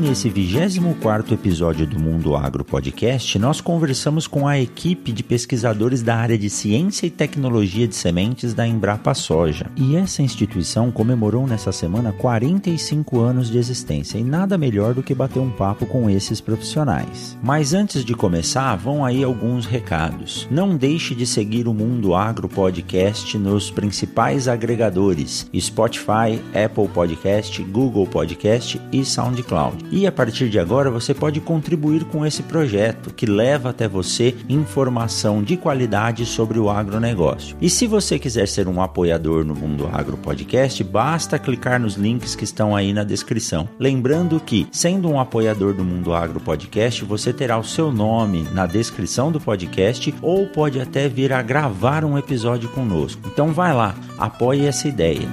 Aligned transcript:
Nesse 0.00 0.30
24 0.30 1.34
episódio 1.34 1.86
do 1.86 1.98
Mundo 1.98 2.34
Agro 2.34 2.64
Podcast, 2.64 3.38
nós 3.38 3.60
conversamos 3.60 4.26
com 4.26 4.48
a 4.48 4.58
equipe 4.58 5.12
de 5.12 5.22
pesquisadores 5.22 6.02
da 6.02 6.16
área 6.16 6.38
de 6.38 6.48
ciência 6.48 7.06
e 7.06 7.10
tecnologia 7.10 7.86
de 7.86 7.94
sementes 7.94 8.54
da 8.54 8.66
Embrapa 8.66 9.12
Soja. 9.12 9.70
E 9.76 9.96
essa 9.96 10.22
instituição 10.22 10.90
comemorou 10.90 11.46
nessa 11.46 11.70
semana 11.70 12.12
45 12.12 13.20
anos 13.20 13.50
de 13.50 13.58
existência 13.58 14.16
e 14.16 14.24
nada 14.24 14.56
melhor 14.56 14.94
do 14.94 15.02
que 15.02 15.14
bater 15.14 15.38
um 15.38 15.50
papo 15.50 15.84
com 15.84 16.08
esses 16.08 16.40
profissionais. 16.40 17.36
Mas 17.42 17.74
antes 17.74 18.02
de 18.02 18.14
começar, 18.14 18.74
vão 18.76 19.04
aí 19.04 19.22
alguns 19.22 19.66
recados. 19.66 20.48
Não 20.50 20.76
deixe 20.76 21.14
de 21.14 21.26
seguir 21.26 21.68
o 21.68 21.74
Mundo 21.74 22.14
Agro 22.14 22.48
Podcast 22.48 23.36
nos 23.36 23.70
principais 23.70 24.48
agregadores: 24.48 25.46
Spotify, 25.54 26.40
Apple 26.54 26.88
Podcast, 26.88 27.62
Google 27.64 28.06
Podcast 28.06 28.80
e 28.90 29.04
SoundCloud. 29.04 29.89
E 29.90 30.06
a 30.06 30.12
partir 30.12 30.48
de 30.48 30.58
agora 30.58 30.90
você 30.90 31.12
pode 31.12 31.40
contribuir 31.40 32.04
com 32.04 32.24
esse 32.24 32.42
projeto 32.42 33.12
que 33.12 33.26
leva 33.26 33.70
até 33.70 33.88
você 33.88 34.36
informação 34.48 35.42
de 35.42 35.56
qualidade 35.56 36.24
sobre 36.24 36.58
o 36.58 36.70
agronegócio. 36.70 37.56
E 37.60 37.68
se 37.68 37.86
você 37.86 38.18
quiser 38.18 38.46
ser 38.46 38.68
um 38.68 38.80
apoiador 38.80 39.44
no 39.44 39.54
Mundo 39.54 39.88
Agro 39.92 40.16
Podcast, 40.16 40.82
basta 40.84 41.38
clicar 41.38 41.80
nos 41.80 41.94
links 41.94 42.34
que 42.34 42.44
estão 42.44 42.74
aí 42.74 42.92
na 42.92 43.02
descrição. 43.04 43.68
Lembrando 43.78 44.40
que, 44.40 44.66
sendo 44.70 45.10
um 45.10 45.18
apoiador 45.18 45.74
do 45.74 45.84
Mundo 45.84 46.14
Agro 46.14 46.40
Podcast, 46.40 47.04
você 47.04 47.32
terá 47.32 47.58
o 47.58 47.64
seu 47.64 47.90
nome 47.90 48.46
na 48.52 48.66
descrição 48.66 49.32
do 49.32 49.40
podcast 49.40 50.14
ou 50.22 50.46
pode 50.46 50.80
até 50.80 51.08
vir 51.08 51.32
a 51.32 51.42
gravar 51.42 52.04
um 52.04 52.16
episódio 52.16 52.68
conosco. 52.68 53.22
Então 53.26 53.52
vai 53.52 53.74
lá, 53.74 53.94
apoie 54.18 54.66
essa 54.66 54.86
ideia. 54.86 55.28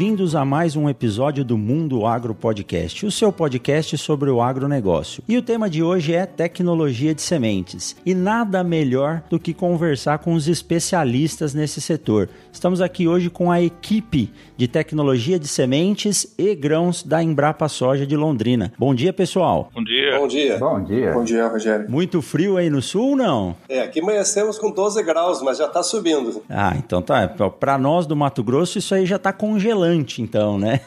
Bem-vindos 0.00 0.34
a 0.34 0.46
mais 0.46 0.76
um 0.76 0.88
episódio 0.88 1.44
do 1.44 1.58
Mundo 1.58 2.06
Agro 2.06 2.34
Podcast, 2.34 3.04
o 3.04 3.10
seu 3.10 3.30
podcast 3.30 3.98
sobre 3.98 4.30
o 4.30 4.40
agronegócio. 4.40 5.22
E 5.28 5.36
o 5.36 5.42
tema 5.42 5.68
de 5.68 5.82
hoje 5.82 6.14
é 6.14 6.24
tecnologia 6.24 7.14
de 7.14 7.20
sementes. 7.20 7.94
E 8.06 8.14
nada 8.14 8.64
melhor 8.64 9.22
do 9.28 9.38
que 9.38 9.52
conversar 9.52 10.20
com 10.20 10.32
os 10.32 10.48
especialistas 10.48 11.52
nesse 11.52 11.82
setor. 11.82 12.30
Estamos 12.50 12.80
aqui 12.80 13.06
hoje 13.06 13.28
com 13.28 13.52
a 13.52 13.60
equipe 13.60 14.32
de 14.56 14.66
tecnologia 14.66 15.38
de 15.38 15.46
sementes 15.46 16.34
e 16.38 16.54
grãos 16.54 17.02
da 17.02 17.22
Embrapa 17.22 17.68
Soja 17.68 18.06
de 18.06 18.16
Londrina. 18.16 18.72
Bom 18.78 18.94
dia, 18.94 19.12
pessoal. 19.12 19.70
Bom 19.74 19.84
dia. 19.84 20.18
Bom 20.18 20.26
dia. 20.26 20.58
Bom 20.58 20.82
dia. 20.82 21.12
Bom 21.12 21.24
dia, 21.24 21.46
Rogério. 21.46 21.90
Muito 21.90 22.22
frio 22.22 22.56
aí 22.56 22.70
no 22.70 22.80
sul 22.80 23.10
ou 23.10 23.16
não? 23.16 23.54
É, 23.68 23.82
aqui 23.82 24.00
amanhecemos 24.00 24.58
com 24.58 24.70
12 24.70 25.02
graus, 25.02 25.42
mas 25.42 25.58
já 25.58 25.66
está 25.66 25.82
subindo. 25.82 26.42
Ah, 26.48 26.72
então 26.78 27.02
tá. 27.02 27.28
Para 27.28 27.76
nós 27.76 28.06
do 28.06 28.16
Mato 28.16 28.42
Grosso, 28.42 28.78
isso 28.78 28.94
aí 28.94 29.04
já 29.04 29.16
está 29.16 29.30
então, 29.92 30.58
né? 30.58 30.80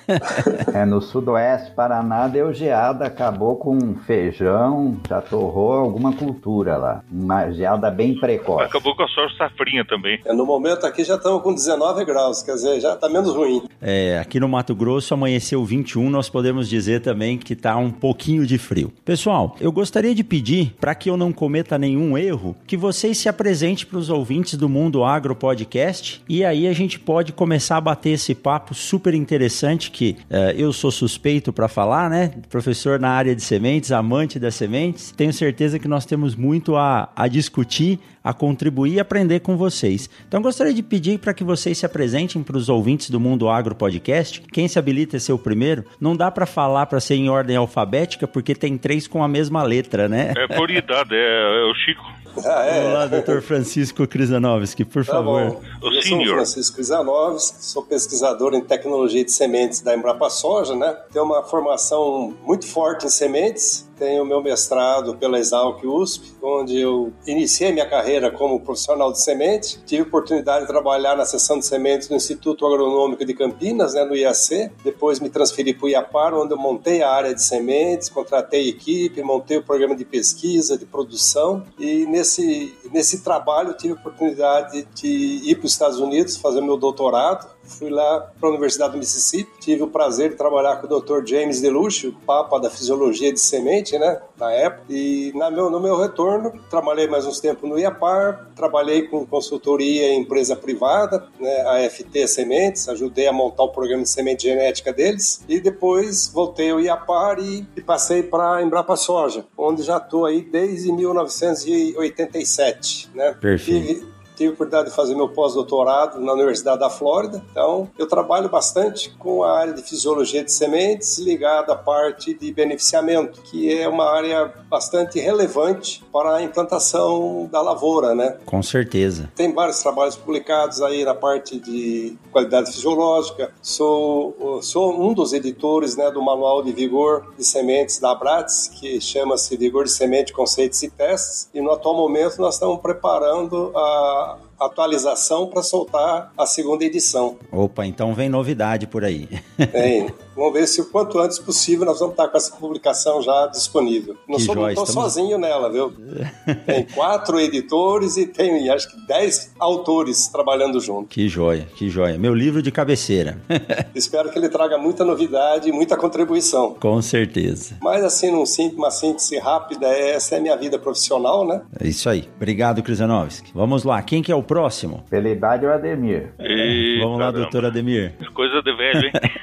é, 0.73 0.85
no 0.85 1.01
sudoeste 1.01 1.71
Paraná 1.71 2.27
deu 2.27 2.53
geada, 2.53 3.05
acabou 3.05 3.55
com 3.55 3.95
feijão, 4.05 4.97
já 5.07 5.21
torrou 5.21 5.73
alguma 5.73 6.13
cultura 6.13 6.77
lá. 6.77 7.03
Uma 7.11 7.51
geada 7.51 7.89
bem 7.89 8.19
precoce. 8.19 8.65
Acabou 8.65 8.95
com 8.95 9.03
a 9.03 9.07
soja 9.07 9.33
safrinha 9.37 9.85
também. 9.85 10.19
É, 10.25 10.33
no 10.33 10.45
momento 10.45 10.85
aqui 10.85 11.03
já 11.03 11.15
estamos 11.15 11.41
com 11.41 11.53
19 11.53 12.05
graus, 12.05 12.41
quer 12.41 12.53
dizer, 12.53 12.79
já 12.79 12.93
está 12.93 13.09
menos 13.09 13.33
ruim. 13.33 13.63
É, 13.81 14.19
aqui 14.19 14.39
no 14.39 14.47
Mato 14.47 14.75
Grosso 14.75 15.13
amanheceu 15.13 15.63
21, 15.63 16.09
nós 16.09 16.29
podemos 16.29 16.69
dizer 16.69 17.01
também 17.01 17.37
que 17.37 17.53
está 17.53 17.75
um 17.77 17.91
pouquinho 17.91 18.45
de 18.45 18.57
frio. 18.57 18.91
Pessoal, 19.03 19.55
eu 19.59 19.71
gostaria 19.71 20.15
de 20.15 20.23
pedir, 20.23 20.73
para 20.79 20.95
que 20.95 21.09
eu 21.09 21.17
não 21.17 21.31
cometa 21.31 21.77
nenhum 21.77 22.17
erro, 22.17 22.55
que 22.65 22.77
vocês 22.77 23.17
se 23.17 23.29
apresentem 23.29 23.85
para 23.85 23.97
os 23.97 24.09
ouvintes 24.09 24.55
do 24.55 24.69
Mundo 24.69 25.03
Agro 25.03 25.35
Podcast 25.35 26.23
e 26.27 26.43
aí 26.43 26.67
a 26.67 26.73
gente 26.73 26.99
pode 26.99 27.31
começar 27.31 27.77
a 27.77 27.81
bater 27.81 28.11
esse 28.11 28.33
papo 28.33 28.73
super 28.93 29.15
interessante 29.15 29.89
que 29.89 30.17
uh, 30.29 30.51
eu 30.55 30.71
sou 30.71 30.91
suspeito 30.91 31.51
para 31.51 31.67
falar, 31.67 32.11
né? 32.11 32.31
Professor 32.47 32.99
na 32.99 33.09
área 33.09 33.35
de 33.35 33.41
sementes, 33.41 33.91
amante 33.91 34.37
das 34.37 34.53
sementes. 34.53 35.11
Tenho 35.17 35.33
certeza 35.33 35.79
que 35.79 35.87
nós 35.87 36.05
temos 36.05 36.35
muito 36.35 36.75
a, 36.75 37.09
a 37.15 37.27
discutir, 37.27 37.99
a 38.23 38.33
contribuir 38.33 38.93
e 38.93 38.99
aprender 38.99 39.41
com 39.41 39.57
vocês. 39.57 40.09
Então 40.27 40.41
gostaria 40.41 40.73
de 40.73 40.81
pedir 40.81 41.19
para 41.19 41.33
que 41.33 41.43
vocês 41.43 41.77
se 41.77 41.85
apresentem 41.85 42.41
para 42.41 42.57
os 42.57 42.69
ouvintes 42.69 43.09
do 43.09 43.19
Mundo 43.19 43.49
Agro 43.49 43.75
Podcast. 43.75 44.41
Quem 44.51 44.67
se 44.67 44.79
habilita 44.79 45.17
a 45.17 45.19
ser 45.19 45.33
o 45.33 45.37
primeiro? 45.37 45.83
Não 45.99 46.15
dá 46.15 46.31
para 46.31 46.45
falar 46.45 46.85
para 46.85 46.99
ser 46.99 47.15
em 47.15 47.29
ordem 47.29 47.55
alfabética 47.55 48.27
porque 48.27 48.55
tem 48.55 48.77
três 48.77 49.07
com 49.07 49.23
a 49.23 49.27
mesma 49.27 49.63
letra, 49.63 50.07
né? 50.07 50.33
É 50.37 50.55
por 50.55 50.69
idade, 50.71 51.15
é, 51.15 51.61
é 51.61 51.65
o 51.65 51.73
Chico. 51.75 52.23
Ah, 52.45 52.65
é. 52.65 52.89
Olá, 52.89 53.05
doutor 53.05 53.41
Francisco 53.41 54.07
Krizanovski, 54.07 54.83
por 54.83 55.05
tá 55.05 55.13
favor. 55.13 55.51
Bom. 55.51 55.61
Eu 55.83 56.01
sou 56.01 56.25
Francisco 56.25 56.75
Krizanovski, 56.77 57.63
sou 57.63 57.83
pesquisador 57.83 58.55
em 58.55 58.61
tecnologia 58.61 59.23
de 59.23 59.31
sementes 59.31 59.81
da 59.81 59.95
Embrapa 59.95 60.29
Soja, 60.29 60.75
né? 60.75 60.97
Tenho 61.11 61.25
uma 61.25 61.43
formação 61.43 62.33
muito 62.43 62.65
forte 62.65 63.05
em 63.05 63.09
sementes, 63.09 63.87
tenho 64.03 64.25
meu 64.25 64.43
mestrado 64.43 65.15
pela 65.15 65.39
Exalc 65.39 65.81
USP, 65.85 66.33
onde 66.41 66.77
eu 66.77 67.13
iniciei 67.25 67.71
minha 67.71 67.87
carreira 67.89 68.29
como 68.29 68.59
profissional 68.59 69.13
de 69.13 69.21
semente. 69.21 69.81
Tive 69.85 70.01
oportunidade 70.01 70.65
de 70.65 70.67
trabalhar 70.67 71.15
na 71.15 71.25
seção 71.25 71.57
de 71.57 71.65
sementes 71.65 72.09
do 72.09 72.15
Instituto 72.15 72.65
Agronômico 72.65 73.23
de 73.23 73.33
Campinas, 73.33 73.93
né, 73.93 74.03
no 74.03 74.13
IAC. 74.13 74.69
Depois 74.83 75.21
me 75.21 75.29
transferi 75.29 75.73
para 75.73 75.85
o 75.85 75.89
IAPAR, 75.89 76.33
onde 76.33 76.53
eu 76.53 76.57
montei 76.57 77.01
a 77.01 77.09
área 77.09 77.33
de 77.33 77.41
sementes, 77.41 78.09
contratei 78.09 78.67
equipe, 78.67 79.23
montei 79.23 79.57
o 79.57 79.63
programa 79.63 79.95
de 79.95 80.03
pesquisa, 80.03 80.77
de 80.77 80.85
produção. 80.85 81.63
E 81.79 82.05
nesse, 82.05 82.75
nesse 82.91 83.23
trabalho 83.23 83.73
tive 83.73 83.93
a 83.93 83.95
oportunidade 83.95 84.85
de 84.93 85.49
ir 85.49 85.55
para 85.55 85.65
os 85.65 85.71
Estados 85.71 85.99
Unidos 85.99 86.35
fazer 86.35 86.59
meu 86.59 86.75
doutorado 86.75 87.53
fui 87.63 87.89
lá 87.89 88.31
para 88.39 88.49
a 88.49 88.51
Universidade 88.51 88.93
do 88.93 88.99
Mississippi, 88.99 89.51
tive 89.59 89.81
o 89.83 89.87
prazer 89.87 90.29
de 90.31 90.35
trabalhar 90.35 90.77
com 90.77 90.87
o 90.87 90.99
Dr. 90.99 91.23
James 91.25 91.61
DeLucci, 91.61 92.07
o 92.07 92.13
papa 92.13 92.59
da 92.59 92.69
fisiologia 92.69 93.31
de 93.31 93.39
semente, 93.39 93.97
né, 93.97 94.19
na 94.37 94.51
época. 94.51 94.83
E 94.89 95.31
na 95.35 95.49
meu, 95.49 95.69
no 95.69 95.79
meu 95.79 95.97
retorno, 95.97 96.51
trabalhei 96.69 97.07
mais 97.07 97.25
uns 97.25 97.39
tempos 97.39 97.69
no 97.69 97.79
IAPAR, 97.79 98.49
trabalhei 98.55 99.03
com 99.03 99.25
consultoria 99.25 100.09
em 100.09 100.19
empresa 100.21 100.55
privada, 100.55 101.27
né, 101.39 101.61
a 101.61 101.89
FT 101.89 102.27
Sementes, 102.27 102.87
ajudei 102.89 103.27
a 103.27 103.33
montar 103.33 103.63
o 103.63 103.69
programa 103.69 104.03
de 104.03 104.09
semente 104.09 104.43
genética 104.43 104.93
deles. 104.93 105.43
E 105.47 105.59
depois 105.59 106.27
voltei 106.27 106.69
ao 106.71 106.79
IAPAR 106.79 107.39
e, 107.39 107.65
e 107.75 107.81
passei 107.81 108.21
para 108.23 108.57
a 108.57 108.63
Embrapa 108.63 108.95
Soja, 108.95 109.45
onde 109.57 109.81
já 109.83 109.97
estou 109.97 110.25
aí 110.25 110.41
desde 110.41 110.91
1987, 110.91 113.11
né. 113.13 113.35
Perfeito. 113.39 114.12
Tive 114.43 114.49
a 114.49 114.53
oportunidade 114.53 114.89
de 114.89 114.95
fazer 114.95 115.15
meu 115.15 115.29
pós-doutorado 115.29 116.19
na 116.19 116.33
Universidade 116.33 116.79
da 116.79 116.89
Flórida. 116.89 117.43
Então, 117.51 117.89
eu 117.97 118.07
trabalho 118.07 118.49
bastante 118.49 119.09
com 119.17 119.43
a 119.43 119.57
área 119.57 119.73
de 119.73 119.81
fisiologia 119.81 120.43
de 120.43 120.51
sementes 120.51 121.17
ligada 121.17 121.73
à 121.73 121.75
parte 121.75 122.33
de 122.33 122.51
beneficiamento, 122.51 123.41
que 123.41 123.73
é 123.73 123.87
uma 123.87 124.09
área 124.11 124.53
bastante 124.69 125.19
relevante 125.19 126.03
para 126.11 126.35
a 126.35 126.43
implantação 126.43 127.47
da 127.51 127.61
lavoura, 127.61 128.13
né? 128.13 128.37
Com 128.45 128.61
certeza. 128.61 129.31
Tem 129.35 129.53
vários 129.53 129.81
trabalhos 129.81 130.15
publicados 130.15 130.81
aí 130.81 131.05
na 131.05 131.15
parte 131.15 131.59
de 131.59 132.17
qualidade 132.31 132.71
fisiológica. 132.71 133.51
Sou, 133.61 134.59
sou 134.61 134.99
um 134.99 135.13
dos 135.13 135.33
editores 135.33 135.95
né, 135.95 136.11
do 136.11 136.21
Manual 136.21 136.63
de 136.63 136.71
Vigor 136.71 137.33
de 137.37 137.43
Sementes 137.43 137.99
da 137.99 138.11
Abrates, 138.11 138.67
que 138.67 138.99
chama-se 138.99 139.55
Vigor 139.55 139.85
de 139.85 139.91
Semente, 139.91 140.33
Conceitos 140.33 140.81
e 140.83 140.89
Testes. 140.89 141.49
E 141.53 141.61
no 141.61 141.71
atual 141.71 141.95
momento 141.95 142.39
nós 142.39 142.55
estamos 142.55 142.79
preparando 142.81 143.71
a 143.75 144.32
atualização 144.65 145.47
para 145.47 145.61
soltar 145.63 146.31
a 146.37 146.45
segunda 146.45 146.83
edição. 146.83 147.37
Opa, 147.51 147.85
então 147.85 148.13
vem 148.13 148.29
novidade 148.29 148.87
por 148.87 149.03
aí. 149.03 149.27
Tem. 149.71 150.09
Vamos 150.35 150.53
ver 150.53 150.67
se 150.67 150.81
o 150.81 150.85
quanto 150.85 151.19
antes 151.19 151.39
possível 151.39 151.85
nós 151.85 151.99
vamos 151.99 152.13
estar 152.13 152.27
com 152.27 152.37
essa 152.37 152.55
publicação 152.55 153.21
já 153.21 153.47
disponível. 153.47 154.15
Não 154.27 154.37
que 154.37 154.43
sou 154.43 154.55
joia, 154.55 154.73
estamos... 154.73 154.91
sozinho 154.91 155.37
nela, 155.37 155.69
viu? 155.69 155.93
tem 156.65 156.83
quatro 156.83 157.39
editores 157.39 158.17
e 158.17 158.25
tem 158.27 158.69
acho 158.69 158.89
que 158.89 159.07
dez 159.07 159.53
autores 159.59 160.27
trabalhando 160.27 160.79
junto. 160.79 161.09
Que 161.09 161.27
joia, 161.27 161.67
que 161.75 161.89
joia. 161.89 162.17
Meu 162.17 162.33
livro 162.33 162.61
de 162.61 162.71
cabeceira. 162.71 163.37
Espero 163.93 164.29
que 164.31 164.37
ele 164.37 164.49
traga 164.49 164.77
muita 164.77 165.03
novidade 165.03 165.69
e 165.69 165.71
muita 165.71 165.95
contribuição. 165.97 166.75
Com 166.75 167.01
certeza. 167.01 167.77
Mas 167.81 168.03
assim, 168.03 168.31
num, 168.31 168.43
uma 168.75 168.91
síntese 168.91 169.37
rápida, 169.37 169.87
essa 169.87 170.35
é 170.35 170.37
a 170.37 170.41
minha 170.41 170.55
vida 170.55 170.77
profissional, 170.79 171.45
né? 171.45 171.61
É 171.79 171.87
isso 171.87 172.09
aí. 172.09 172.27
Obrigado, 172.35 172.81
Krizanovski. 172.81 173.51
Vamos 173.53 173.83
lá, 173.83 174.01
quem 174.01 174.21
que 174.21 174.31
é 174.31 174.35
o 174.35 174.43
próximo? 174.43 175.03
Pela 175.09 175.29
idade 175.29 175.65
é 175.65 175.69
o 175.69 175.73
Ademir. 175.73 176.33
Eita, 176.39 177.03
Vamos 177.03 177.19
lá, 177.19 177.31
doutor 177.31 177.65
Ademir. 177.65 178.13
Coisa 178.33 178.61
de 178.61 178.75
velho, 178.75 179.05
hein? 179.05 179.11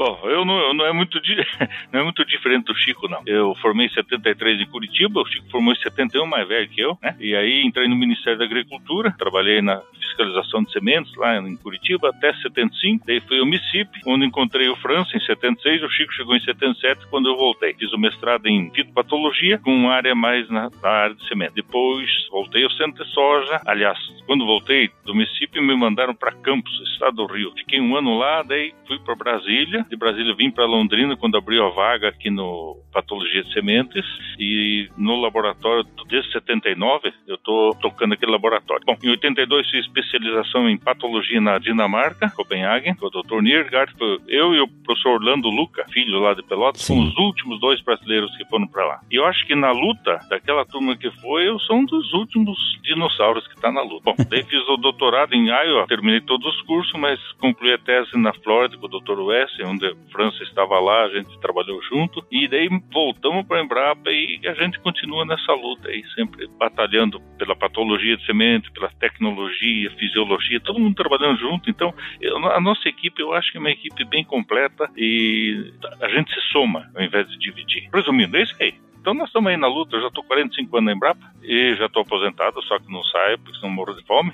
Bom, 0.00 0.18
eu 0.24 0.46
não, 0.46 0.58
eu 0.58 0.72
não, 0.72 0.86
é 0.86 0.94
muito 0.94 1.20
di... 1.20 1.36
não 1.92 2.00
é 2.00 2.02
muito 2.02 2.24
diferente 2.24 2.64
do 2.64 2.74
Chico, 2.74 3.06
não. 3.06 3.20
Eu 3.26 3.54
formei 3.56 3.84
em 3.84 3.90
73 3.90 4.62
em 4.62 4.64
Curitiba, 4.64 5.20
o 5.20 5.26
Chico 5.26 5.50
formou 5.50 5.74
em 5.74 5.76
71, 5.76 6.24
mais 6.24 6.48
velho 6.48 6.70
que 6.70 6.80
eu, 6.80 6.96
né? 7.02 7.14
E 7.20 7.36
aí 7.36 7.62
entrei 7.66 7.86
no 7.86 7.94
Ministério 7.94 8.38
da 8.38 8.46
Agricultura, 8.46 9.14
trabalhei 9.18 9.60
na 9.60 9.82
fiscalização 9.92 10.62
de 10.62 10.72
sementes 10.72 11.14
lá 11.16 11.36
em 11.36 11.54
Curitiba 11.54 12.08
até 12.08 12.32
75. 12.32 13.04
Daí 13.06 13.20
fui 13.20 13.40
ao 13.40 13.44
Mississippi, 13.44 14.00
onde 14.06 14.24
encontrei 14.24 14.70
o 14.70 14.76
França 14.76 15.14
em 15.18 15.20
76. 15.20 15.82
O 15.82 15.90
Chico 15.90 16.14
chegou 16.14 16.34
em 16.34 16.40
77 16.40 17.06
quando 17.10 17.28
eu 17.28 17.36
voltei. 17.36 17.74
Fiz 17.74 17.92
o 17.92 17.98
mestrado 17.98 18.46
em 18.46 18.70
fitopatologia 18.72 19.58
com 19.58 19.90
área 19.90 20.14
mais 20.14 20.48
na, 20.48 20.70
na 20.82 20.88
área 20.88 21.14
de 21.14 21.28
semente. 21.28 21.52
Depois 21.54 22.08
voltei 22.30 22.64
ao 22.64 22.70
centro 22.70 23.04
de 23.04 23.10
soja. 23.12 23.60
Aliás, 23.66 23.98
quando 24.26 24.46
voltei 24.46 24.90
do 25.04 25.14
Mississippi 25.14 25.60
me 25.60 25.76
mandaram 25.76 26.14
para 26.14 26.32
Campos, 26.32 26.72
estado 26.92 27.16
do 27.16 27.26
Rio. 27.26 27.52
Fiquei 27.56 27.80
um 27.80 27.96
ano 27.96 28.16
lá, 28.16 28.42
daí 28.42 28.72
fui 28.86 28.98
para 28.98 29.14
Brasília. 29.14 29.86
De 29.90 29.96
Brasília 29.96 30.32
vim 30.36 30.52
para 30.52 30.64
Londrina 30.66 31.16
quando 31.16 31.36
abriu 31.36 31.66
a 31.66 31.70
vaga 31.70 32.08
aqui 32.08 32.30
no 32.30 32.78
patologia 32.92 33.42
de 33.42 33.52
sementes 33.52 34.04
e 34.38 34.88
no 34.96 35.20
laboratório 35.20 35.84
desde 36.08 36.32
79 36.32 37.12
eu 37.26 37.36
tô 37.38 37.76
tocando 37.80 38.14
aquele 38.14 38.30
laboratório. 38.30 38.84
Bom, 38.86 38.96
em 39.02 39.10
82 39.10 39.68
fiz 39.68 39.84
especialização 39.86 40.68
em 40.68 40.78
patologia 40.78 41.40
na 41.40 41.58
Dinamarca, 41.58 42.30
Copenhague, 42.30 42.94
com 42.94 43.06
o 43.06 43.10
Dr. 43.10 43.42
Niergaard. 43.42 43.92
Eu 44.28 44.54
e 44.54 44.60
o 44.60 44.68
professor 44.84 45.14
Orlando 45.14 45.48
Luca, 45.48 45.84
filho 45.92 46.20
lá 46.20 46.34
de 46.34 46.42
Pelotas, 46.44 46.82
são 46.82 46.98
os 46.98 47.16
últimos 47.16 47.60
dois 47.60 47.80
brasileiros 47.82 48.36
que 48.36 48.44
foram 48.46 48.68
para 48.68 48.86
lá. 48.86 49.00
E 49.10 49.16
eu 49.16 49.24
acho 49.24 49.44
que 49.46 49.54
na 49.54 49.72
luta 49.72 50.18
daquela 50.28 50.64
turma 50.64 50.96
que 50.96 51.10
foi, 51.20 51.48
eu 51.48 51.58
sou 51.58 51.76
um 51.76 51.84
dos 51.84 52.12
últimos 52.12 52.56
dinossauros 52.82 53.46
que 53.48 53.54
está 53.54 53.72
na 53.72 53.82
luta. 53.82 54.02
Bom, 54.04 54.14
daí 54.28 54.44
fiz 54.44 54.68
o 54.68 54.76
doutorado 54.76 55.34
em 55.34 55.48
Iowa, 55.48 55.86
terminei 55.86 56.20
todos 56.20 56.46
os 56.46 56.62
cursos, 56.62 56.92
mas 56.98 57.20
concluí 57.40 57.72
a 57.72 57.78
tese 57.78 58.16
na 58.16 58.32
Flórida 58.32 58.76
com 58.76 58.86
o 58.86 59.00
Dr. 59.00 59.20
West, 59.20 59.60
onde 59.64 59.79
a 59.82 60.12
França 60.12 60.42
estava 60.42 60.78
lá, 60.78 61.04
a 61.04 61.08
gente 61.08 61.38
trabalhou 61.40 61.82
junto. 61.82 62.24
E 62.30 62.48
daí 62.48 62.68
voltamos 62.92 63.46
para 63.46 63.60
a 63.60 63.64
Embrapa 63.64 64.10
e 64.10 64.40
a 64.46 64.54
gente 64.54 64.78
continua 64.80 65.24
nessa 65.24 65.52
luta 65.52 65.88
aí, 65.88 66.02
sempre 66.14 66.46
batalhando 66.58 67.20
pela 67.38 67.56
patologia 67.56 68.16
de 68.16 68.24
semente, 68.24 68.70
pela 68.72 68.90
tecnologia, 68.98 69.90
fisiologia, 69.92 70.60
todo 70.60 70.78
mundo 70.78 70.94
trabalhando 70.94 71.38
junto. 71.38 71.70
Então, 71.70 71.94
eu, 72.20 72.36
a 72.36 72.60
nossa 72.60 72.88
equipe, 72.88 73.20
eu 73.20 73.32
acho 73.32 73.50
que 73.52 73.58
é 73.58 73.60
uma 73.60 73.70
equipe 73.70 74.04
bem 74.04 74.24
completa 74.24 74.90
e 74.96 75.72
a 76.00 76.08
gente 76.08 76.32
se 76.32 76.40
soma 76.52 76.90
ao 76.94 77.02
invés 77.02 77.28
de 77.28 77.38
dividir. 77.38 77.88
Resumindo, 77.92 78.36
é 78.36 78.42
isso 78.42 78.56
aí. 78.60 78.74
Então 79.00 79.14
nós 79.14 79.28
estamos 79.28 79.50
aí 79.50 79.56
na 79.56 79.66
luta, 79.66 79.96
eu 79.96 80.02
já 80.02 80.08
estou 80.08 80.22
45 80.24 80.76
anos 80.76 80.86
na 80.86 80.92
Embrapa 80.92 81.32
e 81.42 81.74
já 81.76 81.86
estou 81.86 82.02
aposentado, 82.02 82.62
só 82.64 82.78
que 82.78 82.92
não 82.92 83.02
saio 83.04 83.38
porque 83.38 83.58
senão 83.58 83.72
morro 83.72 83.94
de 83.94 84.04
fome. 84.04 84.32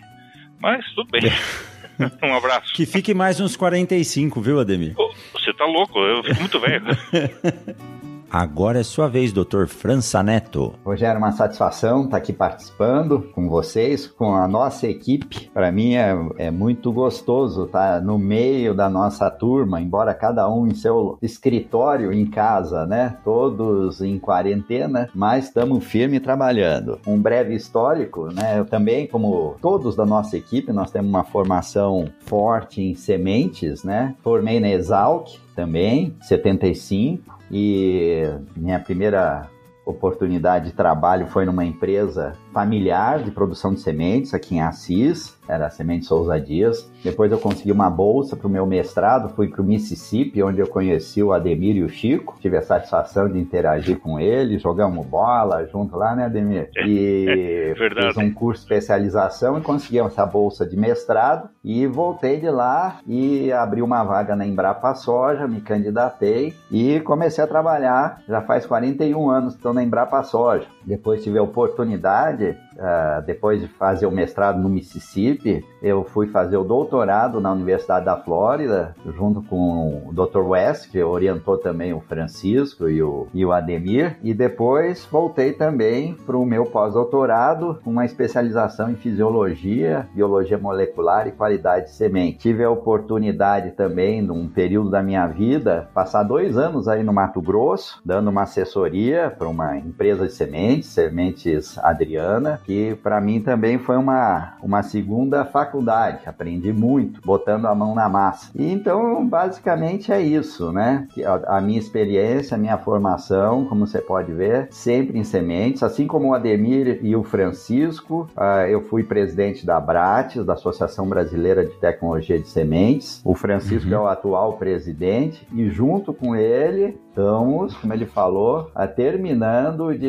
Mas 0.61 0.85
tudo 0.95 1.11
bem. 1.11 1.23
um 2.23 2.35
abraço. 2.35 2.73
Que 2.73 2.87
fique 2.87 3.15
mais 3.15 3.41
uns 3.41 3.57
45, 3.57 4.41
viu, 4.41 4.61
Ademir? 4.61 4.95
você 5.33 5.53
tá 5.53 5.65
louco, 5.65 5.99
eu 5.99 6.23
fico 6.25 6.41
muito 6.41 6.61
velho. 6.61 6.85
Agora 8.31 8.81
é 8.81 8.83
sua 8.83 9.09
vez, 9.09 9.33
doutor 9.33 9.69
França 9.69 10.23
Neto. 10.23 10.75
Hoje 10.85 11.05
era 11.05 11.19
uma 11.19 11.31
satisfação 11.31 12.05
estar 12.05 12.17
aqui 12.17 12.33
participando 12.33 13.31
com 13.33 13.49
vocês, 13.49 14.07
com 14.07 14.35
a 14.35 14.49
nossa 14.49 14.87
equipe. 14.87 15.49
Para 15.55 15.71
mim 15.71 15.95
é, 15.95 16.15
é, 16.37 16.51
muito 16.51 16.93
gostoso 16.93 17.65
estar 17.65 18.03
no 18.03 18.19
meio 18.19 18.75
da 18.75 18.91
nossa 18.91 19.31
turma, 19.31 19.81
embora 19.81 20.13
cada 20.13 20.51
um 20.51 20.67
em 20.67 20.75
seu 20.75 21.19
escritório 21.23 22.13
em 22.13 22.27
casa, 22.27 22.85
né? 22.85 23.17
Todos 23.25 24.01
em 24.01 24.19
quarentena, 24.19 25.09
mas 25.15 25.47
estamos 25.47 25.85
firme 25.85 26.19
trabalhando. 26.19 26.99
Um 27.07 27.19
breve 27.19 27.55
histórico, 27.55 28.27
né? 28.33 28.59
Eu 28.59 28.65
também, 28.65 29.07
como 29.07 29.55
todos 29.63 29.95
da 29.95 30.05
nossa 30.05 30.37
equipe, 30.37 30.73
nós 30.73 30.91
temos 30.91 31.09
uma 31.09 31.25
formação 31.25 32.09
forte 32.21 32.83
em 32.83 32.95
sementes, 32.95 33.85
né? 33.85 34.15
Formei 34.23 34.59
na 34.59 34.69
Exalc 34.69 35.39
também, 35.55 36.15
75 36.21 37.36
e 37.51 38.23
minha 38.57 38.79
primeira 38.79 39.49
oportunidade 39.85 40.67
de 40.67 40.73
trabalho 40.73 41.27
foi 41.27 41.45
numa 41.45 41.65
empresa 41.65 42.37
familiar 42.57 43.23
de 43.23 43.31
produção 43.31 43.75
de 43.75 43.81
sementes 43.81 44.33
aqui 44.33 44.55
em 44.55 44.63
Assis 44.63 45.37
era 45.49 45.67
a 45.67 45.71
Semente 45.71 46.07
Souza 46.07 46.41
Dias. 46.41 46.91
Depois 47.03 47.31
eu 47.31 47.39
consegui 47.39 47.71
uma 47.71 47.89
bolsa 47.89 48.37
para 48.37 48.47
o 48.47 48.51
meu 48.51 48.67
mestrado, 48.67 49.29
fui 49.35 49.49
para 49.49 49.63
o 49.63 49.65
Mississippi, 49.65 50.43
onde 50.43 50.61
eu 50.61 50.67
conheci 50.67 51.23
o 51.23 51.33
Ademir 51.33 51.77
e 51.77 51.85
o 51.85 51.89
Chico. 51.89 52.37
Tive 52.41 52.57
a 52.57 52.63
satisfação 52.63 53.29
de 53.29 53.39
interagir 53.39 53.99
com 53.99 54.19
eles, 54.19 54.63
jogamos 54.63 55.07
bola 55.07 55.67
junto 55.67 55.97
lá, 55.97 56.15
né, 56.15 56.25
Ademir? 56.25 56.71
E 56.87 57.75
fiz 57.77 58.17
um 58.17 58.33
curso 58.33 58.67
de 58.67 58.75
especialização 58.75 59.59
e 59.59 59.61
consegui 59.61 59.99
essa 59.99 60.25
bolsa 60.25 60.65
de 60.65 60.77
mestrado. 60.77 61.49
E 61.63 61.87
voltei 61.87 62.39
de 62.39 62.49
lá 62.49 63.01
e 63.07 63.53
abri 63.53 63.83
uma 63.83 64.03
vaga 64.05 64.35
na 64.35 64.47
Embrapa 64.47 64.95
Soja, 64.95 65.49
me 65.49 65.61
candidatei 65.61 66.55
e 66.71 67.01
comecei 67.01 67.43
a 67.43 67.47
trabalhar. 67.47 68.23
Já 68.29 68.41
faz 68.41 68.65
41 68.65 69.29
anos 69.29 69.55
que 69.55 69.59
estou 69.59 69.75
na 69.75 69.83
Embrapa 69.83 70.23
Soja. 70.23 70.67
Depois 70.85 71.23
tive 71.23 71.39
a 71.39 71.43
oportunidade 71.43 72.46
で 72.53 72.66
Uh, 72.77 73.25
depois 73.25 73.61
de 73.61 73.69
fazer 73.69 74.07
o 74.07 74.11
mestrado 74.11 74.61
no 74.61 74.69
Mississippi, 74.69 75.65
eu 75.83 76.05
fui 76.05 76.27
fazer 76.27 76.57
o 76.57 76.65
doutorado 76.65 77.41
na 77.41 77.53
Universidade 77.53 78.05
da 78.05 78.17
Flórida, 78.17 78.95
junto 79.17 79.43
com 79.43 80.03
o 80.07 80.13
Dr. 80.13 80.41
West, 80.41 80.91
que 80.91 81.03
orientou 81.03 81.57
também 81.57 81.95
o 81.95 82.01
Francisco 82.01 82.89
e 82.89 83.03
o, 83.03 83.29
e 83.33 83.45
o 83.45 83.53
Ademir, 83.53 84.19
e 84.23 84.35
depois 84.35 85.07
voltei 85.11 85.53
também 85.53 86.15
para 86.27 86.37
o 86.37 86.45
meu 86.45 86.67
pós-doutorado, 86.67 87.79
com 87.83 87.91
uma 87.91 88.05
especialização 88.05 88.91
em 88.91 88.97
fisiologia, 88.97 90.07
biologia 90.15 90.59
molecular 90.59 91.27
e 91.27 91.33
qualidade 91.33 91.87
de 91.87 91.93
semente. 91.93 92.39
Tive 92.39 92.63
a 92.63 92.71
oportunidade 92.71 93.71
também, 93.71 94.21
num 94.21 94.49
período 94.49 94.91
da 94.91 95.03
minha 95.03 95.27
vida, 95.27 95.89
passar 95.95 96.23
dois 96.23 96.57
anos 96.59 96.89
aí 96.89 97.03
no 97.03 97.13
Mato 97.13 97.41
Grosso, 97.41 98.01
dando 98.05 98.29
uma 98.29 98.43
assessoria 98.43 99.31
para 99.31 99.49
uma 99.49 99.77
empresa 99.77 100.27
de 100.27 100.33
sementes, 100.33 100.89
Sementes 100.89 101.79
Adriana, 101.79 102.61
que 102.67 102.97
para 102.97 103.21
mim 103.21 103.41
também 103.41 103.79
foi 103.79 103.97
uma, 103.97 104.55
uma 104.61 104.83
segunda 104.83 105.45
faculdade. 105.45 106.27
Aprendi 106.27 106.73
muito, 106.73 107.21
botando 107.25 107.67
a 107.67 107.75
mão 107.75 107.95
na 107.95 108.09
massa. 108.09 108.51
E 108.55 108.71
então, 108.71 109.25
basicamente 109.27 110.13
é 110.13 110.21
isso, 110.21 110.73
né? 110.73 111.07
A, 111.25 111.59
a 111.59 111.61
minha 111.61 111.79
experiência, 111.79 112.57
a 112.57 112.59
minha 112.59 112.77
formação, 112.77 113.65
como 113.67 113.87
você 113.87 114.01
pode 114.01 114.33
ver, 114.33 114.69
sempre 114.73 115.19
em 115.19 115.25
sementes, 115.25 115.83
assim 115.83 116.07
como 116.07 116.29
o 116.29 116.35
Ademir 116.35 116.99
e 117.03 117.15
o 117.15 117.23
Francisco, 117.23 118.29
uh, 118.37 118.67
eu 118.69 118.83
fui 118.83 119.05
presidente 119.05 119.65
da 119.65 119.81
Bratis, 119.81 120.45
da 120.45 120.55
Associação 120.55 121.09
Brasileira 121.09 121.65
de 121.65 121.75
Tecnologia 121.77 122.39
de 122.39 122.49
Sementes. 122.49 123.21
O 123.25 123.35
Francisco 123.35 123.89
uhum. 123.89 123.95
é 123.95 124.01
o 124.01 124.07
atual 124.09 124.55
presidente 124.55 125.47
e 125.53 125.69
junto 125.69 126.13
com 126.13 126.35
ele 126.35 126.99
estamos, 127.17 127.75
como 127.75 127.95
ele 127.95 128.05
falou, 128.05 128.71
terminando 128.95 129.97
de 129.99 130.07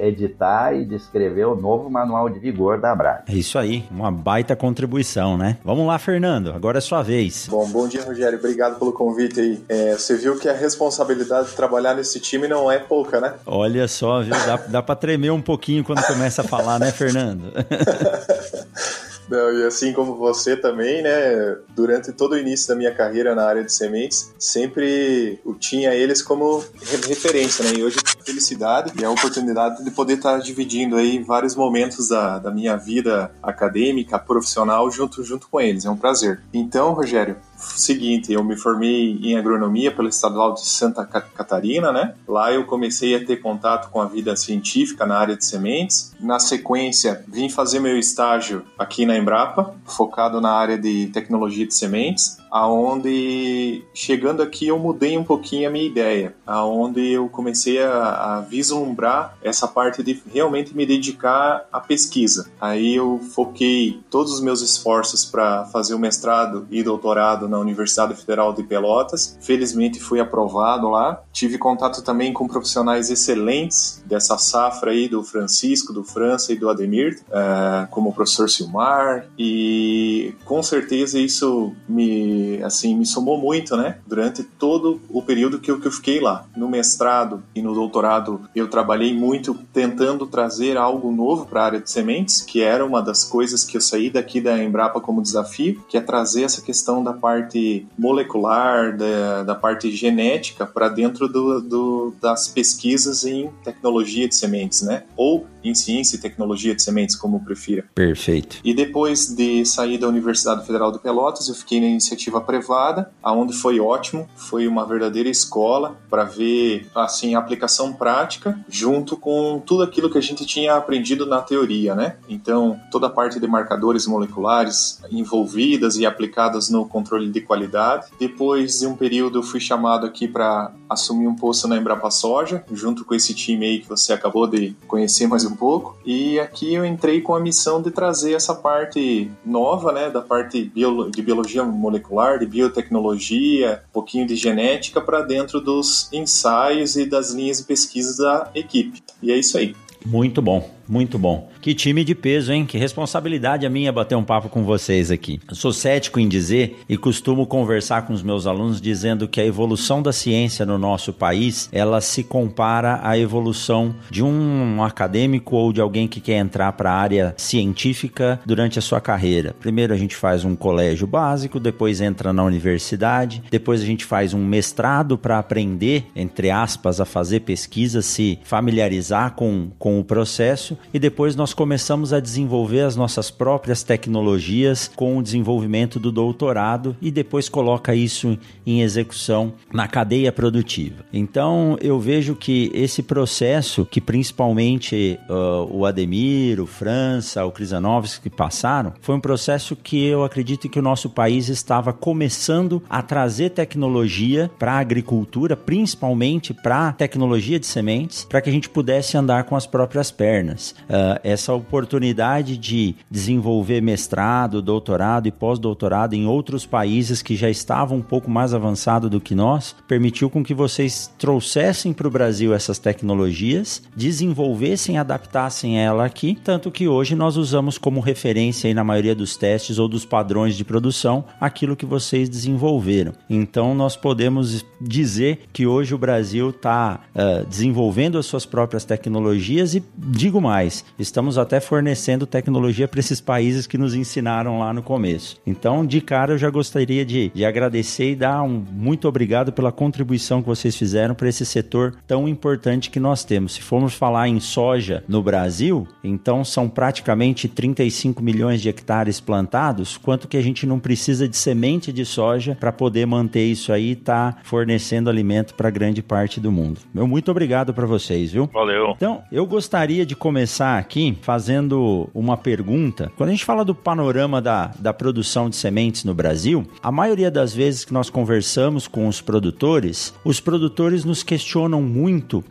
editar 0.00 0.72
e 0.72 0.86
de 0.86 0.94
escrever 0.94 1.46
o 1.46 1.54
novo 1.54 1.90
manual 1.90 2.30
de 2.30 2.38
vigor 2.38 2.80
da 2.80 2.92
Abra. 2.92 3.22
É 3.28 3.34
isso 3.34 3.58
aí, 3.58 3.84
uma 3.90 4.10
baita 4.10 4.56
contribuição, 4.56 5.36
né? 5.36 5.58
Vamos 5.62 5.86
lá, 5.86 5.98
Fernando, 5.98 6.52
agora 6.52 6.78
é 6.78 6.80
sua 6.80 7.02
vez. 7.02 7.46
Bom, 7.50 7.68
bom 7.68 7.86
dia, 7.86 8.02
Rogério. 8.02 8.38
Obrigado 8.38 8.78
pelo 8.78 8.92
convite 8.92 9.38
aí. 9.38 9.60
É, 9.68 9.92
você 9.92 10.16
viu 10.16 10.38
que 10.38 10.48
a 10.48 10.54
responsabilidade 10.54 11.50
de 11.50 11.54
trabalhar 11.54 11.94
nesse 11.94 12.18
time 12.18 12.48
não 12.48 12.72
é 12.72 12.78
pouca, 12.78 13.20
né? 13.20 13.34
Olha 13.44 13.86
só, 13.86 14.22
viu? 14.22 14.34
Dá, 14.46 14.56
dá 14.56 14.82
para 14.82 14.96
tremer 14.96 15.30
um 15.30 15.42
pouquinho 15.42 15.84
quando 15.84 16.02
começa 16.06 16.40
a 16.40 16.44
falar, 16.44 16.78
né, 16.78 16.90
Fernando? 16.90 17.52
Não, 19.28 19.52
e 19.52 19.64
assim 19.64 19.92
como 19.92 20.14
você 20.14 20.56
também, 20.56 21.02
né, 21.02 21.56
durante 21.74 22.12
todo 22.12 22.32
o 22.32 22.38
início 22.38 22.68
da 22.68 22.76
minha 22.76 22.94
carreira 22.94 23.34
na 23.34 23.44
área 23.44 23.64
de 23.64 23.72
sementes, 23.72 24.32
sempre 24.38 25.40
tinha 25.58 25.94
eles 25.94 26.22
como 26.22 26.64
referência, 27.08 27.64
né, 27.64 27.72
e 27.76 27.82
hoje 27.82 27.98
a 27.98 28.24
felicidade 28.24 28.92
e 29.00 29.04
a 29.04 29.10
oportunidade 29.10 29.84
de 29.84 29.90
poder 29.90 30.14
estar 30.14 30.38
dividindo 30.38 30.96
aí 30.96 31.22
vários 31.22 31.56
momentos 31.56 32.08
da, 32.08 32.38
da 32.38 32.50
minha 32.50 32.76
vida 32.76 33.32
acadêmica, 33.42 34.18
profissional, 34.18 34.90
junto, 34.90 35.24
junto 35.24 35.48
com 35.48 35.60
eles, 35.60 35.84
é 35.84 35.90
um 35.90 35.96
prazer. 35.96 36.40
Então, 36.52 36.92
Rogério, 36.92 37.36
seguinte, 37.56 38.32
eu 38.32 38.44
me 38.44 38.56
formei 38.56 39.18
em 39.22 39.36
agronomia 39.36 39.90
pela 39.90 40.08
Estadual 40.08 40.54
de 40.54 40.66
Santa 40.66 41.04
Catarina, 41.04 41.92
né? 41.92 42.14
Lá 42.26 42.52
eu 42.52 42.64
comecei 42.64 43.14
a 43.14 43.24
ter 43.24 43.36
contato 43.36 43.90
com 43.90 44.00
a 44.00 44.06
vida 44.06 44.36
científica 44.36 45.06
na 45.06 45.16
área 45.16 45.36
de 45.36 45.44
sementes. 45.44 46.14
Na 46.20 46.38
sequência, 46.38 47.24
vim 47.28 47.48
fazer 47.48 47.80
meu 47.80 47.98
estágio 47.98 48.64
aqui 48.78 49.06
na 49.06 49.16
Embrapa, 49.16 49.74
focado 49.84 50.40
na 50.40 50.52
área 50.52 50.78
de 50.78 51.08
tecnologia 51.08 51.66
de 51.66 51.74
sementes 51.74 52.38
aonde 52.56 53.84
chegando 53.92 54.42
aqui 54.42 54.68
eu 54.68 54.78
mudei 54.78 55.18
um 55.18 55.24
pouquinho 55.24 55.68
a 55.68 55.70
minha 55.70 55.84
ideia, 55.84 56.34
aonde 56.46 57.06
eu 57.12 57.28
comecei 57.28 57.82
a, 57.82 58.36
a, 58.36 58.40
vislumbrar 58.40 59.36
essa 59.42 59.68
parte 59.68 60.02
de 60.02 60.22
realmente 60.32 60.74
me 60.74 60.86
dedicar 60.86 61.66
à 61.70 61.80
pesquisa. 61.80 62.50
Aí 62.58 62.94
eu 62.94 63.20
foquei 63.34 64.00
todos 64.10 64.32
os 64.32 64.40
meus 64.40 64.62
esforços 64.62 65.22
para 65.22 65.66
fazer 65.66 65.94
o 65.94 65.98
mestrado 65.98 66.66
e 66.70 66.82
doutorado 66.82 67.46
na 67.46 67.58
Universidade 67.58 68.14
Federal 68.14 68.54
de 68.54 68.62
Pelotas. 68.62 69.36
Felizmente 69.42 70.00
fui 70.00 70.18
aprovado 70.18 70.88
lá. 70.88 71.22
Tive 71.32 71.58
contato 71.58 72.02
também 72.02 72.32
com 72.32 72.48
profissionais 72.48 73.10
excelentes 73.10 74.02
dessa 74.06 74.38
safra 74.38 74.92
aí 74.92 75.08
do 75.08 75.22
Francisco, 75.22 75.92
do 75.92 76.02
França 76.02 76.54
e 76.54 76.56
do 76.56 76.70
Ademir, 76.70 77.20
uh, 77.28 77.86
como 77.90 78.10
o 78.10 78.12
professor 78.14 78.48
Silmar, 78.48 79.26
e 79.38 80.34
com 80.46 80.62
certeza 80.62 81.18
isso 81.18 81.74
me 81.86 82.45
assim 82.64 82.96
me 82.96 83.06
somou 83.06 83.38
muito, 83.38 83.76
né? 83.76 83.98
Durante 84.06 84.42
todo 84.42 85.00
o 85.08 85.22
período 85.22 85.58
que 85.58 85.70
eu, 85.70 85.80
que 85.80 85.86
eu 85.86 85.92
fiquei 85.92 86.20
lá. 86.20 86.46
No 86.56 86.68
mestrado 86.68 87.42
e 87.54 87.62
no 87.62 87.74
doutorado 87.74 88.40
eu 88.54 88.68
trabalhei 88.68 89.14
muito 89.14 89.54
tentando 89.72 90.26
trazer 90.26 90.76
algo 90.76 91.10
novo 91.12 91.46
para 91.46 91.62
a 91.62 91.64
área 91.64 91.80
de 91.80 91.90
sementes, 91.90 92.40
que 92.40 92.62
era 92.62 92.84
uma 92.84 93.02
das 93.02 93.24
coisas 93.24 93.64
que 93.64 93.76
eu 93.76 93.80
saí 93.80 94.10
daqui 94.10 94.40
da 94.40 94.62
Embrapa 94.62 95.00
como 95.00 95.22
desafio, 95.22 95.84
que 95.88 95.96
é 95.96 96.00
trazer 96.00 96.42
essa 96.42 96.62
questão 96.62 97.02
da 97.02 97.12
parte 97.12 97.86
molecular, 97.98 98.96
da, 98.96 99.42
da 99.42 99.54
parte 99.54 99.90
genética 99.90 100.66
para 100.66 100.88
dentro 100.88 101.28
do, 101.28 101.60
do, 101.60 102.14
das 102.20 102.48
pesquisas 102.48 103.24
em 103.24 103.50
tecnologia 103.64 104.28
de 104.28 104.34
sementes, 104.34 104.82
né? 104.82 105.04
Ou 105.16 105.46
em 105.68 105.74
ciência 105.74 106.16
e 106.16 106.20
tecnologia 106.20 106.74
de 106.74 106.82
sementes, 106.82 107.16
como 107.16 107.44
prefira. 107.44 107.84
Perfeito. 107.94 108.58
E 108.64 108.74
depois 108.74 109.34
de 109.34 109.64
sair 109.64 109.98
da 109.98 110.08
Universidade 110.08 110.66
Federal 110.66 110.92
de 110.92 110.98
Pelotas, 110.98 111.48
eu 111.48 111.54
fiquei 111.54 111.80
na 111.80 111.86
iniciativa 111.86 112.40
privada, 112.40 113.10
aonde 113.22 113.52
foi 113.52 113.80
ótimo, 113.80 114.28
foi 114.36 114.66
uma 114.66 114.86
verdadeira 114.86 115.28
escola 115.28 115.96
para 116.08 116.24
ver 116.24 116.86
assim 116.94 117.34
a 117.34 117.38
aplicação 117.38 117.92
prática 117.92 118.58
junto 118.68 119.16
com 119.16 119.62
tudo 119.64 119.82
aquilo 119.82 120.10
que 120.10 120.18
a 120.18 120.22
gente 120.22 120.44
tinha 120.46 120.74
aprendido 120.74 121.26
na 121.26 121.40
teoria, 121.40 121.94
né? 121.94 122.16
Então, 122.28 122.78
toda 122.90 123.06
a 123.06 123.10
parte 123.10 123.40
de 123.40 123.46
marcadores 123.46 124.06
moleculares 124.06 125.00
envolvidas 125.10 125.96
e 125.96 126.06
aplicadas 126.06 126.68
no 126.68 126.86
controle 126.86 127.30
de 127.30 127.40
qualidade. 127.40 128.06
Depois 128.18 128.80
de 128.80 128.86
um 128.86 128.96
período, 128.96 129.38
eu 129.38 129.42
fui 129.42 129.60
chamado 129.60 130.06
aqui 130.06 130.28
para 130.28 130.72
assumir 130.88 131.26
um 131.26 131.34
posto 131.34 131.66
na 131.68 131.76
Embrapa 131.76 132.10
Soja, 132.10 132.64
junto 132.72 133.04
com 133.04 133.14
esse 133.14 133.34
time 133.34 133.66
aí 133.66 133.78
que 133.80 133.88
você 133.88 134.12
acabou 134.12 134.46
de 134.46 134.76
conhecer 134.86 135.26
mais 135.26 135.44
um 135.44 135.55
pouco. 135.56 135.96
E 136.04 136.38
aqui 136.38 136.74
eu 136.74 136.84
entrei 136.84 137.20
com 137.20 137.34
a 137.34 137.40
missão 137.40 137.82
de 137.82 137.90
trazer 137.90 138.34
essa 138.34 138.54
parte 138.54 139.30
nova, 139.44 139.92
né, 139.92 140.10
da 140.10 140.20
parte 140.20 140.62
de 140.64 141.22
biologia 141.22 141.64
molecular, 141.64 142.38
de 142.38 142.46
biotecnologia, 142.46 143.82
um 143.90 143.92
pouquinho 143.92 144.26
de 144.26 144.36
genética 144.36 145.00
para 145.00 145.22
dentro 145.22 145.60
dos 145.60 146.08
ensaios 146.12 146.96
e 146.96 147.06
das 147.06 147.30
linhas 147.32 147.58
de 147.58 147.64
pesquisa 147.64 148.22
da 148.22 148.50
equipe. 148.54 149.02
E 149.22 149.32
é 149.32 149.36
isso 149.36 149.58
aí. 149.58 149.74
Muito 150.04 150.40
bom. 150.40 150.75
Muito 150.88 151.18
bom. 151.18 151.48
Que 151.60 151.74
time 151.74 152.04
de 152.04 152.14
peso, 152.14 152.52
hein? 152.52 152.64
Que 152.64 152.78
responsabilidade 152.78 153.66
a 153.66 153.70
minha 153.70 153.92
bater 153.92 154.14
um 154.14 154.22
papo 154.22 154.48
com 154.48 154.62
vocês 154.62 155.10
aqui. 155.10 155.40
Eu 155.48 155.56
sou 155.56 155.72
cético 155.72 156.20
em 156.20 156.28
dizer 156.28 156.78
e 156.88 156.96
costumo 156.96 157.46
conversar 157.46 158.06
com 158.06 158.12
os 158.12 158.22
meus 158.22 158.46
alunos 158.46 158.80
dizendo 158.80 159.26
que 159.26 159.40
a 159.40 159.44
evolução 159.44 160.00
da 160.00 160.12
ciência 160.12 160.64
no 160.64 160.78
nosso 160.78 161.12
país, 161.12 161.68
ela 161.72 162.00
se 162.00 162.22
compara 162.22 163.00
à 163.02 163.18
evolução 163.18 163.94
de 164.10 164.22
um 164.22 164.82
acadêmico 164.82 165.56
ou 165.56 165.72
de 165.72 165.80
alguém 165.80 166.06
que 166.06 166.20
quer 166.20 166.38
entrar 166.38 166.72
para 166.72 166.92
a 166.92 166.96
área 166.96 167.34
científica 167.36 168.40
durante 168.46 168.78
a 168.78 168.82
sua 168.82 169.00
carreira. 169.00 169.54
Primeiro 169.58 169.92
a 169.92 169.96
gente 169.96 170.14
faz 170.14 170.44
um 170.44 170.54
colégio 170.54 171.06
básico, 171.06 171.58
depois 171.58 172.00
entra 172.00 172.32
na 172.32 172.44
universidade, 172.44 173.42
depois 173.50 173.82
a 173.82 173.84
gente 173.84 174.04
faz 174.04 174.32
um 174.34 174.44
mestrado 174.44 175.18
para 175.18 175.38
aprender, 175.38 176.06
entre 176.14 176.50
aspas, 176.50 177.00
a 177.00 177.04
fazer 177.04 177.40
pesquisa, 177.40 178.02
se 178.02 178.38
familiarizar 178.44 179.34
com, 179.34 179.70
com 179.78 179.98
o 179.98 180.04
processo 180.04 180.75
e 180.92 180.98
depois 180.98 181.36
nós 181.36 181.54
começamos 181.54 182.12
a 182.12 182.20
desenvolver 182.20 182.82
as 182.82 182.96
nossas 182.96 183.30
próprias 183.30 183.82
tecnologias 183.82 184.90
com 184.94 185.18
o 185.18 185.22
desenvolvimento 185.22 185.98
do 185.98 186.12
doutorado 186.12 186.96
e 187.00 187.10
depois 187.10 187.48
coloca 187.48 187.94
isso 187.94 188.38
em 188.66 188.82
execução 188.82 189.52
na 189.72 189.86
cadeia 189.88 190.32
produtiva. 190.32 191.04
Então 191.12 191.76
eu 191.80 191.98
vejo 191.98 192.34
que 192.34 192.70
esse 192.74 193.02
processo 193.02 193.84
que 193.84 194.00
principalmente 194.00 195.18
uh, 195.28 195.68
o 195.70 195.84
Ademir, 195.84 196.60
o 196.60 196.66
França, 196.66 197.44
o 197.44 197.52
Krisanovski 197.52 198.30
passaram, 198.30 198.92
foi 199.00 199.14
um 199.14 199.20
processo 199.20 199.76
que 199.76 200.04
eu 200.04 200.24
acredito 200.24 200.68
que 200.68 200.78
o 200.78 200.82
nosso 200.82 201.10
país 201.10 201.48
estava 201.48 201.92
começando 201.92 202.82
a 202.88 203.02
trazer 203.02 203.50
tecnologia 203.50 204.50
para 204.58 204.72
a 204.72 204.78
agricultura, 204.78 205.56
principalmente 205.56 206.54
para 206.54 206.88
a 206.88 206.92
tecnologia 206.92 207.58
de 207.58 207.66
sementes, 207.66 208.24
para 208.24 208.40
que 208.40 208.48
a 208.48 208.52
gente 208.52 208.68
pudesse 208.68 209.16
andar 209.16 209.44
com 209.44 209.56
as 209.56 209.66
próprias 209.66 210.10
pernas 210.10 210.65
uh, 210.70 211.20
essa 211.22 211.52
oportunidade 211.52 212.56
de 212.56 212.94
desenvolver 213.10 213.80
mestrado, 213.80 214.62
doutorado 214.62 215.26
e 215.26 215.32
pós-doutorado 215.32 216.14
em 216.14 216.26
outros 216.26 216.66
países 216.66 217.22
que 217.22 217.36
já 217.36 217.50
estavam 217.50 217.98
um 217.98 218.02
pouco 218.02 218.30
mais 218.30 218.54
avançado 218.54 219.08
do 219.10 219.20
que 219.20 219.34
nós, 219.34 219.74
permitiu 219.88 220.30
com 220.30 220.42
que 220.42 220.54
vocês 220.54 221.10
trouxessem 221.18 221.92
para 221.92 222.08
o 222.08 222.10
Brasil 222.10 222.54
essas 222.54 222.78
tecnologias, 222.78 223.82
desenvolvessem, 223.96 224.98
adaptassem 224.98 225.78
ela 225.78 226.04
aqui, 226.04 226.38
tanto 226.42 226.70
que 226.70 226.88
hoje 226.88 227.14
nós 227.14 227.36
usamos 227.36 227.78
como 227.78 228.00
referência 228.00 228.72
na 228.74 228.84
maioria 228.84 229.14
dos 229.14 229.36
testes 229.36 229.78
ou 229.78 229.88
dos 229.88 230.04
padrões 230.04 230.56
de 230.56 230.64
produção 230.64 231.24
aquilo 231.40 231.76
que 231.76 231.86
vocês 231.86 232.28
desenvolveram. 232.28 233.12
Então 233.28 233.74
nós 233.74 233.96
podemos 233.96 234.64
dizer 234.80 235.40
que 235.52 235.66
hoje 235.66 235.94
o 235.94 235.98
Brasil 235.98 236.50
está 236.50 237.00
uh, 237.14 237.18
ah, 237.18 237.44
desenvolvendo 237.48 238.18
as 238.18 238.26
suas 238.26 238.46
próprias 238.46 238.84
tecnologias 238.84 239.74
e 239.74 239.82
digo 239.96 240.40
mais, 240.40 240.55
estamos 240.98 241.38
até 241.38 241.60
fornecendo 241.60 242.26
tecnologia 242.26 242.88
para 242.88 243.00
esses 243.00 243.20
países 243.20 243.66
que 243.66 243.78
nos 243.78 243.94
ensinaram 243.94 244.58
lá 244.58 244.72
no 244.72 244.82
começo. 244.82 245.36
Então, 245.46 245.84
de 245.84 246.00
cara, 246.00 246.32
eu 246.32 246.38
já 246.38 246.50
gostaria 246.50 247.04
de, 247.04 247.30
de 247.34 247.44
agradecer 247.44 248.12
e 248.12 248.16
dar 248.16 248.42
um 248.42 248.64
muito 248.72 249.08
obrigado 249.08 249.52
pela 249.52 249.72
contribuição 249.72 250.40
que 250.40 250.48
vocês 250.48 250.76
fizeram 250.76 251.14
para 251.14 251.28
esse 251.28 251.44
setor 251.44 251.96
tão 252.06 252.28
importante 252.28 252.90
que 252.90 253.00
nós 253.00 253.24
temos. 253.24 253.54
Se 253.54 253.62
formos 253.62 253.94
falar 253.94 254.28
em 254.28 254.40
soja 254.40 255.04
no 255.08 255.22
Brasil, 255.22 255.86
então 256.02 256.44
são 256.44 256.68
praticamente 256.68 257.48
35 257.48 258.22
milhões 258.22 258.60
de 258.60 258.68
hectares 258.68 259.20
plantados. 259.20 259.96
Quanto 259.96 260.28
que 260.28 260.36
a 260.36 260.42
gente 260.42 260.66
não 260.66 260.78
precisa 260.78 261.28
de 261.28 261.36
semente 261.36 261.92
de 261.92 262.04
soja 262.04 262.56
para 262.58 262.72
poder 262.72 263.06
manter 263.06 263.44
isso 263.44 263.72
aí 263.72 263.90
e 263.90 263.96
tá 263.96 264.36
fornecendo 264.42 265.08
alimento 265.08 265.54
para 265.54 265.70
grande 265.70 266.02
parte 266.02 266.40
do 266.40 266.50
mundo. 266.50 266.80
Meu 266.92 267.06
muito 267.06 267.30
obrigado 267.30 267.72
para 267.72 267.86
vocês, 267.86 268.32
viu? 268.32 268.48
Valeu. 268.52 268.94
Então, 268.96 269.22
eu 269.30 269.46
gostaria 269.46 270.04
de 270.04 270.16
começar 270.16 270.45
começar 270.46 270.78
aqui 270.78 271.18
fazendo 271.22 272.08
uma 272.14 272.36
pergunta. 272.36 273.10
Quando 273.16 273.30
a 273.30 273.32
gente 273.32 273.44
fala 273.44 273.64
do 273.64 273.74
panorama 273.74 274.40
da, 274.40 274.68
da 274.78 274.94
produção 274.94 275.50
de 275.50 275.56
sementes 275.56 276.04
no 276.04 276.14
Brasil, 276.14 276.64
a 276.80 276.92
maioria 276.92 277.32
das 277.32 277.52
vezes 277.52 277.84
que 277.84 277.92
nós 277.92 278.08
conversamos 278.08 278.86
com 278.86 279.08
os 279.08 279.20
produtores, 279.20 280.14
os 280.24 280.38
produtores 280.38 281.04
nos 281.04 281.24
questionam 281.24 281.82
muito 281.82 282.44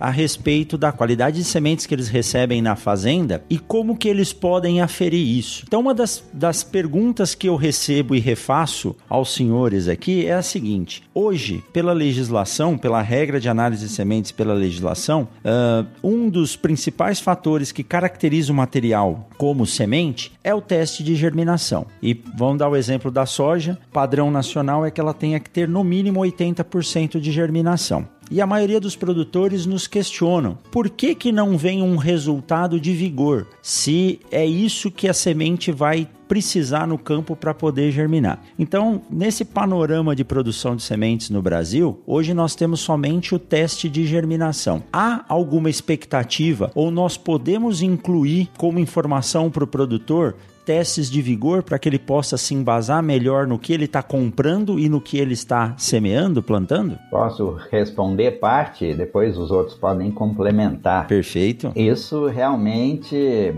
a 0.00 0.10
respeito 0.10 0.78
da 0.78 0.90
qualidade 0.90 1.36
de 1.36 1.44
sementes 1.44 1.86
que 1.86 1.94
eles 1.94 2.08
recebem 2.08 2.62
na 2.62 2.74
fazenda 2.74 3.44
e 3.50 3.58
como 3.58 3.96
que 3.96 4.08
eles 4.08 4.32
podem 4.32 4.80
aferir 4.80 5.38
isso. 5.38 5.64
Então, 5.66 5.80
uma 5.80 5.94
das, 5.94 6.24
das 6.32 6.64
perguntas 6.64 7.34
que 7.34 7.48
eu 7.48 7.56
recebo 7.56 8.14
e 8.14 8.18
refaço 8.18 8.96
aos 9.08 9.34
senhores 9.34 9.86
aqui 9.86 10.26
é 10.26 10.34
a 10.34 10.42
seguinte: 10.42 11.02
hoje, 11.14 11.62
pela 11.72 11.92
legislação, 11.92 12.78
pela 12.78 13.02
regra 13.02 13.38
de 13.38 13.48
análise 13.48 13.86
de 13.86 13.92
sementes 13.92 14.32
pela 14.32 14.54
legislação, 14.54 15.28
uh, 15.44 15.86
um 16.02 16.28
dos 16.28 16.56
principais 16.56 17.20
fatores 17.20 17.72
que 17.72 17.82
caracteriza 17.82 18.52
o 18.52 18.56
material 18.56 19.28
como 19.36 19.66
semente 19.66 20.32
é 20.42 20.54
o 20.54 20.60
teste 20.60 21.02
de 21.02 21.14
germinação. 21.14 21.86
E 22.02 22.18
vamos 22.36 22.58
dar 22.58 22.68
o 22.68 22.76
exemplo 22.76 23.10
da 23.10 23.26
soja: 23.26 23.78
padrão 23.92 24.30
nacional 24.30 24.86
é 24.86 24.90
que 24.90 25.00
ela 25.00 25.12
tenha 25.12 25.38
que 25.38 25.50
ter 25.50 25.68
no 25.68 25.84
mínimo 25.84 26.20
80% 26.20 27.20
de 27.20 27.30
germinação. 27.30 28.08
E 28.30 28.40
a 28.40 28.46
maioria 28.46 28.78
dos 28.78 28.94
produtores 28.94 29.66
nos 29.66 29.86
questionam: 29.88 30.56
por 30.70 30.88
que, 30.88 31.14
que 31.14 31.32
não 31.32 31.58
vem 31.58 31.82
um 31.82 31.96
resultado 31.96 32.78
de 32.78 32.92
vigor? 32.92 33.48
Se 33.60 34.20
é 34.30 34.46
isso 34.46 34.90
que 34.90 35.08
a 35.08 35.14
semente 35.14 35.72
vai 35.72 36.08
precisar 36.30 36.86
no 36.86 36.96
campo 36.96 37.34
para 37.34 37.52
poder 37.52 37.90
germinar. 37.90 38.40
Então, 38.56 39.02
nesse 39.10 39.44
panorama 39.44 40.14
de 40.14 40.22
produção 40.22 40.76
de 40.76 40.82
sementes 40.84 41.28
no 41.28 41.42
Brasil, 41.42 42.00
hoje 42.06 42.32
nós 42.32 42.54
temos 42.54 42.78
somente 42.78 43.34
o 43.34 43.38
teste 43.38 43.88
de 43.88 44.06
germinação. 44.06 44.80
Há 44.92 45.24
alguma 45.28 45.68
expectativa 45.68 46.70
ou 46.72 46.88
nós 46.88 47.16
podemos 47.16 47.82
incluir 47.82 48.48
como 48.56 48.78
informação 48.78 49.50
para 49.50 49.64
o 49.64 49.66
produtor 49.66 50.36
testes 50.64 51.10
de 51.10 51.20
vigor 51.20 51.62
para 51.62 51.78
que 51.78 51.88
ele 51.88 51.98
possa 51.98 52.36
se 52.36 52.54
embasar 52.54 53.02
melhor 53.02 53.46
no 53.46 53.58
que 53.58 53.72
ele 53.72 53.84
está 53.84 54.02
comprando 54.02 54.78
e 54.78 54.88
no 54.88 55.00
que 55.00 55.18
ele 55.18 55.34
está 55.34 55.74
semeando, 55.76 56.42
plantando? 56.42 56.98
Posso 57.10 57.56
responder 57.70 58.38
parte, 58.38 58.94
depois 58.94 59.36
os 59.36 59.50
outros 59.50 59.76
podem 59.76 60.10
complementar. 60.10 61.06
Perfeito. 61.06 61.72
Isso 61.74 62.26
realmente 62.26 63.54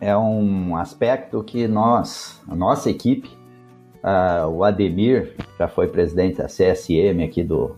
é 0.00 0.16
um 0.16 0.76
aspecto 0.76 1.42
que 1.44 1.68
nós, 1.68 2.40
a 2.48 2.54
nossa 2.54 2.90
equipe, 2.90 3.28
uh, 4.02 4.48
o 4.48 4.64
Ademir 4.64 5.34
já 5.58 5.68
foi 5.68 5.88
presidente 5.88 6.38
da 6.38 6.46
CSM 6.46 7.22
aqui 7.24 7.42
do 7.42 7.76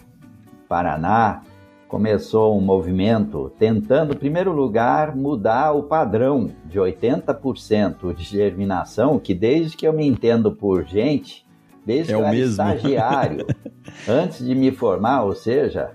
Paraná, 0.69 1.43
começou 1.89 2.57
um 2.57 2.61
movimento 2.61 3.53
tentando, 3.59 4.15
em 4.15 4.17
primeiro 4.17 4.53
lugar, 4.53 5.15
mudar 5.15 5.73
o 5.73 5.85
padrão 5.85 6.51
de 6.65 6.79
80% 6.79 8.15
de 8.15 8.25
germinação, 8.25 9.19
que 9.19 9.35
desde 9.35 9.77
que 9.77 9.87
eu 9.87 9.93
me 9.93 10.07
entendo 10.07 10.53
por 10.53 10.85
gente, 10.85 11.47
desde 11.85 12.13
é 12.13 12.17
que 12.17 12.23
eu 12.23 12.27
era 12.27 12.35
mesmo. 12.35 12.51
estagiário, 12.51 13.47
antes 14.09 14.45
de 14.45 14.55
me 14.55 14.71
formar, 14.71 15.23
ou 15.23 15.35
seja, 15.35 15.93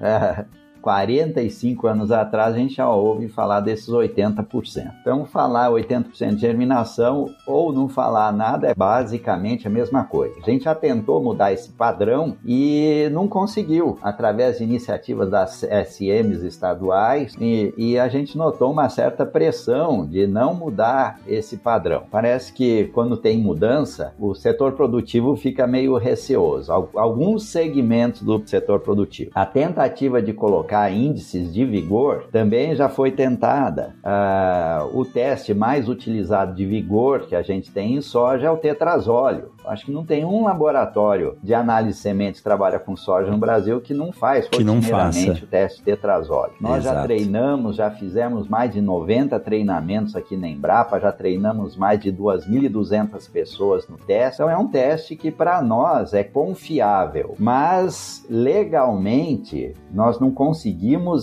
é, 0.00 0.44
45 0.80 1.86
anos 1.86 2.10
atrás, 2.10 2.54
a 2.54 2.58
gente 2.58 2.74
já 2.74 2.88
ouve 2.88 3.28
falar 3.28 3.60
desses 3.60 3.88
80%. 3.88 4.92
Então, 5.00 5.24
falar 5.24 5.70
80% 5.70 6.34
de 6.34 6.40
germinação 6.40 7.26
ou 7.46 7.72
não 7.72 7.88
falar 7.88 8.32
nada 8.32 8.68
é 8.68 8.74
basicamente 8.74 9.66
a 9.66 9.70
mesma 9.70 10.04
coisa. 10.04 10.34
A 10.42 10.50
gente 10.50 10.64
já 10.64 10.74
tentou 10.74 11.22
mudar 11.22 11.52
esse 11.52 11.70
padrão 11.70 12.36
e 12.44 13.08
não 13.12 13.28
conseguiu, 13.28 13.98
através 14.02 14.58
de 14.58 14.64
iniciativas 14.64 15.30
das 15.30 15.62
SMs 15.62 16.44
estaduais, 16.44 17.34
e, 17.40 17.74
e 17.76 17.98
a 17.98 18.08
gente 18.08 18.36
notou 18.36 18.70
uma 18.70 18.88
certa 18.88 19.26
pressão 19.26 20.06
de 20.06 20.26
não 20.26 20.54
mudar 20.54 21.20
esse 21.26 21.56
padrão. 21.56 22.04
Parece 22.10 22.52
que 22.52 22.84
quando 22.94 23.16
tem 23.16 23.38
mudança, 23.38 24.14
o 24.18 24.34
setor 24.34 24.72
produtivo 24.72 25.36
fica 25.36 25.66
meio 25.66 25.96
receoso. 25.96 26.72
Alguns 26.72 27.44
segmentos 27.44 28.22
do 28.22 28.42
setor 28.46 28.80
produtivo. 28.80 29.30
A 29.34 29.46
tentativa 29.46 30.22
de 30.22 30.32
colocar 30.32 30.67
índices 30.90 31.52
de 31.52 31.64
vigor 31.64 32.26
também 32.32 32.74
já 32.74 32.88
foi 32.88 33.10
tentada. 33.10 33.94
Uh, 34.04 34.98
o 34.98 35.04
teste 35.04 35.54
mais 35.54 35.88
utilizado 35.88 36.54
de 36.54 36.64
vigor 36.66 37.26
que 37.26 37.34
a 37.34 37.42
gente 37.42 37.70
tem 37.70 37.96
em 37.96 38.00
soja 38.00 38.46
é 38.46 38.50
o 38.50 38.56
tetrazóleo. 38.56 39.52
Acho 39.66 39.86
que 39.86 39.92
não 39.92 40.04
tem 40.04 40.24
um 40.24 40.44
laboratório 40.44 41.36
de 41.42 41.54
análise 41.54 41.96
de 41.96 42.02
sementes 42.02 42.40
que 42.40 42.44
trabalha 42.44 42.78
com 42.78 42.96
soja 42.96 43.30
no 43.30 43.38
Brasil 43.38 43.80
que 43.80 43.92
não 43.92 44.12
faz 44.12 44.48
que 44.48 44.64
não 44.64 44.80
faça. 44.80 45.32
o 45.32 45.46
teste 45.46 45.78
de 45.78 45.84
tetrazóleo. 45.84 46.54
Nós 46.60 46.84
Exato. 46.84 46.96
já 46.96 47.02
treinamos, 47.02 47.76
já 47.76 47.90
fizemos 47.90 48.48
mais 48.48 48.72
de 48.72 48.80
90 48.80 49.38
treinamentos 49.40 50.16
aqui 50.16 50.36
na 50.36 50.48
Embrapa, 50.48 50.98
já 50.98 51.12
treinamos 51.12 51.76
mais 51.76 52.00
de 52.00 52.12
2.200 52.12 53.30
pessoas 53.30 53.86
no 53.88 53.98
teste. 53.98 54.42
Então 54.42 54.50
é 54.50 54.56
um 54.56 54.68
teste 54.68 55.16
que 55.16 55.30
para 55.30 55.60
nós 55.60 56.14
é 56.14 56.24
confiável, 56.24 57.34
mas 57.38 58.24
legalmente 58.28 59.74
nós 59.92 60.18
não 60.18 60.30
conseguimos 60.30 60.57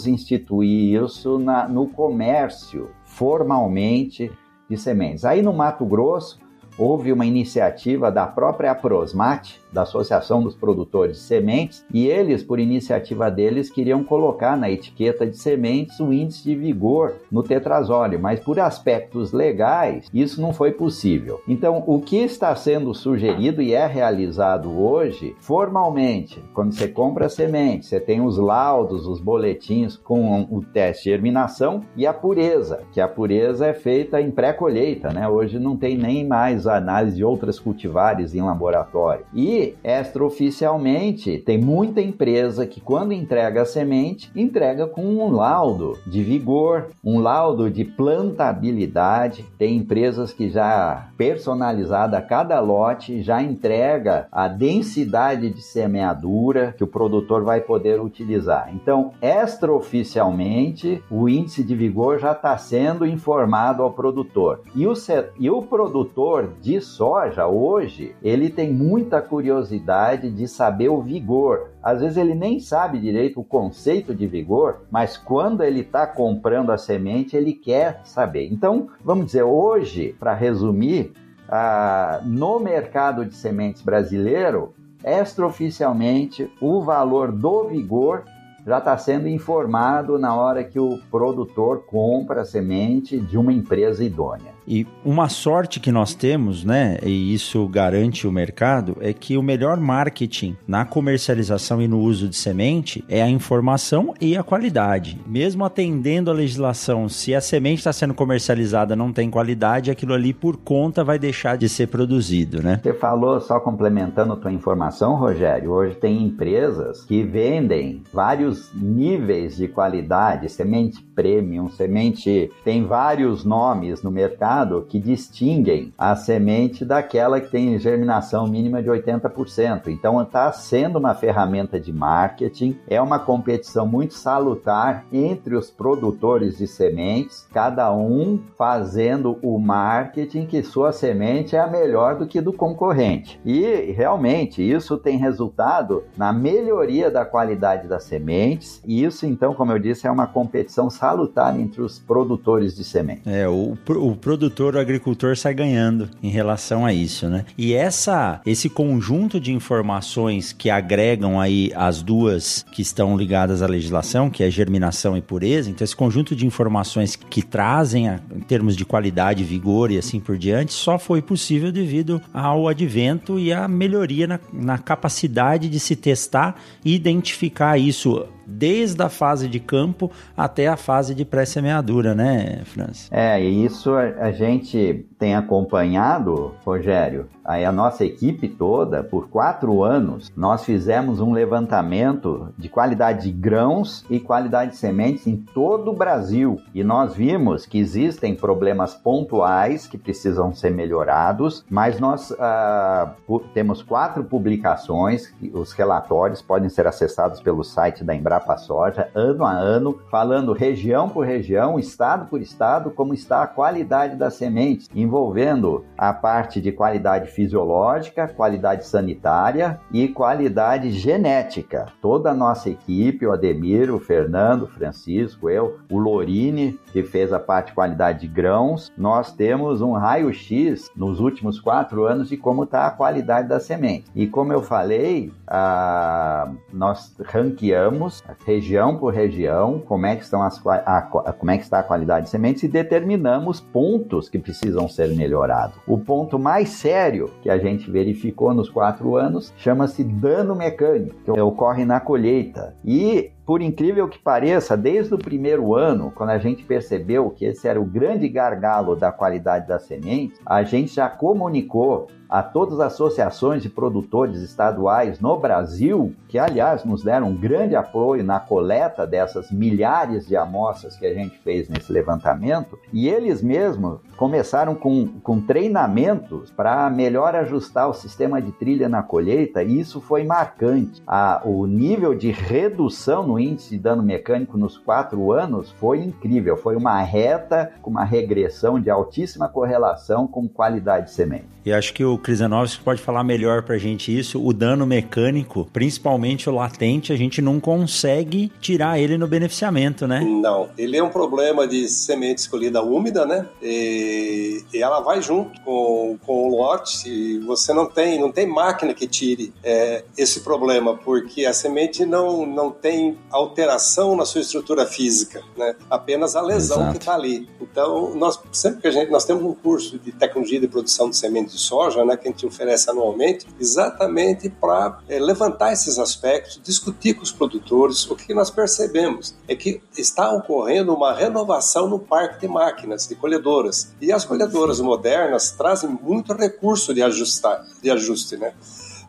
instituir 0.08 1.04
isso 1.04 1.38
na, 1.38 1.68
no 1.68 1.88
comércio 1.88 2.90
formalmente 3.04 4.32
de 4.70 4.78
sementes. 4.78 5.26
Aí 5.26 5.42
no 5.42 5.54
Mato 5.54 5.86
Grosso 5.86 6.40
houve 6.78 7.12
uma 7.12 7.26
iniciativa 7.26 8.12
da 8.12 8.28
própria 8.28 8.72
Aprosmate, 8.72 9.62
da 9.72 9.82
Associação 9.82 10.42
dos 10.42 10.56
Produtores 10.56 11.18
de 11.18 11.24
Sementes, 11.24 11.86
e 11.94 12.08
eles, 12.08 12.44
por 12.44 12.60
iniciativa 12.60 13.30
deles, 13.30 13.70
queriam 13.70 14.04
colocar 14.04 14.58
na 14.58 14.70
etiqueta 14.70 15.26
de 15.26 15.38
sementes 15.38 16.00
o 16.00 16.14
índice 16.14 16.44
de 16.44 16.56
vigor 16.56 17.16
no 17.32 17.44
tetrazóleo, 17.44 18.20
mas 18.20 18.40
por 18.40 18.60
aspectos 18.60 19.32
legais 19.32 20.08
isso 20.14 20.42
não 20.42 20.54
foi 20.54 20.72
possível. 20.72 21.42
Então, 21.48 21.84
o 21.86 22.00
que 22.00 22.18
está 22.18 22.56
sendo 22.56 22.94
sugerido 22.94 23.62
e 23.62 23.74
é 23.74 23.86
realizado 23.86 24.80
hoje, 24.80 25.36
formalmente, 25.40 26.42
quando 26.54 26.74
você 26.74 26.88
compra 26.88 27.30
semente, 27.30 27.86
você 27.86 28.00
tem 28.00 28.22
os 28.22 28.38
laudos, 28.38 29.06
os 29.08 29.20
boletins 29.20 29.98
com 29.98 30.48
o 30.50 30.62
teste 30.62 31.06
de 31.06 31.10
germinação 31.10 31.82
e 31.96 32.06
a 32.08 32.14
pureza, 32.14 32.84
que 32.92 33.02
a 33.02 33.08
pureza 33.08 33.68
é 33.68 33.74
feita 33.74 34.22
em 34.22 34.32
pré-colheita, 34.32 35.12
né? 35.12 35.28
Hoje 35.28 35.60
não 35.60 35.76
tem 35.76 35.98
nem 35.98 36.26
mais 36.26 36.68
análise 36.68 37.18
de 37.18 37.24
outras 37.24 37.60
cultivares 37.60 38.34
em 38.34 38.42
laboratório. 38.42 39.26
E 39.34 39.65
extraoficialmente, 39.84 41.40
tem 41.40 41.58
muita 41.58 42.02
empresa 42.02 42.66
que, 42.66 42.80
quando 42.80 43.14
entrega 43.14 43.62
a 43.62 43.66
semente, 43.66 44.32
entrega 44.36 44.86
com 44.86 45.04
um 45.04 45.32
laudo 45.32 45.98
de 46.06 46.24
vigor, 46.24 46.90
um 47.04 47.20
laudo 47.20 47.70
de 47.70 47.84
plantabilidade. 47.84 49.46
Tem 49.58 49.76
empresas 49.78 50.34
que 50.34 50.50
já 50.50 51.08
personalizada 51.18 52.22
cada 52.22 52.60
lote 52.60 53.22
já 53.22 53.42
entrega 53.42 54.28
a 54.32 54.48
densidade 54.48 55.50
de 55.50 55.62
semeadura 55.62 56.74
que 56.78 56.84
o 56.84 56.88
produtor 56.88 57.44
vai 57.44 57.62
poder 57.62 58.02
utilizar. 58.02 58.70
Então, 58.74 59.12
extraoficialmente, 59.22 61.04
o 61.10 61.30
índice 61.30 61.64
de 61.64 61.76
vigor 61.76 62.20
já 62.20 62.34
está 62.34 62.58
sendo 62.58 63.06
informado 63.06 63.84
ao 63.84 63.92
produtor. 63.92 64.62
E 64.76 64.86
o, 64.86 64.94
e 65.40 65.50
o 65.50 65.62
produtor 65.62 66.50
de 66.62 66.82
soja 66.82 67.48
hoje, 67.48 68.16
ele 68.22 68.50
tem 68.50 68.72
muita 68.72 69.22
curiosidade 69.22 69.45
curiosidade 69.46 70.32
de 70.32 70.48
saber 70.48 70.90
o 70.90 71.02
vigor. 71.02 71.70
Às 71.84 72.02
vezes 72.02 72.18
ele 72.18 72.34
nem 72.34 72.60
sabe 72.60 73.00
direito 73.00 73.40
o 73.40 73.44
conceito 73.44 74.16
de 74.16 74.26
vigor, 74.26 74.82
mas 74.90 75.18
quando 75.18 75.62
ele 75.62 75.82
está 75.82 76.08
comprando 76.08 76.72
a 76.72 76.78
semente, 76.78 77.38
ele 77.38 77.54
quer 77.54 78.02
saber. 78.04 78.52
Então, 78.52 78.88
vamos 79.04 79.28
dizer, 79.28 79.44
hoje, 79.44 80.16
para 80.20 80.34
resumir, 80.34 81.14
ah, 81.48 82.22
no 82.26 82.60
mercado 82.60 83.24
de 83.24 83.36
sementes 83.36 83.84
brasileiro, 83.84 84.74
extraoficialmente, 85.04 86.52
o 86.60 86.82
valor 86.82 87.32
do 87.32 87.68
vigor 87.68 88.24
já 88.66 88.80
está 88.80 88.98
sendo 88.98 89.28
informado 89.28 90.18
na 90.18 90.36
hora 90.36 90.64
que 90.64 90.80
o 90.80 90.98
produtor 91.12 91.86
compra 91.86 92.42
a 92.42 92.46
semente 92.46 93.20
de 93.20 93.38
uma 93.38 93.54
empresa 93.54 94.04
idônea. 94.04 94.55
E 94.68 94.86
uma 95.04 95.30
sorte 95.30 95.80
que 95.80 95.92
nós 95.92 96.14
temos, 96.16 96.64
né, 96.64 96.98
e 97.04 97.34
isso 97.34 97.68
garante 97.68 98.28
o 98.28 98.32
mercado, 98.32 98.98
é 99.00 99.14
que 99.14 99.38
o 99.38 99.44
melhor 99.44 99.78
marketing 99.78 100.58
na 100.68 100.86
comercialização 100.86 101.82
e 101.82 101.88
no 101.88 102.00
uso 102.00 102.28
de 102.28 102.36
semente 102.36 103.04
é 103.08 103.22
a 103.22 103.30
informação 103.30 104.14
e 104.20 104.36
a 104.36 104.44
qualidade. 104.44 105.20
Mesmo 105.28 105.64
atendendo 105.64 106.32
a 106.32 106.34
legislação, 106.34 107.08
se 107.08 107.36
a 107.36 107.42
semente 107.42 107.80
está 107.80 107.94
sendo 107.94 108.14
comercializada 108.14 108.96
não 108.96 109.14
tem 109.14 109.30
qualidade, 109.30 109.92
aquilo 109.92 110.14
ali 110.14 110.34
por 110.34 110.58
conta 110.58 111.04
vai 111.04 111.20
deixar 111.20 111.58
de 111.58 111.70
ser 111.70 111.88
produzido, 111.88 112.64
né? 112.64 112.80
Você 112.82 112.94
falou, 112.94 113.40
só 113.40 113.60
complementando 113.60 114.34
a 114.34 114.38
tua 114.38 114.52
informação, 114.52 115.16
Rogério, 115.16 115.72
hoje 115.72 115.96
tem 115.96 116.24
empresas 116.24 117.04
que 117.04 117.24
vendem 117.24 118.02
vários 118.12 118.74
níveis 118.74 119.58
de 119.58 119.68
qualidade, 119.68 120.50
semente 120.50 121.04
premium, 121.16 121.70
semente 121.70 122.50
tem 122.64 122.86
vários 122.86 123.46
nomes 123.46 124.02
no 124.02 124.12
mercado 124.12 124.55
que 124.88 125.00
distinguem 125.00 125.94
a 125.98 126.16
semente 126.16 126.86
daquela 126.86 127.42
que 127.42 127.52
tem 127.52 127.78
germinação 127.78 128.48
mínima 128.48 128.82
de 128.82 128.90
80%. 128.90 129.88
Então 129.88 130.22
está 130.22 130.52
sendo 130.52 130.98
uma 130.98 131.14
ferramenta 131.14 131.80
de 131.80 131.92
marketing, 131.92 132.78
é 132.88 133.02
uma 133.02 133.20
competição 133.20 133.86
muito 133.86 134.14
salutar 134.14 135.06
entre 135.12 135.56
os 135.56 135.70
produtores 135.70 136.58
de 136.58 136.68
sementes, 136.68 137.48
cada 137.54 137.94
um 137.94 138.40
fazendo 138.58 139.38
o 139.42 139.60
marketing 139.60 140.46
que 140.46 140.64
sua 140.64 140.92
semente 140.92 141.56
é 141.56 141.60
a 141.60 141.68
melhor 141.68 142.18
do 142.18 142.28
que 142.28 142.40
do 142.40 142.54
concorrente. 142.54 143.40
E 143.46 143.92
realmente 143.92 144.62
isso 144.62 144.98
tem 144.98 145.18
resultado 145.18 146.04
na 146.18 146.32
melhoria 146.32 147.12
da 147.12 147.26
qualidade 147.26 147.88
das 147.88 148.04
sementes, 148.04 148.82
e 148.86 149.04
isso 149.04 149.26
então, 149.26 149.54
como 149.54 149.72
eu 149.72 149.80
disse, 149.80 150.08
é 150.08 150.12
uma 150.12 150.28
competição 150.28 150.90
salutar 150.90 151.60
entre 151.60 151.82
os 151.82 152.00
produtores 152.00 152.76
de 152.76 152.84
sementes. 152.84 153.26
É, 153.26 153.48
o, 153.48 153.78
o 153.90 154.16
produtor 154.16 154.45
produtor, 154.46 154.76
o 154.76 154.80
agricultor 154.80 155.36
sai 155.36 155.54
ganhando 155.54 156.10
em 156.22 156.30
relação 156.30 156.86
a 156.86 156.94
isso, 156.94 157.28
né? 157.28 157.46
E 157.58 157.74
essa, 157.74 158.42
esse 158.46 158.70
conjunto 158.70 159.40
de 159.40 159.52
informações 159.52 160.54
que 160.54 160.70
agregam 160.70 161.40
aí 161.40 161.72
as 161.76 162.02
duas 162.02 162.66
que 162.72 162.82
estão 162.82 163.18
ligadas 163.18 163.62
à 163.62 163.68
legislação, 163.68 164.30
que 164.30 164.44
é 164.44 164.50
germinação 164.50 165.18
e 165.18 165.22
pureza, 165.22 165.70
então 165.70 165.84
esse 165.84 165.96
conjunto 165.96 166.36
de 166.36 166.46
informações 166.46 167.16
que 167.16 167.42
trazem 167.42 168.10
a, 168.10 168.20
em 168.36 168.42
termos 168.42 168.76
de 168.76 168.86
qualidade, 168.86 169.44
vigor 169.44 169.92
e 169.92 169.98
assim 169.98 170.20
por 170.20 170.38
diante, 170.38 170.74
só 170.74 171.00
foi 171.00 171.22
possível 171.22 171.72
devido 171.72 172.22
ao 172.34 172.68
advento 172.68 173.40
e 173.40 173.52
à 173.52 173.68
melhoria 173.68 174.28
na, 174.28 174.40
na 174.54 174.78
capacidade 174.78 175.68
de 175.70 175.80
se 175.80 175.96
testar 175.96 176.56
e 176.84 176.94
identificar 176.94 177.78
isso 177.78 178.26
desde 178.46 179.02
a 179.02 179.10
fase 179.10 179.48
de 179.48 179.60
campo 179.60 180.12
até 180.36 180.68
a 180.68 180.78
fase 180.78 181.16
de 181.16 181.26
pré-semeadura, 181.26 182.14
né, 182.14 182.62
França? 182.66 183.08
É, 183.12 183.42
e 183.42 183.66
isso 183.66 183.92
a, 183.92 184.04
a 184.26 184.32
gente 184.32 185.06
tem 185.18 185.36
acompanhado, 185.36 186.54
Rogério, 186.66 187.28
a 187.46 187.72
nossa 187.72 188.04
equipe 188.04 188.48
toda, 188.48 189.04
por 189.04 189.30
quatro 189.30 189.84
anos, 189.84 190.32
nós 190.36 190.66
fizemos 190.66 191.20
um 191.20 191.32
levantamento 191.32 192.50
de 192.58 192.68
qualidade 192.68 193.24
de 193.24 193.32
grãos 193.32 194.04
e 194.10 194.20
qualidade 194.20 194.72
de 194.72 194.78
sementes 194.78 195.28
em 195.28 195.36
todo 195.36 195.92
o 195.92 195.96
Brasil. 195.96 196.60
E 196.74 196.84
nós 196.84 197.14
vimos 197.14 197.66
que 197.68 197.78
existem 197.78 198.34
problemas 198.34 198.96
pontuais 198.96 199.86
que 199.86 199.98
precisam 199.98 200.56
ser 200.56 200.72
melhorados, 200.72 201.64
mas 201.70 202.00
nós 202.00 202.32
ah, 202.40 203.14
temos 203.54 203.84
quatro 203.84 204.24
publicações, 204.24 205.32
os 205.54 205.72
relatórios 205.72 206.42
podem 206.42 206.70
ser 206.70 206.88
acessados 206.88 207.40
pelo 207.42 207.64
site 207.64 208.04
da 208.04 208.16
Embrapa 208.16 208.58
Soja, 208.58 209.10
ano 209.14 209.46
a 209.46 209.52
ano, 209.52 210.00
falando 210.10 210.52
região 210.52 211.08
por 211.08 211.26
região, 211.26 211.78
estado 211.78 212.26
por 212.26 212.42
estado, 212.42 212.90
como 212.90 213.14
está 213.14 213.44
a 213.44 213.48
qualidade 213.48 214.16
das 214.16 214.34
sementes, 214.34 214.90
envolvendo 215.06 215.86
a 215.98 216.12
parte 216.12 216.60
de 216.60 216.72
qualidade 216.72 217.30
fisiológica, 217.30 218.28
qualidade 218.28 218.86
sanitária 218.86 219.80
e 219.92 220.08
qualidade 220.08 220.92
genética. 220.92 221.86
Toda 222.02 222.32
a 222.32 222.34
nossa 222.34 222.70
equipe, 222.70 223.26
o 223.26 223.32
Ademir, 223.32 223.94
o 223.94 224.00
Fernando, 224.00 224.64
o 224.64 224.68
Francisco, 224.68 225.50
eu, 225.50 225.80
o 225.90 225.98
Lorine, 225.98 226.78
que 226.92 227.04
fez 227.04 227.32
a 227.32 227.40
parte 227.40 227.68
de 227.68 227.74
qualidade 227.74 228.22
de 228.22 228.28
grãos, 228.28 228.92
nós 228.98 229.32
temos 229.32 229.82
um 229.82 229.94
raio-x 229.94 230.90
nos 230.96 231.20
últimos 231.20 231.60
quatro 231.60 232.06
anos 232.06 232.30
de 232.30 232.38
como 232.38 232.64
está 232.64 232.88
a 232.88 232.92
qualidade 232.92 233.48
da 233.48 233.60
semente. 233.60 234.06
E 234.16 234.28
como 234.28 234.52
eu 234.52 234.62
falei, 234.62 235.32
ah, 235.48 236.52
nós 236.72 237.16
ranqueamos 237.24 238.24
região 238.46 238.98
por 238.98 239.14
região 239.14 239.80
como 239.80 240.06
é 240.06 240.16
que 240.16 240.24
estão 240.24 240.42
as 240.42 240.66
a, 240.66 241.02
como 241.38 241.52
é 241.52 241.58
que 241.58 241.64
está 241.64 241.80
a 241.80 241.84
qualidade 241.84 242.26
de 242.26 242.32
sementes 242.32 242.64
e 242.64 242.68
determinamos 242.68 243.62
pontos 243.62 244.30
que 244.30 244.40
precisam 244.40 244.88
ser 244.88 245.10
melhorados. 245.16 245.78
O 245.88 245.98
ponto 245.98 246.40
mais 246.40 246.70
sério 246.70 247.32
que 247.42 247.50
a 247.50 247.58
gente 247.58 247.90
verificou 247.90 248.54
nos 248.54 248.70
quatro 248.70 249.16
anos 249.16 249.54
chama-se 249.58 250.04
dano 250.04 250.56
mecânico, 250.56 251.16
que 251.24 251.40
ocorre 251.40 251.86
na 251.86 252.00
colheita. 252.00 252.76
E 252.84 253.32
por 253.46 253.62
incrível 253.62 254.08
que 254.08 254.18
pareça, 254.18 254.76
desde 254.76 255.14
o 255.14 255.20
primeiro 255.20 255.76
ano, 255.76 256.12
quando 256.16 256.32
a 256.32 256.38
gente 256.38 256.64
percebeu 256.64 257.30
que 257.30 257.46
esse 257.46 257.68
era 257.68 257.80
o 257.80 257.86
grande 257.86 258.28
gargalo 258.28 258.96
da 258.96 259.12
qualidade 259.12 259.68
da 259.68 259.78
semente, 259.78 260.40
a 260.46 260.64
gente 260.64 260.96
já 260.96 261.08
comunicou 261.08 262.08
a 262.30 262.42
todas 262.42 262.80
as 262.80 262.94
associações 262.94 263.62
de 263.62 263.70
produtores 263.70 264.42
estaduais 264.42 265.20
no 265.20 265.38
Brasil, 265.38 266.14
que 266.28 266.40
aliás 266.40 266.84
nos 266.84 267.04
deram 267.04 267.30
um 267.30 267.36
grande 267.36 267.76
apoio 267.76 268.24
na 268.24 268.40
coleta 268.40 269.06
dessas 269.06 269.52
milhares 269.52 270.28
de 270.28 270.36
amostras 270.36 270.98
que 270.98 271.06
a 271.06 271.14
gente 271.14 271.38
fez 271.40 271.70
nesse 271.70 271.92
levantamento, 271.92 272.80
e 272.92 273.08
eles 273.08 273.42
mesmos 273.42 274.00
começaram 274.18 274.76
com, 274.76 275.08
com 275.22 275.40
treinamentos 275.40 276.52
para 276.52 276.90
melhor 276.90 277.36
ajustar 277.36 277.90
o 277.90 277.94
sistema 277.94 278.42
de 278.42 278.52
trilha 278.52 278.90
na 278.90 279.04
colheita, 279.04 279.62
e 279.62 279.80
isso 279.80 280.02
foi 280.02 280.24
marcante. 280.24 281.04
A, 281.06 281.42
o 281.46 281.66
nível 281.66 282.16
de 282.16 282.32
redução 282.32 283.28
no 283.28 283.35
índice 283.40 283.72
de 283.72 283.78
dano 283.78 284.04
mecânico 284.04 284.58
nos 284.58 284.78
quatro 284.78 285.32
anos 285.32 285.72
foi 285.80 286.00
incrível, 286.00 286.58
foi 286.58 286.76
uma 286.76 287.02
reta 287.02 287.72
com 287.82 287.90
uma 287.90 288.04
regressão 288.04 288.80
de 288.80 288.90
altíssima 288.90 289.48
correlação 289.48 290.28
com 290.28 290.48
qualidade 290.48 291.08
de 291.08 291.12
semente. 291.12 291.56
E 291.66 291.74
acho 291.74 291.94
que 291.96 292.06
o 292.06 292.16
Krisanovski 292.16 292.84
pode 292.84 293.02
falar 293.02 293.24
melhor 293.24 293.64
pra 293.64 293.76
gente 293.80 294.16
isso. 294.16 294.40
O 294.40 294.54
dano 294.54 294.86
mecânico, 294.86 295.68
principalmente 295.74 296.48
o 296.48 296.54
latente, 296.54 297.12
a 297.12 297.16
gente 297.16 297.42
não 297.42 297.60
consegue 297.60 298.52
tirar 298.62 299.00
ele 299.00 299.18
no 299.18 299.26
beneficiamento, 299.28 300.08
né? 300.08 300.22
Não. 300.22 300.70
Ele 300.78 300.96
é 300.96 301.04
um 301.04 301.10
problema 301.10 301.68
de 301.68 301.88
semente 301.90 302.42
escolhida 302.42 302.84
úmida, 302.84 303.26
né? 303.26 303.48
E, 303.64 304.64
e 304.72 304.84
ela 304.84 305.00
vai 305.00 305.24
junto 305.24 305.60
com, 305.62 306.20
com 306.24 306.48
o 306.48 306.56
lote. 306.56 307.10
E 307.10 307.40
você 307.40 307.74
não 307.74 307.88
tem, 307.88 308.20
não 308.20 308.32
tem 308.32 308.46
máquina 308.46 308.94
que 308.94 309.08
tire 309.08 309.52
é, 309.64 310.04
esse 310.16 310.42
problema, 310.42 310.96
porque 310.96 311.48
a 311.48 311.54
semente 311.54 312.06
não, 312.06 312.46
não 312.46 312.70
tem 312.70 313.18
alteração 313.32 314.16
na 314.16 314.26
sua 314.26 314.42
estrutura 314.42 314.86
física, 314.86 315.44
né? 315.58 315.76
Apenas 315.90 316.36
a 316.36 316.42
lesão 316.42 316.78
Exato. 316.78 316.92
que 316.92 316.98
está 316.98 317.14
ali. 317.16 317.50
Então, 317.60 318.16
nós 318.16 318.40
sempre 318.52 318.82
que 318.82 318.88
a 318.88 318.92
gente 318.92 319.12
nós 319.12 319.26
temos 319.26 319.44
um 319.44 319.54
curso 319.54 319.98
de 320.00 320.12
tecnologia 320.12 320.60
de 320.60 320.68
produção 320.68 321.10
de 321.10 321.18
sementes 321.18 321.54
de 321.54 321.60
soja, 321.60 322.04
né, 322.06 322.16
que 322.16 322.28
a 322.28 322.32
gente 322.32 322.46
oferece 322.46 322.90
anualmente, 322.90 323.46
exatamente 323.60 324.50
para 324.50 325.00
é, 325.08 325.20
levantar 325.20 325.74
esses 325.74 326.00
aspectos, 326.00 326.60
discutir 326.64 327.16
com 327.16 327.24
os 327.24 327.32
produtores. 327.32 328.10
O 328.10 328.16
que 328.16 328.34
nós 328.34 328.50
percebemos 328.50 329.36
é 329.48 329.56
que 329.56 329.82
está 329.98 330.32
ocorrendo 330.32 330.94
uma 330.94 331.14
renovação 331.14 331.88
no 331.88 332.00
parque 332.00 332.42
de 332.42 332.48
máquinas, 332.48 333.08
de 333.08 333.16
colhedoras. 333.16 333.94
E 334.02 334.12
as 334.12 334.26
colhedoras 334.26 334.80
modernas 334.80 335.52
trazem 335.52 335.90
muito 335.90 336.34
recurso 336.34 336.94
de 336.94 337.02
ajustar, 337.02 337.66
de 337.82 337.90
ajuste, 337.92 338.38
né? 338.38 338.54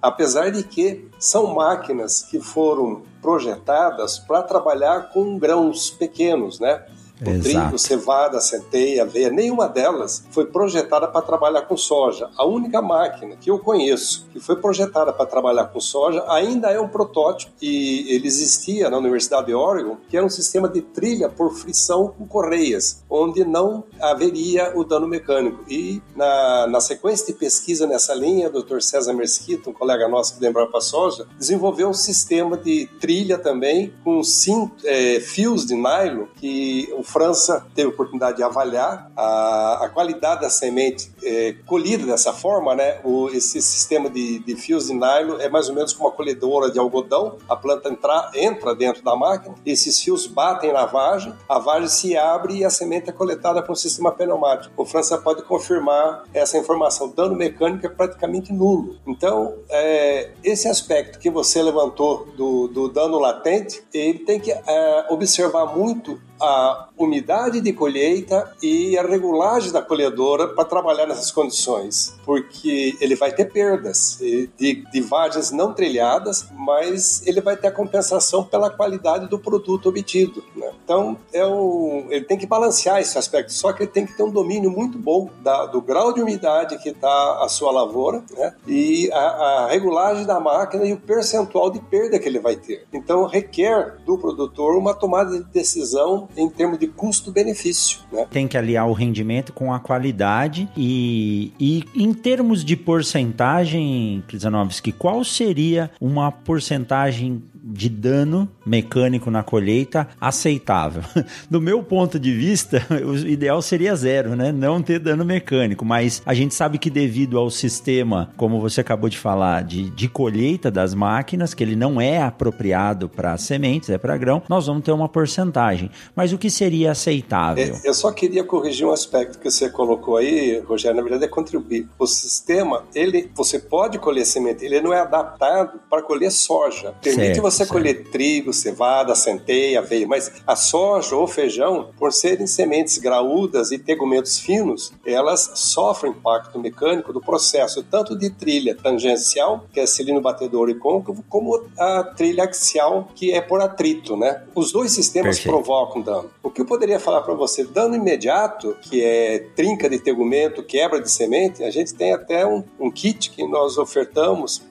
Apesar 0.07 0.53
de 0.53 0.63
que 0.63 1.11
são 1.19 1.53
máquinas 1.53 2.23
que 2.23 2.39
foram 2.39 3.03
projetadas 3.21 4.21
para 4.21 4.41
trabalhar 4.41 5.11
com 5.13 5.37
grãos 5.37 5.91
pequenos, 5.91 6.61
né? 6.61 6.87
O 7.21 7.31
Exato. 7.31 7.43
trigo, 7.43 7.79
cevada, 7.79 8.41
centeia, 8.41 9.03
aveia, 9.03 9.31
nenhuma 9.31 9.69
delas 9.69 10.25
foi 10.31 10.47
projetada 10.47 11.09
para 11.09 11.23
trabalhar 11.23 11.63
com 11.63 11.77
soja. 11.77 12.29
A 12.37 12.45
única 12.45 12.83
máquina 12.83 13.37
que 13.37 13.51
eu 13.51 13.59
conheço 13.59 14.27
que 14.33 14.41
foi 14.41 14.57
projetada 14.57 15.13
para 15.13 15.27
trabalhar 15.27 15.67
com 15.67 15.81
soja 15.81 16.25
ainda 16.29 16.71
é 16.71 16.81
um 16.81 16.89
protótipo 16.89 17.53
e 17.61 18.15
ele 18.15 18.27
existia 18.27 18.91
na 18.91 18.99
Universidade 18.99 19.47
de 19.47 19.55
Oregon, 19.55 19.97
que 20.09 20.17
era 20.17 20.27
um 20.27 20.31
sistema 20.31 20.69
de 20.69 20.83
trilha 20.83 21.29
por 21.29 21.53
frição 21.55 22.09
com 22.09 22.27
correias, 22.27 23.03
onde 23.09 23.45
não 23.45 23.85
haveria 24.01 24.73
o 24.75 24.85
dano 24.85 25.07
mecânico. 25.07 25.65
E 25.69 26.03
na, 26.15 26.67
na 26.67 26.81
sequência 26.81 27.27
de 27.27 27.33
pesquisa 27.33 27.87
nessa 27.87 28.15
linha, 28.15 28.49
o 28.49 28.63
Dr. 28.63 28.81
César 28.81 29.13
Mesquita, 29.13 29.71
um 29.71 29.73
colega 29.73 30.09
nosso 30.09 30.39
que 30.39 30.47
Embrapa 30.47 30.81
Soja, 30.81 31.27
desenvolveu 31.39 31.89
um 31.89 31.95
sistema 31.95 32.57
de 32.57 32.87
trilha 33.01 33.39
também 33.39 33.93
com 34.05 34.23
cinto, 34.23 34.75
é, 34.85 35.21
fios 35.21 35.67
de 35.67 35.75
nylon 35.75 36.27
que 36.37 36.93
o 36.97 37.03
França 37.07 37.65
teve 37.75 37.89
a 37.89 37.91
oportunidade 37.91 38.39
de 38.39 38.43
avaliar 38.43 39.11
a, 39.17 39.85
a 39.85 39.89
qualidade 39.89 40.41
da 40.41 40.51
semente 40.51 41.11
é, 41.23 41.55
colhida 41.65 42.05
dessa 42.05 42.33
forma, 42.33 42.75
né? 42.75 43.01
O, 43.05 43.29
esse 43.31 43.63
sistema 43.63 44.11
de, 44.11 44.41
de, 44.41 44.57
fios 44.57 44.89
de 44.89 44.93
nylon 44.93 45.39
é 45.39 45.49
mais 45.49 45.69
ou 45.69 45.75
menos 45.75 45.93
como 45.93 46.09
uma 46.09 46.15
colhedora 46.15 46.71
de 46.71 46.79
algodão. 46.79 47.37
A 47.49 47.55
planta 47.55 47.89
entra, 47.89 48.31
entra 48.35 48.75
dentro 48.75 49.05
da 49.05 49.15
máquina, 49.15 49.55
esses 49.65 50.01
fios 50.03 50.27
batem 50.27 50.73
na 50.73 50.85
vagem, 50.85 51.33
a 51.49 51.61
vagem 51.61 51.89
se 51.89 52.17
abre 52.17 52.57
e 52.57 52.65
a 52.65 52.71
semente 52.71 53.09
é 53.09 53.13
coletada 53.13 53.63
com 53.63 53.73
um 53.73 53.77
sistema 53.77 54.11
pneumático. 54.11 54.75
O 54.77 54.85
França 54.85 55.17
pode 55.17 55.43
confirmar 55.43 56.25
essa 56.35 56.59
informação. 56.59 57.07
O 57.07 57.13
dano 57.13 57.37
mecânico 57.37 57.87
é 57.87 57.89
praticamente 57.89 58.53
nulo. 58.53 58.97
Então, 59.07 59.55
é, 59.71 60.33
esse 60.43 60.67
aspecto 60.69 61.21
que 61.21 61.31
você 61.31 61.63
levantou 61.63 62.27
do, 62.37 62.67
do 62.67 62.89
dano 62.89 63.19
latente, 63.19 63.83
ele 63.95 64.19
tem 64.19 64.41
que 64.41 64.51
é, 64.51 65.07
observar 65.09 65.67
muito 65.67 66.21
a 66.41 66.89
umidade 66.97 67.61
de 67.61 67.73
colheita 67.73 68.53
e 68.63 68.97
a 68.99 69.03
regulagem 69.03 69.73
da 69.73 69.83
colhedora 69.83 70.49
para 70.49 70.65
trabalhar 70.65 71.07
nessas 71.07 71.31
condições, 71.31 72.15
porque 72.25 72.97
ele 73.01 73.15
vai 73.15 73.33
ter 73.33 73.47
perdas 73.47 74.19
de, 74.21 74.85
de 74.91 75.01
vagens 75.01 75.51
não 75.51 75.73
trilhadas, 75.73 76.47
mas 76.53 77.27
ele 77.27 77.41
vai 77.41 77.57
ter 77.57 77.69
a 77.69 77.73
compensação 77.73 78.45
pela 78.45 78.71
qualidade 78.71 79.29
do 79.29 79.39
produto 79.39 79.89
obtido. 79.89 80.43
Né? 80.55 80.71
Então, 80.85 81.17
é 81.33 81.47
um, 81.47 82.07
ele 82.11 82.25
tem 82.25 82.39
que 82.39 82.47
balancear 82.47 83.01
esse 83.01 83.19
aspecto, 83.19 83.53
só 83.53 83.73
que 83.73 83.83
ele 83.83 83.91
tem 83.91 84.07
que 84.07 84.17
ter 84.17 84.23
um 84.23 84.31
domínio 84.31 84.71
muito 84.71 84.99
bom 84.99 85.31
da, 85.43 85.67
do 85.67 85.81
grau 85.81 86.13
de 86.13 86.23
umidade 86.23 86.79
que 86.79 86.91
está 86.91 87.43
a 87.43 87.49
sua 87.49 87.71
lavoura 87.71 88.23
né? 88.37 88.55
e 88.67 89.11
a, 89.13 89.19
a 89.19 89.67
regulagem 89.69 90.25
da 90.25 90.41
máquina 90.41 90.85
e 90.85 90.93
o 90.93 90.97
percentual 90.97 91.71
de 91.71 91.81
perda 91.81 92.19
que 92.19 92.29
ele 92.29 92.39
vai 92.39 92.57
ter. 92.57 92.87
Então, 92.93 93.27
requer 93.27 93.97
do 94.05 94.19
produtor 94.19 94.77
uma 94.77 94.95
tomada 94.95 95.39
de 95.39 95.45
decisão 95.45 96.26
em 96.37 96.49
termos 96.49 96.79
de 96.79 96.87
custo-benefício. 96.87 98.01
Né? 98.13 98.27
Tem 98.31 98.49
que 98.49 98.57
aliar 98.57 98.89
o 98.89 98.93
rendimento 98.93 99.53
com 99.53 99.73
a 99.73 99.81
qualidade 99.81 100.69
e, 100.77 101.53
e 101.59 101.85
em 101.95 102.13
termos 102.13 102.65
de 102.65 102.77
porcentagem, 102.77 104.23
Krizanovski, 104.27 104.93
qual 104.93 105.25
seria 105.25 105.91
uma 106.01 106.31
porcentagem 106.31 107.43
de 107.55 107.89
dano 107.89 108.49
mecânico 108.67 109.31
na 109.31 109.43
colheita 109.43 110.09
aceitável. 110.21 111.03
Do 111.49 111.61
meu 111.61 111.83
ponto 111.83 112.19
de 112.19 112.33
vista, 112.33 112.85
o 113.05 113.17
ideal 113.17 113.63
seria 113.63 113.95
zero, 113.95 114.35
né? 114.35 114.51
Não 114.51 114.83
ter 114.83 114.99
dano 114.99 115.25
mecânico, 115.25 115.85
mas 115.85 116.23
a 116.27 116.35
gente 116.35 116.55
sabe 116.55 116.79
que 116.79 116.91
devido 116.91 117.39
ao 117.39 117.51
sistema, 117.51 118.31
como 118.37 118.61
você 118.61 118.81
acabou 118.81 119.09
de 119.09 119.19
falar, 119.19 119.63
de, 119.63 119.91
de 119.91 120.09
colheita 120.09 120.71
das 120.71 120.95
máquinas, 120.95 121.55
que 121.55 121.63
ele 121.63 121.77
não 121.77 122.01
é 122.01 122.21
apropriado 122.21 123.09
para 123.09 123.37
sementes, 123.37 123.91
é 123.91 123.99
para 123.99 124.17
grão, 124.17 124.43
nós 124.49 124.67
vamos 124.67 124.83
ter 124.83 124.93
uma 124.93 125.09
porcentagem. 125.09 125.91
Mas 126.15 126.33
o 126.33 126.39
que 126.39 126.51
seria 126.51 126.93
aceitável? 126.93 127.77
É, 127.83 127.89
eu 127.89 127.95
só 127.95 128.11
queria 128.11 128.43
corrigir 128.43 128.87
um 128.87 128.93
aspecto 128.93 129.39
que 129.39 129.51
você 129.51 129.69
colocou 129.69 130.17
aí, 130.17 130.61
Rogério, 130.61 130.97
na 130.97 131.03
verdade 131.03 131.25
é 131.25 131.29
contribuir. 131.29 131.89
O 131.99 132.07
sistema, 132.07 132.85
ele, 132.95 133.31
você 133.35 133.59
pode 133.59 133.99
colher 133.99 134.25
semente, 134.25 134.65
ele 134.65 134.81
não 134.81 134.93
é 134.93 135.01
adaptado 135.01 135.81
para 135.89 136.03
colher 136.03 136.31
soja. 136.31 136.95
Permite 137.03 137.27
certo, 137.27 137.43
você 137.43 137.59
certo. 137.59 137.73
colher 137.73 138.05
trigo, 138.11 138.53
cevada, 138.57 139.15
centeia, 139.15 139.81
aveia, 139.81 140.07
mas 140.07 140.33
a 140.47 140.57
soja 140.57 141.15
ou 141.15 141.27
feijão, 141.27 141.91
por 141.99 142.13
serem 142.13 142.47
sementes 142.47 142.99
graúdas 142.99 143.71
e 143.71 143.79
tegumentos 143.79 144.39
finos, 144.39 144.93
elas 145.05 145.51
sofrem 145.55 146.13
impacto 146.13 146.59
mecânico 146.59 147.13
do 147.13 147.21
processo, 147.21 147.83
tanto 147.83 148.17
de 148.17 148.31
trilha 148.31 148.75
tangencial, 148.75 149.67
que 149.73 149.81
é 149.81 149.87
cilindro 149.87 150.23
batedor 150.23 150.69
e 150.69 150.75
côncavo, 150.75 151.25
como 151.29 151.65
a 151.79 152.03
trilha 152.03 152.45
axial, 152.45 153.09
que 153.15 153.33
é 153.33 153.41
por 153.41 153.61
atrito, 153.61 154.17
né? 154.17 154.43
Os 154.55 154.73
dois 154.73 154.93
sistemas 154.93 155.37
Perfeito. 155.37 155.55
provocam 155.55 156.03
dano. 156.03 156.31
O 156.43 156.51
que 156.51 156.61
eu 156.61 156.67
poderia 156.67 156.99
falar 156.99 157.23
para 157.23 157.35
você? 157.35 157.65
Dano 157.65 157.95
imediato, 157.95 158.77
que 158.83 159.03
é 159.03 159.47
trinca 159.55 159.89
de 159.89 159.99
tegumento, 159.99 160.63
quebra 160.63 161.01
de 161.01 161.11
semente, 161.11 161.63
a 161.63 161.71
gente 161.71 161.95
tem 161.95 162.13
até 162.13 162.47
um, 162.47 162.65
um 162.79 162.91
kit 162.91 163.31
que 163.31 163.47
nós 163.47 163.79
ofertamos 163.79 164.63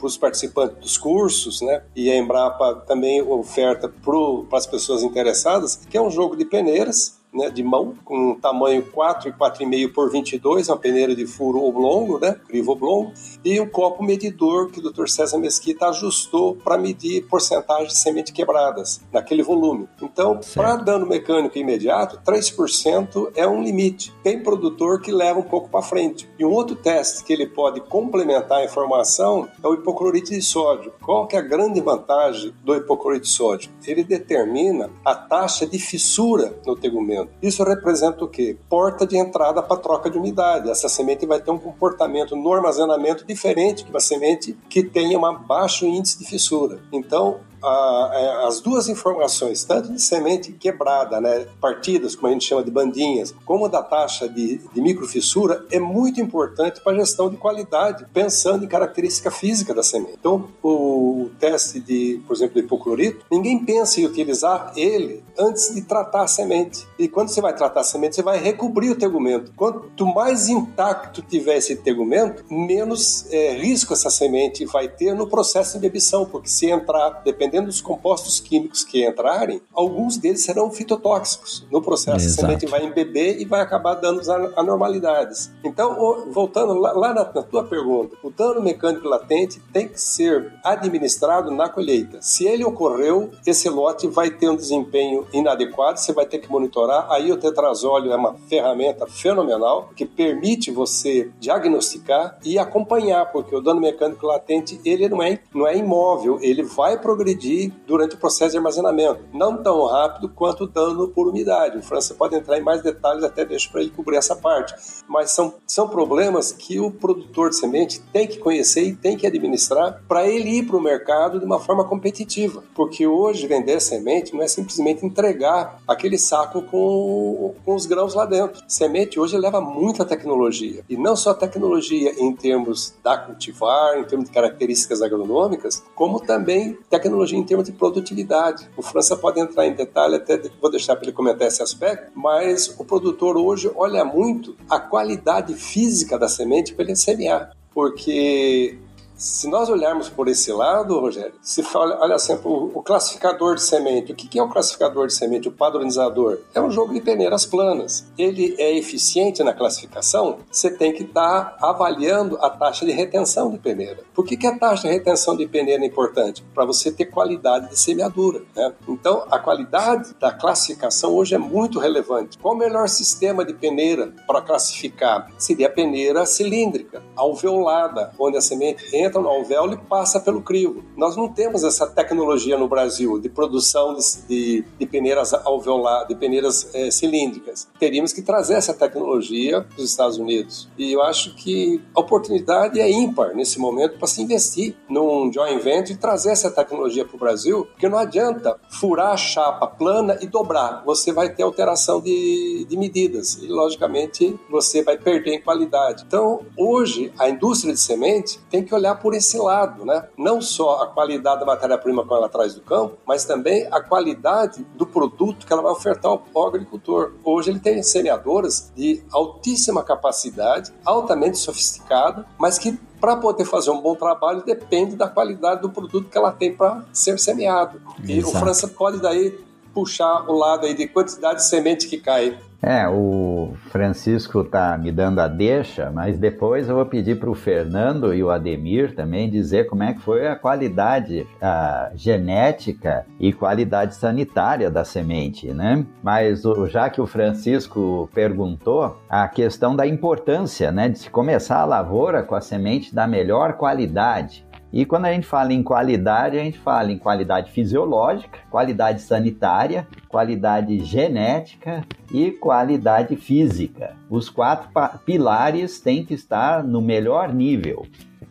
para 0.00 0.06
os 0.06 0.16
participantes 0.16 0.78
dos 0.78 0.98
cursos, 0.98 1.60
né? 1.60 1.82
E 1.94 2.10
a 2.10 2.16
Embrapa 2.16 2.74
também 2.86 3.20
oferta 3.20 3.88
para 3.88 4.58
as 4.58 4.66
pessoas 4.66 5.02
interessadas, 5.02 5.76
que 5.76 5.96
é 5.96 6.00
um 6.00 6.10
jogo 6.10 6.34
de 6.34 6.46
peneiras 6.46 7.19
né, 7.32 7.50
de 7.50 7.62
mão, 7.62 7.94
com 8.04 8.30
um 8.30 8.34
tamanho 8.34 8.82
4 8.90 9.28
e 9.28 9.32
4,5 9.32 9.92
por 9.92 10.10
22, 10.10 10.68
uma 10.68 10.76
peneira 10.76 11.14
de 11.14 11.26
furo 11.26 11.62
oblongo, 11.62 12.18
né, 12.18 12.36
crivo 12.48 12.72
oblongo, 12.72 13.12
e 13.44 13.60
um 13.60 13.68
copo 13.68 14.02
medidor 14.02 14.70
que 14.70 14.80
o 14.80 14.90
Dr. 14.90 15.06
César 15.06 15.38
Mesquita 15.38 15.88
ajustou 15.88 16.56
para 16.56 16.76
medir 16.76 17.26
porcentagem 17.26 17.88
de 17.88 17.98
semente 17.98 18.32
quebradas 18.32 19.00
naquele 19.12 19.42
volume. 19.42 19.88
Então, 20.02 20.40
para 20.54 20.76
dano 20.76 21.06
mecânico 21.06 21.58
imediato, 21.58 22.20
3% 22.24 23.32
é 23.34 23.46
um 23.46 23.62
limite. 23.62 24.12
Tem 24.22 24.42
produtor 24.42 25.00
que 25.00 25.12
leva 25.12 25.38
um 25.38 25.44
pouco 25.44 25.68
para 25.68 25.82
frente. 25.82 26.28
E 26.38 26.44
um 26.44 26.50
outro 26.50 26.76
teste 26.76 27.24
que 27.24 27.32
ele 27.32 27.46
pode 27.46 27.80
complementar 27.80 28.58
a 28.58 28.64
informação 28.64 29.48
é 29.62 29.66
o 29.66 29.74
hipoclorito 29.74 30.30
de 30.30 30.42
sódio. 30.42 30.92
Qual 31.02 31.26
que 31.26 31.36
é 31.36 31.38
a 31.38 31.42
grande 31.42 31.80
vantagem 31.80 32.52
do 32.64 32.74
hipoclorito 32.74 33.24
de 33.24 33.30
sódio? 33.30 33.70
Ele 33.86 34.04
determina 34.04 34.90
a 35.04 35.14
taxa 35.14 35.66
de 35.66 35.78
fissura 35.78 36.58
no 36.66 36.76
tegumento. 36.76 37.19
Isso 37.42 37.62
representa 37.64 38.24
o 38.24 38.28
quê? 38.28 38.56
Porta 38.68 39.06
de 39.06 39.16
entrada 39.16 39.62
para 39.62 39.76
troca 39.76 40.10
de 40.10 40.18
umidade. 40.18 40.70
Essa 40.70 40.88
semente 40.88 41.26
vai 41.26 41.40
ter 41.40 41.50
um 41.50 41.58
comportamento 41.58 42.36
no 42.36 42.52
armazenamento 42.52 43.24
diferente 43.26 43.84
de 43.84 43.90
uma 43.90 44.00
semente 44.00 44.56
que 44.68 44.82
tenha 44.82 45.18
um 45.18 45.38
baixo 45.38 45.86
índice 45.86 46.18
de 46.18 46.24
fissura. 46.24 46.80
Então, 46.92 47.40
a, 47.62 48.10
é, 48.12 48.46
as 48.46 48.60
duas 48.60 48.88
informações, 48.88 49.64
tanto 49.64 49.92
de 49.92 50.00
semente 50.00 50.52
quebrada, 50.52 51.20
né, 51.20 51.46
partidas, 51.60 52.14
como 52.14 52.28
a 52.28 52.32
gente 52.32 52.46
chama 52.46 52.62
de 52.62 52.70
bandinhas, 52.70 53.34
como 53.44 53.68
da 53.68 53.82
taxa 53.82 54.28
de, 54.28 54.58
de 54.72 54.80
microfissura, 54.80 55.64
é 55.70 55.78
muito 55.78 56.20
importante 56.20 56.80
para 56.80 56.92
a 56.92 57.00
gestão 57.00 57.30
de 57.30 57.36
qualidade, 57.36 58.06
pensando 58.12 58.64
em 58.64 58.68
característica 58.68 59.30
física 59.30 59.74
da 59.74 59.82
semente. 59.82 60.16
Então, 60.18 60.48
o 60.62 61.30
teste 61.38 61.80
de, 61.80 62.20
por 62.26 62.34
exemplo, 62.34 62.54
de 62.54 62.60
hipoclorito, 62.60 63.24
ninguém 63.30 63.64
pensa 63.64 64.00
em 64.00 64.06
utilizar 64.06 64.72
ele 64.76 65.22
antes 65.38 65.74
de 65.74 65.82
tratar 65.82 66.22
a 66.22 66.28
semente. 66.28 66.86
E 66.98 67.08
quando 67.08 67.28
você 67.28 67.40
vai 67.40 67.54
tratar 67.54 67.80
a 67.80 67.84
semente, 67.84 68.16
você 68.16 68.22
vai 68.22 68.38
recobrir 68.38 68.90
o 68.90 68.96
tegumento. 68.96 69.52
Quanto 69.56 70.06
mais 70.06 70.48
intacto 70.48 71.22
tiver 71.22 71.56
esse 71.56 71.76
tegumento, 71.76 72.44
menos 72.50 73.26
é, 73.30 73.52
risco 73.54 73.92
essa 73.92 74.10
semente 74.10 74.64
vai 74.64 74.88
ter 74.88 75.14
no 75.14 75.26
processo 75.26 75.74
de 75.74 75.80
bebição, 75.80 76.24
porque 76.24 76.48
se 76.48 76.66
entrar, 76.66 77.22
dependendo 77.24 77.49
dependendo 77.50 77.66
dos 77.66 77.80
compostos 77.80 78.38
químicos 78.38 78.84
que 78.84 79.04
entrarem, 79.04 79.60
alguns 79.74 80.16
deles 80.16 80.44
serão 80.44 80.70
fitotóxicos. 80.70 81.66
No 81.70 81.82
processo, 81.82 82.24
Exato. 82.24 82.46
a 82.46 82.48
semente 82.48 82.66
vai 82.66 82.84
embeber 82.84 83.40
e 83.40 83.44
vai 83.44 83.60
acabar 83.60 83.94
dando 83.94 84.20
anormalidades. 84.56 85.50
Então, 85.64 86.30
voltando 86.30 86.74
lá, 86.74 86.92
lá 86.92 87.08
na, 87.08 87.24
na 87.24 87.42
tua 87.42 87.64
pergunta, 87.64 88.16
o 88.22 88.30
dano 88.30 88.62
mecânico 88.62 89.08
latente 89.08 89.60
tem 89.72 89.88
que 89.88 90.00
ser 90.00 90.52
administrado 90.64 91.50
na 91.50 91.68
colheita. 91.68 92.18
Se 92.22 92.46
ele 92.46 92.64
ocorreu, 92.64 93.30
esse 93.44 93.68
lote 93.68 94.06
vai 94.06 94.30
ter 94.30 94.48
um 94.48 94.56
desempenho 94.56 95.26
inadequado, 95.32 95.98
você 95.98 96.12
vai 96.12 96.26
ter 96.26 96.38
que 96.38 96.50
monitorar. 96.50 97.10
Aí 97.10 97.32
o 97.32 97.36
tetrazóleo 97.36 98.12
é 98.12 98.16
uma 98.16 98.34
ferramenta 98.48 99.06
fenomenal 99.06 99.90
que 99.96 100.06
permite 100.06 100.70
você 100.70 101.30
diagnosticar 101.40 102.38
e 102.44 102.58
acompanhar, 102.58 103.32
porque 103.32 103.54
o 103.54 103.60
dano 103.60 103.80
mecânico 103.80 104.26
latente 104.26 104.80
ele 104.84 105.08
não 105.08 105.22
é, 105.22 105.40
não 105.52 105.66
é 105.66 105.76
imóvel, 105.76 106.38
ele 106.40 106.62
vai 106.62 106.98
progredir 106.98 107.39
durante 107.86 108.14
o 108.14 108.18
processo 108.18 108.52
de 108.52 108.58
armazenamento. 108.58 109.24
Não 109.32 109.62
tão 109.62 109.86
rápido 109.86 110.28
quanto 110.28 110.64
o 110.64 110.66
dano 110.66 111.08
por 111.08 111.28
umidade. 111.28 111.78
O 111.78 111.82
França 111.82 112.14
pode 112.14 112.34
entrar 112.34 112.58
em 112.58 112.62
mais 112.62 112.82
detalhes, 112.82 113.24
até 113.24 113.44
deixo 113.44 113.70
para 113.70 113.80
ele 113.80 113.90
cobrir 113.90 114.16
essa 114.16 114.36
parte. 114.36 114.74
Mas 115.08 115.30
são, 115.30 115.54
são 115.66 115.88
problemas 115.88 116.52
que 116.52 116.78
o 116.78 116.90
produtor 116.90 117.50
de 117.50 117.56
semente 117.56 118.00
tem 118.12 118.26
que 118.26 118.38
conhecer 118.38 118.82
e 118.82 118.94
tem 118.94 119.16
que 119.16 119.26
administrar 119.26 120.02
para 120.08 120.26
ele 120.26 120.58
ir 120.58 120.66
para 120.66 120.76
o 120.76 120.80
mercado 120.80 121.38
de 121.38 121.44
uma 121.44 121.58
forma 121.58 121.84
competitiva. 121.84 122.62
Porque 122.74 123.06
hoje 123.06 123.46
vender 123.46 123.80
semente 123.80 124.34
não 124.34 124.42
é 124.42 124.48
simplesmente 124.48 125.04
entregar 125.04 125.80
aquele 125.86 126.18
saco 126.18 126.62
com, 126.62 127.54
com 127.64 127.74
os 127.74 127.86
grãos 127.86 128.14
lá 128.14 128.24
dentro. 128.24 128.62
Semente 128.68 129.18
hoje 129.18 129.36
leva 129.36 129.60
muita 129.60 130.04
tecnologia. 130.04 130.84
E 130.88 130.96
não 130.96 131.16
só 131.16 131.34
tecnologia 131.34 132.14
em 132.18 132.34
termos 132.34 132.94
da 133.02 133.16
cultivar, 133.16 133.98
em 133.98 134.04
termos 134.04 134.26
de 134.28 134.34
características 134.34 135.02
agronômicas, 135.02 135.82
como 135.94 136.20
também 136.20 136.78
tecnologia 136.88 137.29
tecnologia 137.30 137.38
em 137.38 137.42
termos 137.44 137.66
de 137.66 137.72
produtividade. 137.72 138.68
O 138.76 138.82
França 138.82 139.16
pode 139.16 139.40
entrar 139.40 139.66
em 139.66 139.74
detalhe, 139.74 140.16
até 140.16 140.40
vou 140.60 140.70
deixar 140.70 140.96
para 140.96 141.06
ele 141.06 141.12
comentar 141.12 141.46
esse 141.46 141.62
aspecto, 141.62 142.10
mas 142.14 142.74
o 142.78 142.84
produtor 142.84 143.36
hoje 143.36 143.70
olha 143.74 144.04
muito 144.04 144.56
a 144.68 144.78
qualidade 144.78 145.54
física 145.54 146.18
da 146.18 146.28
semente 146.28 146.74
para 146.74 146.84
ele 146.84 146.96
semear, 146.96 147.52
porque 147.72 148.78
se 149.20 149.48
nós 149.48 149.68
olharmos 149.68 150.08
por 150.08 150.28
esse 150.28 150.50
lado, 150.50 150.98
Rogério, 150.98 151.34
se 151.42 151.62
fala, 151.62 151.98
olha 152.00 152.18
sempre 152.18 152.48
o, 152.48 152.72
o, 152.74 152.82
classificador 152.82 153.54
de 153.54 153.62
semente. 153.62 154.12
O 154.12 154.14
que, 154.14 154.38
é 154.38 154.42
o 154.42 154.48
classificador 154.48 155.06
de 155.06 155.12
semente? 155.12 155.46
O 155.46 155.52
padronizador 155.52 156.38
é 156.54 156.60
um 156.60 156.70
jogo 156.70 156.94
de 156.94 157.02
peneiras 157.02 157.44
planas. 157.44 158.06
Ele 158.16 158.54
é 158.58 158.74
eficiente 158.74 159.44
na 159.44 159.52
classificação. 159.52 160.38
Você 160.50 160.70
tem 160.70 160.94
que 160.94 161.02
estar 161.02 161.50
tá 161.50 161.68
avaliando 161.68 162.38
a 162.40 162.48
taxa 162.48 162.86
de 162.86 162.92
retenção 162.92 163.50
de 163.50 163.58
peneira. 163.58 163.98
Por 164.14 164.24
que, 164.24 164.38
que 164.38 164.46
a 164.46 164.58
taxa 164.58 164.88
de 164.88 164.94
retenção 164.94 165.36
de 165.36 165.46
peneira 165.46 165.84
é 165.84 165.86
importante? 165.86 166.42
Para 166.54 166.64
você 166.64 166.90
ter 166.90 167.04
qualidade 167.04 167.68
de 167.68 167.78
semeadura. 167.78 168.40
Né? 168.56 168.72
Então, 168.88 169.26
a 169.30 169.38
qualidade 169.38 170.14
da 170.18 170.32
classificação 170.32 171.14
hoje 171.14 171.34
é 171.34 171.38
muito 171.38 171.78
relevante. 171.78 172.38
Qual 172.38 172.54
o 172.54 172.58
melhor 172.58 172.88
sistema 172.88 173.44
de 173.44 173.52
peneira 173.52 174.14
para 174.26 174.40
classificar? 174.40 175.30
Seria 175.36 175.66
a 175.66 175.70
peneira 175.70 176.24
cilíndrica, 176.24 177.02
alveolada, 177.14 178.14
onde 178.18 178.38
a 178.38 178.40
semente 178.40 178.96
entra 178.96 179.09
entra 179.10 179.20
no 179.20 179.28
alvéolo 179.28 179.74
e 179.74 179.76
passa 179.76 180.20
pelo 180.20 180.40
crivo. 180.40 180.82
Nós 180.96 181.16
não 181.16 181.28
temos 181.28 181.64
essa 181.64 181.86
tecnologia 181.86 182.56
no 182.56 182.68
Brasil 182.68 183.18
de 183.18 183.28
produção 183.28 183.94
de, 183.94 184.26
de, 184.28 184.64
de 184.78 184.86
peneiras 184.86 185.34
alveoladas, 185.34 186.08
de 186.08 186.14
peneiras 186.14 186.74
é, 186.74 186.90
cilíndricas. 186.90 187.68
Teríamos 187.78 188.12
que 188.12 188.22
trazer 188.22 188.54
essa 188.54 188.72
tecnologia 188.72 189.62
para 189.62 189.78
os 189.78 189.90
Estados 189.90 190.16
Unidos. 190.16 190.68
E 190.78 190.92
eu 190.92 191.02
acho 191.02 191.34
que 191.34 191.82
a 191.94 192.00
oportunidade 192.00 192.80
é 192.80 192.90
ímpar 192.90 193.34
nesse 193.34 193.58
momento 193.58 193.98
para 193.98 194.06
se 194.06 194.22
investir 194.22 194.76
num 194.88 195.32
joint 195.32 195.60
venture 195.60 195.92
e 195.92 195.96
trazer 195.96 196.30
essa 196.30 196.50
tecnologia 196.50 197.04
para 197.04 197.16
o 197.16 197.18
Brasil, 197.18 197.66
porque 197.66 197.88
não 197.88 197.98
adianta 197.98 198.58
furar 198.70 199.12
a 199.12 199.16
chapa 199.16 199.66
plana 199.66 200.18
e 200.20 200.26
dobrar. 200.26 200.82
Você 200.84 201.12
vai 201.12 201.28
ter 201.28 201.42
alteração 201.42 202.00
de, 202.00 202.64
de 202.68 202.76
medidas 202.76 203.38
e, 203.42 203.46
logicamente, 203.46 204.38
você 204.48 204.82
vai 204.82 204.96
perder 204.96 205.34
em 205.34 205.40
qualidade. 205.40 206.04
Então, 206.06 206.42
hoje, 206.56 207.12
a 207.18 207.28
indústria 207.28 207.72
de 207.72 207.80
semente 207.80 208.38
tem 208.50 208.64
que 208.64 208.74
olhar 208.74 208.94
por 209.00 209.14
esse 209.14 209.38
lado, 209.38 209.84
né? 209.84 210.08
Não 210.16 210.40
só 210.40 210.82
a 210.82 210.86
qualidade 210.86 211.40
da 211.40 211.46
matéria-prima 211.46 212.06
que 212.06 212.12
ela 212.12 212.28
traz 212.28 212.54
do 212.54 212.60
campo, 212.60 212.98
mas 213.06 213.24
também 213.24 213.66
a 213.70 213.80
qualidade 213.80 214.64
do 214.74 214.86
produto 214.86 215.46
que 215.46 215.52
ela 215.52 215.62
vai 215.62 215.72
ofertar 215.72 216.12
ao 216.34 216.46
agricultor. 216.46 217.12
Hoje 217.24 217.50
ele 217.50 217.60
tem 217.60 217.82
semeadoras 217.82 218.72
de 218.74 219.02
altíssima 219.12 219.82
capacidade, 219.82 220.72
altamente 220.84 221.38
sofisticado, 221.38 222.24
mas 222.38 222.58
que 222.58 222.78
para 223.00 223.16
poder 223.16 223.46
fazer 223.46 223.70
um 223.70 223.80
bom 223.80 223.94
trabalho 223.94 224.42
depende 224.44 224.94
da 224.94 225.08
qualidade 225.08 225.62
do 225.62 225.70
produto 225.70 226.10
que 226.10 226.18
ela 226.18 226.30
tem 226.30 226.54
para 226.54 226.84
ser 226.92 227.18
semeado. 227.18 227.80
Exato. 228.04 228.10
E 228.10 228.22
o 228.22 228.30
França 228.30 228.68
pode 228.68 229.00
daí 229.00 229.38
puxar 229.72 230.28
o 230.28 230.36
lado 230.36 230.66
aí 230.66 230.74
de 230.74 230.86
quantidade 230.86 231.38
de 231.38 231.46
semente 231.46 231.88
que 231.88 231.98
cai 231.98 232.38
é, 232.62 232.86
o 232.88 233.54
Francisco 233.70 234.44
tá 234.44 234.76
me 234.76 234.92
dando 234.92 235.20
a 235.20 235.28
deixa, 235.28 235.90
mas 235.90 236.18
depois 236.18 236.68
eu 236.68 236.74
vou 236.74 236.84
pedir 236.84 237.18
para 237.18 237.30
o 237.30 237.34
Fernando 237.34 238.14
e 238.14 238.22
o 238.22 238.30
Ademir 238.30 238.94
também 238.94 239.30
dizer 239.30 239.66
como 239.66 239.82
é 239.82 239.94
que 239.94 240.00
foi 240.00 240.26
a 240.28 240.36
qualidade 240.36 241.26
a 241.40 241.90
genética 241.94 243.06
e 243.18 243.32
qualidade 243.32 243.94
sanitária 243.94 244.70
da 244.70 244.84
semente, 244.84 245.52
né? 245.52 245.86
Mas 246.02 246.42
já 246.68 246.90
que 246.90 247.00
o 247.00 247.06
Francisco 247.06 248.10
perguntou, 248.12 249.00
a 249.08 249.26
questão 249.26 249.74
da 249.74 249.86
importância, 249.86 250.70
né, 250.70 250.88
de 250.88 250.98
se 250.98 251.10
começar 251.10 251.60
a 251.60 251.64
lavoura 251.64 252.22
com 252.22 252.34
a 252.34 252.40
semente 252.40 252.94
da 252.94 253.06
melhor 253.06 253.54
qualidade. 253.54 254.44
E 254.72 254.84
quando 254.84 255.06
a 255.06 255.12
gente 255.12 255.26
fala 255.26 255.52
em 255.52 255.62
qualidade, 255.62 256.38
a 256.38 256.44
gente 256.44 256.58
fala 256.58 256.92
em 256.92 256.98
qualidade 256.98 257.50
fisiológica, 257.50 258.38
qualidade 258.48 259.02
sanitária, 259.02 259.86
qualidade 260.08 260.78
genética 260.84 261.84
e 262.12 262.30
qualidade 262.30 263.16
física. 263.16 263.96
Os 264.08 264.28
quatro 264.30 264.70
pilares 265.04 265.80
têm 265.80 266.04
que 266.04 266.14
estar 266.14 266.62
no 266.62 266.80
melhor 266.80 267.32
nível. 267.34 267.84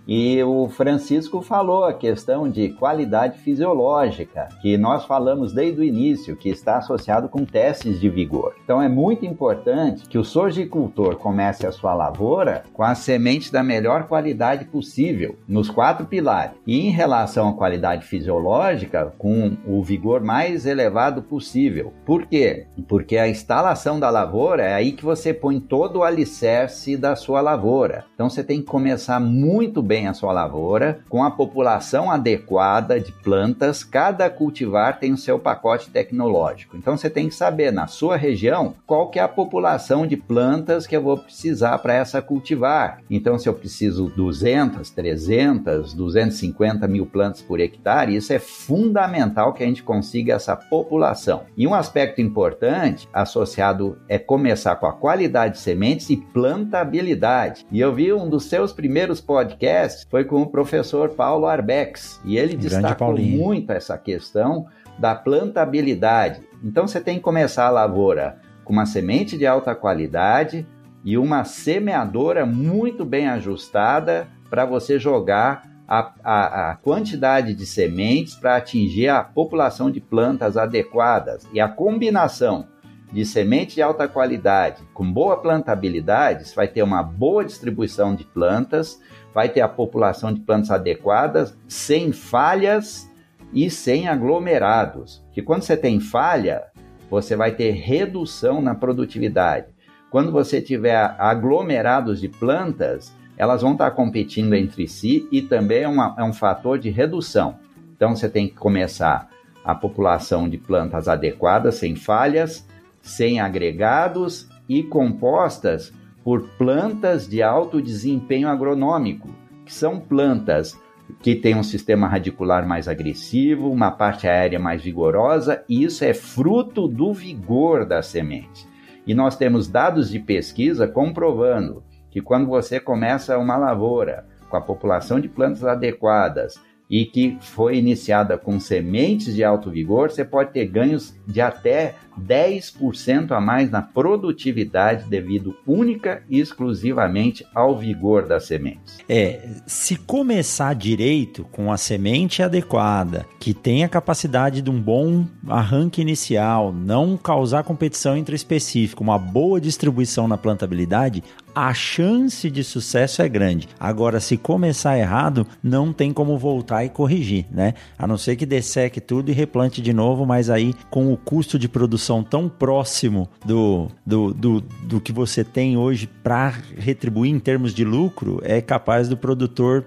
E 0.07 0.41
o 0.43 0.67
Francisco 0.69 1.41
falou 1.41 1.85
a 1.85 1.93
questão 1.93 2.49
de 2.49 2.69
qualidade 2.69 3.37
fisiológica, 3.39 4.49
que 4.61 4.77
nós 4.77 5.05
falamos 5.05 5.53
desde 5.53 5.81
o 5.81 5.83
início, 5.83 6.35
que 6.35 6.49
está 6.49 6.77
associado 6.77 7.29
com 7.29 7.45
testes 7.45 7.99
de 7.99 8.09
vigor. 8.09 8.55
Então 8.63 8.81
é 8.81 8.89
muito 8.89 9.25
importante 9.25 10.07
que 10.07 10.17
o 10.17 10.23
sorgicultor 10.23 11.15
comece 11.15 11.67
a 11.67 11.71
sua 11.71 11.93
lavoura 11.93 12.63
com 12.73 12.83
a 12.83 12.95
semente 12.95 13.51
da 13.51 13.63
melhor 13.63 14.07
qualidade 14.07 14.65
possível, 14.65 15.37
nos 15.47 15.69
quatro 15.69 16.05
pilares. 16.05 16.55
E 16.65 16.79
em 16.79 16.89
relação 16.89 17.49
à 17.49 17.53
qualidade 17.53 18.05
fisiológica, 18.05 19.13
com 19.17 19.57
o 19.65 19.83
vigor 19.83 20.21
mais 20.21 20.65
elevado 20.65 21.21
possível. 21.21 21.93
Por 22.05 22.25
quê? 22.25 22.65
Porque 22.87 23.17
a 23.17 23.29
instalação 23.29 23.99
da 23.99 24.09
lavoura 24.09 24.63
é 24.63 24.73
aí 24.73 24.91
que 24.91 25.05
você 25.05 25.33
põe 25.33 25.59
todo 25.59 25.97
o 25.97 26.03
alicerce 26.03 26.97
da 26.97 27.15
sua 27.15 27.41
lavoura. 27.41 28.05
Então 28.15 28.29
você 28.29 28.43
tem 28.43 28.59
que 28.59 28.67
começar 28.67 29.19
muito 29.19 29.81
bem 29.81 29.98
bem 29.99 30.07
a 30.07 30.13
sua 30.13 30.31
lavoura, 30.31 31.01
com 31.09 31.21
a 31.23 31.29
população 31.29 32.09
adequada 32.09 32.97
de 33.01 33.11
plantas, 33.11 33.83
cada 33.83 34.29
cultivar 34.29 34.97
tem 34.97 35.11
o 35.11 35.17
seu 35.17 35.37
pacote 35.37 35.89
tecnológico. 35.89 36.77
Então 36.77 36.95
você 36.95 37.09
tem 37.09 37.27
que 37.27 37.35
saber 37.35 37.71
na 37.71 37.85
sua 37.85 38.15
região 38.15 38.75
qual 38.87 39.09
que 39.09 39.19
é 39.19 39.21
a 39.21 39.27
população 39.27 40.07
de 40.07 40.15
plantas 40.15 40.87
que 40.87 40.95
eu 40.95 41.01
vou 41.01 41.17
precisar 41.17 41.77
para 41.79 41.93
essa 41.93 42.21
cultivar. 42.21 43.01
Então 43.09 43.37
se 43.37 43.49
eu 43.49 43.53
preciso 43.53 44.09
200, 44.15 44.89
300, 44.89 45.93
250 45.93 46.87
mil 46.87 47.05
plantas 47.05 47.41
por 47.41 47.59
hectare, 47.59 48.15
isso 48.15 48.31
é 48.31 48.39
fundamental 48.39 49.51
que 49.51 49.63
a 49.63 49.67
gente 49.67 49.83
consiga 49.83 50.35
essa 50.35 50.55
população. 50.55 51.43
E 51.57 51.67
um 51.67 51.73
aspecto 51.73 52.21
importante 52.21 53.09
associado 53.11 53.97
é 54.07 54.17
começar 54.17 54.77
com 54.77 54.85
a 54.85 54.93
qualidade 54.93 55.55
de 55.55 55.59
sementes 55.59 56.09
e 56.09 56.15
plantabilidade. 56.15 57.65
E 57.69 57.81
eu 57.81 57.93
vi 57.93 58.13
um 58.13 58.29
dos 58.29 58.45
seus 58.45 58.71
primeiros 58.71 59.19
podcasts 59.19 59.78
foi 60.09 60.23
com 60.23 60.41
o 60.41 60.47
professor 60.47 61.09
Paulo 61.09 61.45
Arbex. 61.45 62.19
E 62.25 62.37
ele 62.37 62.55
destacou 62.55 63.17
muito 63.17 63.71
essa 63.71 63.97
questão 63.97 64.67
da 64.97 65.15
plantabilidade. 65.15 66.41
Então 66.63 66.87
você 66.87 66.99
tem 66.99 67.15
que 67.15 67.23
começar 67.23 67.67
a 67.67 67.71
lavoura 67.71 68.39
com 68.63 68.73
uma 68.73 68.85
semente 68.85 69.37
de 69.37 69.47
alta 69.47 69.73
qualidade 69.73 70.65
e 71.03 71.17
uma 71.17 71.43
semeadora 71.43 72.45
muito 72.45 73.05
bem 73.05 73.27
ajustada 73.27 74.27
para 74.49 74.65
você 74.65 74.99
jogar 74.99 75.63
a, 75.87 76.13
a, 76.23 76.71
a, 76.71 76.75
quantidade 76.75 77.55
de 77.55 77.65
sementes 77.65 78.35
para 78.35 78.57
atingir 78.57 79.07
a 79.07 79.23
população 79.23 79.89
de 79.89 79.99
plantas 79.99 80.57
adequadas. 80.57 81.47
E 81.51 81.59
a 81.59 81.67
combinação 81.67 82.67
de 83.11 83.25
semente 83.25 83.75
de 83.75 83.81
alta 83.81 84.07
qualidade 84.07 84.83
com 84.93 85.11
boa 85.11 85.37
plantabilidade, 85.37 86.53
vai 86.55 86.67
ter 86.67 86.83
uma 86.83 87.01
boa 87.01 87.43
distribuição 87.43 88.13
de 88.13 88.23
plantas, 88.23 88.99
vai 89.33 89.49
ter 89.49 89.61
a 89.61 89.67
população 89.67 90.33
de 90.33 90.39
plantas 90.41 90.71
adequadas, 90.71 91.57
sem 91.67 92.11
falhas 92.11 93.09
e 93.53 93.69
sem 93.69 94.07
aglomerados. 94.07 95.23
Que 95.31 95.41
quando 95.41 95.63
você 95.63 95.77
tem 95.77 95.99
falha, 95.99 96.63
você 97.09 97.35
vai 97.35 97.51
ter 97.51 97.71
redução 97.71 98.61
na 98.61 98.75
produtividade. 98.75 99.67
Quando 100.09 100.31
você 100.31 100.61
tiver 100.61 101.15
aglomerados 101.19 102.19
de 102.19 102.27
plantas, 102.27 103.13
elas 103.37 103.61
vão 103.61 103.73
estar 103.73 103.91
competindo 103.91 104.53
entre 104.53 104.87
si 104.87 105.27
e 105.31 105.41
também 105.41 105.83
é, 105.83 105.87
uma, 105.87 106.15
é 106.17 106.23
um 106.23 106.33
fator 106.33 106.77
de 106.77 106.89
redução. 106.89 107.57
Então 107.95 108.15
você 108.15 108.27
tem 108.27 108.47
que 108.47 108.55
começar 108.55 109.29
a 109.63 109.75
população 109.75 110.49
de 110.49 110.57
plantas 110.57 111.07
adequadas, 111.07 111.75
sem 111.75 111.95
falhas, 111.95 112.67
sem 113.01 113.39
agregados 113.39 114.47
e 114.67 114.83
compostas 114.83 115.93
por 116.23 116.49
plantas 116.57 117.27
de 117.27 117.41
alto 117.41 117.81
desempenho 117.81 118.47
agronômico, 118.47 119.29
que 119.65 119.73
são 119.73 119.99
plantas 119.99 120.77
que 121.21 121.35
têm 121.35 121.55
um 121.55 121.63
sistema 121.63 122.07
radicular 122.07 122.67
mais 122.67 122.87
agressivo, 122.87 123.71
uma 123.71 123.91
parte 123.91 124.27
aérea 124.27 124.59
mais 124.59 124.81
vigorosa, 124.81 125.63
e 125.67 125.83
isso 125.83 126.03
é 126.03 126.13
fruto 126.13 126.87
do 126.87 127.13
vigor 127.13 127.85
da 127.85 128.01
semente. 128.01 128.67
E 129.07 129.13
nós 129.13 129.35
temos 129.35 129.67
dados 129.67 130.09
de 130.09 130.19
pesquisa 130.19 130.87
comprovando 130.87 131.83
que 132.11 132.21
quando 132.21 132.47
você 132.47 132.79
começa 132.79 133.37
uma 133.37 133.57
lavoura 133.57 134.27
com 134.49 134.57
a 134.57 134.61
população 134.61 135.19
de 135.19 135.27
plantas 135.27 135.63
adequadas 135.63 136.59
e 136.89 137.05
que 137.05 137.37
foi 137.39 137.77
iniciada 137.77 138.37
com 138.37 138.59
sementes 138.59 139.35
de 139.35 139.43
alto 139.43 139.69
vigor, 139.69 140.09
você 140.09 140.25
pode 140.25 140.51
ter 140.51 140.65
ganhos 140.65 141.15
de 141.27 141.39
até 141.39 141.95
10% 142.19 143.31
a 143.31 143.39
mais 143.39 143.69
na 143.69 143.81
produtividade 143.81 145.09
devido 145.09 145.55
única 145.65 146.23
e 146.29 146.39
exclusivamente 146.39 147.45
ao 147.53 147.77
vigor 147.77 148.27
das 148.27 148.45
sementes. 148.45 148.97
É, 149.07 149.47
se 149.65 149.95
começar 149.95 150.73
direito 150.75 151.43
com 151.51 151.71
a 151.71 151.77
semente 151.77 152.43
adequada, 152.43 153.25
que 153.39 153.53
tenha 153.53 153.87
capacidade 153.87 154.61
de 154.61 154.69
um 154.69 154.81
bom 154.81 155.25
arranque 155.47 156.01
inicial, 156.01 156.73
não 156.73 157.17
causar 157.17 157.63
competição 157.63 158.17
entre 158.17 158.35
específico, 158.35 159.03
uma 159.03 159.17
boa 159.17 159.59
distribuição 159.59 160.27
na 160.27 160.37
plantabilidade, 160.37 161.23
a 161.53 161.73
chance 161.73 162.49
de 162.49 162.63
sucesso 162.63 163.21
é 163.21 163.27
grande. 163.27 163.67
Agora, 163.77 164.21
se 164.21 164.37
começar 164.37 164.97
errado, 164.97 165.45
não 165.61 165.91
tem 165.91 166.13
como 166.13 166.37
voltar 166.37 166.85
e 166.85 166.89
corrigir, 166.89 167.45
né? 167.51 167.73
A 167.97 168.07
não 168.07 168.17
ser 168.17 168.37
que 168.37 168.45
desseque 168.45 169.01
tudo 169.01 169.29
e 169.29 169.33
replante 169.33 169.81
de 169.81 169.91
novo, 169.91 170.25
mas 170.25 170.49
aí 170.49 170.73
com 170.89 171.11
o 171.11 171.17
custo 171.17 171.59
de 171.59 171.67
produção 171.67 172.08
tão 172.23 172.49
próximo 172.49 173.29
do, 173.45 173.87
do, 174.05 174.33
do, 174.33 174.61
do 174.61 174.99
que 174.99 175.11
você 175.11 175.43
tem 175.43 175.77
hoje 175.77 176.07
para 176.23 176.53
retribuir 176.77 177.31
em 177.31 177.39
termos 177.39 177.73
de 177.73 177.83
lucro, 177.83 178.39
é 178.43 178.61
capaz 178.61 179.07
do 179.07 179.15
produtor 179.15 179.85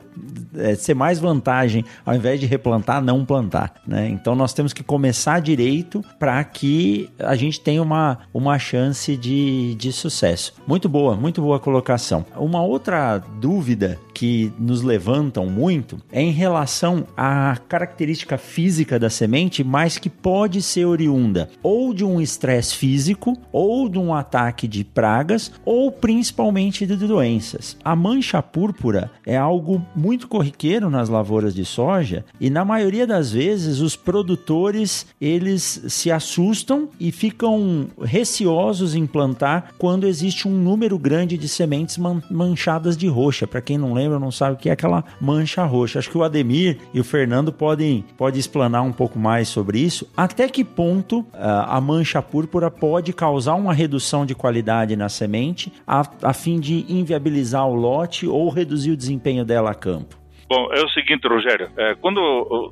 é, 0.57 0.75
ser 0.75 0.95
mais 0.95 1.19
vantagem 1.19 1.85
ao 2.05 2.15
invés 2.15 2.39
de 2.39 2.47
replantar, 2.47 3.03
não 3.03 3.25
plantar. 3.25 3.75
Né? 3.87 4.09
Então 4.09 4.35
nós 4.35 4.53
temos 4.53 4.73
que 4.73 4.83
começar 4.83 5.41
direito 5.41 6.05
para 6.19 6.43
que 6.45 7.11
a 7.19 7.35
gente 7.35 7.61
tenha 7.61 7.83
uma, 7.83 8.19
uma 8.33 8.59
chance 8.59 9.17
de, 9.17 9.75
de 9.75 9.93
sucesso. 9.93 10.55
Muito 10.67 10.89
boa, 10.89 11.17
muito 11.17 11.43
boa 11.43 11.59
colocação. 11.59 12.25
Uma 12.37 12.63
outra 12.63 13.19
dúvida 13.19 13.99
que 14.23 14.53
nos 14.57 14.83
levantam 14.83 15.47
muito 15.47 15.99
é 16.13 16.23
em 16.23 16.31
relação 16.31 17.09
à 17.17 17.59
característica 17.69 18.39
física 18.39 18.97
da 18.97 19.11
semente, 19.11 19.65
mas 19.65 19.99
que 19.99 20.09
pode 20.09 20.63
ser 20.63 20.85
oriunda 20.85 21.51
ou 21.61 21.93
de 21.93 22.05
um 22.05 22.21
estresse 22.21 22.77
físico, 22.77 23.37
ou 23.51 23.89
de 23.89 23.99
um 23.99 24.15
ataque 24.15 24.69
de 24.69 24.85
pragas, 24.85 25.51
ou 25.65 25.91
principalmente 25.91 26.87
de 26.87 26.95
doenças. 26.95 27.77
A 27.85 27.97
mancha 27.97 28.41
púrpura 28.41 29.11
é 29.27 29.37
algo 29.37 29.85
muito 29.93 30.29
corriqueiro 30.29 30.89
nas 30.89 31.09
lavouras 31.09 31.53
de 31.53 31.65
soja 31.65 32.25
e 32.41 32.49
na 32.49 32.65
maioria 32.65 33.09
das 33.09 33.33
vezes 33.33 33.81
os 33.81 33.97
produtores 33.97 35.05
eles 35.21 35.83
se 35.89 36.13
assustam 36.13 36.89
e 37.01 37.11
ficam 37.11 37.89
receosos 38.01 38.95
em 38.95 39.05
plantar 39.05 39.73
quando 39.79 40.07
existe 40.07 40.47
um 40.47 40.53
número 40.53 40.97
grande 40.97 41.37
de 41.37 41.49
sementes 41.49 41.99
manchadas 42.31 42.97
de 42.97 43.09
roxa. 43.09 43.49
Para 43.49 43.61
quem 43.61 43.77
não 43.77 43.93
lembra 43.93 44.12
lembra, 44.13 44.19
não 44.19 44.31
sabe 44.31 44.55
o 44.55 44.57
que 44.57 44.69
é 44.69 44.73
aquela 44.73 45.05
mancha 45.21 45.65
roxa. 45.65 45.99
Acho 45.99 46.11
que 46.11 46.19
o 46.19 46.23
Ademir 46.23 46.79
e 46.93 47.01
o 47.01 47.05
Fernando 47.05 47.53
podem, 47.53 48.05
podem 48.17 48.39
explanar 48.39 48.83
um 48.83 48.93
pouco 48.93 49.19
mais 49.19 49.49
sobre 49.49 49.79
isso. 49.79 50.07
Até 50.17 50.49
que 50.49 50.65
ponto 50.65 51.21
uh, 51.21 51.27
a 51.67 51.81
mancha 51.81 52.21
púrpura 52.23 52.71
pode 52.71 53.13
causar 53.13 53.55
uma 53.55 53.73
redução 53.73 54.27
de 54.27 54.35
qualidade 54.35 54.97
na 54.97 55.09
semente 55.09 55.73
a, 55.87 56.03
a 56.23 56.33
fim 56.33 56.61
de 56.61 56.85
inviabilizar 56.89 57.67
o 57.67 57.75
lote 57.75 58.27
ou 58.27 58.49
reduzir 58.49 58.93
o 58.93 58.97
desempenho 58.97 59.45
dela 59.45 59.71
a 59.71 59.75
campo? 59.75 60.22
Bom, 60.55 60.69
é 60.71 60.83
o 60.83 60.89
seguinte, 60.91 61.27
Rogério, 61.27 61.71
é, 61.79 61.95
quando 61.95 62.21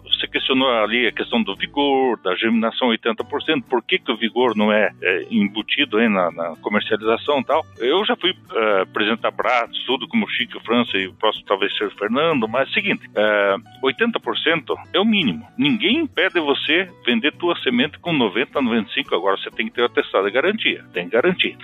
você 0.04 0.26
questionou 0.26 0.68
ali 0.68 1.06
a 1.06 1.12
questão 1.12 1.42
do 1.42 1.56
vigor, 1.56 2.20
da 2.22 2.34
germinação 2.34 2.88
80%, 2.88 3.64
por 3.70 3.82
que, 3.82 3.98
que 3.98 4.12
o 4.12 4.18
vigor 4.18 4.54
não 4.54 4.70
é, 4.70 4.90
é 5.02 5.26
embutido 5.30 5.96
aí 5.96 6.06
na, 6.06 6.30
na, 6.30 6.56
comercialização 6.56 7.40
e 7.40 7.44
tal? 7.44 7.64
Eu 7.78 8.04
já 8.04 8.14
fui 8.16 8.34
é, 8.52 8.82
apresentar 8.82 9.32
pratos, 9.32 9.82
tudo 9.86 10.06
como 10.08 10.28
Chico 10.28 10.60
França 10.60 10.94
e 10.98 11.06
o 11.06 11.14
próximo 11.14 11.46
talvez 11.46 11.74
ser 11.78 11.90
Fernando, 11.92 12.46
mas 12.46 12.68
é 12.68 12.70
o 12.70 12.74
seguinte, 12.74 13.10
é, 13.16 13.56
80% 13.82 14.74
é 14.92 15.00
o 15.00 15.04
mínimo. 15.06 15.46
Ninguém 15.56 16.00
impede 16.00 16.38
você 16.38 16.86
vender 17.06 17.32
tua 17.32 17.58
semente 17.62 17.98
com 17.98 18.12
90, 18.12 18.60
95, 18.60 19.14
agora 19.14 19.38
você 19.38 19.50
tem 19.52 19.68
que 19.68 19.72
ter 19.72 19.80
o 19.80 19.86
atestado 19.86 20.26
de 20.26 20.32
garantia, 20.32 20.84
tem 20.92 21.06
que 21.06 21.12
garantir. 21.12 21.56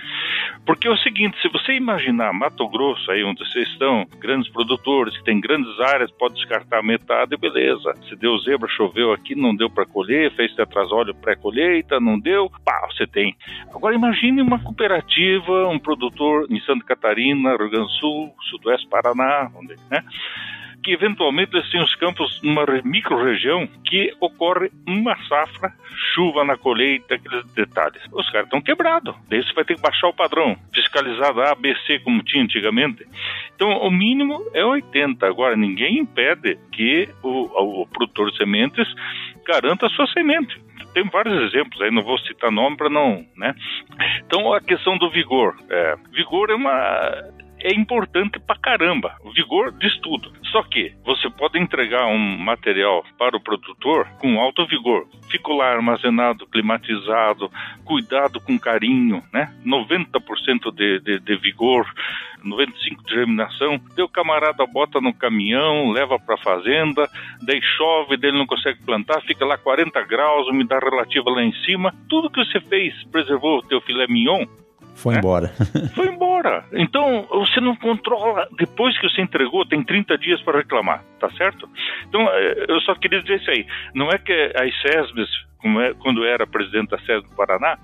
Porque 0.65 0.87
é 0.87 0.91
o 0.91 0.97
seguinte, 0.97 1.39
se 1.43 1.49
você 1.49 1.73
imaginar 1.73 2.33
Mato 2.33 2.67
Grosso, 2.67 3.11
aí 3.11 3.23
onde 3.23 3.47
vocês 3.47 3.69
estão, 3.69 4.07
grandes 4.19 4.51
produtores 4.51 5.15
que 5.15 5.23
têm 5.23 5.39
grandes 5.39 5.79
áreas 5.79 6.06
pode 6.11 6.35
descartar 6.35 6.83
metade, 6.83 7.37
beleza. 7.37 7.93
Se 8.07 8.15
deu 8.15 8.37
zebra, 8.39 8.67
choveu 8.69 9.11
aqui, 9.11 9.35
não 9.35 9.55
deu 9.55 9.69
para 9.69 9.85
colher, 9.85 10.33
fez 10.35 10.53
tetrasóleo 10.55 11.15
pré-colheita, 11.15 11.99
não 11.99 12.19
deu, 12.19 12.49
pá, 12.63 12.87
você 12.91 13.05
tem. 13.07 13.35
Agora 13.73 13.95
imagine 13.95 14.41
uma 14.41 14.59
cooperativa, 14.59 15.67
um 15.67 15.79
produtor 15.79 16.47
em 16.49 16.59
Santa 16.61 16.85
Catarina, 16.85 17.57
Rio 17.57 17.69
Grande 17.69 17.87
do 17.87 17.99
Sul, 17.99 18.33
Sudoeste 18.49 18.87
Paraná, 18.87 19.51
onde, 19.55 19.75
né? 19.89 20.03
Que 20.87 20.93
eventualmente 20.93 21.53
eles 21.53 21.69
têm 21.69 21.83
os 21.83 21.93
campos 21.95 22.41
numa 22.41 22.65
micro-região 22.81 23.67
que 23.83 24.13
ocorre 24.21 24.71
uma 24.87 25.17
safra, 25.27 25.73
chuva 26.13 26.45
na 26.45 26.55
colheita, 26.55 27.15
aqueles 27.15 27.43
detalhes. 27.51 28.01
Os 28.09 28.29
caras 28.29 28.47
estão 28.47 28.61
quebrados. 28.61 29.13
Daí 29.29 29.43
você 29.43 29.51
vai 29.51 29.65
ter 29.65 29.75
que 29.75 29.81
baixar 29.81 30.07
o 30.07 30.13
padrão, 30.13 30.55
fiscalizado 30.73 31.41
A, 31.41 31.53
B, 31.55 31.75
C, 31.85 31.99
como 31.99 32.23
tinha 32.23 32.41
antigamente. 32.41 33.05
Então, 33.53 33.69
o 33.79 33.91
mínimo 33.91 34.41
é 34.53 34.63
80. 34.63 35.27
Agora, 35.27 35.57
ninguém 35.57 35.99
impede 35.99 36.57
que 36.71 37.09
o, 37.21 37.81
o 37.81 37.87
produtor 37.87 38.31
de 38.31 38.37
sementes 38.37 38.87
garanta 39.45 39.87
a 39.87 39.89
sua 39.89 40.07
semente 40.07 40.57
tem 40.93 41.03
vários 41.09 41.53
exemplos 41.53 41.79
aí, 41.79 41.91
não 41.91 42.01
vou 42.01 42.17
citar 42.19 42.51
nome 42.51 42.75
para 42.75 42.89
não, 42.89 43.23
né? 43.35 43.53
Então 44.25 44.51
a 44.51 44.59
questão 44.59 44.97
do 44.97 45.11
vigor, 45.11 45.55
é, 45.69 45.95
vigor 46.11 46.49
é 46.49 46.55
uma 46.55 47.11
é 47.67 47.73
importante 47.73 48.39
pra 48.39 48.57
caramba. 48.57 49.15
O 49.23 49.31
vigor 49.31 49.73
diz 49.77 49.97
tudo. 49.99 50.31
Só 50.51 50.63
que 50.63 50.93
você 51.03 51.29
pode 51.29 51.59
entregar 51.59 52.07
um 52.07 52.37
material 52.37 53.03
para 53.17 53.35
o 53.35 53.43
produtor 53.43 54.07
com 54.19 54.39
alto 54.39 54.65
vigor. 54.65 55.05
Fica 55.29 55.53
lá 55.53 55.73
armazenado, 55.73 56.47
climatizado, 56.47 57.51
cuidado 57.83 58.39
com 58.39 58.57
carinho, 58.57 59.21
né? 59.33 59.53
90% 59.65 60.73
de, 60.73 60.99
de, 61.01 61.19
de 61.19 61.35
vigor, 61.35 61.85
95% 62.45 63.05
de 63.05 63.13
germinação, 63.13 63.81
o 63.99 64.09
camarada 64.09 64.65
bota 64.65 65.01
no 65.01 65.13
caminhão, 65.13 65.91
leva 65.91 66.17
para 66.17 66.35
a 66.35 66.43
fazenda, 66.43 67.09
daí 67.41 67.59
chove, 67.61 68.15
daí 68.15 68.31
ele 68.31 68.37
não 68.37 68.47
consegue 68.47 68.81
plantar, 68.83 69.21
fica 69.23 69.45
lá 69.45 69.57
40 69.57 70.01
graus, 70.03 70.47
umidade 70.47 70.85
relativa 70.85 71.29
lá 71.29 71.43
em 71.43 71.53
cima. 71.65 71.93
Tudo 72.07 72.29
que 72.29 72.43
você 72.43 72.61
fez 72.61 72.93
preservou 73.11 73.57
o 73.57 73.63
teu 73.63 73.81
filé 73.81 74.07
mignon, 74.07 74.45
foi 74.97 75.15
é? 75.15 75.17
embora. 75.19 75.47
Foi 75.93 76.07
embora. 76.07 76.65
Então, 76.73 77.27
você 77.29 77.61
não 77.61 77.75
controla. 77.75 78.47
Depois 78.57 78.99
que 78.99 79.07
você 79.07 79.21
entregou, 79.21 79.65
tem 79.65 79.83
30 79.83 80.17
dias 80.17 80.41
para 80.41 80.57
reclamar, 80.57 81.03
tá 81.19 81.29
certo? 81.31 81.69
Então, 82.07 82.21
é, 82.21 82.65
eu 82.67 82.79
só 82.81 82.95
queria 82.95 83.21
dizer 83.21 83.39
isso 83.39 83.51
aí. 83.51 83.65
Não 83.93 84.09
é 84.09 84.17
que 84.17 84.33
as 84.55 84.81
SESBs, 84.81 85.29
é, 85.63 85.93
quando 85.99 86.25
era 86.25 86.47
presidente 86.47 86.89
da 86.89 86.97
SESB 86.99 87.29
do 87.29 87.35
Paraná, 87.35 87.77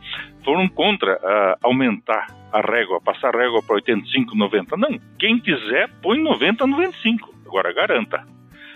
foram 0.44 0.68
contra 0.68 1.16
uh, 1.16 1.58
aumentar 1.64 2.28
a 2.52 2.62
régua, 2.62 3.00
passar 3.00 3.36
a 3.36 3.40
régua 3.40 3.62
para 3.62 3.76
85, 3.76 4.36
90. 4.36 4.78
Não. 4.78 5.00
Quem 5.20 5.40
quiser, 5.40 5.90
põe 6.02 6.20
90, 6.20 6.66
95. 6.66 7.34
Agora, 7.46 7.74
garanta 7.74 8.24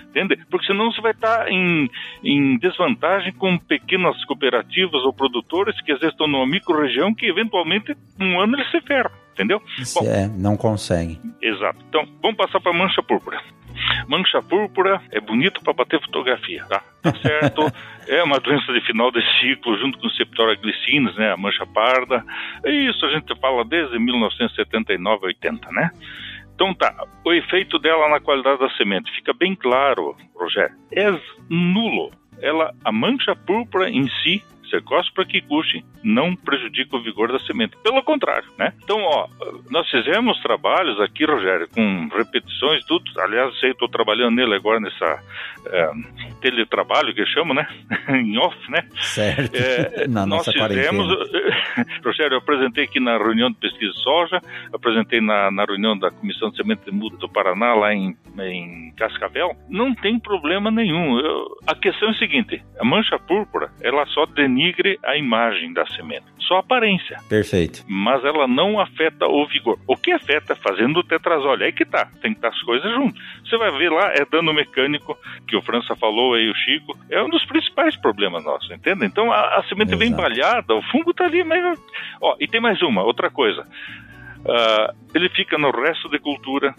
entende? 0.09 0.37
Porque 0.49 0.65
senão 0.65 0.91
você 0.91 1.01
vai 1.01 1.11
estar 1.11 1.49
em, 1.49 1.89
em 2.23 2.57
desvantagem 2.57 3.33
com 3.33 3.57
pequenas 3.57 4.23
cooperativas 4.25 5.03
ou 5.03 5.13
produtores 5.13 5.79
que 5.81 5.91
às 5.91 5.99
vezes 5.99 6.13
estão 6.13 6.27
numa 6.27 6.47
micro-região 6.47 7.13
que 7.13 7.25
eventualmente 7.25 7.95
um 8.19 8.39
ano 8.39 8.55
eles 8.55 8.69
se 8.71 8.81
ferram, 8.81 9.11
entendeu? 9.33 9.61
Bom, 9.93 10.05
é, 10.05 10.27
não 10.27 10.57
consegue. 10.57 11.19
Exato. 11.41 11.79
Então, 11.89 12.07
vamos 12.21 12.37
passar 12.37 12.59
para 12.59 12.71
a 12.71 12.77
mancha 12.77 13.01
púrpura. 13.03 13.41
Mancha 14.07 14.41
púrpura 14.41 15.01
é 15.11 15.19
bonito 15.19 15.61
para 15.61 15.73
bater 15.73 16.01
fotografia, 16.01 16.65
tá? 16.65 16.81
Tá 17.01 17.13
certo? 17.21 17.61
é 18.07 18.23
uma 18.23 18.39
doença 18.39 18.71
de 18.73 18.81
final 18.81 19.11
de 19.11 19.21
ciclo, 19.39 19.77
junto 19.77 19.99
com 19.99 20.09
septora 20.09 20.55
glicinas, 20.55 21.15
né? 21.15 21.31
A 21.31 21.37
mancha 21.37 21.65
parda. 21.65 22.23
É 22.63 22.71
isso 22.71 23.05
a 23.05 23.11
gente 23.11 23.33
fala 23.39 23.63
desde 23.63 23.99
1979, 23.99 25.27
80, 25.27 25.71
né? 25.71 25.91
Então 26.57 26.73
tá, 26.73 27.05
o 27.23 27.31
efeito 27.31 27.77
dela 27.77 28.09
na 28.09 28.19
qualidade 28.19 28.59
da 28.59 28.69
semente 28.71 29.11
fica 29.11 29.31
bem 29.31 29.55
claro, 29.55 30.17
Rogério. 30.35 30.75
É 30.91 31.07
nulo. 31.47 32.09
Ela, 32.41 32.73
a 32.83 32.91
mancha 32.91 33.35
púrpura 33.35 33.87
em 33.91 34.09
si 34.23 34.43
Cercospora 34.69 35.27
kikuchi 35.27 35.83
não 36.03 36.35
prejudica 36.35 36.95
o 36.95 37.01
vigor 37.01 37.31
da 37.31 37.39
semente. 37.39 37.75
Pelo 37.83 38.03
contrário, 38.03 38.47
né? 38.57 38.73
Então, 38.83 38.97
ó, 39.01 39.27
nós 39.69 39.89
fizemos 39.89 40.39
trabalhos 40.41 40.99
aqui, 41.01 41.25
Rogério, 41.25 41.67
com 41.69 42.07
repetições, 42.15 42.85
tudo. 42.85 43.03
Aliás, 43.19 43.57
sei, 43.59 43.71
estou 43.71 43.89
trabalhando 43.89 44.35
nele 44.35 44.55
agora 44.55 44.79
nessa 44.79 45.23
é, 45.65 45.91
teletrabalho 46.41 47.13
que 47.13 47.25
chamo, 47.25 47.53
né? 47.53 47.67
em 48.09 48.37
off, 48.37 48.57
né? 48.71 48.87
Certo. 49.01 49.55
É, 49.55 50.07
Na 50.07 50.25
nós 50.25 50.47
nossa 50.47 50.51
fizemos, 50.51 51.07
Rogério, 52.03 52.35
eu 52.35 52.39
apresentei 52.39 52.85
aqui 52.85 52.99
na 52.99 53.17
reunião 53.17 53.49
de 53.49 53.57
pesquisa 53.57 53.91
de 53.91 54.01
soja, 54.01 54.41
apresentei 54.73 55.19
na, 55.19 55.51
na 55.51 55.65
reunião 55.65 55.97
da 55.97 56.11
Comissão 56.11 56.49
de 56.49 56.57
Semente 56.57 56.85
de 56.85 56.91
Muda 56.91 57.17
do 57.17 57.29
Paraná, 57.29 57.73
lá 57.73 57.93
em, 57.93 58.15
em 58.39 58.93
Cascavel. 58.95 59.55
Não 59.69 59.93
tem 59.93 60.19
problema 60.19 60.71
nenhum. 60.71 61.19
Eu, 61.19 61.47
a 61.67 61.75
questão 61.75 62.09
é 62.09 62.11
a 62.11 62.17
seguinte: 62.17 62.63
a 62.79 62.85
mancha 62.85 63.19
púrpura, 63.19 63.71
ela 63.81 64.05
só 64.07 64.25
denigre 64.25 64.56
denigre 64.57 64.99
a 65.03 65.15
imagem 65.15 65.71
da 65.71 65.85
semente, 65.85 66.25
só 66.39 66.57
a 66.57 66.59
aparência. 66.59 67.19
Perfeito. 67.29 67.83
Mas 67.87 68.25
ela 68.25 68.47
não 68.47 68.79
afeta 68.79 69.27
o 69.27 69.45
vigor. 69.45 69.77
O 69.87 69.95
que 69.95 70.11
afeta 70.11 70.55
fazendo 70.55 70.97
o 70.97 71.03
tetrazole? 71.03 71.63
Aí 71.63 71.71
que 71.71 71.85
tá, 71.85 72.07
tem 72.21 72.31
que 72.31 72.39
estar 72.39 72.49
as 72.49 72.61
coisas 72.63 72.91
juntas. 72.91 73.21
Você 73.45 73.57
vai 73.57 73.71
ver 73.77 73.91
lá, 73.91 74.11
é 74.13 74.25
dano 74.25 74.53
mecânico, 74.53 75.17
que 75.47 75.55
o 75.55 75.61
França 75.61 75.95
falou 75.95 76.33
aí, 76.33 76.49
o 76.49 76.55
Chico, 76.55 76.97
é 77.09 77.21
um 77.21 77.29
dos 77.29 77.45
principais 77.45 77.95
problemas 77.95 78.43
nossos, 78.43 78.69
entende? 78.71 79.05
Então 79.05 79.31
a, 79.31 79.59
a 79.59 79.63
semente 79.63 79.93
Exato. 79.93 79.99
vem 79.99 80.11
balhada, 80.11 80.73
o 80.73 80.81
fungo 80.83 81.13
tá 81.13 81.25
ali, 81.25 81.43
mas. 81.43 81.79
Ó, 82.19 82.35
e 82.39 82.47
tem 82.47 82.59
mais 82.59 82.81
uma, 82.81 83.03
outra 83.03 83.29
coisa. 83.29 83.61
Uh, 84.39 84.95
ele 85.13 85.29
fica 85.29 85.57
no 85.57 85.71
resto 85.71 86.09
de 86.09 86.19
cultura, 86.19 86.73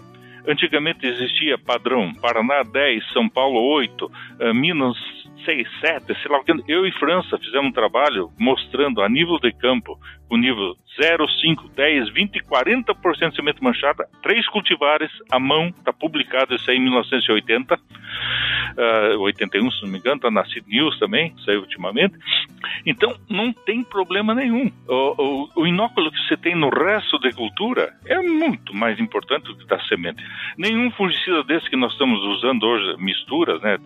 Antigamente 0.48 1.06
existia 1.06 1.58
padrão 1.58 2.14
Paraná 2.14 2.62
10, 2.62 3.12
São 3.12 3.28
Paulo 3.28 3.60
8, 3.60 4.06
uh, 4.06 4.10
eh, 4.40 4.52
Minas 4.54 4.96
6, 5.44 5.68
7, 5.80 6.06
sei 6.06 6.30
lá 6.30 6.38
o. 6.38 6.44
Eu 6.66 6.86
e 6.86 6.92
França 6.92 7.38
fizemos 7.38 7.68
um 7.68 7.72
trabalho 7.72 8.30
mostrando 8.38 9.02
a 9.02 9.08
nível 9.08 9.38
de 9.38 9.52
campo, 9.52 9.98
com 10.28 10.36
nível 10.36 10.74
0, 11.00 11.28
5, 11.28 11.68
10, 11.68 12.12
20 12.12 12.42
40% 12.42 13.30
de 13.30 13.36
semente 13.36 13.62
manchada, 13.62 14.08
três 14.22 14.46
cultivares 14.48 15.10
à 15.30 15.38
mão, 15.38 15.68
está 15.68 15.92
publicado 15.92 16.54
isso 16.54 16.70
aí 16.70 16.76
em 16.76 16.82
1980, 16.82 17.74
uh, 17.74 19.20
81, 19.20 19.70
se 19.70 19.82
não 19.82 19.90
me 19.90 19.98
engano, 19.98 20.16
está 20.16 20.30
na 20.30 20.44
Seed 20.46 20.66
News 20.66 20.98
também, 20.98 21.34
saiu 21.44 21.60
ultimamente. 21.60 22.16
Então, 22.86 23.14
não 23.28 23.52
tem 23.52 23.82
problema 23.82 24.34
nenhum. 24.34 24.70
O, 24.88 25.22
o, 25.22 25.62
o 25.62 25.66
inóculo 25.66 26.10
que 26.10 26.18
você 26.26 26.36
tem 26.36 26.54
no 26.54 26.68
resto 26.68 27.18
da 27.18 27.30
cultura 27.32 27.92
é 28.06 28.20
muito 28.20 28.74
mais 28.74 28.98
importante 28.98 29.44
do 29.44 29.56
que 29.56 29.66
da 29.66 29.78
semente. 29.84 30.22
Nenhum 30.56 30.90
fungicida 30.92 31.42
desse 31.44 31.68
que 31.68 31.76
nós 31.76 31.92
estamos 31.92 32.20
usando 32.20 32.64
hoje, 32.64 32.96
misturas, 32.98 33.60
né, 33.62 33.76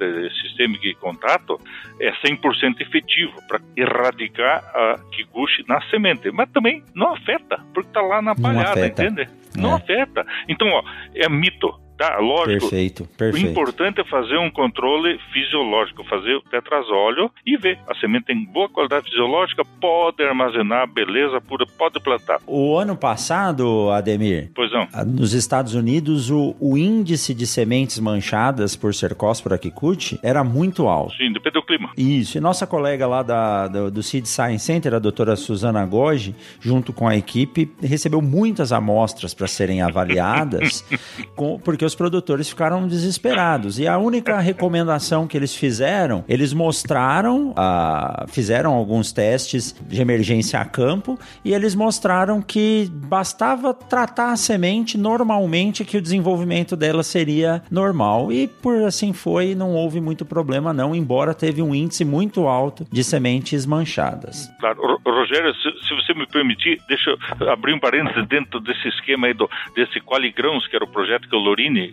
sistêmico 0.42 0.86
e 0.86 0.94
contato, 0.94 1.58
é 2.00 2.12
100% 2.12 2.80
efetivo 2.80 3.34
para 3.48 3.60
erradicar 3.76 4.62
a 4.74 4.96
kikuchi 5.12 5.64
na 5.68 5.80
semente. 5.88 6.30
Mas 6.30 6.50
também 6.50 6.82
não 6.94 7.14
afeta, 7.14 7.58
porque 7.72 7.88
está 7.88 8.00
lá 8.00 8.20
na 8.20 8.34
palhada, 8.34 8.86
entende? 8.86 9.28
Não 9.56 9.72
é. 9.72 9.74
afeta. 9.74 10.26
Então, 10.48 10.68
ó, 10.68 10.82
é 11.14 11.28
mito. 11.28 11.80
Tá, 12.02 12.18
lógico. 12.18 12.68
Perfeito, 12.68 13.08
perfeito. 13.16 13.46
O 13.46 13.50
importante 13.50 14.00
é 14.00 14.04
fazer 14.04 14.36
um 14.36 14.50
controle 14.50 15.20
fisiológico, 15.32 16.02
fazer 16.08 16.34
o 16.34 16.40
tetrazóleo 16.40 17.30
e 17.46 17.56
ver. 17.56 17.78
A 17.88 17.94
semente 17.94 18.24
tem 18.24 18.44
boa 18.44 18.68
qualidade 18.68 19.08
fisiológica, 19.08 19.64
pode 19.80 20.20
armazenar, 20.20 20.88
beleza 20.88 21.40
pura, 21.40 21.64
pode 21.78 22.00
plantar. 22.00 22.40
O 22.44 22.76
ano 22.76 22.96
passado, 22.96 23.88
Ademir, 23.92 24.50
pois 24.52 24.72
não. 24.72 24.88
nos 25.06 25.32
Estados 25.32 25.76
Unidos, 25.76 26.28
o, 26.28 26.56
o 26.58 26.76
índice 26.76 27.32
de 27.32 27.46
sementes 27.46 28.00
manchadas 28.00 28.74
por 28.74 28.92
Cercospora 28.92 29.56
kikuchi 29.56 30.18
era 30.24 30.42
muito 30.42 30.88
alto. 30.88 31.14
Sim, 31.14 31.32
depende 31.32 31.54
do 31.54 31.62
clima. 31.62 31.92
Isso, 31.96 32.36
e 32.36 32.40
nossa 32.40 32.66
colega 32.66 33.06
lá 33.06 33.22
da, 33.22 33.68
do, 33.68 33.90
do 33.92 34.02
Seed 34.02 34.26
Science 34.26 34.64
Center, 34.64 34.92
a 34.92 34.98
doutora 34.98 35.36
Suzana 35.36 35.86
Goji, 35.86 36.34
junto 36.58 36.92
com 36.92 37.06
a 37.06 37.16
equipe, 37.16 37.70
recebeu 37.80 38.20
muitas 38.20 38.72
amostras 38.72 39.32
para 39.34 39.46
serem 39.46 39.82
avaliadas, 39.82 40.84
com, 41.36 41.60
porque 41.60 41.84
os 41.84 41.91
os 41.92 41.94
produtores 41.94 42.48
ficaram 42.48 42.86
desesperados. 42.86 43.78
E 43.78 43.86
a 43.86 43.98
única 43.98 44.38
recomendação 44.40 45.26
que 45.26 45.36
eles 45.36 45.54
fizeram, 45.54 46.24
eles 46.28 46.52
mostraram, 46.52 47.50
uh, 47.50 48.26
fizeram 48.28 48.72
alguns 48.72 49.12
testes 49.12 49.74
de 49.88 50.00
emergência 50.00 50.58
a 50.58 50.64
campo 50.64 51.18
e 51.44 51.52
eles 51.52 51.74
mostraram 51.74 52.40
que 52.40 52.90
bastava 52.90 53.74
tratar 53.74 54.32
a 54.32 54.36
semente 54.36 54.96
normalmente 54.96 55.84
que 55.84 55.96
o 55.96 56.02
desenvolvimento 56.02 56.74
dela 56.76 57.02
seria 57.02 57.62
normal. 57.70 58.32
E 58.32 58.48
por 58.48 58.82
assim 58.84 59.12
foi, 59.12 59.54
não 59.54 59.72
houve 59.72 60.00
muito 60.00 60.24
problema 60.24 60.72
não, 60.72 60.94
embora 60.94 61.34
teve 61.34 61.60
um 61.60 61.74
índice 61.74 62.04
muito 62.04 62.46
alto 62.46 62.86
de 62.90 63.04
sementes 63.04 63.66
manchadas. 63.66 64.50
Claro, 64.58 64.98
Rogério, 65.04 65.54
se, 65.54 65.88
se 65.88 65.94
você 65.94 66.14
me 66.14 66.26
permitir, 66.26 66.80
deixa 66.88 67.10
eu 67.10 67.50
abrir 67.50 67.74
um 67.74 67.78
parênteses 67.78 68.26
dentro 68.28 68.60
desse 68.60 68.88
esquema 68.88 69.26
aí 69.26 69.34
do, 69.34 69.48
desse 69.74 70.00
Qualigrãos, 70.00 70.66
que 70.66 70.76
era 70.76 70.84
o 70.84 70.88
projeto 70.88 71.28
que 71.28 71.36
o 71.36 71.38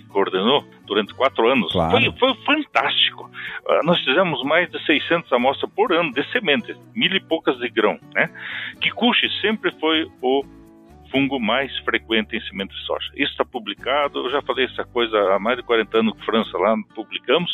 Coordenou 0.10 0.64
durante 0.86 1.14
quatro 1.14 1.50
anos. 1.50 1.72
Claro. 1.72 1.92
Foi, 1.92 2.36
foi 2.36 2.44
fantástico. 2.44 3.30
Uh, 3.66 3.86
nós 3.86 4.00
fizemos 4.04 4.44
mais 4.44 4.70
de 4.70 4.84
600 4.86 5.32
amostras 5.34 5.72
por 5.76 5.92
ano 5.94 6.12
de 6.12 6.24
sementes, 6.32 6.76
mil 6.96 7.14
e 7.14 7.20
poucas 7.20 7.58
de 7.60 7.70
grão. 7.70 8.00
Né? 8.14 8.30
Kikuchi 8.82 9.30
sempre 9.42 9.72
foi 9.80 10.10
o 10.22 10.44
fungo 11.12 11.40
mais 11.40 11.76
frequente 11.80 12.36
em 12.36 12.42
semente 12.42 12.74
de 12.74 12.86
soja. 12.86 13.10
Isso 13.16 13.32
está 13.32 13.46
publicado, 13.46 14.26
eu 14.26 14.32
já 14.32 14.42
falei 14.42 14.66
essa 14.66 14.84
coisa 14.86 15.18
há 15.34 15.40
mais 15.40 15.58
de 15.58 15.64
40 15.64 15.98
anos 15.98 16.14
com 16.14 16.20
França 16.24 16.58
lá, 16.58 16.76
publicamos. 16.96 17.52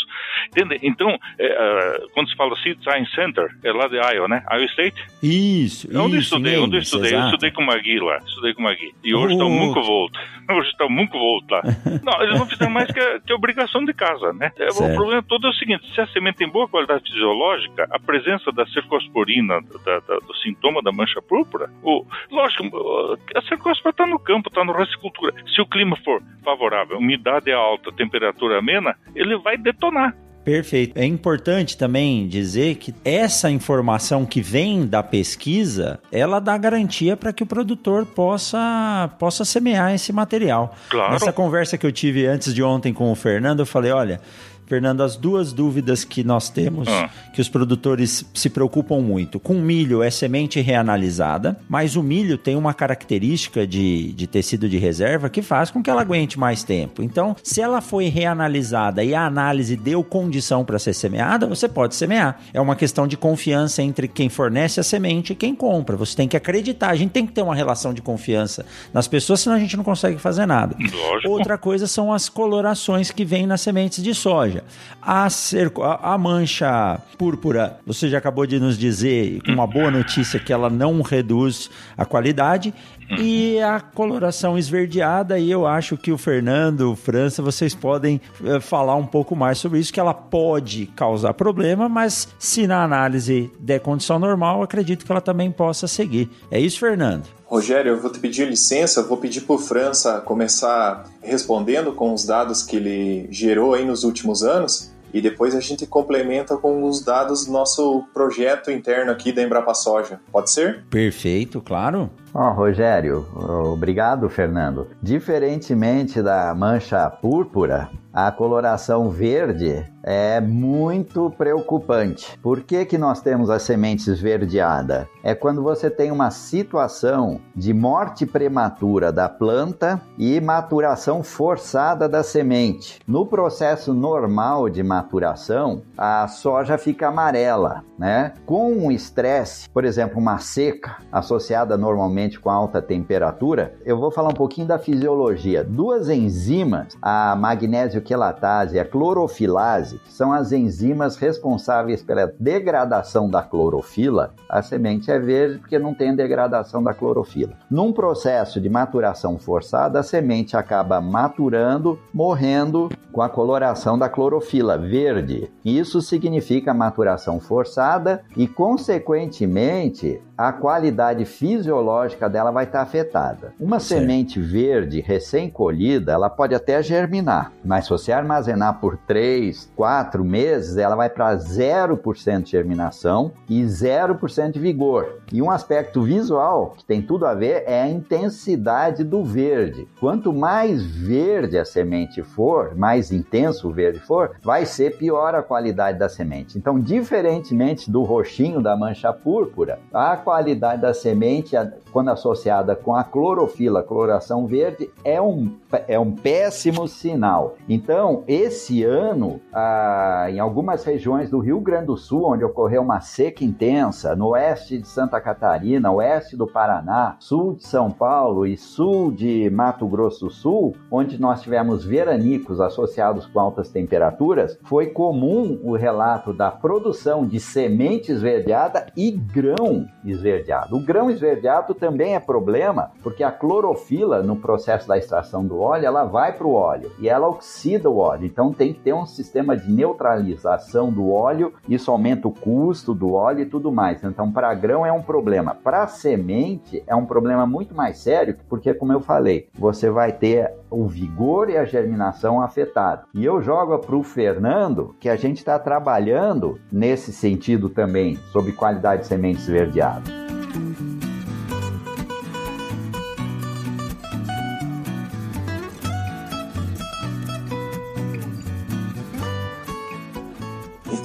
Entende? 0.49 0.79
Então, 0.83 1.17
é, 1.39 1.47
uh, 1.47 2.09
quando 2.13 2.29
se 2.29 2.35
fala 2.35 2.55
Seed 2.61 2.77
Science 2.83 3.11
Center, 3.13 3.49
é 3.63 3.71
lá 3.71 3.87
de 3.87 3.95
Iowa, 3.95 4.27
né? 4.27 4.43
Iowa 4.51 4.65
State? 4.65 5.03
Isso, 5.21 5.89
é 5.91 5.99
onde 5.99 6.17
isso. 6.17 6.35
Estudei, 6.35 6.51
mesmo, 6.53 6.65
onde 6.65 6.77
eu 6.77 6.81
estudei, 6.81 7.13
eu 7.13 7.25
estudei 7.25 7.51
com 7.51 7.61
o 7.61 7.65
Magui 7.65 7.99
lá, 7.99 8.17
estudei 8.17 8.53
com 8.53 8.61
o 8.61 8.63
Magui. 8.63 8.93
E 9.03 9.13
hoje 9.13 9.33
está 9.33 9.45
o 9.45 9.49
Munco 9.49 9.81
Volt. 9.81 10.13
Hoje 10.47 10.69
está 10.69 10.85
o 10.85 10.89
Munco 10.91 11.17
Volt 11.17 11.49
lá. 11.49 11.63
não, 12.03 12.21
eles 12.21 12.37
não 12.37 12.45
fizeram 12.45 12.71
mais 12.71 12.91
que 12.91 12.99
a, 12.99 13.19
que 13.19 13.33
a 13.33 13.35
obrigação 13.35 13.83
de 13.83 13.93
casa, 13.93 14.31
né? 14.33 14.51
É, 14.59 14.69
o 14.69 14.93
problema 14.93 15.23
todo 15.23 15.47
é 15.47 15.49
o 15.49 15.53
seguinte, 15.53 15.91
se 15.93 15.99
a 15.99 16.07
semente 16.07 16.37
tem 16.37 16.47
boa 16.47 16.67
qualidade 16.67 17.03
fisiológica, 17.03 17.87
a 17.89 17.99
presença 17.99 18.51
da 18.51 18.65
cercosporina, 18.67 19.59
da, 19.83 19.99
da, 20.01 20.19
do 20.19 20.35
sintoma 20.43 20.83
da 20.83 20.91
mancha 20.91 21.19
púrpura, 21.21 21.69
o, 21.81 22.05
lógico, 22.29 23.17
a 23.35 23.41
cercospora 23.47 23.91
está 23.91 24.05
no 24.05 24.19
campo, 24.19 24.49
está 24.49 24.63
no 24.63 24.73
resto 24.73 24.91
de 24.91 25.01
cultura. 25.01 25.33
Se 25.53 25.61
o 25.61 25.65
clima 25.65 25.97
for 26.03 26.21
favorável, 26.43 26.97
umidade 26.97 27.49
é 27.49 27.53
alta, 27.53 27.91
temperatura 27.91 28.59
amena, 28.59 28.95
ele 29.15 29.37
vai 29.37 29.57
detonar. 29.57 30.15
Perfeito. 30.45 30.95
É 30.95 31.03
importante 31.03 31.75
também 31.75 32.27
dizer 32.27 32.75
que 32.75 32.93
essa 33.03 33.49
informação 33.49 34.27
que 34.27 34.41
vem 34.41 34.85
da 34.85 35.01
pesquisa, 35.01 35.99
ela 36.11 36.39
dá 36.39 36.55
garantia 36.55 37.17
para 37.17 37.33
que 37.33 37.41
o 37.41 37.47
produtor 37.47 38.05
possa, 38.05 39.09
possa 39.17 39.43
semear 39.43 39.95
esse 39.95 40.13
material. 40.13 40.75
Claro. 40.87 41.13
Nessa 41.13 41.33
conversa 41.33 41.79
que 41.79 41.85
eu 41.85 41.91
tive 41.91 42.27
antes 42.27 42.53
de 42.53 42.61
ontem 42.61 42.93
com 42.93 43.11
o 43.11 43.15
Fernando, 43.15 43.61
eu 43.61 43.65
falei, 43.65 43.91
olha, 43.91 44.21
Fernando, 44.67 45.01
as 45.01 45.15
duas 45.15 45.53
dúvidas 45.53 46.03
que 46.03 46.23
nós 46.23 46.49
temos, 46.49 46.87
ah. 46.87 47.09
que 47.33 47.41
os 47.41 47.49
produtores 47.49 48.25
se 48.33 48.49
preocupam 48.49 48.99
muito. 48.99 49.39
Com 49.39 49.55
milho 49.55 50.01
é 50.01 50.09
semente 50.09 50.59
reanalisada, 50.61 51.57
mas 51.67 51.95
o 51.95 52.03
milho 52.03 52.37
tem 52.37 52.55
uma 52.55 52.73
característica 52.73 53.65
de, 53.67 54.11
de 54.13 54.27
tecido 54.27 54.67
de 54.69 54.77
reserva 54.77 55.29
que 55.29 55.41
faz 55.41 55.69
com 55.69 55.83
que 55.83 55.89
ela 55.89 56.01
aguente 56.01 56.39
mais 56.39 56.63
tempo. 56.63 57.03
Então, 57.03 57.35
se 57.43 57.61
ela 57.61 57.81
foi 57.81 58.07
reanalisada 58.07 59.03
e 59.03 59.13
a 59.13 59.25
análise 59.25 59.75
deu 59.75 60.03
condição 60.03 60.63
para 60.63 60.79
ser 60.79 60.93
semeada, 60.93 61.47
você 61.47 61.67
pode 61.67 61.95
semear. 61.95 62.39
É 62.53 62.61
uma 62.61 62.75
questão 62.75 63.07
de 63.07 63.17
confiança 63.17 63.81
entre 63.81 64.07
quem 64.07 64.29
fornece 64.29 64.79
a 64.79 64.83
semente 64.83 65.33
e 65.33 65.35
quem 65.35 65.55
compra. 65.55 65.97
Você 65.97 66.15
tem 66.15 66.27
que 66.27 66.37
acreditar. 66.37 66.89
A 66.89 66.95
gente 66.95 67.11
tem 67.11 67.25
que 67.25 67.33
ter 67.33 67.41
uma 67.41 67.55
relação 67.55 67.93
de 67.93 68.01
confiança 68.01 68.65
nas 68.93 69.07
pessoas, 69.07 69.41
senão 69.41 69.55
a 69.55 69.59
gente 69.59 69.75
não 69.75 69.83
consegue 69.83 70.17
fazer 70.17 70.45
nada. 70.45 70.75
Lógico. 70.79 71.31
Outra 71.31 71.57
coisa 71.57 71.87
são 71.87 72.13
as 72.13 72.29
colorações 72.29 73.11
que 73.11 73.25
vêm 73.25 73.45
nas 73.45 73.61
sementes 73.61 74.03
de 74.03 74.13
soja. 74.13 74.54
A, 75.01 75.29
cerco, 75.29 75.83
a, 75.83 76.13
a 76.13 76.17
mancha 76.17 76.99
púrpura, 77.17 77.79
você 77.85 78.09
já 78.09 78.17
acabou 78.17 78.45
de 78.45 78.59
nos 78.59 78.77
dizer, 78.77 79.41
com 79.43 79.51
uma 79.51 79.67
boa 79.67 79.91
notícia, 79.91 80.39
que 80.39 80.51
ela 80.51 80.69
não 80.69 81.01
reduz 81.01 81.69
a 81.97 82.05
qualidade. 82.05 82.73
E 83.19 83.59
a 83.61 83.79
coloração 83.79 84.57
esverdeada, 84.57 85.37
e 85.37 85.51
eu 85.51 85.65
acho 85.65 85.97
que 85.97 86.11
o 86.11 86.17
Fernando, 86.17 86.95
França, 86.95 87.41
vocês 87.41 87.75
podem 87.75 88.19
uh, 88.41 88.59
falar 88.59 88.95
um 88.95 89.05
pouco 89.05 89.35
mais 89.35 89.57
sobre 89.57 89.79
isso, 89.79 89.93
que 89.93 89.99
ela 89.99 90.13
pode 90.13 90.87
causar 90.95 91.33
problema, 91.33 91.87
mas 91.87 92.27
se 92.39 92.67
na 92.67 92.83
análise 92.83 93.51
der 93.59 93.79
condição 93.79 94.17
normal, 94.17 94.63
acredito 94.63 95.05
que 95.05 95.11
ela 95.11 95.21
também 95.21 95.51
possa 95.51 95.87
seguir. 95.87 96.29
É 96.49 96.59
isso, 96.59 96.79
Fernando? 96.79 97.25
Rogério, 97.45 97.91
eu 97.91 98.01
vou 98.01 98.11
te 98.11 98.19
pedir 98.19 98.47
licença, 98.47 99.03
vou 99.03 99.17
pedir 99.17 99.41
para 99.41 99.55
o 99.55 99.59
França 99.59 100.19
começar 100.21 101.05
respondendo 101.21 101.93
com 101.93 102.13
os 102.13 102.25
dados 102.25 102.63
que 102.63 102.75
ele 102.75 103.27
gerou 103.29 103.75
aí 103.75 103.85
nos 103.85 104.03
últimos 104.03 104.43
anos 104.43 104.91
e 105.13 105.21
depois 105.21 105.55
a 105.55 105.61
gente 105.61 105.85
complementa 105.85 106.57
com 106.57 106.83
os 106.83 107.01
dados 107.01 107.45
do 107.45 107.51
nosso 107.53 108.03
projeto 108.13 108.69
interno 108.69 109.11
aqui 109.11 109.31
da 109.31 109.41
Embrapa 109.41 109.73
Soja. 109.73 110.19
Pode 110.29 110.51
ser? 110.51 110.83
Perfeito, 110.89 111.61
claro. 111.61 112.11
Ó, 112.37 112.49
oh, 112.49 112.53
Rogério, 112.53 113.25
obrigado, 113.71 114.27
Fernando. 114.27 114.89
Diferentemente 115.01 116.21
da 116.21 116.53
mancha 116.53 117.09
púrpura, 117.09 117.89
a 118.15 118.31
coloração 118.31 119.09
verde 119.09 119.83
é 120.01 120.39
muito 120.39 121.29
preocupante. 121.31 122.39
Por 122.41 122.61
que, 122.61 122.85
que 122.85 122.97
nós 122.97 123.19
temos 123.19 123.49
as 123.49 123.63
sementes 123.63 124.07
esverdeadas? 124.07 125.05
É 125.21 125.35
quando 125.35 125.61
você 125.61 125.89
tem 125.89 126.11
uma 126.11 126.31
situação 126.31 127.41
de 127.53 127.73
morte 127.73 128.25
prematura 128.25 129.11
da 129.11 129.27
planta 129.27 129.99
e 130.17 130.39
maturação 130.39 131.23
forçada 131.23 132.07
da 132.07 132.23
semente. 132.23 132.99
No 133.05 133.25
processo 133.25 133.93
normal 133.93 134.69
de 134.69 134.81
maturação, 134.81 135.81
a 135.97 136.25
soja 136.29 136.77
fica 136.77 137.09
amarela, 137.09 137.83
né? 137.99 138.33
Com 138.45 138.87
o 138.87 138.91
estresse, 138.93 139.67
por 139.69 139.83
exemplo, 139.83 140.19
uma 140.19 140.37
seca 140.37 140.97
associada 141.11 141.75
normalmente 141.75 142.24
com 142.33 142.49
alta 142.49 142.81
temperatura, 142.81 143.75
eu 143.85 143.97
vou 143.97 144.09
falar 144.09 144.29
um 144.29 144.33
pouquinho 144.33 144.67
da 144.67 144.79
fisiologia. 144.79 145.63
Duas 145.63 146.09
enzimas, 146.09 146.97
a 147.01 147.35
magnésio 147.35 148.01
quelatase 148.01 148.77
e 148.77 148.79
a 148.79 148.85
clorofilase, 148.85 150.01
são 150.09 150.33
as 150.33 150.51
enzimas 150.51 151.15
responsáveis 151.17 152.01
pela 152.01 152.33
degradação 152.39 153.29
da 153.29 153.43
clorofila. 153.43 154.33
A 154.49 154.61
semente 154.61 155.11
é 155.11 155.19
verde 155.19 155.59
porque 155.59 155.77
não 155.77 155.93
tem 155.93 156.15
degradação 156.15 156.83
da 156.83 156.93
clorofila. 156.93 157.53
Num 157.69 157.93
processo 157.93 158.59
de 158.59 158.69
maturação 158.69 159.37
forçada, 159.37 159.99
a 159.99 160.03
semente 160.03 160.57
acaba 160.57 160.99
maturando, 160.99 161.99
morrendo 162.13 162.89
com 163.11 163.21
a 163.21 163.29
coloração 163.29 163.97
da 163.97 164.09
clorofila 164.09 164.77
verde. 164.77 165.49
Isso 165.63 166.01
significa 166.01 166.73
maturação 166.73 167.39
forçada 167.39 168.23
e, 168.35 168.45
consequentemente, 168.45 170.21
a 170.37 170.51
qualidade 170.51 171.23
fisiológica 171.25 172.29
dela 172.29 172.51
vai 172.51 172.65
estar 172.65 172.81
afetada. 172.81 173.53
Uma 173.59 173.79
semente 173.79 174.39
verde 174.39 174.99
recém-colhida, 174.99 176.11
ela 176.11 176.29
pode 176.29 176.53
até 176.53 176.81
germinar, 176.83 177.53
mas 177.63 177.85
se 177.85 177.91
você 177.91 178.11
armazenar 178.11 178.79
por 178.79 178.97
3, 178.97 179.71
4 179.75 180.23
meses, 180.23 180.77
ela 180.77 180.95
vai 180.95 181.09
para 181.09 181.35
0% 181.35 182.43
de 182.43 182.51
germinação 182.51 183.31
e 183.49 183.61
0% 183.63 184.51
de 184.51 184.59
vigor. 184.59 185.21
E 185.31 185.41
um 185.41 185.49
aspecto 185.49 186.01
visual 186.01 186.73
que 186.77 186.85
tem 186.85 187.01
tudo 187.01 187.25
a 187.25 187.33
ver 187.33 187.63
é 187.65 187.81
a 187.81 187.89
intensidade 187.89 189.03
do 189.03 189.23
verde. 189.23 189.87
Quanto 189.99 190.33
mais 190.33 190.85
verde 190.85 191.57
a 191.57 191.65
semente 191.65 192.21
for, 192.21 192.75
mais 192.75 193.11
intenso 193.11 193.69
o 193.69 193.73
verde 193.73 193.99
for, 193.99 194.35
vai 194.43 194.65
ser 194.65 194.97
pior 194.97 195.33
a 195.33 195.43
qualidade 195.43 195.97
da 195.97 196.09
semente. 196.09 196.57
Então, 196.57 196.79
diferentemente 196.79 197.89
do 197.89 198.03
roxinho 198.03 198.61
da 198.61 198.75
mancha 198.75 199.13
púrpura, 199.13 199.79
a 199.93 200.17
qualidade 200.25 200.81
da 200.81 200.93
semente, 200.93 201.55
quando 201.93 202.09
associada 202.09 202.75
com 202.75 202.95
a 202.95 203.03
clorofila, 203.03 203.83
coloração 203.83 204.47
verde, 204.47 204.89
é 205.03 205.21
um, 205.21 205.55
é 205.87 205.99
um 205.99 206.11
péssimo 206.11 206.87
sinal. 206.87 207.55
Então, 207.67 208.23
esse 208.27 208.83
ano, 208.83 209.41
ah, 209.53 210.27
em 210.29 210.39
algumas 210.39 210.83
regiões 210.83 211.29
do 211.29 211.39
Rio 211.39 211.59
Grande 211.59 211.87
do 211.87 211.97
Sul, 211.97 212.25
onde 212.25 212.43
ocorreu 212.43 212.81
uma 212.81 213.01
seca 213.01 213.43
intensa, 213.43 214.15
no 214.15 214.29
oeste 214.29 214.77
de 214.77 214.87
Santa 214.87 215.19
Catarina, 215.19 215.91
oeste 215.91 216.37
do 216.37 216.47
Paraná, 216.47 217.15
sul 217.19 217.55
de 217.55 217.65
São 217.65 217.89
Paulo 217.89 218.45
e 218.45 218.57
sul 218.57 219.11
de 219.11 219.49
Mato 219.49 219.87
Grosso 219.87 220.25
do 220.25 220.31
Sul, 220.31 220.75
onde 220.89 221.19
nós 221.19 221.41
tivemos 221.41 221.85
veranicos 221.85 222.59
associados 222.59 223.25
com 223.25 223.39
altas 223.39 223.69
temperaturas, 223.69 224.57
foi 224.63 224.87
comum 224.87 225.59
o 225.63 225.75
relato 225.75 226.33
da 226.33 226.51
produção 226.51 227.25
de 227.25 227.39
semente 227.39 228.11
esverdeada 228.11 228.87
e 228.95 229.11
grão 229.11 229.85
esverdeado. 230.03 230.75
O 230.75 230.83
grão 230.83 231.09
esverdeado 231.09 231.73
também 231.73 232.15
é 232.15 232.19
problema 232.19 232.91
porque 233.03 233.23
a 233.23 233.31
clorofila 233.31 234.21
no 234.21 234.35
processo 234.35 234.87
da 234.87 234.97
extração 234.97 235.45
do 235.45 235.57
óleo 235.65 235.85
ela 235.85 236.05
vai 236.05 236.33
para 236.33 236.47
o 236.47 236.53
óleo 236.53 236.91
e 236.99 237.09
ela 237.09 237.27
oxida 237.27 237.89
o 237.89 237.97
óleo. 237.97 238.25
Então 238.25 238.53
tem 238.53 238.73
que 238.73 238.79
ter 238.79 238.93
um 238.93 239.05
sistema 239.05 239.55
de 239.57 239.71
neutralização 239.71 240.91
do 240.91 241.09
óleo. 241.11 241.53
Isso 241.67 241.91
aumenta 241.91 242.27
o 242.27 242.31
custo 242.31 242.93
do 242.93 243.13
óleo 243.13 243.41
e 243.41 243.45
tudo 243.45 243.71
mais. 243.71 244.03
Então 244.03 244.31
para 244.31 244.53
grão 244.53 244.85
é 244.85 244.91
um 244.91 245.01
problema. 245.01 245.55
Para 245.55 245.87
semente 245.87 246.83
é 246.87 246.95
um 246.95 247.05
problema 247.05 247.45
muito 247.45 247.75
mais 247.75 247.97
sério 247.97 248.37
porque 248.47 248.73
como 248.73 248.93
eu 248.93 249.01
falei, 249.01 249.49
você 249.57 249.89
vai 249.89 250.11
ter 250.11 250.53
o 250.69 250.87
vigor 250.87 251.49
e 251.49 251.57
a 251.57 251.65
germinação 251.65 252.41
afetado. 252.41 253.07
E 253.13 253.23
eu 253.23 253.41
jogo 253.41 253.77
para 253.79 253.95
o 253.95 254.03
Fernando 254.03 254.95
que 254.99 255.09
a 255.09 255.15
gente 255.15 255.37
está 255.37 255.57
trabalhando 255.57 256.59
nesse 256.71 257.11
sentido 257.11 257.69
também 257.69 258.17
sobre 258.31 258.51
qualidade 258.51 259.03
de 259.03 259.07
sementes 259.07 259.43
esverdeadas. 259.43 260.25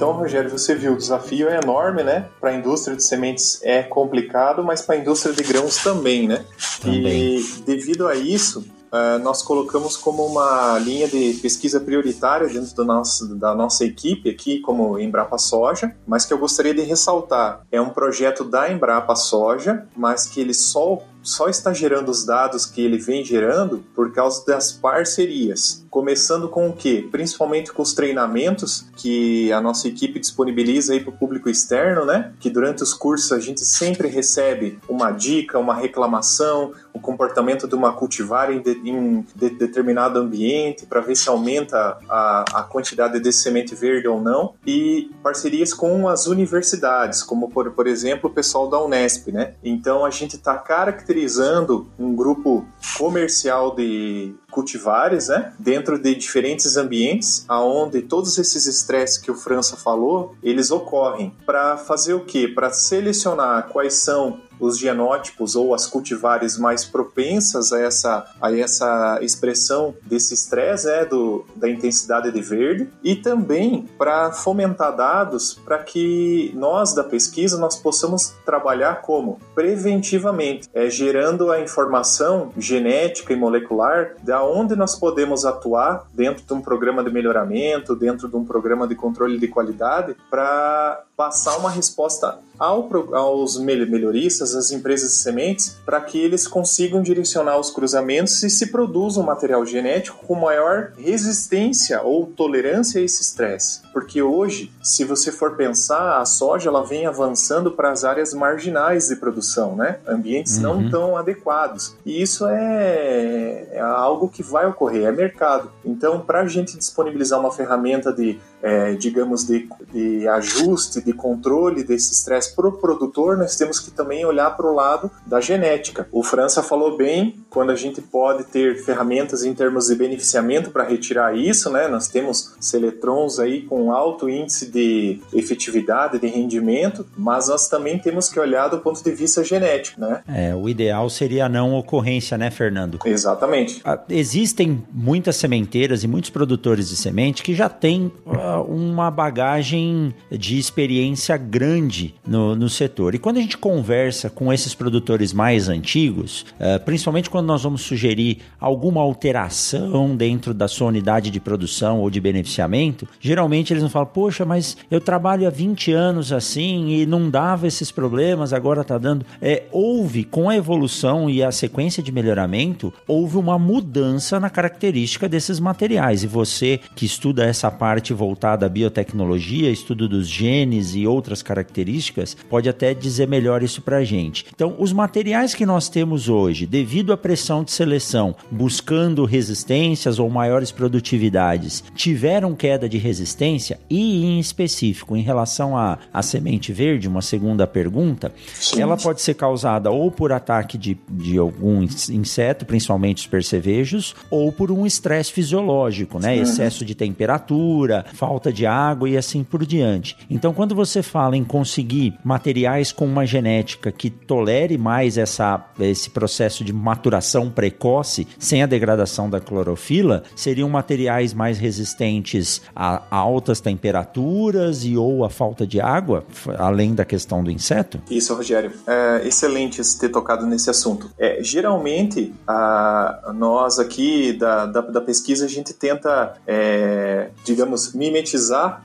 Então, 0.01 0.13
Rogério, 0.13 0.49
você 0.49 0.73
viu, 0.73 0.93
o 0.93 0.97
desafio 0.97 1.47
é 1.47 1.59
enorme, 1.63 2.01
né? 2.01 2.27
Para 2.39 2.49
a 2.49 2.55
indústria 2.55 2.97
de 2.97 3.03
sementes 3.03 3.59
é 3.61 3.83
complicado, 3.83 4.63
mas 4.63 4.81
para 4.81 4.95
a 4.95 4.97
indústria 4.97 5.31
de 5.31 5.43
grãos 5.43 5.77
também, 5.77 6.27
né? 6.27 6.43
Também. 6.81 7.37
E 7.37 7.43
devido 7.63 8.07
a 8.07 8.15
isso, 8.15 8.65
uh, 8.91 9.19
nós 9.21 9.43
colocamos 9.43 9.95
como 9.95 10.25
uma 10.25 10.79
linha 10.79 11.07
de 11.07 11.35
pesquisa 11.35 11.79
prioritária 11.79 12.47
dentro 12.47 12.75
do 12.75 12.83
nosso, 12.83 13.35
da 13.35 13.53
nossa 13.53 13.85
equipe 13.85 14.27
aqui, 14.27 14.59
como 14.61 14.97
Embrapa 14.97 15.37
Soja, 15.37 15.95
mas 16.07 16.25
que 16.25 16.33
eu 16.33 16.39
gostaria 16.39 16.73
de 16.73 16.81
ressaltar. 16.81 17.61
É 17.71 17.79
um 17.79 17.89
projeto 17.89 18.43
da 18.43 18.71
Embrapa 18.71 19.15
Soja, 19.15 19.85
mas 19.95 20.25
que 20.25 20.41
ele 20.41 20.55
só 20.55 21.03
só 21.21 21.47
está 21.47 21.73
gerando 21.73 22.09
os 22.09 22.25
dados 22.25 22.65
que 22.65 22.81
ele 22.81 22.97
vem 22.97 23.23
gerando 23.23 23.83
por 23.95 24.11
causa 24.11 24.45
das 24.45 24.71
parcerias. 24.71 25.85
Começando 25.89 26.47
com 26.47 26.69
o 26.69 26.73
que? 26.73 27.03
Principalmente 27.03 27.71
com 27.71 27.81
os 27.81 27.93
treinamentos 27.93 28.85
que 28.95 29.51
a 29.51 29.59
nossa 29.59 29.87
equipe 29.87 30.19
disponibiliza 30.19 30.93
aí 30.93 31.01
para 31.01 31.09
o 31.09 31.17
público 31.17 31.49
externo, 31.49 32.05
né? 32.05 32.31
Que 32.39 32.49
durante 32.49 32.81
os 32.81 32.93
cursos 32.93 33.31
a 33.31 33.39
gente 33.39 33.61
sempre 33.61 34.07
recebe 34.07 34.79
uma 34.87 35.11
dica, 35.11 35.59
uma 35.59 35.75
reclamação, 35.75 36.71
o 36.93 36.99
comportamento 36.99 37.67
de 37.67 37.75
uma 37.75 37.93
cultivar 37.93 38.51
em, 38.51 38.61
de, 38.61 38.71
em 38.85 39.25
de, 39.35 39.49
determinado 39.49 40.17
ambiente 40.17 40.85
para 40.85 41.01
ver 41.01 41.15
se 41.15 41.27
aumenta 41.29 41.97
a, 42.09 42.45
a 42.53 42.63
quantidade 42.63 43.19
de 43.19 43.31
semente 43.33 43.75
verde 43.75 44.07
ou 44.07 44.21
não. 44.21 44.53
E 44.65 45.11
parcerias 45.21 45.73
com 45.73 46.07
as 46.07 46.25
universidades, 46.25 47.21
como 47.21 47.49
por, 47.49 47.69
por 47.71 47.85
exemplo 47.85 48.29
o 48.29 48.33
pessoal 48.33 48.69
da 48.69 48.81
Unesp, 48.81 49.31
né? 49.31 49.53
Então 49.63 50.05
a 50.05 50.09
gente 50.09 50.35
está 50.37 50.57
caracterizando 50.57 51.10
caracterizando 51.11 51.87
um 51.99 52.15
grupo 52.15 52.65
comercial 52.97 53.75
de 53.75 54.33
cultivares, 54.51 55.29
né, 55.29 55.53
dentro 55.57 55.97
de 55.97 56.13
diferentes 56.13 56.77
ambientes, 56.77 57.45
aonde 57.47 58.01
todos 58.01 58.37
esses 58.37 58.67
estresses 58.67 59.17
que 59.17 59.31
o 59.31 59.35
França 59.35 59.75
falou, 59.75 60.35
eles 60.43 60.69
ocorrem. 60.69 61.33
Para 61.45 61.77
fazer 61.77 62.13
o 62.13 62.25
quê? 62.25 62.47
Para 62.47 62.71
selecionar 62.71 63.69
quais 63.69 63.95
são 63.95 64.39
os 64.61 64.77
genótipos 64.77 65.55
ou 65.55 65.73
as 65.73 65.87
cultivares 65.87 66.57
mais 66.57 66.85
propensas 66.85 67.73
a 67.73 67.81
essa, 67.81 68.25
a 68.39 68.55
essa 68.55 69.17
expressão 69.21 69.95
desse 70.03 70.35
estresse, 70.35 70.85
né, 70.85 71.03
do, 71.03 71.43
da 71.55 71.67
intensidade 71.67 72.31
de 72.31 72.41
verde, 72.41 72.87
e 73.03 73.15
também 73.15 73.89
para 73.97 74.31
fomentar 74.31 74.95
dados 74.95 75.59
para 75.65 75.79
que 75.79 76.53
nós 76.55 76.93
da 76.93 77.03
pesquisa 77.03 77.57
nós 77.57 77.75
possamos 77.75 78.33
trabalhar 78.45 79.01
como? 79.01 79.39
Preventivamente, 79.55 80.69
é, 80.73 80.89
gerando 80.89 81.51
a 81.51 81.59
informação 81.59 82.51
genética 82.57 83.33
e 83.33 83.35
molecular 83.35 84.15
da 84.21 84.40
onde 84.43 84.75
nós 84.75 84.95
podemos 84.95 85.45
atuar 85.45 86.05
dentro 86.13 86.43
de 86.45 86.53
um 86.53 86.61
programa 86.61 87.03
de 87.03 87.11
melhoramento, 87.11 87.95
dentro 87.95 88.27
de 88.27 88.35
um 88.35 88.45
programa 88.45 88.87
de 88.87 88.95
controle 88.95 89.37
de 89.37 89.47
qualidade, 89.47 90.15
para 90.29 91.03
passar 91.21 91.55
uma 91.57 91.69
resposta 91.69 92.39
ao, 92.57 92.89
aos 93.15 93.59
melhoristas, 93.59 94.55
às 94.55 94.71
empresas 94.71 95.11
de 95.11 95.17
sementes, 95.17 95.77
para 95.85 96.01
que 96.01 96.17
eles 96.17 96.47
consigam 96.47 96.99
direcionar 96.99 97.59
os 97.59 97.69
cruzamentos 97.69 98.41
e 98.41 98.49
se 98.49 98.71
produza 98.71 99.19
um 99.19 99.23
material 99.23 99.63
genético 99.63 100.25
com 100.25 100.33
maior 100.33 100.93
resistência 100.97 102.01
ou 102.01 102.25
tolerância 102.25 102.99
a 102.99 103.03
esse 103.03 103.21
estresse. 103.21 103.81
Porque 103.93 104.19
hoje, 104.19 104.71
se 104.81 105.03
você 105.03 105.31
for 105.31 105.55
pensar, 105.55 106.19
a 106.19 106.25
soja 106.25 106.69
ela 106.69 106.83
vem 106.83 107.05
avançando 107.05 107.71
para 107.71 107.91
as 107.91 108.03
áreas 108.03 108.33
marginais 108.33 109.07
de 109.07 109.15
produção, 109.15 109.75
né? 109.75 109.99
Ambientes 110.07 110.57
uhum. 110.57 110.63
não 110.63 110.89
tão 110.89 111.17
adequados. 111.17 111.95
E 112.03 112.19
isso 112.19 112.47
é, 112.47 113.67
é 113.71 113.79
algo 113.79 114.27
que 114.27 114.41
vai 114.41 114.65
ocorrer, 114.65 115.05
é 115.05 115.11
mercado. 115.11 115.71
Então, 115.85 116.19
para 116.19 116.41
a 116.41 116.47
gente 116.47 116.75
disponibilizar 116.77 117.39
uma 117.39 117.51
ferramenta 117.51 118.11
de, 118.11 118.39
é, 118.61 118.93
digamos, 118.93 119.45
de, 119.45 119.67
de 119.91 120.27
ajuste, 120.27 121.01
de 121.01 121.13
controle 121.13 121.83
desse 121.83 122.13
estresse 122.13 122.55
para 122.55 122.67
o 122.67 122.71
produtor, 122.73 123.37
nós 123.37 123.55
temos 123.55 123.79
que 123.79 123.91
também 123.91 124.25
olhar 124.25 124.51
para 124.51 124.65
o 124.65 124.73
lado 124.73 125.09
da 125.25 125.41
genética. 125.41 126.07
O 126.11 126.23
França 126.23 126.61
falou 126.61 126.97
bem 126.97 127.35
quando 127.49 127.71
a 127.71 127.75
gente 127.75 128.01
pode 128.01 128.43
ter 128.45 128.83
ferramentas 128.83 129.43
em 129.43 129.53
termos 129.53 129.87
de 129.87 129.95
beneficiamento 129.95 130.71
para 130.71 130.83
retirar 130.83 131.35
isso, 131.35 131.69
né? 131.69 131.87
Nós 131.87 132.07
temos 132.07 132.55
seletrons 132.59 133.39
aí 133.39 133.61
com 133.63 133.91
alto 133.91 134.29
índice 134.29 134.69
de 134.69 135.19
efetividade, 135.33 136.19
de 136.19 136.27
rendimento, 136.27 137.05
mas 137.17 137.47
nós 137.47 137.67
também 137.67 137.99
temos 137.99 138.29
que 138.29 138.39
olhar 138.39 138.67
do 138.67 138.79
ponto 138.79 139.03
de 139.03 139.11
vista 139.11 139.43
genético, 139.43 139.99
né? 139.99 140.21
É, 140.27 140.55
o 140.55 140.69
ideal 140.69 141.09
seria 141.09 141.45
a 141.45 141.49
não 141.49 141.73
ocorrência, 141.75 142.37
né, 142.37 142.49
Fernando? 142.51 142.99
Exatamente. 143.05 143.81
Ah, 143.83 143.99
existem 144.09 144.83
muitas 144.91 145.35
sementeiras 145.35 146.03
e 146.03 146.07
muitos 146.07 146.29
produtores 146.29 146.89
de 146.89 146.95
semente 146.95 147.43
que 147.43 147.53
já 147.53 147.69
têm 147.69 148.11
uh, 148.25 148.50
uma 148.59 149.09
bagagem 149.09 150.13
de 150.29 150.57
experiência 150.57 151.37
grande 151.37 152.13
no, 152.25 152.55
no 152.55 152.69
setor. 152.69 153.15
E 153.15 153.19
quando 153.19 153.37
a 153.37 153.41
gente 153.41 153.57
conversa 153.57 154.29
com 154.29 154.51
esses 154.51 154.75
produtores 154.75 155.31
mais 155.31 155.69
antigos, 155.69 156.45
uh, 156.59 156.83
principalmente 156.83 157.29
quando 157.29 157.47
nós 157.47 157.63
vamos 157.63 157.81
sugerir 157.81 158.39
alguma 158.59 159.01
alteração 159.01 160.15
dentro 160.15 160.53
da 160.53 160.67
sua 160.67 160.87
unidade 160.87 161.29
de 161.29 161.39
produção 161.39 161.99
ou 161.99 162.09
de 162.09 162.19
beneficiamento, 162.19 163.07
geralmente 163.19 163.71
eles 163.71 163.83
não 163.83 163.89
falam, 163.89 164.09
poxa, 164.13 164.45
mas 164.45 164.77
eu 164.89 164.99
trabalho 164.99 165.47
há 165.47 165.49
20 165.49 165.91
anos 165.91 166.31
assim 166.31 166.89
e 166.89 167.05
não 167.05 167.29
dava 167.29 167.67
esses 167.67 167.91
problemas, 167.91 168.53
agora 168.53 168.83
tá 168.83 168.97
dando. 168.97 169.25
É, 169.41 169.63
houve, 169.71 170.23
com 170.23 170.49
a 170.49 170.55
evolução 170.55 171.29
e 171.29 171.43
a 171.43 171.51
sequência 171.51 172.03
de 172.03 172.11
melhoramento, 172.11 172.93
houve 173.07 173.37
uma 173.37 173.57
mudança 173.57 174.39
na 174.39 174.49
característica 174.49 175.29
desses 175.29 175.59
materiais. 175.59 176.23
E 176.23 176.27
você 176.27 176.79
que 176.95 177.05
estuda 177.05 177.45
essa 177.45 177.71
parte 177.71 178.13
voltada 178.13 178.40
à 178.65 178.69
biotecnologia, 178.69 179.69
estudo 179.69 180.07
dos 180.07 180.27
genes 180.27 180.95
e 180.95 181.05
outras 181.05 181.41
características, 181.41 182.35
pode 182.49 182.67
até 182.69 182.93
dizer 182.93 183.27
melhor 183.27 183.63
isso 183.63 183.81
para 183.81 183.97
a 183.97 184.03
gente. 184.03 184.45
Então, 184.53 184.75
os 184.79 184.91
materiais 184.91 185.53
que 185.53 185.65
nós 185.65 185.89
temos 185.89 186.29
hoje, 186.29 186.65
devido 186.65 187.13
à 187.13 187.17
pressão 187.17 187.63
de 187.63 187.71
seleção, 187.71 188.35
buscando 188.49 189.25
resistências 189.25 190.19
ou 190.19 190.29
maiores 190.29 190.71
produtividades, 190.71 191.83
tiveram 191.95 192.55
queda 192.55 192.89
de 192.89 192.97
resistência 192.97 193.79
e, 193.89 194.25
em 194.25 194.39
específico, 194.39 195.15
em 195.15 195.21
relação 195.21 195.77
à, 195.77 195.97
à 196.13 196.21
semente 196.21 196.73
verde, 196.73 197.07
uma 197.07 197.21
segunda 197.21 197.67
pergunta, 197.67 198.33
Sim. 198.53 198.81
ela 198.81 198.97
pode 198.97 199.21
ser 199.21 199.35
causada 199.35 199.91
ou 199.91 200.11
por 200.11 200.31
ataque 200.31 200.77
de, 200.77 200.97
de 201.09 201.37
algum 201.37 201.83
inseto, 201.83 202.65
principalmente 202.65 203.19
os 203.19 203.27
percevejos, 203.27 204.15
ou 204.29 204.51
por 204.51 204.71
um 204.71 204.85
estresse 204.85 205.31
fisiológico, 205.31 206.19
né? 206.19 206.35
Sim. 206.35 206.41
Excesso 206.41 206.85
de 206.85 206.95
temperatura, 206.95 208.05
falta 208.13 208.30
de 208.53 208.65
água 208.65 209.09
e 209.09 209.17
assim 209.17 209.43
por 209.43 209.65
diante. 209.65 210.17
Então, 210.29 210.53
quando 210.53 210.75
você 210.75 211.01
fala 211.01 211.35
em 211.35 211.43
conseguir 211.43 212.17
materiais 212.23 212.91
com 212.91 213.05
uma 213.05 213.25
genética 213.25 213.91
que 213.91 214.09
tolere 214.09 214.77
mais 214.77 215.17
essa, 215.17 215.65
esse 215.79 216.09
processo 216.09 216.63
de 216.63 216.71
maturação 216.71 217.49
precoce, 217.49 218.27
sem 218.39 218.63
a 218.63 218.65
degradação 218.65 219.29
da 219.29 219.39
clorofila, 219.39 220.23
seriam 220.35 220.69
materiais 220.69 221.33
mais 221.33 221.57
resistentes 221.57 222.61
a 222.75 223.01
altas 223.09 223.59
temperaturas 223.59 224.85
e 224.85 224.95
ou 224.95 225.25
a 225.25 225.29
falta 225.29 225.65
de 225.65 225.81
água, 225.81 226.23
além 226.57 226.93
da 226.93 227.05
questão 227.05 227.43
do 227.43 227.51
inseto? 227.51 228.01
Isso, 228.09 228.33
Rogério. 228.33 228.71
É 228.87 229.27
excelente 229.27 229.81
ter 229.99 230.09
tocado 230.09 230.45
nesse 230.45 230.69
assunto. 230.69 231.09
É, 231.17 231.39
geralmente, 231.41 232.33
a, 232.47 233.31
nós 233.35 233.79
aqui 233.79 234.33
da, 234.33 234.65
da, 234.65 234.81
da, 234.81 235.01
pesquisa, 235.01 235.45
a 235.45 235.47
gente 235.47 235.73
tenta, 235.73 236.33
é, 236.45 237.29
digamos, 237.43 237.93
mimetizar 237.93 238.20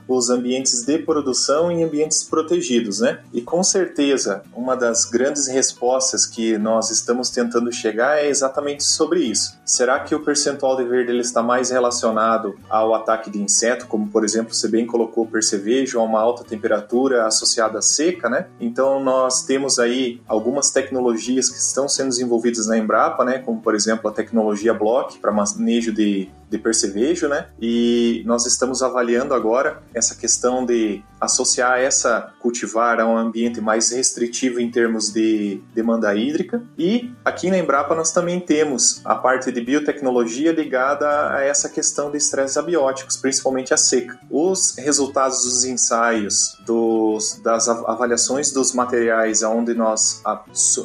os 0.07 0.29
ambientes 0.29 0.83
de 0.83 0.97
produção 0.99 1.71
em 1.71 1.83
ambientes 1.83 2.23
protegidos, 2.23 2.99
né? 2.99 3.19
E 3.33 3.41
com 3.41 3.63
certeza, 3.63 4.43
uma 4.53 4.75
das 4.75 5.05
grandes 5.05 5.47
respostas 5.47 6.25
que 6.25 6.57
nós 6.57 6.89
estamos 6.89 7.29
tentando 7.29 7.71
chegar 7.71 8.17
é 8.17 8.27
exatamente 8.27 8.83
sobre 8.83 9.21
isso. 9.21 9.57
Será 9.65 9.99
que 9.99 10.15
o 10.15 10.19
percentual 10.19 10.75
de 10.75 10.83
verde 10.83 11.11
ele 11.11 11.21
está 11.21 11.41
mais 11.43 11.69
relacionado 11.69 12.57
ao 12.69 12.93
ataque 12.93 13.29
de 13.29 13.41
inseto, 13.41 13.87
como 13.87 14.07
por 14.07 14.23
exemplo, 14.23 14.53
você 14.53 14.67
bem 14.67 14.85
colocou 14.85 15.23
o 15.23 15.27
percevejo, 15.27 15.99
a 15.99 16.03
uma 16.03 16.19
alta 16.19 16.43
temperatura 16.43 17.25
associada 17.25 17.79
à 17.79 17.81
seca, 17.81 18.29
né? 18.29 18.47
Então 18.59 19.03
nós 19.03 19.43
temos 19.43 19.79
aí 19.79 20.21
algumas 20.27 20.71
tecnologias 20.71 21.49
que 21.49 21.57
estão 21.57 21.87
sendo 21.87 22.09
desenvolvidas 22.09 22.67
na 22.67 22.77
Embrapa, 22.77 23.23
né? 23.23 23.39
Como 23.39 23.61
por 23.61 23.75
exemplo 23.75 24.09
a 24.09 24.13
tecnologia 24.13 24.73
Block 24.73 25.19
para 25.19 25.31
manejo 25.31 25.91
de 25.91 26.29
de 26.49 26.57
percevejo, 26.57 27.27
né? 27.27 27.47
E 27.59 28.23
nós 28.25 28.45
estamos 28.45 28.81
avaliando 28.81 29.33
agora 29.33 29.81
essa 29.93 30.15
questão 30.15 30.65
de 30.65 31.03
associar 31.19 31.79
essa 31.79 32.33
cultivar 32.39 32.99
a 32.99 33.07
um 33.07 33.17
ambiente 33.17 33.59
mais 33.59 33.91
restritivo 33.91 34.59
em 34.59 34.69
termos 34.69 35.11
de 35.11 35.61
demanda 35.73 36.13
hídrica. 36.15 36.61
E 36.77 37.11
aqui 37.25 37.49
na 37.49 37.57
Embrapa 37.57 37.95
nós 37.95 38.11
também 38.11 38.39
temos 38.39 39.01
a 39.03 39.15
parte 39.15 39.51
de 39.51 39.59
biotecnologia 39.61 40.51
ligada 40.51 41.35
a 41.35 41.41
essa 41.41 41.69
questão 41.69 42.11
de 42.11 42.17
estresses 42.17 42.57
abióticos, 42.57 43.17
principalmente 43.17 43.73
a 43.73 43.77
seca. 43.77 44.17
Os 44.29 44.75
resultados 44.77 45.43
dos 45.43 45.65
ensaios, 45.65 46.57
dos, 46.65 47.39
das 47.43 47.67
avaliações 47.67 48.51
dos 48.51 48.73
materiais 48.73 49.41
onde 49.43 49.73
nós 49.73 50.21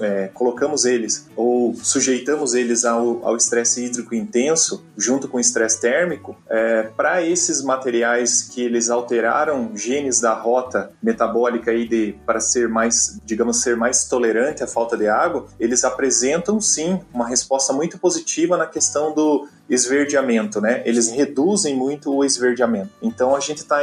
é, 0.00 0.28
colocamos 0.32 0.84
eles 0.84 1.28
ou 1.36 1.74
sujeitamos 1.74 2.54
eles 2.54 2.84
ao 2.84 3.36
estresse 3.36 3.84
hídrico 3.84 4.14
intenso, 4.14 4.84
junto 4.96 5.28
com 5.28 5.38
estresse 5.52 5.80
térmico, 5.80 6.36
é, 6.48 6.84
para 6.96 7.22
esses 7.22 7.62
materiais 7.62 8.42
que 8.42 8.62
eles 8.62 8.90
alteraram 8.90 9.76
genes 9.76 10.20
da 10.20 10.32
rota 10.34 10.90
metabólica 11.02 11.70
aí 11.70 11.86
de, 11.86 12.14
para 12.24 12.40
ser 12.40 12.68
mais, 12.68 13.20
digamos, 13.24 13.60
ser 13.60 13.76
mais 13.76 14.06
tolerante 14.06 14.64
à 14.64 14.66
falta 14.66 14.96
de 14.96 15.06
água, 15.06 15.46
eles 15.60 15.84
apresentam 15.84 16.60
sim 16.60 17.00
uma 17.12 17.28
resposta 17.28 17.72
muito 17.72 17.98
positiva 17.98 18.56
na 18.56 18.66
questão 18.66 19.14
do 19.14 19.46
esverdeamento, 19.68 20.60
né? 20.60 20.82
Eles 20.84 21.10
reduzem 21.10 21.74
muito 21.74 22.14
o 22.14 22.24
esverdeamento. 22.24 22.90
Então 23.00 23.34
a 23.34 23.40
gente 23.40 23.58
está 23.58 23.78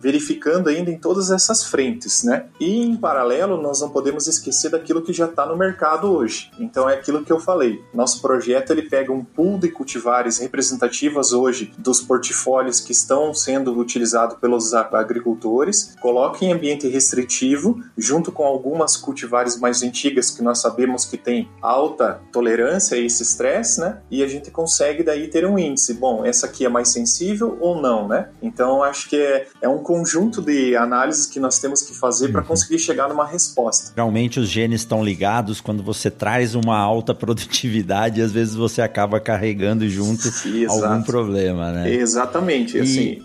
verificando 0.00 0.68
ainda 0.68 0.90
em 0.90 0.98
todas 0.98 1.30
essas 1.30 1.64
frentes, 1.64 2.24
né? 2.24 2.46
E 2.58 2.82
em 2.82 2.96
paralelo 2.96 3.60
nós 3.60 3.80
não 3.80 3.90
podemos 3.90 4.26
esquecer 4.26 4.70
daquilo 4.70 5.02
que 5.02 5.12
já 5.12 5.26
está 5.26 5.46
no 5.46 5.56
mercado 5.56 6.10
hoje. 6.10 6.50
Então 6.58 6.88
é 6.88 6.94
aquilo 6.94 7.24
que 7.24 7.32
eu 7.32 7.38
falei. 7.38 7.80
Nosso 7.94 8.20
projeto 8.20 8.70
ele 8.70 8.82
pega 8.82 9.12
um 9.12 9.24
pool 9.24 9.58
de 9.58 9.68
cultivares 9.68 10.38
representativas 10.38 11.32
hoje 11.32 11.72
dos 11.78 12.00
portfólios 12.00 12.80
que 12.80 12.92
estão 12.92 13.32
sendo 13.32 13.78
utilizados 13.78 14.36
pelos 14.38 14.74
agricultores, 14.74 15.94
coloca 16.00 16.44
em 16.44 16.52
ambiente 16.52 16.88
restritivo 16.88 17.82
junto 17.96 18.32
com 18.32 18.44
algumas 18.44 18.96
cultivares 18.96 19.58
mais 19.58 19.82
antigas 19.82 20.30
que 20.30 20.42
nós 20.42 20.60
sabemos 20.60 21.04
que 21.04 21.16
tem 21.16 21.48
alta 21.62 22.20
tolerância 22.32 22.96
a 22.96 23.00
esse 23.00 23.22
estresse, 23.22 23.80
né? 23.80 24.00
E 24.10 24.22
a 24.22 24.26
gente 24.26 24.50
consegue 24.50 24.77
consegue 24.78 25.02
daí 25.02 25.26
ter 25.26 25.44
um 25.44 25.58
índice. 25.58 25.94
Bom, 25.94 26.24
essa 26.24 26.46
aqui 26.46 26.64
é 26.64 26.68
mais 26.68 26.88
sensível 26.88 27.58
ou 27.60 27.80
não, 27.80 28.06
né? 28.06 28.28
Então 28.40 28.82
acho 28.82 29.08
que 29.08 29.16
é, 29.16 29.46
é 29.60 29.68
um 29.68 29.78
conjunto 29.78 30.40
de 30.40 30.76
análises 30.76 31.26
que 31.26 31.40
nós 31.40 31.58
temos 31.58 31.82
que 31.82 31.94
fazer 31.94 32.28
para 32.28 32.42
uhum. 32.42 32.46
conseguir 32.46 32.78
chegar 32.78 33.08
numa 33.08 33.26
resposta. 33.26 33.92
Realmente 33.96 34.38
os 34.38 34.48
genes 34.48 34.82
estão 34.82 35.04
ligados 35.04 35.60
quando 35.60 35.82
você 35.82 36.10
traz 36.10 36.54
uma 36.54 36.78
alta 36.78 37.12
produtividade, 37.14 38.22
às 38.22 38.30
vezes 38.30 38.54
você 38.54 38.80
acaba 38.80 39.18
carregando 39.18 39.88
junto 39.88 40.28
Exato. 40.28 40.84
algum 40.84 41.02
problema, 41.02 41.72
né? 41.72 41.92
Exatamente, 41.92 42.76
e... 42.76 42.80
assim. 42.80 43.22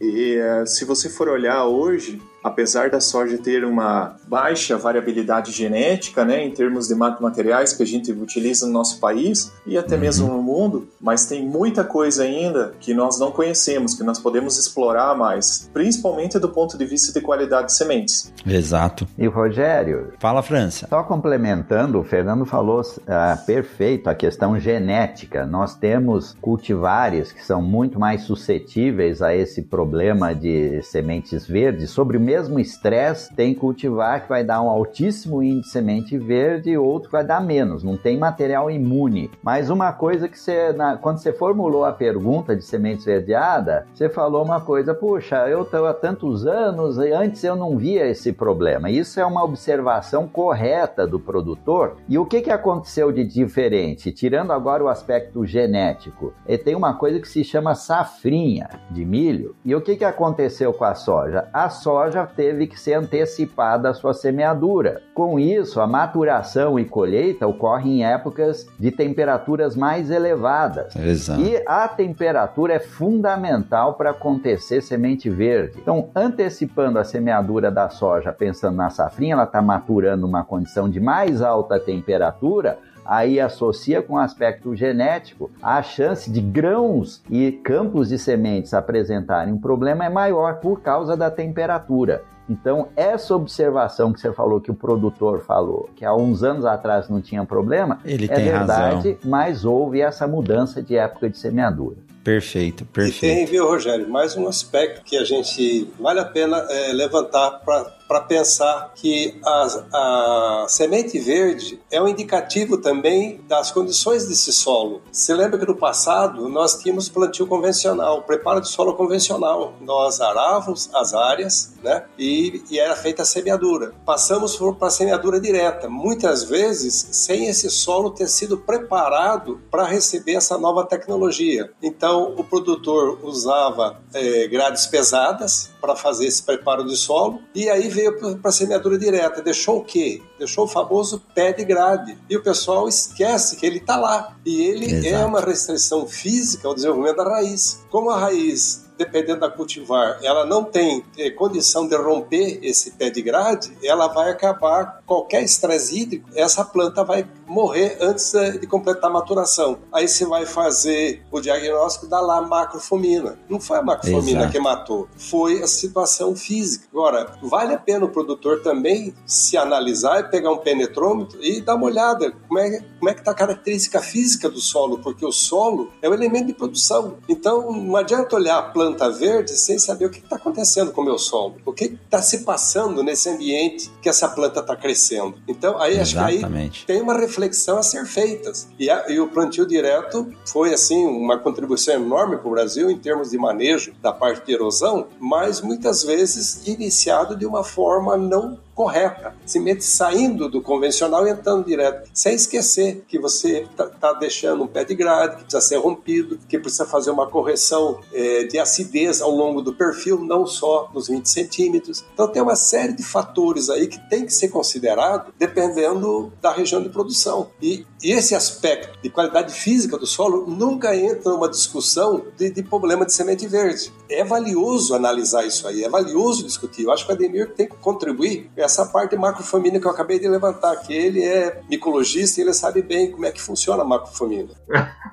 E, 0.00 0.36
eh, 0.36 0.64
se 0.64 0.86
você 0.86 1.10
for 1.10 1.28
olhar 1.28 1.66
hoje, 1.66 2.20
apesar 2.42 2.90
da 2.90 3.00
soja 3.00 3.38
ter 3.38 3.64
uma 3.64 4.16
baixa 4.26 4.76
variabilidade 4.76 5.52
genética, 5.52 6.24
né, 6.24 6.44
em 6.44 6.50
termos 6.50 6.88
de 6.88 6.94
materiais 6.94 7.72
que 7.72 7.82
a 7.82 7.86
gente 7.86 8.12
utiliza 8.12 8.66
no 8.66 8.72
nosso 8.72 8.98
país 8.98 9.52
e 9.66 9.76
até 9.76 9.94
uhum. 9.94 10.00
mesmo 10.00 10.28
no 10.28 10.42
mundo, 10.42 10.88
mas 11.00 11.26
tem 11.26 11.44
muita 11.44 11.84
coisa 11.84 12.24
ainda 12.24 12.74
que 12.80 12.94
nós 12.94 13.18
não 13.18 13.30
conhecemos, 13.30 13.94
que 13.94 14.02
nós 14.02 14.18
podemos 14.18 14.58
explorar 14.58 15.16
mais, 15.16 15.68
principalmente 15.72 16.38
do 16.38 16.48
ponto 16.48 16.76
de 16.76 16.84
vista 16.84 17.12
de 17.12 17.24
qualidade 17.24 17.68
de 17.68 17.74
sementes. 17.74 18.32
Exato. 18.46 19.06
E 19.18 19.26
o 19.26 19.30
Rogério? 19.30 20.12
Fala, 20.18 20.42
França. 20.42 20.86
Só 20.88 21.02
complementando, 21.02 22.00
o 22.00 22.04
Fernando 22.04 22.44
falou 22.44 22.82
ah, 23.06 23.38
perfeito 23.46 24.08
a 24.08 24.14
questão 24.14 24.58
genética. 24.58 25.46
Nós 25.46 25.74
temos 25.76 26.36
cultivares 26.40 27.32
que 27.32 27.44
são 27.44 27.60
muito 27.60 27.98
mais 27.98 28.22
suscetíveis 28.22 29.22
a 29.22 29.34
esse 29.34 29.62
problema 29.62 30.34
de 30.34 30.82
sementes 30.82 31.46
verdes. 31.46 31.90
Sobre 31.90 32.16
o 32.16 32.20
mesmo 32.30 32.60
estresse, 32.60 33.34
tem 33.34 33.52
cultivar 33.52 34.22
que 34.22 34.28
vai 34.28 34.44
dar 34.44 34.62
um 34.62 34.70
altíssimo 34.70 35.42
índice 35.42 35.60
de 35.60 35.68
semente 35.68 36.16
verde 36.16 36.70
e 36.70 36.78
outro 36.78 37.08
que 37.08 37.16
vai 37.16 37.24
dar 37.24 37.40
menos. 37.40 37.82
Não 37.82 37.96
tem 37.96 38.16
material 38.16 38.70
imune. 38.70 39.30
Mas 39.42 39.68
uma 39.68 39.92
coisa 39.92 40.28
que 40.28 40.38
você, 40.38 40.72
na, 40.72 40.96
quando 40.96 41.18
você 41.18 41.32
formulou 41.32 41.84
a 41.84 41.92
pergunta 41.92 42.54
de 42.54 42.64
sementes 42.64 43.04
verdeada, 43.04 43.84
você 43.92 44.08
falou 44.08 44.44
uma 44.44 44.60
coisa, 44.60 44.94
puxa, 44.94 45.48
eu 45.48 45.62
estou 45.62 45.86
há 45.86 45.92
tantos 45.92 46.46
anos 46.46 46.98
e 46.98 47.10
antes 47.10 47.42
eu 47.42 47.56
não 47.56 47.76
via 47.76 48.06
esse 48.06 48.32
problema. 48.32 48.88
Isso 48.88 49.18
é 49.18 49.26
uma 49.26 49.42
observação 49.42 50.28
correta 50.28 51.08
do 51.08 51.18
produtor. 51.18 51.96
E 52.08 52.16
o 52.16 52.24
que, 52.24 52.42
que 52.42 52.50
aconteceu 52.50 53.10
de 53.10 53.24
diferente? 53.24 54.12
Tirando 54.12 54.52
agora 54.52 54.84
o 54.84 54.88
aspecto 54.88 55.44
genético, 55.44 56.32
e 56.46 56.56
tem 56.56 56.76
uma 56.76 56.94
coisa 56.94 57.18
que 57.18 57.28
se 57.28 57.42
chama 57.42 57.74
safrinha 57.74 58.68
de 58.88 59.04
milho. 59.04 59.56
E 59.64 59.74
o 59.74 59.80
que, 59.80 59.96
que 59.96 60.04
aconteceu 60.04 60.72
com 60.72 60.84
a 60.84 60.94
soja? 60.94 61.48
A 61.52 61.68
soja 61.68 62.19
teve 62.26 62.66
que 62.66 62.78
ser 62.78 62.94
antecipada 62.94 63.90
a 63.90 63.94
sua 63.94 64.14
semeadura. 64.14 65.02
Com 65.14 65.38
isso, 65.38 65.80
a 65.80 65.86
maturação 65.86 66.78
e 66.78 66.84
colheita 66.84 67.46
ocorrem 67.46 68.00
em 68.00 68.04
épocas 68.04 68.66
de 68.78 68.90
temperaturas 68.90 69.76
mais 69.76 70.10
elevadas. 70.10 70.94
Exato. 70.96 71.40
E 71.40 71.62
a 71.66 71.86
temperatura 71.88 72.74
é 72.74 72.80
fundamental 72.80 73.94
para 73.94 74.10
acontecer 74.10 74.80
semente 74.80 75.28
verde. 75.28 75.78
Então, 75.80 76.10
antecipando 76.14 76.98
a 76.98 77.04
semeadura 77.04 77.70
da 77.70 77.88
soja, 77.88 78.32
pensando 78.32 78.76
na 78.76 78.90
safrinha, 78.90 79.34
ela 79.34 79.44
está 79.44 79.60
maturando 79.62 80.26
uma 80.26 80.44
condição 80.44 80.88
de 80.88 81.00
mais 81.00 81.42
alta 81.42 81.78
temperatura, 81.78 82.78
aí 83.04 83.40
associa 83.40 84.02
com 84.02 84.14
o 84.14 84.18
aspecto 84.18 84.74
genético, 84.74 85.50
a 85.62 85.82
chance 85.82 86.30
de 86.30 86.40
grãos 86.40 87.22
e 87.30 87.52
campos 87.52 88.08
de 88.08 88.18
sementes 88.18 88.74
apresentarem 88.74 89.52
um 89.52 89.58
problema 89.58 90.04
é 90.04 90.08
maior 90.08 90.60
por 90.60 90.80
causa 90.80 91.16
da 91.16 91.30
temperatura. 91.30 92.22
Então, 92.48 92.88
essa 92.96 93.36
observação 93.36 94.12
que 94.12 94.20
você 94.20 94.32
falou 94.32 94.60
que 94.60 94.72
o 94.72 94.74
produtor 94.74 95.40
falou, 95.40 95.88
que 95.94 96.04
há 96.04 96.12
uns 96.12 96.42
anos 96.42 96.64
atrás 96.64 97.08
não 97.08 97.20
tinha 97.20 97.44
problema, 97.44 98.00
Ele 98.04 98.26
é 98.28 98.34
verdade, 98.34 99.12
razão. 99.12 99.16
mas 99.24 99.64
houve 99.64 100.00
essa 100.00 100.26
mudança 100.26 100.82
de 100.82 100.96
época 100.96 101.30
de 101.30 101.38
semeadura. 101.38 101.98
Perfeito, 102.24 102.84
perfeito. 102.84 103.24
E 103.24 103.36
tem, 103.36 103.46
viu, 103.46 103.66
Rogério, 103.66 104.08
mais 104.08 104.36
um 104.36 104.48
aspecto 104.48 105.02
que 105.04 105.16
a 105.16 105.24
gente 105.24 105.88
vale 105.98 106.18
a 106.18 106.24
pena 106.24 106.66
é, 106.68 106.92
levantar 106.92 107.60
para 107.64 107.99
para 108.10 108.22
pensar 108.22 108.90
que 108.96 109.38
a, 109.46 110.64
a, 110.64 110.66
semente 110.68 111.16
verde 111.16 111.80
é 111.88 112.02
um 112.02 112.08
indicativo 112.08 112.76
também 112.76 113.40
das 113.46 113.70
condições 113.70 114.26
desse 114.26 114.52
solo. 114.52 115.00
Você 115.12 115.32
lembra 115.32 115.56
que 115.60 115.64
no 115.64 115.76
passado 115.76 116.48
nós 116.48 116.74
tínhamos 116.74 117.08
plantio 117.08 117.46
convencional, 117.46 118.22
preparo 118.22 118.60
de 118.60 118.66
solo 118.68 118.94
convencional. 118.94 119.74
Nós 119.80 120.20
arávamos 120.20 120.90
as 120.92 121.14
áreas 121.14 121.74
né, 121.84 122.02
e, 122.18 122.64
e 122.68 122.80
era 122.80 122.96
feita 122.96 123.22
a 123.22 123.24
semeadura. 123.24 123.94
Passamos 124.04 124.56
para 124.56 124.88
a 124.88 124.90
semeadura 124.90 125.40
direta, 125.40 125.88
muitas 125.88 126.42
vezes 126.42 127.10
sem 127.12 127.46
esse 127.46 127.70
solo 127.70 128.10
ter 128.10 128.26
sido 128.26 128.58
preparado 128.58 129.60
para 129.70 129.84
receber 129.84 130.34
essa 130.34 130.58
nova 130.58 130.84
tecnologia. 130.84 131.70
Então 131.80 132.34
o 132.36 132.42
produtor 132.42 133.20
usava 133.22 134.00
é, 134.12 134.48
grades 134.48 134.84
pesadas 134.88 135.69
para 135.80 135.96
fazer 135.96 136.26
esse 136.26 136.42
preparo 136.42 136.84
de 136.84 136.96
solo 136.96 137.40
e 137.54 137.68
aí 137.68 137.88
veio 137.88 138.18
para 138.38 138.50
a 138.50 138.52
semeadura 138.52 138.98
direta. 138.98 139.42
Deixou 139.42 139.78
o 139.78 139.84
quê? 139.84 140.22
Deixou 140.38 140.64
o 140.64 140.68
famoso 140.68 141.22
pé 141.34 141.52
de 141.52 141.64
grade. 141.64 142.16
E 142.28 142.36
o 142.36 142.42
pessoal 142.42 142.88
esquece 142.88 143.56
que 143.56 143.66
ele 143.66 143.78
está 143.78 143.96
lá. 143.96 144.36
E 144.44 144.62
ele 144.62 144.86
é 144.86 144.98
Exato. 144.98 145.14
é 145.14 145.26
uma 145.26 145.40
restrição 145.40 146.06
física 146.06 146.68
ao 146.68 146.74
desenvolvimento 146.74 147.16
da 147.16 147.24
raiz. 147.24 147.80
Como 147.90 148.10
a 148.10 148.18
raiz 148.18 148.88
dependendo 149.00 149.40
da 149.40 149.50
cultivar, 149.50 150.18
ela 150.22 150.44
não 150.44 150.62
tem 150.62 151.02
eh, 151.16 151.30
condição 151.30 151.88
de 151.88 151.96
romper 151.96 152.58
esse 152.62 152.90
pé 152.90 153.08
de 153.08 153.22
grade, 153.22 153.74
ela 153.82 154.08
vai 154.08 154.30
acabar 154.30 154.99
qualquer 155.10 155.42
estresse 155.42 155.98
hídrico, 155.98 156.30
essa 156.36 156.64
planta 156.64 157.02
vai 157.02 157.26
morrer 157.46 157.98
antes 158.00 158.30
de 158.60 158.66
completar 158.68 159.10
a 159.10 159.12
maturação. 159.12 159.78
Aí 159.92 160.06
você 160.06 160.24
vai 160.24 160.46
fazer 160.46 161.24
o 161.32 161.40
diagnóstico 161.40 162.06
da 162.06 162.20
lá 162.20 162.40
macrofumina. 162.40 163.36
Não 163.48 163.58
foi 163.58 163.78
a 163.78 163.82
macrofumina 163.82 164.42
Exato. 164.42 164.52
que 164.52 164.60
matou, 164.60 165.08
foi 165.16 165.62
a 165.62 165.66
situação 165.66 166.36
física. 166.36 166.86
Agora, 166.92 167.34
vale 167.42 167.74
a 167.74 167.78
pena 167.78 168.04
o 168.04 168.08
produtor 168.08 168.62
também 168.62 169.12
se 169.26 169.56
analisar 169.56 170.20
e 170.20 170.24
pegar 170.30 170.52
um 170.52 170.58
penetrômetro 170.58 171.42
e 171.42 171.60
dar 171.60 171.74
uma 171.74 171.86
olhada 171.86 172.30
como 172.46 172.60
é, 172.60 172.80
como 172.98 173.10
é 173.10 173.14
que 173.14 173.20
está 173.20 173.32
a 173.32 173.34
característica 173.34 174.00
física 174.00 174.48
do 174.48 174.60
solo, 174.60 174.98
porque 174.98 175.26
o 175.26 175.32
solo 175.32 175.90
é 176.00 176.08
o 176.08 176.14
elemento 176.14 176.46
de 176.46 176.54
produção. 176.54 177.16
Então, 177.28 177.72
não 177.72 177.96
adianta 177.96 178.36
olhar 178.36 178.58
a 178.58 178.62
planta 178.62 179.00
planta 179.00 179.10
verde 179.10 179.52
sem 179.52 179.78
saber 179.78 180.06
o 180.06 180.10
que 180.10 180.18
está 180.18 180.36
acontecendo 180.36 180.92
com 180.92 181.00
o 181.00 181.04
meu 181.04 181.18
solo, 181.18 181.56
o 181.64 181.72
que 181.72 181.84
está 181.84 182.20
se 182.20 182.38
passando 182.38 183.02
nesse 183.02 183.28
ambiente 183.28 183.90
que 184.02 184.08
essa 184.08 184.28
planta 184.28 184.60
está 184.60 184.76
crescendo. 184.76 184.99
Então, 185.48 185.80
aí 185.80 185.98
Exatamente. 185.98 186.40
acho 186.40 186.86
que 186.86 186.92
aí 186.92 186.98
tem 186.98 187.02
uma 187.02 187.18
reflexão 187.18 187.78
a 187.78 187.82
ser 187.82 188.04
feita. 188.04 188.52
E, 188.78 188.90
a, 188.90 189.08
e 189.08 189.20
o 189.20 189.28
plantio 189.28 189.66
direto 189.66 190.32
foi, 190.46 190.72
assim, 190.72 191.06
uma 191.06 191.38
contribuição 191.38 191.94
enorme 191.94 192.36
para 192.36 192.48
o 192.48 192.50
Brasil 192.50 192.90
em 192.90 192.98
termos 192.98 193.30
de 193.30 193.38
manejo 193.38 193.92
da 194.02 194.12
parte 194.12 194.44
de 194.46 194.52
erosão, 194.52 195.08
mas 195.18 195.60
muitas 195.60 196.02
vezes 196.02 196.66
iniciado 196.66 197.36
de 197.36 197.46
uma 197.46 197.64
forma 197.64 198.16
não 198.16 198.58
correta, 198.80 199.34
semente 199.44 199.84
saindo 199.84 200.48
do 200.48 200.62
convencional 200.62 201.26
e 201.26 201.30
entrando 201.30 201.66
direto, 201.66 202.08
sem 202.14 202.34
esquecer 202.34 203.04
que 203.06 203.18
você 203.18 203.64
está 203.70 203.84
tá 203.84 204.14
deixando 204.14 204.64
um 204.64 204.66
pé 204.66 204.84
de 204.84 204.94
grade, 204.94 205.36
que 205.36 205.42
precisa 205.42 205.60
ser 205.60 205.76
rompido, 205.76 206.38
que 206.48 206.58
precisa 206.58 206.86
fazer 206.86 207.10
uma 207.10 207.26
correção 207.26 208.00
é, 208.10 208.44
de 208.44 208.58
acidez 208.58 209.20
ao 209.20 209.30
longo 209.32 209.60
do 209.60 209.74
perfil, 209.74 210.20
não 210.24 210.46
só 210.46 210.90
nos 210.94 211.08
20 211.08 211.28
centímetros. 211.28 212.02
Então 212.14 212.26
tem 212.26 212.40
uma 212.40 212.56
série 212.56 212.94
de 212.94 213.02
fatores 213.02 213.68
aí 213.68 213.86
que 213.86 213.98
tem 214.08 214.24
que 214.24 214.32
ser 214.32 214.48
considerado 214.48 215.30
dependendo 215.38 216.32
da 216.40 216.50
região 216.50 216.82
de 216.82 216.88
produção. 216.88 217.50
E, 217.60 217.84
e 218.02 218.12
esse 218.12 218.34
aspecto 218.34 218.98
de 219.02 219.10
qualidade 219.10 219.52
física 219.52 219.98
do 219.98 220.06
solo 220.06 220.46
nunca 220.46 220.96
entra 220.96 221.32
numa 221.32 221.50
discussão 221.50 222.24
de, 222.38 222.48
de 222.48 222.62
problema 222.62 223.04
de 223.04 223.12
semente 223.12 223.46
verde. 223.46 223.92
É 224.08 224.24
valioso 224.24 224.94
analisar 224.94 225.44
isso 225.44 225.68
aí, 225.68 225.84
é 225.84 225.88
valioso 225.90 226.46
discutir. 226.46 226.84
Eu 226.84 226.92
acho 226.92 227.04
que 227.04 227.12
o 227.12 227.14
Ademir 227.14 227.52
tem 227.52 227.68
que 227.68 227.76
contribuir 227.76 228.50
essa 228.70 228.86
parte 228.86 229.16
macrofamina 229.16 229.80
que 229.80 229.86
eu 229.86 229.90
acabei 229.90 230.18
de 230.18 230.28
levantar, 230.28 230.76
que 230.76 230.92
ele 230.92 231.22
é 231.24 231.60
micologista 231.68 232.40
e 232.40 232.44
ele 232.44 232.54
sabe 232.54 232.80
bem 232.80 233.10
como 233.10 233.26
é 233.26 233.32
que 233.32 233.40
funciona 233.40 233.82
a 233.82 233.86
macrofamina. 233.86 234.50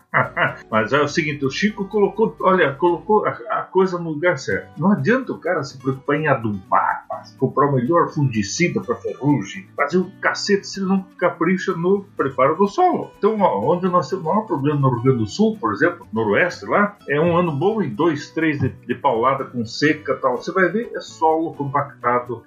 Mas 0.70 0.94
é 0.94 1.02
o 1.02 1.08
seguinte, 1.08 1.46
o 1.46 1.50
Chico 1.50 1.86
colocou, 1.86 2.36
olha, 2.42 2.74
colocou 2.74 3.26
a, 3.26 3.30
a, 3.30 3.62
coisa 3.64 4.00
no 4.00 4.12
lugar 4.12 4.38
certo. 4.38 4.70
Não 4.78 4.92
adianta 4.92 5.32
o 5.32 5.38
cara 5.38 5.64
se 5.64 5.78
preocupar 5.78 6.16
em 6.16 6.28
adubar, 6.28 7.06
comprar 7.38 7.70
o 7.70 7.74
melhor 7.74 8.10
fungicida 8.10 8.82
para 8.82 8.96
ferrugem, 8.96 9.68
fazer 9.76 9.98
o 9.98 10.12
cacete 10.22 10.68
se 10.68 10.80
ele 10.80 10.88
não 10.88 11.06
capricha 11.18 11.74
no 11.74 12.06
preparo 12.16 12.56
do 12.56 12.68
solo. 12.68 13.12
Então, 13.18 13.40
onde 13.40 13.88
nós 13.90 14.10
temos 14.10 14.26
o 14.26 14.28
maior 14.30 14.46
problema 14.46 14.80
no 14.80 14.90
Rio 14.90 15.04
Grande 15.04 15.20
do 15.20 15.28
Sul, 15.28 15.58
por 15.60 15.74
exemplo, 15.74 16.08
noroeste 16.12 16.66
lá, 16.66 16.98
é 17.08 17.20
um 17.20 17.38
ano 17.38 17.52
bom 17.52 17.82
e 17.82 17.90
dois, 17.90 18.32
três 18.32 18.60
de, 18.60 18.70
de 18.70 18.96
paulada 18.96 19.46
com 19.46 19.66
seca 19.66 20.16
tal. 20.16 20.38
Você 20.38 20.52
vai 20.52 20.70
ver, 20.70 20.92
é 20.96 21.00
solo 21.00 21.54
compactado, 21.54 22.44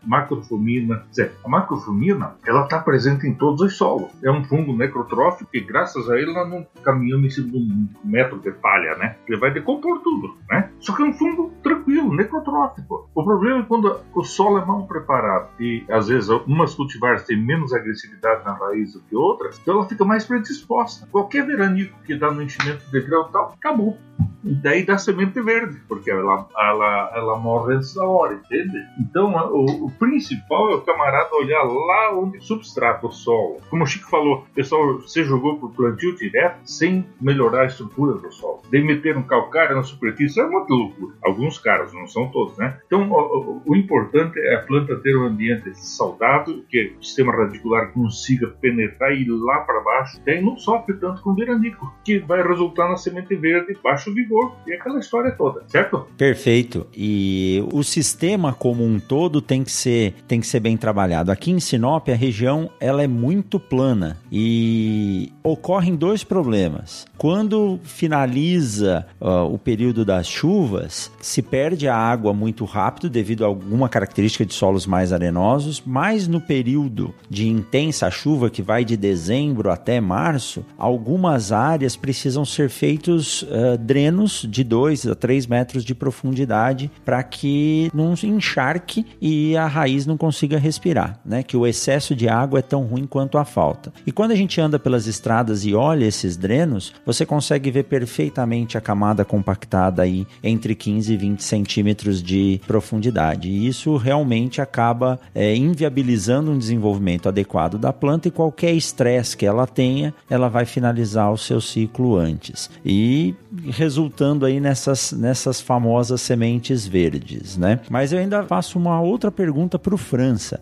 dizer, 0.97 1.33
a 1.45 1.49
macrofumina, 1.49 2.35
ela 2.47 2.65
está 2.65 2.79
presente 2.79 3.27
em 3.27 3.35
todos 3.35 3.61
os 3.61 3.77
solos. 3.77 4.11
É 4.23 4.31
um 4.31 4.45
fungo 4.45 4.77
necrotrófico 4.77 5.51
e 5.55 5.61
graças 5.61 6.09
a 6.09 6.19
ele 6.19 6.31
ela 6.31 6.47
não 6.47 6.67
caminha 6.83 7.17
em 7.17 7.31
cima 7.31 7.49
de 7.49 7.57
um 7.57 7.89
metro 8.05 8.39
de 8.39 8.51
palha, 8.51 8.97
né? 8.97 9.17
Ele 9.29 9.39
vai 9.39 9.53
decompor 9.53 10.01
tudo, 10.01 10.37
né? 10.49 10.71
Só 10.81 10.95
que 10.95 11.03
é 11.03 11.05
um 11.05 11.13
fungo 11.13 11.53
tranquilo, 11.63 12.15
necrotrófico. 12.15 13.09
O 13.15 13.25
problema 13.25 13.61
é 13.61 13.65
quando 13.65 14.01
o 14.15 14.25
solo 14.25 14.59
é 14.59 14.65
mal 14.65 14.87
preparado 14.87 15.51
e 15.59 15.85
às 15.91 16.09
vezes 16.09 16.29
umas 16.47 16.75
cultivares 16.75 17.25
têm 17.25 17.41
menos 17.41 17.73
agressividade 17.73 18.45
na 18.45 18.53
raiz 18.53 18.93
do 18.93 19.01
que 19.01 19.17
outras, 19.17 19.59
então 19.61 19.75
ela 19.75 19.89
fica 19.89 20.05
mais 20.05 20.25
predisposta. 20.25 21.07
Qualquer 21.11 21.47
veranico 21.47 21.99
que 22.05 22.17
dá 22.17 22.31
no 22.31 22.43
enchimento 22.43 22.85
de 22.91 23.01
grão 23.01 23.29
tal, 23.31 23.55
acabou. 23.59 23.99
daí 24.43 24.85
dá 24.85 24.99
semente 24.99 25.41
verde, 25.41 25.81
porque 25.89 26.11
ela, 26.11 26.47
ela, 26.57 27.13
ela 27.15 27.39
morre 27.39 27.75
antes 27.75 27.95
da 27.95 28.05
hora, 28.05 28.35
entende? 28.35 28.79
Então, 28.99 29.33
o, 29.53 29.87
o 29.87 29.91
principal 29.93 30.73
é 30.73 30.80
o 30.81 30.85
camarada 30.85 31.35
olhar 31.35 31.63
lá 31.63 32.19
onde 32.19 32.41
substrata 32.41 33.07
o 33.07 33.13
solo. 33.13 33.59
Como 33.69 33.85
o 33.85 33.87
Chico 33.87 34.11
falou, 34.11 34.45
pessoal, 34.55 34.99
você 34.99 35.23
jogou 35.25 35.59
pro 35.59 35.71
plantio 35.71 36.17
direto 36.17 36.61
sem 36.65 37.07
melhorar 37.21 37.63
a 37.63 37.67
estrutura 37.67 38.15
do 38.15 38.33
solo. 38.33 38.63
De 38.71 38.81
meter 38.83 39.17
um 39.17 39.23
calcário 39.23 39.77
na 39.77 39.83
superfície 39.83 40.41
é 40.41 40.45
uma 40.45 40.67
loucura. 40.69 41.15
Alguns 41.23 41.59
caras, 41.59 41.93
não 41.93 42.07
são 42.07 42.29
todos, 42.29 42.57
né? 42.59 42.79
Então, 42.87 43.11
o, 43.11 43.15
o, 43.15 43.63
o 43.67 43.77
importante 43.77 44.39
é 44.39 44.57
a 44.57 44.63
planta 44.63 44.97
ter 44.97 45.17
um 45.17 45.27
ambiente 45.27 45.75
saudável, 45.75 46.65
que 46.69 46.95
o 46.99 47.05
sistema 47.05 47.33
radicular 47.33 47.93
consiga 47.93 48.49
penetrar 48.61 49.13
e 49.13 49.23
ir 49.23 49.29
lá 49.29 49.61
para 49.61 49.81
baixo. 49.81 50.21
Daí 50.25 50.41
não 50.41 50.57
sofre 50.57 50.95
tanto 50.95 51.23
com 51.23 51.35
veranico, 51.35 51.93
que 52.05 52.19
vai 52.19 52.43
resultar 52.43 52.89
na 52.89 52.97
semente 52.97 53.35
verde, 53.35 53.77
baixo 53.83 54.13
vigor 54.13 54.55
e 54.67 54.73
aquela 54.73 54.99
história 54.99 55.33
toda, 55.33 55.65
certo? 55.69 56.07
Perfeito. 56.17 56.87
E 56.95 57.65
o 57.73 57.83
sistema 57.83 58.53
como 58.53 58.85
um 58.85 58.99
todo 58.99 59.41
tem 59.41 59.65
que 59.65 59.73
ser, 59.73 60.15
tem 60.27 60.41
que 60.41 60.47
ser 60.47 60.61
bem 60.61 60.70
trabalhado. 60.77 61.33
Aqui 61.33 61.51
em 61.51 61.61
Sinop, 61.61 62.09
a 62.09 62.15
região 62.15 62.71
ela 62.81 63.03
é 63.03 63.07
muito 63.07 63.59
plana 63.59 64.17
e 64.31 65.33
ocorrem 65.43 65.97
dois 65.97 66.23
problemas. 66.23 67.07
Quando 67.19 67.79
finaliza 67.83 69.07
uh, 69.21 69.53
o 69.53 69.59
período 69.59 70.05
das 70.05 70.27
chuvas, 70.27 71.11
se 71.21 71.43
perde 71.43 71.89
a 71.89 71.97
água 71.97 72.33
muito 72.33 72.65
rápido 72.65 73.11
devido 73.11 73.45
a 73.45 73.49
alguma 73.49 73.89
característica 73.89 74.47
de 74.47 74.55
solos 74.55 74.87
mais 74.87 75.13
arenosos, 75.13 75.83
mas 75.85 76.29
no 76.29 76.41
período 76.41 77.15
de 77.29 77.49
intensa 77.49 78.11
chuva 78.11 78.49
que 78.49 78.63
vai 78.63 78.85
de 78.85 78.97
dezembro 78.97 79.71
até 79.71 80.01
março, 80.01 80.65
algumas 80.79 81.53
áreas 81.53 81.97
precisam 81.97 82.45
ser 82.45 82.71
feitos 82.71 83.43
uh, 83.43 83.77
drenos 83.79 84.47
de 84.49 84.65
2 84.65 85.09
a 85.09 85.15
3 85.15 85.47
metros 85.47 85.85
de 85.85 85.95
profundidade 85.95 86.91
para 87.05 87.23
que 87.23 87.91
não 87.93 88.15
encharque 88.27 89.07
e 89.21 89.57
a 89.57 89.67
raiz 89.67 90.07
não 90.07 90.17
consiga 90.17 90.59
respirar, 90.61 91.19
né? 91.25 91.43
Que 91.43 91.57
o 91.57 91.67
excesso 91.67 92.15
de 92.15 92.29
água 92.29 92.61
é 92.61 92.63
tão 92.63 92.85
ruim 92.85 93.07
quanto 93.07 93.39
a 93.39 93.45
falta. 93.45 93.93
E 94.07 94.13
quando 94.13 94.33
a 94.33 94.37
gente 94.37 94.61
anda 94.61 94.79
pelas 94.79 95.07
estradas 95.07 95.65
e 95.65 95.75
olha 95.75 96.05
esses 96.05 96.37
drenos, 96.37 96.93
você 97.05 97.27
consegue 97.27 97.71
ver 97.71 97.85
perfeitamente 97.85 98.79
a 98.79 98.81
camada 98.81 99.25
compactada 99.25 100.03
aí 100.03 100.27
entre 100.43 100.75
15 100.75 101.13
e 101.13 101.17
20 101.17 101.43
centímetros 101.43 102.23
de 102.23 102.61
profundidade. 102.67 103.49
E 103.49 103.67
isso 103.67 103.97
realmente 103.97 104.61
acaba 104.61 105.19
é, 105.35 105.55
inviabilizando 105.57 106.51
um 106.51 106.59
desenvolvimento 106.59 107.29
adequado 107.29 107.79
da 107.79 107.93
planta 107.93 108.29
e 108.29 108.31
qualquer 108.31 108.73
estresse 108.73 109.37
que 109.37 109.47
ela 109.47 109.67
tenha, 109.67 110.15
ela 110.29 110.49
vai 110.49 110.65
finalizar 110.65 111.33
o 111.33 111.39
seu 111.39 111.61
ciclo 111.61 112.17
antes. 112.17 112.71
E 112.85 113.35
resultando 113.71 114.47
aí 114.47 114.61
nessas, 114.61 115.13
nessas 115.13 115.61
famosas 115.61 116.21
sementes 116.21 116.87
verdes, 116.87 117.57
né? 117.57 117.81
Mas 117.89 118.13
eu 118.13 118.19
ainda 118.19 118.43
faço 118.45 118.79
uma 118.79 119.01
outra 119.01 119.31
pergunta 119.31 119.79
para 119.79 119.95
o 119.95 119.99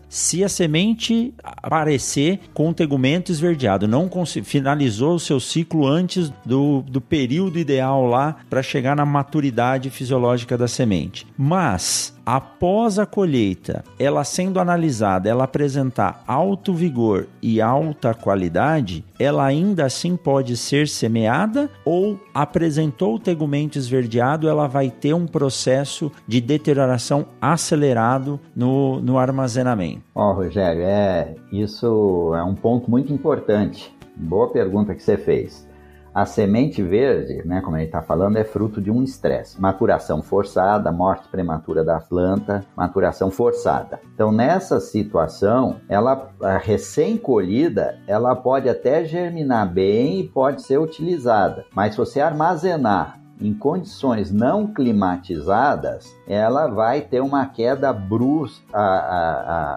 Se 0.09 0.43
a 0.43 0.49
semente 0.49 1.33
aparecer 1.43 2.39
com 2.53 2.73
tegumento 2.73 3.31
esverdeado, 3.31 3.87
não 3.87 4.09
finalizou 4.43 5.15
o 5.15 5.19
seu 5.19 5.39
ciclo 5.39 5.87
antes 5.87 6.31
do, 6.45 6.81
do 6.81 6.99
período 6.99 7.57
ideal 7.57 8.05
lá 8.05 8.35
para 8.49 8.61
chegar 8.61 8.95
na 8.95 9.05
maturidade 9.05 9.89
fisiológica 9.89 10.57
da 10.57 10.67
semente. 10.67 11.25
Mas 11.37 12.13
após 12.29 12.99
a 12.99 13.07
colheita, 13.07 13.83
ela 13.97 14.23
sendo 14.23 14.59
analisada, 14.59 15.27
ela 15.27 15.45
apresentar 15.45 16.23
alto 16.27 16.75
vigor 16.75 17.25
e 17.41 17.59
alta 17.59 18.13
qualidade, 18.13 19.03
ela 19.17 19.43
ainda 19.43 19.85
assim 19.85 20.15
pode 20.15 20.55
ser 20.55 20.87
semeada 20.87 21.71
ou 21.83 22.19
apresentou 22.31 23.15
o 23.15 23.19
tegumento 23.19 23.79
esverdeado, 23.79 24.47
ela 24.47 24.67
vai 24.67 24.91
ter 24.91 25.15
um 25.15 25.25
processo 25.25 26.11
de 26.27 26.39
deterioração 26.39 27.25
acelerado 27.41 28.39
no, 28.55 28.99
no 29.01 29.17
armazenamento. 29.17 30.03
Ó, 30.13 30.29
oh, 30.29 30.33
Rogério, 30.35 30.83
é, 30.83 31.33
isso 31.51 32.31
é 32.35 32.43
um 32.43 32.53
ponto 32.53 32.91
muito 32.91 33.11
importante. 33.11 33.91
Boa 34.15 34.51
pergunta 34.51 34.93
que 34.93 35.01
você 35.01 35.17
fez. 35.17 35.67
A 36.13 36.25
semente 36.25 36.81
verde, 36.81 37.41
né, 37.45 37.61
como 37.61 37.77
ele 37.77 37.85
está 37.85 38.01
falando, 38.01 38.37
é 38.37 38.43
fruto 38.43 38.81
de 38.81 38.89
um 38.89 39.03
estresse. 39.03 39.59
Maturação 39.61 40.21
forçada, 40.21 40.91
morte 40.91 41.27
prematura 41.29 41.83
da 41.83 41.99
planta, 41.99 42.65
maturação 42.75 43.29
forçada. 43.29 43.99
Então, 44.13 44.31
nessa 44.31 44.79
situação, 44.79 45.77
ela 45.87 46.31
recém-colhida, 46.61 47.99
ela 48.07 48.35
pode 48.35 48.67
até 48.67 49.05
germinar 49.05 49.71
bem 49.71 50.21
e 50.21 50.27
pode 50.27 50.63
ser 50.63 50.79
utilizada. 50.79 51.65
Mas 51.73 51.93
se 51.93 51.97
você 51.97 52.19
armazenar 52.19 53.19
em 53.41 53.53
condições 53.53 54.31
não 54.31 54.67
climatizadas, 54.67 56.13
ela 56.27 56.67
vai 56.67 57.01
ter 57.01 57.21
uma 57.21 57.45
queda 57.45 57.93
brusca, 57.93 58.65
a, 58.73 58.81
a, 58.81 59.31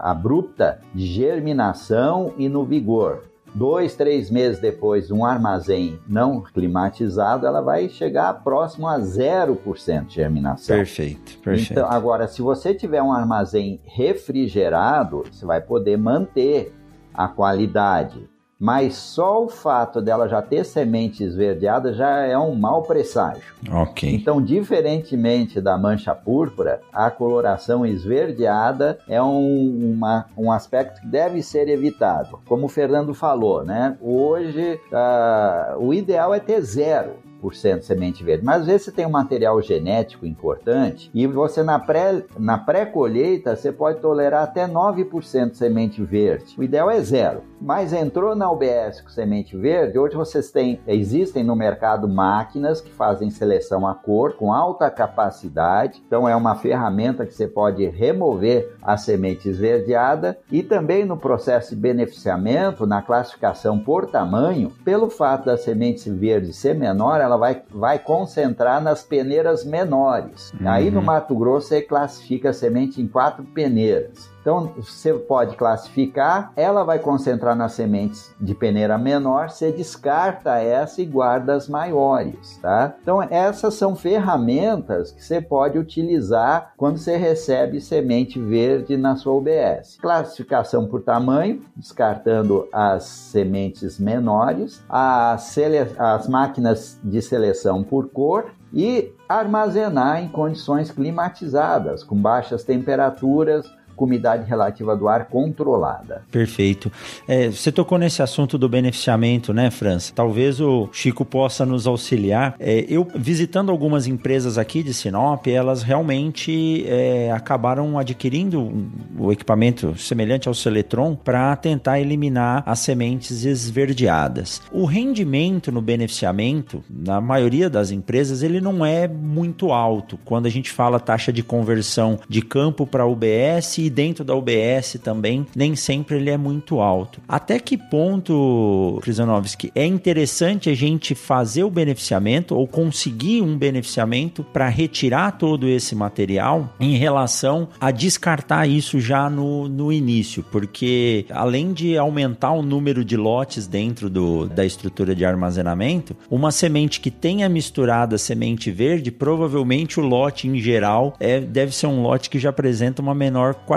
a, 0.07 0.11
abrupta 0.11 0.81
de 0.93 1.07
germinação 1.07 2.33
e 2.37 2.49
no 2.49 2.65
vigor 2.65 3.32
dois, 3.55 3.95
três 3.95 4.31
meses 4.31 4.61
depois, 4.61 5.11
um 5.11 5.25
armazém 5.25 5.99
não 6.07 6.43
climatizado, 6.43 7.47
ela 7.47 7.61
vai 7.61 7.89
chegar 7.89 8.43
próximo 8.43 8.87
a 8.87 8.99
0% 8.99 10.07
de 10.07 10.15
germinação. 10.15 10.77
Perfeito, 10.77 11.39
perfeito. 11.39 11.73
Então, 11.73 11.91
agora, 11.91 12.27
se 12.27 12.43
você 12.43 12.75
tiver 12.75 13.03
um 13.03 13.13
armazém 13.13 13.81
refrigerado, 13.85 15.25
você 15.31 15.45
vai 15.45 15.61
poder 15.61 15.97
manter 15.97 16.75
a 17.13 17.29
qualidade 17.29 18.32
mas 18.63 18.95
só 18.95 19.43
o 19.43 19.49
fato 19.49 20.01
dela 20.01 20.29
já 20.29 20.41
ter 20.41 20.65
semente 20.65 21.25
esverdeada 21.25 21.93
já 21.93 22.21
é 22.21 22.39
um 22.39 22.55
mau 22.55 22.85
presságio. 22.85 23.43
Ok. 23.69 24.09
Então, 24.15 24.41
diferentemente 24.41 25.61
da 25.61 25.77
mancha 25.77 26.15
púrpura, 26.15 26.81
a 26.93 27.11
coloração 27.11 27.85
esverdeada 27.85 29.01
é 29.09 29.21
um, 29.21 29.95
uma, 29.97 30.27
um 30.39 30.53
aspecto 30.53 31.01
que 31.01 31.09
deve 31.09 31.43
ser 31.43 31.69
evitado. 31.69 32.39
Como 32.47 32.67
o 32.67 32.69
Fernando 32.69 33.13
falou, 33.13 33.65
né? 33.65 33.97
Hoje, 34.01 34.79
uh, 34.93 35.85
o 35.85 35.93
ideal 35.93 36.33
é 36.33 36.39
ter 36.39 36.61
zero 36.61 37.15
de 37.51 37.85
semente 37.85 38.23
verde. 38.23 38.45
Mas 38.45 38.61
às 38.61 38.67
vezes 38.67 38.83
você 38.85 38.93
tem 38.93 39.05
um 39.05 39.11
material 39.11 39.61
genético 39.61 40.25
importante 40.25 41.11
e 41.13 41.27
você 41.27 41.63
na 41.63 41.79
pré 41.79 42.23
na 42.39 42.57
pré-colheita 42.57 43.57
você 43.57 43.73
pode 43.73 44.01
tolerar 44.01 44.45
até 44.45 44.69
9% 44.69 45.51
de 45.51 45.57
semente 45.57 46.03
verde. 46.05 46.55
O 46.57 46.63
ideal 46.63 46.89
é 46.89 47.01
zero. 47.01 47.43
Mas 47.63 47.93
entrou 47.93 48.35
na 48.35 48.51
UBS 48.51 49.01
com 49.01 49.09
semente 49.09 49.57
verde, 49.57 49.97
hoje 49.97 50.17
vocês 50.17 50.51
têm 50.51 50.81
existem 50.85 51.45
no 51.45 51.55
mercado 51.55 52.09
máquinas 52.09 52.81
que 52.81 52.91
fazem 52.91 53.31
seleção 53.31 53.87
a 53.87 53.95
cor 53.95 54.33
com 54.33 54.53
alta 54.53 54.91
capacidade. 54.91 56.03
Então 56.05 56.29
é 56.29 56.35
uma 56.35 56.57
ferramenta 56.57 57.25
que 57.25 57.33
você 57.33 57.47
pode 57.47 57.87
remover 57.87 58.75
a 58.83 58.97
semente 58.97 59.49
esverdeada 59.49 60.37
e 60.51 60.61
também 60.61 61.05
no 61.05 61.17
processo 61.17 61.71
de 61.71 61.81
beneficiamento, 61.81 62.85
na 62.85 63.01
classificação 63.01 63.79
por 63.79 64.07
tamanho, 64.07 64.73
pelo 64.85 65.09
fato 65.09 65.47
da 65.47 65.57
semente 65.57 66.11
verde 66.11 66.53
ser 66.53 66.75
menor, 66.75 67.21
ela 67.21 67.37
vai, 67.37 67.63
vai 67.71 67.97
concentrar 68.01 68.83
nas 68.83 69.05
peneiras 69.05 69.65
menores. 69.65 70.53
Uhum. 70.61 70.69
Aí 70.69 70.91
no 70.91 71.01
Mato 71.01 71.37
Grosso 71.37 71.69
você 71.69 71.81
classifica 71.81 72.51
a 72.51 72.53
semente 72.53 73.01
em 73.01 73.07
quatro 73.07 73.45
peneiras. 73.45 74.32
Então, 74.43 74.73
você 74.77 75.15
pode 75.15 75.57
classificar, 75.57 76.53
ela 76.57 76.83
vai 76.83 76.99
concentrar 76.99 77.55
nas 77.55 77.73
sementes 77.73 78.35
de 78.41 78.55
peneira 78.55 78.99
menor, 78.99 79.51
você 79.51 79.71
descarta 79.71 80.59
essa 80.59 81.01
e 81.01 81.07
guarda 81.07 81.55
as 81.55 81.69
maiores, 81.69 82.59
tá? 82.61 82.93
Então, 83.01 83.23
essas 83.23 83.75
são 83.75 83.95
ferramentas 83.95 85.13
que 85.13 85.25
você 85.25 85.41
pode 85.41 85.79
utilizar 85.79 86.73
quando 86.77 86.99
você 86.99 87.17
recebe 87.17 87.81
semente 87.81 88.41
verde 88.41 88.97
na 88.97 89.15
sua 89.15 89.35
UBS. 89.35 89.97
Classificação 90.01 90.89
por 90.89 91.03
tamanho, 91.03 91.63
descartando 91.77 92.69
as 92.73 93.05
sementes 93.05 94.01
menores, 94.01 94.83
as, 94.89 95.57
as 95.97 96.29
máquinas 96.29 96.99
de 97.03 97.23
seleção 97.23 97.85
por 97.85 98.09
cor 98.11 98.51
e 98.73 99.13
armazenar 99.29 100.23
em 100.23 100.29
condições 100.29 100.91
climatizadas, 100.91 102.03
com 102.03 102.17
baixas 102.17 102.65
temperaturas, 102.65 103.71
umidade 104.05 104.49
relativa 104.49 104.97
do 104.97 105.09
ar 105.09 105.27
controlada. 105.27 106.23
Perfeito. 106.31 106.91
É, 107.27 107.49
você 107.49 107.71
tocou 107.71 107.99
nesse 107.99 108.23
assunto 108.23 108.59
do 108.59 108.69
beneficiamento, 108.69 109.53
né, 109.53 109.71
França? 109.71 110.13
Talvez 110.15 110.61
o 110.61 110.89
Chico 110.93 111.25
possa 111.25 111.65
nos 111.65 111.87
auxiliar. 111.87 112.55
É, 112.59 112.85
eu, 112.89 113.07
visitando 113.15 113.71
algumas 113.71 114.07
empresas 114.07 114.59
aqui 114.59 114.83
de 114.83 114.93
Sinop, 114.93 115.47
elas 115.47 115.83
realmente 115.83 116.85
é, 116.87 117.31
acabaram 117.33 117.99
adquirindo 117.99 118.61
um, 118.61 118.91
o 119.19 119.33
equipamento 119.33 119.97
semelhante 119.99 120.49
ao 120.49 120.55
Seletron 120.55 121.15
para 121.15 121.55
tentar 121.57 122.01
eliminar 122.01 122.63
as 122.67 122.81
sementes 122.81 123.45
esverdeadas. 123.45 124.63
O 124.71 124.85
rendimento 124.85 125.71
no 125.71 125.81
beneficiamento, 125.81 126.83
na 126.89 127.21
maioria 127.21 127.69
das 127.69 127.91
empresas, 127.91 128.43
ele 128.43 128.61
não 128.61 128.85
é 128.85 129.07
muito 129.07 129.73
alto. 129.73 130.19
Quando 130.25 130.47
a 130.47 130.51
gente 130.51 130.71
fala 130.71 131.01
taxa 131.01 131.33
de 131.33 131.43
conversão 131.43 132.19
de 132.29 132.43
campo 132.43 132.87
para 132.87 133.07
UBS 133.07 133.79
e 133.79 133.91
dentro 133.93 134.25
da 134.25 134.35
UBS 134.35 134.99
também, 135.03 135.47
nem 135.55 135.77
sempre 135.77 136.17
ele 136.17 136.31
é 136.31 136.37
muito 136.37 136.81
alto. 136.81 137.21
Até 137.29 137.59
que 137.59 137.77
ponto, 137.77 138.99
Krizanovski, 139.03 139.71
é 139.75 139.87
interessante 139.87 140.71
a 140.71 140.75
gente 140.75 141.15
fazer 141.15 141.65
o 141.65 141.71
beneficiamento 141.71 142.57
ou 142.57 142.67
conseguir 142.67 143.43
um 143.43 143.57
beneficiamento 143.57 144.43
para 144.43 144.69
retirar 144.69 145.33
todo 145.33 145.69
esse 145.69 145.95
material 145.95 146.75
em 146.81 146.97
relação 146.97 147.69
a 147.81 147.91
descartar 147.91 148.67
isso 148.67 148.99
já 148.99 149.29
no, 149.29 149.69
no 149.69 149.93
início? 149.93 150.43
Porque 150.51 151.27
além 151.31 151.73
de 151.73 151.97
aumentar 151.97 152.53
o 152.53 152.63
número 152.63 153.05
de 153.05 153.17
lotes 153.17 153.67
dentro 153.67 154.09
do, 154.09 154.47
da 154.49 154.65
estrutura 154.65 155.15
de 155.15 155.25
armazenamento, 155.25 156.17
uma 156.31 156.51
semente 156.51 157.01
que 157.01 157.11
tenha 157.11 157.49
misturada 157.49 158.17
semente 158.19 158.71
verde, 158.71 159.11
provavelmente 159.11 160.01
o 160.01 160.03
lote 160.03 160.49
em 160.49 160.59
geral 160.59 161.15
é, 161.21 161.41
deve 161.41 161.75
ser 161.75 161.87
um 161.87 162.03
lote 162.03 162.31
que 162.31 162.39
já 162.39 162.51
apresenta 162.51 163.03
uma 163.03 163.15
menor 163.15 163.55
qualidade, 163.55 163.72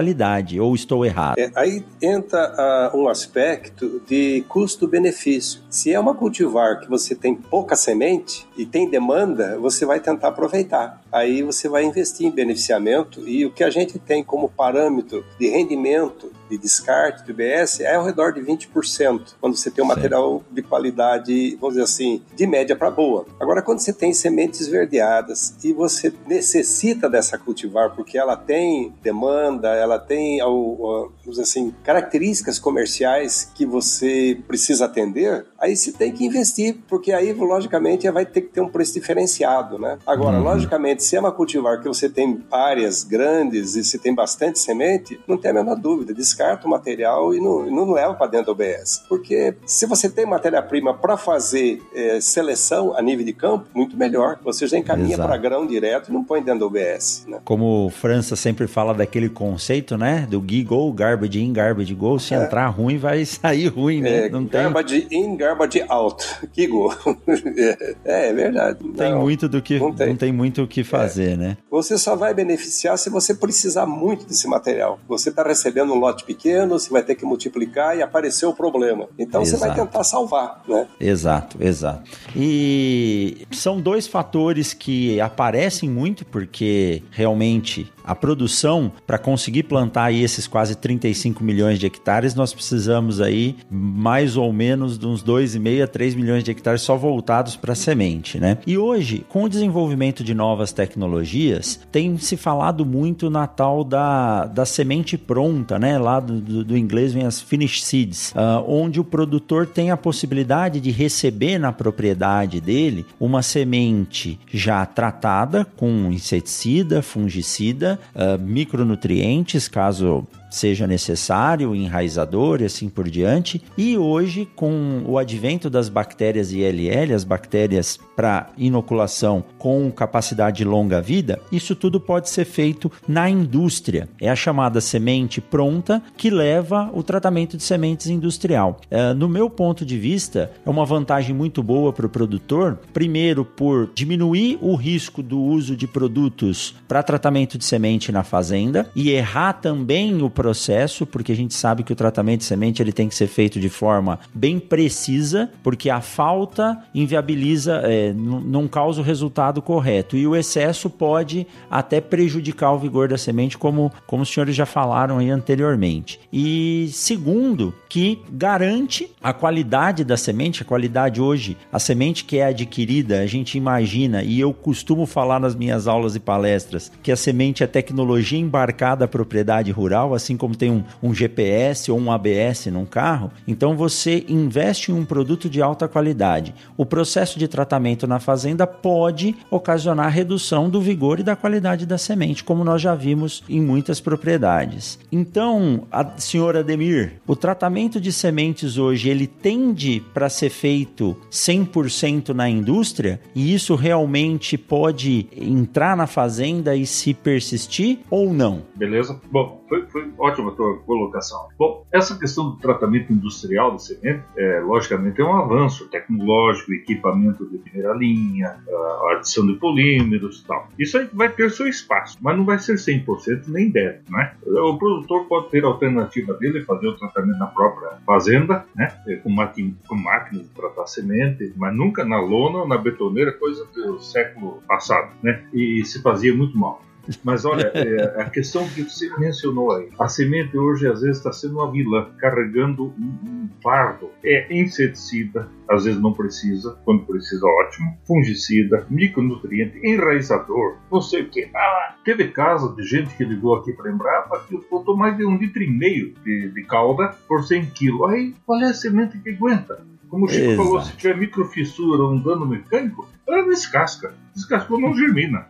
ou 0.59 0.75
estou 0.75 1.05
errado? 1.05 1.37
É, 1.37 1.51
aí 1.55 1.83
entra 2.01 2.91
uh, 2.93 2.97
um 2.97 3.07
aspecto 3.07 4.01
de 4.07 4.43
custo-benefício. 4.47 5.61
Se 5.69 5.93
é 5.93 5.99
uma 5.99 6.15
cultivar 6.15 6.79
que 6.79 6.89
você 6.89 7.15
tem 7.15 7.35
pouca 7.35 7.75
semente 7.75 8.47
e 8.57 8.65
tem 8.65 8.89
demanda, 8.89 9.57
você 9.59 9.85
vai 9.85 9.99
tentar 9.99 10.29
aproveitar. 10.29 11.01
Aí 11.11 11.41
você 11.43 11.69
vai 11.69 11.83
investir 11.83 12.27
em 12.27 12.31
beneficiamento 12.31 13.27
e 13.27 13.45
o 13.45 13.51
que 13.51 13.63
a 13.63 13.69
gente 13.69 13.97
tem 13.99 14.23
como 14.23 14.49
parâmetro 14.49 15.25
de 15.39 15.47
rendimento 15.47 16.31
de 16.49 16.57
descarte 16.57 17.23
do 17.23 17.31
IBS 17.31 17.79
é 17.79 17.95
ao 17.95 18.05
redor 18.05 18.31
de 18.31 18.41
20%, 18.41 19.35
quando 19.39 19.55
você 19.55 19.71
tem 19.71 19.83
um 19.83 19.87
material 19.87 20.43
de 20.51 20.61
qualidade, 20.61 21.55
vamos 21.55 21.75
dizer 21.75 21.83
assim, 21.83 22.21
de 22.35 22.47
média 22.47 22.75
para 22.75 22.91
boa. 22.91 23.25
Agora, 23.39 23.61
quando 23.61 23.79
você 23.79 23.93
tem 23.93 24.13
sementes 24.13 24.67
verdeadas 24.67 25.55
e 25.63 25.73
você 25.73 26.13
necessita 26.27 27.09
dessa 27.09 27.37
cultivar 27.37 27.95
porque 27.95 28.17
ela 28.17 28.35
tem 28.35 28.93
demanda, 29.01 29.69
ela 29.69 29.99
tem, 29.99 30.39
vamos 30.39 31.11
dizer 31.25 31.43
assim, 31.43 31.73
características 31.83 32.59
comerciais 32.59 33.51
que 33.55 33.65
você 33.65 34.39
precisa 34.47 34.85
atender, 34.85 35.45
aí 35.59 35.75
você 35.75 35.91
tem 35.91 36.11
que 36.11 36.25
investir, 36.25 36.77
porque 36.87 37.11
aí, 37.11 37.33
logicamente, 37.33 38.09
vai 38.09 38.25
ter 38.25 38.41
que 38.41 38.49
ter 38.49 38.61
um 38.61 38.69
preço 38.69 38.93
diferenciado, 38.93 39.77
né? 39.77 39.97
Agora, 40.05 40.37
uhum. 40.37 40.43
logicamente, 40.43 41.03
se 41.03 41.15
é 41.15 41.19
uma 41.19 41.31
cultivar 41.31 41.81
que 41.81 41.87
você 41.87 42.09
tem 42.09 42.43
áreas 42.51 43.03
grandes 43.03 43.75
e 43.75 43.83
se 43.83 43.97
tem 43.99 44.13
bastante 44.13 44.59
semente, 44.59 45.19
não 45.27 45.37
tem 45.37 45.51
a 45.51 45.53
menor 45.53 45.75
dúvida, 45.75 46.13
descarta 46.35 46.67
o 46.67 46.69
material 46.69 47.33
e 47.33 47.39
não, 47.39 47.65
não 47.65 47.91
leva 47.91 48.13
para 48.13 48.27
dentro 48.27 48.47
do 48.47 48.51
OBS. 48.51 49.03
Porque 49.07 49.55
se 49.65 49.85
você 49.85 50.09
tem 50.09 50.25
matéria-prima 50.25 50.93
para 50.93 51.15
fazer 51.15 51.81
é, 51.93 52.19
seleção 52.19 52.95
a 52.95 53.01
nível 53.01 53.25
de 53.25 53.33
campo, 53.33 53.67
muito 53.73 53.95
melhor. 53.95 54.37
Você 54.43 54.67
já 54.67 54.77
encaminha 54.77 55.17
para 55.17 55.37
grão 55.37 55.65
direto 55.65 56.09
e 56.09 56.13
não 56.13 56.23
põe 56.23 56.41
dentro 56.41 56.59
do 56.59 56.65
OBS. 56.67 57.25
Né? 57.27 57.39
Como 57.45 57.89
França 57.89 58.35
sempre 58.35 58.67
fala 58.67 58.93
daquele 58.93 59.29
conceito, 59.29 59.97
né? 59.97 60.27
Do 60.29 60.43
GIGO, 60.45 60.91
garbage 60.91 61.41
in, 61.41 61.53
garbage 61.53 61.93
go. 61.93 62.19
Se 62.19 62.33
é. 62.33 62.43
entrar 62.43 62.67
ruim, 62.67 62.97
vai 62.97 63.23
sair 63.25 63.67
ruim, 63.67 64.01
né? 64.01 64.25
É, 64.25 64.29
não 64.29 64.45
garbage 64.45 65.01
tem... 65.03 65.23
in, 65.23 65.37
garbage 65.37 65.83
out. 65.87 66.25
GIGO. 66.53 66.93
é, 68.03 68.29
é 68.29 68.33
verdade. 68.33 68.79
Não 68.81 68.93
tem 68.93 69.15
muito 69.15 69.47
do 69.47 69.61
que, 69.61 69.79
não 69.79 69.93
tem. 69.93 70.09
não 70.09 70.15
tem 70.15 70.31
muito 70.31 70.63
o 70.63 70.67
que 70.67 70.83
fazer, 70.83 71.33
é. 71.33 71.37
né? 71.37 71.57
Você 71.69 71.97
só 71.97 72.15
vai 72.15 72.33
beneficiar 72.33 72.97
se 72.97 73.09
você 73.09 73.33
precisar 73.33 73.85
muito 73.85 74.25
desse 74.25 74.47
material. 74.47 74.99
Você 75.07 75.29
está 75.29 75.43
recebendo 75.43 75.93
um 75.93 75.99
lote 75.99 76.24
pequeno, 76.25 76.79
você 76.79 76.89
vai 76.89 77.03
ter 77.03 77.15
que 77.15 77.25
multiplicar 77.25 77.97
e 77.97 78.01
apareceu 78.01 78.49
o 78.49 78.53
problema. 78.53 79.07
Então 79.17 79.41
exato. 79.41 79.59
você 79.59 79.67
vai 79.67 79.75
tentar 79.75 80.03
salvar, 80.03 80.61
né? 80.67 80.87
Exato, 80.99 81.57
exato. 81.61 82.09
E 82.35 83.47
são 83.51 83.79
dois 83.79 84.07
fatores 84.07 84.73
que 84.73 85.19
aparecem 85.21 85.89
muito 85.89 86.25
porque 86.25 87.03
realmente 87.11 87.91
a 88.05 88.15
produção 88.15 88.91
para 89.05 89.17
conseguir 89.17 89.63
plantar 89.63 90.05
aí 90.05 90.23
esses 90.23 90.47
quase 90.47 90.75
35 90.75 91.43
milhões 91.43 91.79
de 91.79 91.85
hectares, 91.85 92.35
nós 92.35 92.53
precisamos 92.53 93.19
aí 93.19 93.55
mais 93.69 94.37
ou 94.37 94.53
menos 94.53 94.97
de 94.97 95.07
uns 95.07 95.23
2,5 95.23 95.83
a 95.83 95.87
3 95.87 96.15
milhões 96.15 96.43
de 96.43 96.51
hectares 96.51 96.81
só 96.81 96.95
voltados 96.95 97.55
para 97.55 97.73
semente, 97.73 98.39
né? 98.39 98.57
E 98.67 98.77
hoje, 98.77 99.25
com 99.27 99.43
o 99.43 99.49
desenvolvimento 99.49 100.23
de 100.23 100.33
novas 100.33 100.71
tecnologias, 100.71 101.79
tem 101.91 102.17
se 102.17 102.37
falado 102.37 102.85
muito 102.85 103.29
na 103.29 103.47
tal 103.47 103.83
da, 103.83 104.45
da 104.45 104.65
semente 104.65 105.17
pronta, 105.17 105.79
né? 105.79 105.97
Lá 105.97 106.19
do, 106.19 106.63
do, 106.63 106.77
inglês 106.77 107.13
vem 107.13 107.25
as 107.25 107.41
finished 107.41 107.83
seeds, 107.83 108.31
uh, 108.31 108.63
onde 108.67 108.99
o 108.99 109.03
produtor 109.03 109.65
tem 109.65 109.91
a 109.91 109.97
possibilidade 109.97 110.79
de 110.79 110.91
receber 110.91 111.57
na 111.57 111.71
propriedade 111.71 112.61
dele 112.61 113.05
uma 113.19 113.41
semente 113.41 114.39
já 114.51 114.85
tratada 114.85 115.65
com 115.75 116.11
inseticida, 116.11 117.01
fungicida, 117.01 117.94
uh, 118.15 118.39
micronutrientes, 118.41 119.67
caso 119.67 120.27
seja 120.49 120.87
necessário, 120.87 121.75
enraizador 121.75 122.61
e 122.61 122.65
assim 122.65 122.89
por 122.89 123.09
diante. 123.09 123.61
E 123.77 123.97
hoje, 123.97 124.47
com 124.55 125.03
o 125.05 125.17
advento 125.17 125.69
das 125.69 125.89
bactérias 125.89 126.51
ILL, 126.51 127.13
as 127.13 127.23
bactérias 127.23 127.99
para 128.15 128.49
inoculação 128.57 129.43
com 129.57 129.91
capacidade 129.91 130.57
de 130.57 130.63
longa 130.65 131.01
vida, 131.01 131.39
isso 131.51 131.75
tudo 131.75 131.99
pode 131.99 132.29
ser 132.29 132.45
feito 132.45 132.91
na 133.07 133.29
indústria. 133.29 134.07
É 134.21 134.29
a 134.29 134.35
chamada 134.35 134.79
semente 134.79 135.41
pronta 135.41 136.01
que 136.15 136.29
leva 136.29 136.89
o 136.93 137.03
tratamento 137.03 137.57
de 137.57 137.63
sementes 137.63 138.07
industrial. 138.07 138.79
É, 138.89 139.13
no 139.13 139.27
meu 139.27 139.49
ponto 139.49 139.85
de 139.85 139.97
vista, 139.97 140.51
é 140.65 140.69
uma 140.69 140.85
vantagem 140.85 141.35
muito 141.35 141.61
boa 141.61 141.91
para 141.91 142.05
o 142.05 142.09
produtor, 142.09 142.79
primeiro 142.93 143.43
por 143.43 143.89
diminuir 143.93 144.57
o 144.61 144.75
risco 144.75 145.21
do 145.21 145.39
uso 145.41 145.75
de 145.75 145.87
produtos 145.87 146.75
para 146.87 147.03
tratamento 147.03 147.57
de 147.57 147.65
semente 147.65 148.11
na 148.11 148.23
fazenda 148.23 148.89
e 148.95 149.09
errar 149.09 149.53
também 149.53 150.21
o 150.21 150.29
processo, 150.35 151.05
porque 151.05 151.31
a 151.31 151.35
gente 151.35 151.53
sabe 151.53 151.81
que 151.81 151.93
o 151.93 151.95
tratamento 151.95 152.39
de 152.39 152.45
semente 152.45 152.81
ele 152.81 152.91
tem 152.91 153.07
que 153.07 153.15
ser 153.15 153.27
feito 153.27 153.59
de 153.59 153.69
forma 153.69 154.19
bem 154.33 154.59
precisa, 154.59 155.49
porque 155.63 155.89
a 155.89 156.01
falta 156.01 156.77
inviabiliza, 156.93 157.81
é, 157.83 158.13
não 158.13 158.67
causa 158.67 159.01
o 159.01 159.03
resultado 159.03 159.61
correto. 159.61 160.17
E 160.17 160.27
o 160.27 160.35
excesso 160.35 160.89
pode 160.89 161.47
até 161.71 162.01
prejudicar 162.01 162.73
o 162.73 162.79
vigor 162.79 163.07
da 163.07 163.17
semente, 163.17 163.57
como, 163.57 163.91
como 164.05 164.23
os 164.23 164.29
senhores 164.29 164.55
já 164.55 164.65
falaram 164.65 165.17
aí 165.17 165.29
anteriormente. 165.29 166.19
E 166.31 166.89
segundo, 166.91 167.73
que 167.87 168.21
garante 168.29 169.09
a 169.23 169.31
qualidade 169.31 170.03
da 170.03 170.17
semente, 170.17 170.61
a 170.61 170.65
qualidade 170.65 171.21
hoje, 171.21 171.57
a 171.71 171.79
semente 171.79 172.25
que 172.25 172.37
é 172.37 172.47
adquirida, 172.47 173.21
a 173.21 173.25
gente 173.25 173.57
imagina, 173.57 174.21
e 174.21 174.39
eu 174.39 174.53
costumo 174.53 175.05
falar 175.05 175.39
nas 175.39 175.55
minhas 175.55 175.87
aulas 175.87 176.15
e 176.15 176.19
palestras, 176.19 176.91
que 177.01 177.11
a 177.11 177.15
semente 177.15 177.63
é 177.63 177.67
tecnologia 177.67 178.39
embarcada 178.39 179.05
à 179.05 179.07
propriedade 179.07 179.71
rural, 179.71 180.13
assim 180.25 180.35
como 180.35 180.55
tem 180.55 180.71
um, 180.71 180.83
um 181.01 181.13
GPS 181.13 181.91
ou 181.91 181.99
um 181.99 182.11
ABS 182.11 182.65
num 182.67 182.85
carro, 182.85 183.31
então 183.47 183.77
você 183.77 184.25
investe 184.27 184.91
em 184.91 184.95
um 184.95 185.05
produto 185.05 185.47
de 185.49 185.61
alta 185.61 185.87
qualidade. 185.87 186.53
O 186.75 186.85
processo 186.85 187.37
de 187.37 187.47
tratamento 187.47 188.07
na 188.07 188.19
fazenda 188.19 188.65
pode 188.65 189.35
ocasionar 189.51 190.11
redução 190.11 190.69
do 190.69 190.81
vigor 190.81 191.19
e 191.19 191.23
da 191.23 191.35
qualidade 191.35 191.85
da 191.85 191.97
semente, 191.97 192.43
como 192.43 192.63
nós 192.63 192.81
já 192.81 192.95
vimos 192.95 193.43
em 193.47 193.61
muitas 193.61 193.99
propriedades. 193.99 194.97
Então, 195.11 195.83
a 195.91 196.17
senhora 196.17 196.59
Ademir, 196.59 197.21
o 197.27 197.35
tratamento 197.35 198.01
de 198.01 198.11
sementes 198.11 198.77
hoje 198.77 199.09
ele 199.09 199.27
tende 199.27 200.03
para 200.13 200.29
ser 200.29 200.49
feito 200.49 201.15
100% 201.29 202.29
na 202.29 202.49
indústria 202.49 203.19
e 203.35 203.53
isso 203.53 203.75
realmente 203.75 204.57
pode 204.57 205.27
entrar 205.35 205.95
na 205.95 206.07
fazenda 206.07 206.75
e 206.75 206.85
se 206.85 207.13
persistir 207.13 207.99
ou 208.09 208.33
não? 208.33 208.63
Beleza? 208.75 209.19
Bom, 209.31 209.63
foi, 209.69 209.85
foi 209.87 210.05
ótima 210.17 210.51
tua 210.51 210.77
colocação. 210.79 211.47
Bom, 211.57 211.85
essa 211.91 212.17
questão 212.17 212.51
do 212.51 212.57
tratamento 212.57 213.11
industrial 213.11 213.71
da 213.71 213.79
semente, 213.79 214.23
é, 214.37 214.59
logicamente, 214.59 215.21
é 215.21 215.23
um 215.23 215.35
avanço 215.35 215.87
tecnológico, 215.89 216.73
equipamento 216.73 217.45
de 217.49 217.57
primeira 217.57 217.93
linha, 217.93 218.57
a 218.67 219.13
adição 219.17 219.45
de 219.45 219.53
polímeros 219.53 220.41
e 220.41 220.47
tal. 220.47 220.67
Isso 220.77 220.97
aí 220.97 221.09
vai 221.13 221.29
ter 221.29 221.49
seu 221.51 221.67
espaço, 221.67 222.17
mas 222.21 222.37
não 222.37 222.45
vai 222.45 222.59
ser 222.59 222.75
100% 222.75 223.47
nem 223.47 223.69
deve, 223.69 223.99
né? 224.09 224.33
O 224.45 224.77
produtor 224.77 225.25
pode 225.25 225.49
ter 225.49 225.63
a 225.63 225.67
alternativa 225.67 226.33
dele, 226.35 226.63
fazer 226.63 226.87
o 226.87 226.97
tratamento 226.97 227.37
na 227.37 227.47
própria 227.47 227.97
fazenda, 228.05 228.65
né? 228.75 228.87
Com, 229.23 229.29
máquina, 229.29 229.73
com 229.87 229.95
máquinas 229.95 230.47
de 230.47 230.53
tratar 230.53 230.87
semente, 230.87 231.53
mas 231.55 231.75
nunca 231.75 232.03
na 232.03 232.19
lona 232.19 232.59
ou 232.59 232.67
na 232.67 232.77
betoneira, 232.77 233.31
coisa 233.31 233.65
do 233.73 233.99
século 233.99 234.61
passado, 234.67 235.13
né? 235.21 235.43
E 235.53 235.83
se 235.85 236.01
fazia 236.01 236.33
muito 236.35 236.57
mal. 236.57 236.81
Mas 237.23 237.45
olha, 237.45 237.71
é, 237.73 238.21
a 238.21 238.29
questão 238.29 238.67
que 238.69 238.83
você 238.83 239.09
mencionou 239.17 239.71
aí, 239.71 239.89
a 239.99 240.07
semente 240.07 240.57
hoje 240.57 240.87
às 240.87 241.01
vezes 241.01 241.17
está 241.17 241.31
sendo 241.31 241.59
uma 241.59 241.71
vilã, 241.71 242.09
carregando 242.17 242.93
um, 242.97 243.29
um 243.29 243.49
fardo. 243.61 244.09
É 244.23 244.47
inseticida, 244.55 245.49
às 245.69 245.85
vezes 245.85 245.99
não 245.99 246.13
precisa, 246.13 246.77
quando 246.83 247.05
precisa, 247.05 247.45
ótimo. 247.45 247.97
Fungicida, 248.05 248.85
micronutriente, 248.89 249.79
enraizador, 249.83 250.77
não 250.91 251.01
sei 251.01 251.23
o 251.23 251.29
que. 251.29 251.49
Ah, 251.55 251.95
teve 252.03 252.29
caso 252.29 252.75
de 252.75 252.83
gente 252.83 253.15
que 253.15 253.23
ligou 253.23 253.55
aqui 253.55 253.73
para 253.73 253.91
Embrapa 253.91 254.45
que 254.47 254.57
botou 254.69 254.95
mais 254.95 255.15
de 255.17 255.25
um 255.25 255.37
litro 255.37 255.61
e 255.61 255.69
meio 255.69 256.13
de, 256.23 256.49
de 256.49 256.63
calda 256.63 257.15
por 257.27 257.43
100 257.43 257.65
quilos. 257.67 258.09
Aí, 258.09 258.33
qual 258.45 258.61
é 258.61 258.65
a 258.65 258.73
semente 258.73 259.17
que 259.19 259.29
aguenta? 259.29 259.83
Como 260.09 260.25
o 260.25 260.29
Chico 260.29 260.45
Exato. 260.45 260.63
falou, 260.63 260.81
se 260.81 260.95
tiver 260.95 261.17
microfissura 261.17 262.03
ou 262.03 262.13
um 262.13 262.21
dano 262.21 262.45
mecânico, 262.45 263.07
ela 263.27 263.43
descasca. 263.49 264.13
Descascou, 264.33 264.79
não 264.79 264.93
germina. 264.93 265.47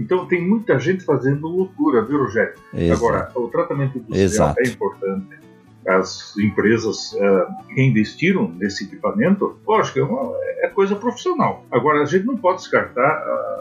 Então 0.00 0.26
tem 0.26 0.40
muita 0.40 0.78
gente 0.78 1.04
fazendo 1.04 1.46
loucura, 1.46 2.02
viu, 2.02 2.18
Rogério? 2.18 2.54
Exato. 2.72 3.04
Agora, 3.04 3.32
o 3.34 3.48
tratamento 3.48 3.98
industrial 3.98 4.54
é 4.58 4.66
importante. 4.66 5.38
As 5.86 6.36
empresas 6.38 7.12
uh, 7.12 7.46
investiram 7.76 8.48
nesse 8.48 8.84
equipamento, 8.84 9.58
lógico, 9.66 9.98
é, 9.98 10.02
uma, 10.02 10.32
é 10.62 10.68
coisa 10.68 10.96
profissional. 10.96 11.64
Agora, 11.70 12.02
a 12.02 12.06
gente 12.06 12.24
não 12.26 12.36
pode 12.36 12.58
descartar 12.58 13.10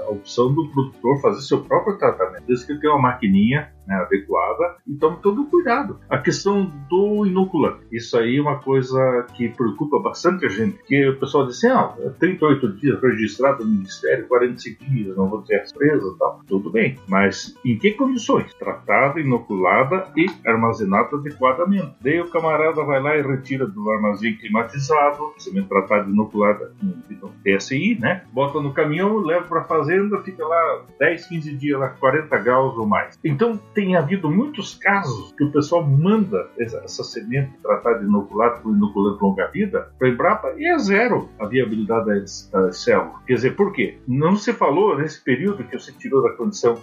a 0.07 0.09
opção 0.09 0.53
do 0.53 0.67
produtor 0.69 1.21
fazer 1.21 1.41
seu 1.41 1.61
próprio 1.61 1.97
tratamento, 1.97 2.43
desde 2.47 2.65
que 2.65 2.71
ele 2.73 2.79
tenha 2.79 2.93
uma 2.93 3.01
maquininha 3.01 3.71
né, 3.89 3.95
adequada 3.95 4.77
e 4.87 4.93
tome 4.93 5.17
todo 5.21 5.45
cuidado. 5.45 5.99
A 6.07 6.19
questão 6.19 6.71
do 6.87 7.25
inoculante, 7.25 7.85
isso 7.91 8.15
aí 8.17 8.37
é 8.37 8.41
uma 8.41 8.59
coisa 8.59 9.25
que 9.33 9.49
preocupa 9.49 9.99
bastante 9.99 10.45
a 10.45 10.49
gente, 10.49 10.77
que 10.83 11.09
o 11.09 11.19
pessoal 11.19 11.47
diz 11.47 11.57
assim, 11.57 11.67
ah, 11.67 11.93
38 12.19 12.73
dias 12.73 13.01
registrado 13.01 13.65
no 13.65 13.71
Ministério, 13.71 14.27
45 14.27 14.85
dias, 14.85 15.17
não 15.17 15.27
vou 15.27 15.41
ter 15.41 15.61
as 15.61 15.73
presas 15.73 16.15
tal. 16.17 16.41
Tudo 16.47 16.69
bem, 16.69 16.97
mas 17.07 17.55
em 17.65 17.77
que 17.77 17.91
condições? 17.91 18.53
Tratada, 18.53 19.19
inoculada 19.19 20.07
e 20.15 20.27
armazenada 20.45 21.15
adequadamente. 21.15 21.95
Daí 22.01 22.21
o 22.21 22.29
camarada 22.29 22.83
vai 22.83 23.01
lá 23.01 23.15
e 23.17 23.21
retira 23.21 23.65
do 23.65 23.89
armazém 23.89 24.35
climatizado, 24.35 25.33
semente 25.37 25.67
tratada 25.67 26.09
inoculada 26.09 26.73
com 27.19 27.29
PSI, 27.43 27.97
né? 27.99 28.23
Bota 28.31 28.61
no 28.61 28.73
caminhão, 28.73 29.17
leva 29.17 29.45
para 29.45 29.61
a 29.61 29.63
fazenda, 29.63 30.21
fica 30.21 30.45
lá 30.45 30.83
10, 30.99 31.27
15 31.27 31.55
dias, 31.55 31.79
lá 31.79 31.89
40 31.89 32.37
graus 32.37 32.77
ou 32.77 32.85
mais. 32.85 33.17
Então 33.23 33.57
tem 33.79 33.95
havido 33.95 34.29
muitos 34.29 34.75
casos 34.75 35.31
que 35.37 35.43
o 35.45 35.51
pessoal 35.53 35.87
manda 35.87 36.49
essa 36.59 37.01
semente 37.01 37.57
tratada 37.63 37.99
de 37.99 38.05
inoculado 38.05 38.61
com 38.61 38.75
inoculante 38.75 39.23
longa-vida 39.23 39.89
para 39.97 40.09
a 40.09 40.11
Embrapa 40.11 40.53
e 40.57 40.67
é 40.67 40.77
zero 40.77 41.29
a 41.39 41.45
viabilidade 41.45 42.07
das, 42.07 42.49
das 42.51 42.83
células. 42.83 43.13
Quer 43.25 43.35
dizer, 43.35 43.55
por 43.55 43.71
quê? 43.71 43.97
Não 44.05 44.35
se 44.35 44.51
falou 44.51 44.97
nesse 44.97 45.23
período 45.23 45.63
que 45.63 45.79
você 45.79 45.93
tirou 45.93 46.21
da 46.21 46.31
condição 46.31 46.77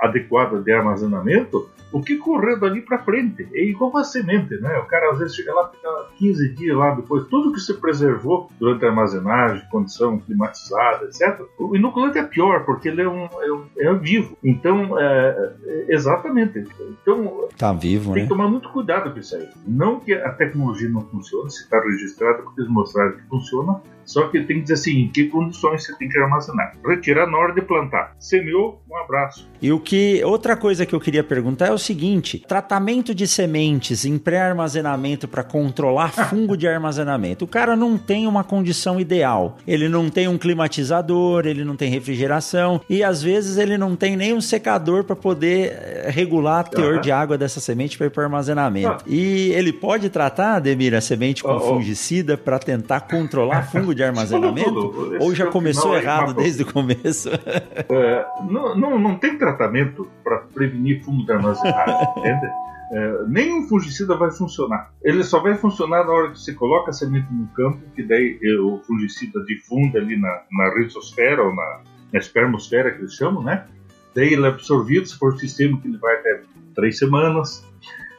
adequada 0.00 0.60
de 0.60 0.72
armazenamento, 0.72 1.70
o 1.92 2.02
que 2.02 2.16
correu 2.16 2.58
dali 2.58 2.82
para 2.82 2.98
frente. 2.98 3.48
É 3.52 3.64
igual 3.64 3.96
a 3.96 4.04
semente, 4.04 4.54
né? 4.60 4.78
O 4.78 4.86
cara 4.86 5.12
às 5.12 5.18
vezes 5.18 5.36
chega 5.36 5.54
lá, 5.54 5.68
fica 5.68 5.88
15 6.18 6.54
dias 6.54 6.76
lá 6.76 6.94
depois, 6.94 7.26
tudo 7.28 7.52
que 7.52 7.60
você 7.60 7.74
preservou 7.74 8.50
durante 8.58 8.84
a 8.84 8.88
armazenagem, 8.88 9.66
condição 9.70 10.18
climatizada, 10.18 11.06
etc. 11.06 11.40
O 11.58 11.74
inoculante 11.74 12.18
é 12.18 12.22
pior, 12.22 12.64
porque 12.64 12.88
ele 12.88 13.02
é 13.02 13.08
um, 13.08 13.24
é, 13.24 13.52
um, 13.52 13.64
é 13.76 13.94
vivo. 13.94 14.36
Então, 14.42 14.98
é, 14.98 15.54
é, 15.64 15.86
exatamente. 15.88 16.64
Então, 17.02 17.48
tá 17.56 17.72
vivo, 17.72 18.12
tem 18.12 18.22
né? 18.22 18.28
que 18.28 18.28
tomar 18.28 18.48
muito 18.48 18.68
cuidado 18.70 19.12
com 19.12 19.18
isso 19.18 19.36
aí. 19.36 19.48
Não 19.66 20.00
que 20.00 20.12
a 20.12 20.32
tecnologia 20.32 20.88
não 20.88 21.02
funcione, 21.02 21.50
se 21.50 21.62
está 21.62 21.80
registrado, 21.80 22.42
porque 22.42 22.60
eles 22.60 22.70
mostraram 22.70 23.12
que 23.12 23.22
funciona, 23.28 23.80
só 24.08 24.26
que 24.28 24.40
tem 24.40 24.56
que 24.56 24.62
dizer 24.62 24.74
assim, 24.74 25.02
em 25.02 25.08
que 25.08 25.26
condições 25.26 25.84
você 25.84 25.94
tem 25.96 26.08
que 26.08 26.18
armazenar. 26.18 26.74
Retirar 26.84 27.26
na 27.26 27.36
hora 27.36 27.52
de 27.52 27.60
plantar. 27.60 28.16
Semeou, 28.18 28.82
um 28.90 28.96
abraço. 28.96 29.46
E 29.60 29.70
o 29.70 29.78
que 29.78 30.22
outra 30.24 30.56
coisa 30.56 30.86
que 30.86 30.94
eu 30.94 31.00
queria 31.00 31.22
perguntar 31.22 31.66
é 31.66 31.72
o 31.72 31.77
seguinte: 31.78 32.44
tratamento 32.46 33.14
de 33.14 33.26
sementes 33.26 34.04
em 34.04 34.18
pré-armazenamento 34.18 35.26
para 35.28 35.42
controlar 35.42 36.08
fungo 36.28 36.56
de 36.56 36.66
armazenamento. 36.66 37.44
O 37.44 37.48
cara 37.48 37.76
não 37.76 37.96
tem 37.96 38.26
uma 38.26 38.42
condição 38.44 38.98
ideal. 39.00 39.56
Ele 39.66 39.88
não 39.88 40.08
tem 40.10 40.28
um 40.28 40.38
climatizador, 40.38 41.46
ele 41.46 41.64
não 41.64 41.76
tem 41.76 41.90
refrigeração 41.90 42.80
e 42.88 43.02
às 43.02 43.22
vezes 43.22 43.56
ele 43.58 43.76
não 43.78 43.94
tem 43.96 44.16
nem 44.16 44.32
um 44.34 44.40
secador 44.40 45.04
para 45.04 45.16
poder 45.16 45.72
eh, 45.72 46.10
regular 46.10 46.66
o 46.66 46.70
teor 46.70 46.92
Aham. 46.94 47.00
de 47.00 47.12
água 47.12 47.38
dessa 47.38 47.60
semente 47.60 47.96
para 47.96 48.06
ir 48.06 48.10
para 48.10 48.24
armazenamento. 48.24 48.88
Ah. 48.88 49.02
E 49.06 49.50
ele 49.52 49.72
pode 49.72 50.08
tratar, 50.10 50.56
Ademir, 50.56 50.94
a 50.94 51.00
semente 51.00 51.42
com 51.42 51.48
Oh, 51.48 51.56
oh. 51.56 51.60
fungicida 51.60 52.36
para 52.36 52.58
tentar 52.58 53.00
controlar 53.02 53.62
fungo 53.70 53.94
de 53.94 54.02
armazenamento? 54.04 54.70
tudo. 54.88 55.16
Esse 55.16 55.24
Ou 55.24 55.34
já 55.34 55.44
é 55.44 55.48
o 55.48 55.50
começou 55.50 55.92
aí, 55.94 56.02
errado 56.02 56.34
desde 56.34 56.62
o 56.62 56.66
começo? 56.66 57.28
É, 57.30 58.26
não, 58.48 58.76
não, 58.76 58.98
não 58.98 59.14
tem 59.16 59.36
tratamento 59.38 60.06
para 60.22 60.38
prevenir 60.54 61.02
fungo 61.02 61.24
de 61.24 61.32
armazenagem, 61.32 61.67
entende? 62.16 62.46
É, 62.90 63.24
nenhum 63.26 63.68
fungicida 63.68 64.16
vai 64.16 64.30
funcionar. 64.30 64.90
Ele 65.02 65.22
só 65.22 65.40
vai 65.40 65.54
funcionar 65.54 66.04
na 66.04 66.12
hora 66.12 66.30
que 66.30 66.40
você 66.40 66.54
coloca 66.54 66.90
a 66.90 66.92
semente 66.92 67.30
no 67.32 67.46
campo, 67.48 67.82
que 67.94 68.02
daí 68.02 68.38
é, 68.42 68.60
o 68.60 68.78
fungicida 68.78 69.44
difunda 69.44 69.98
ali 69.98 70.18
na, 70.18 70.42
na 70.50 70.74
rizosfera 70.74 71.42
ou 71.42 71.54
na, 71.54 71.80
na 72.12 72.18
espermosfera 72.18 72.90
que 72.90 73.00
eles 73.00 73.14
chamam, 73.14 73.42
né? 73.42 73.66
Daí 74.14 74.32
ele 74.32 74.46
é 74.46 74.48
absorvido, 74.48 75.06
se 75.06 75.18
for 75.18 75.34
um 75.34 75.38
sistema 75.38 75.78
que 75.80 75.86
ele 75.86 75.98
vai 75.98 76.14
até 76.16 76.42
três 76.74 76.98
semanas. 76.98 77.62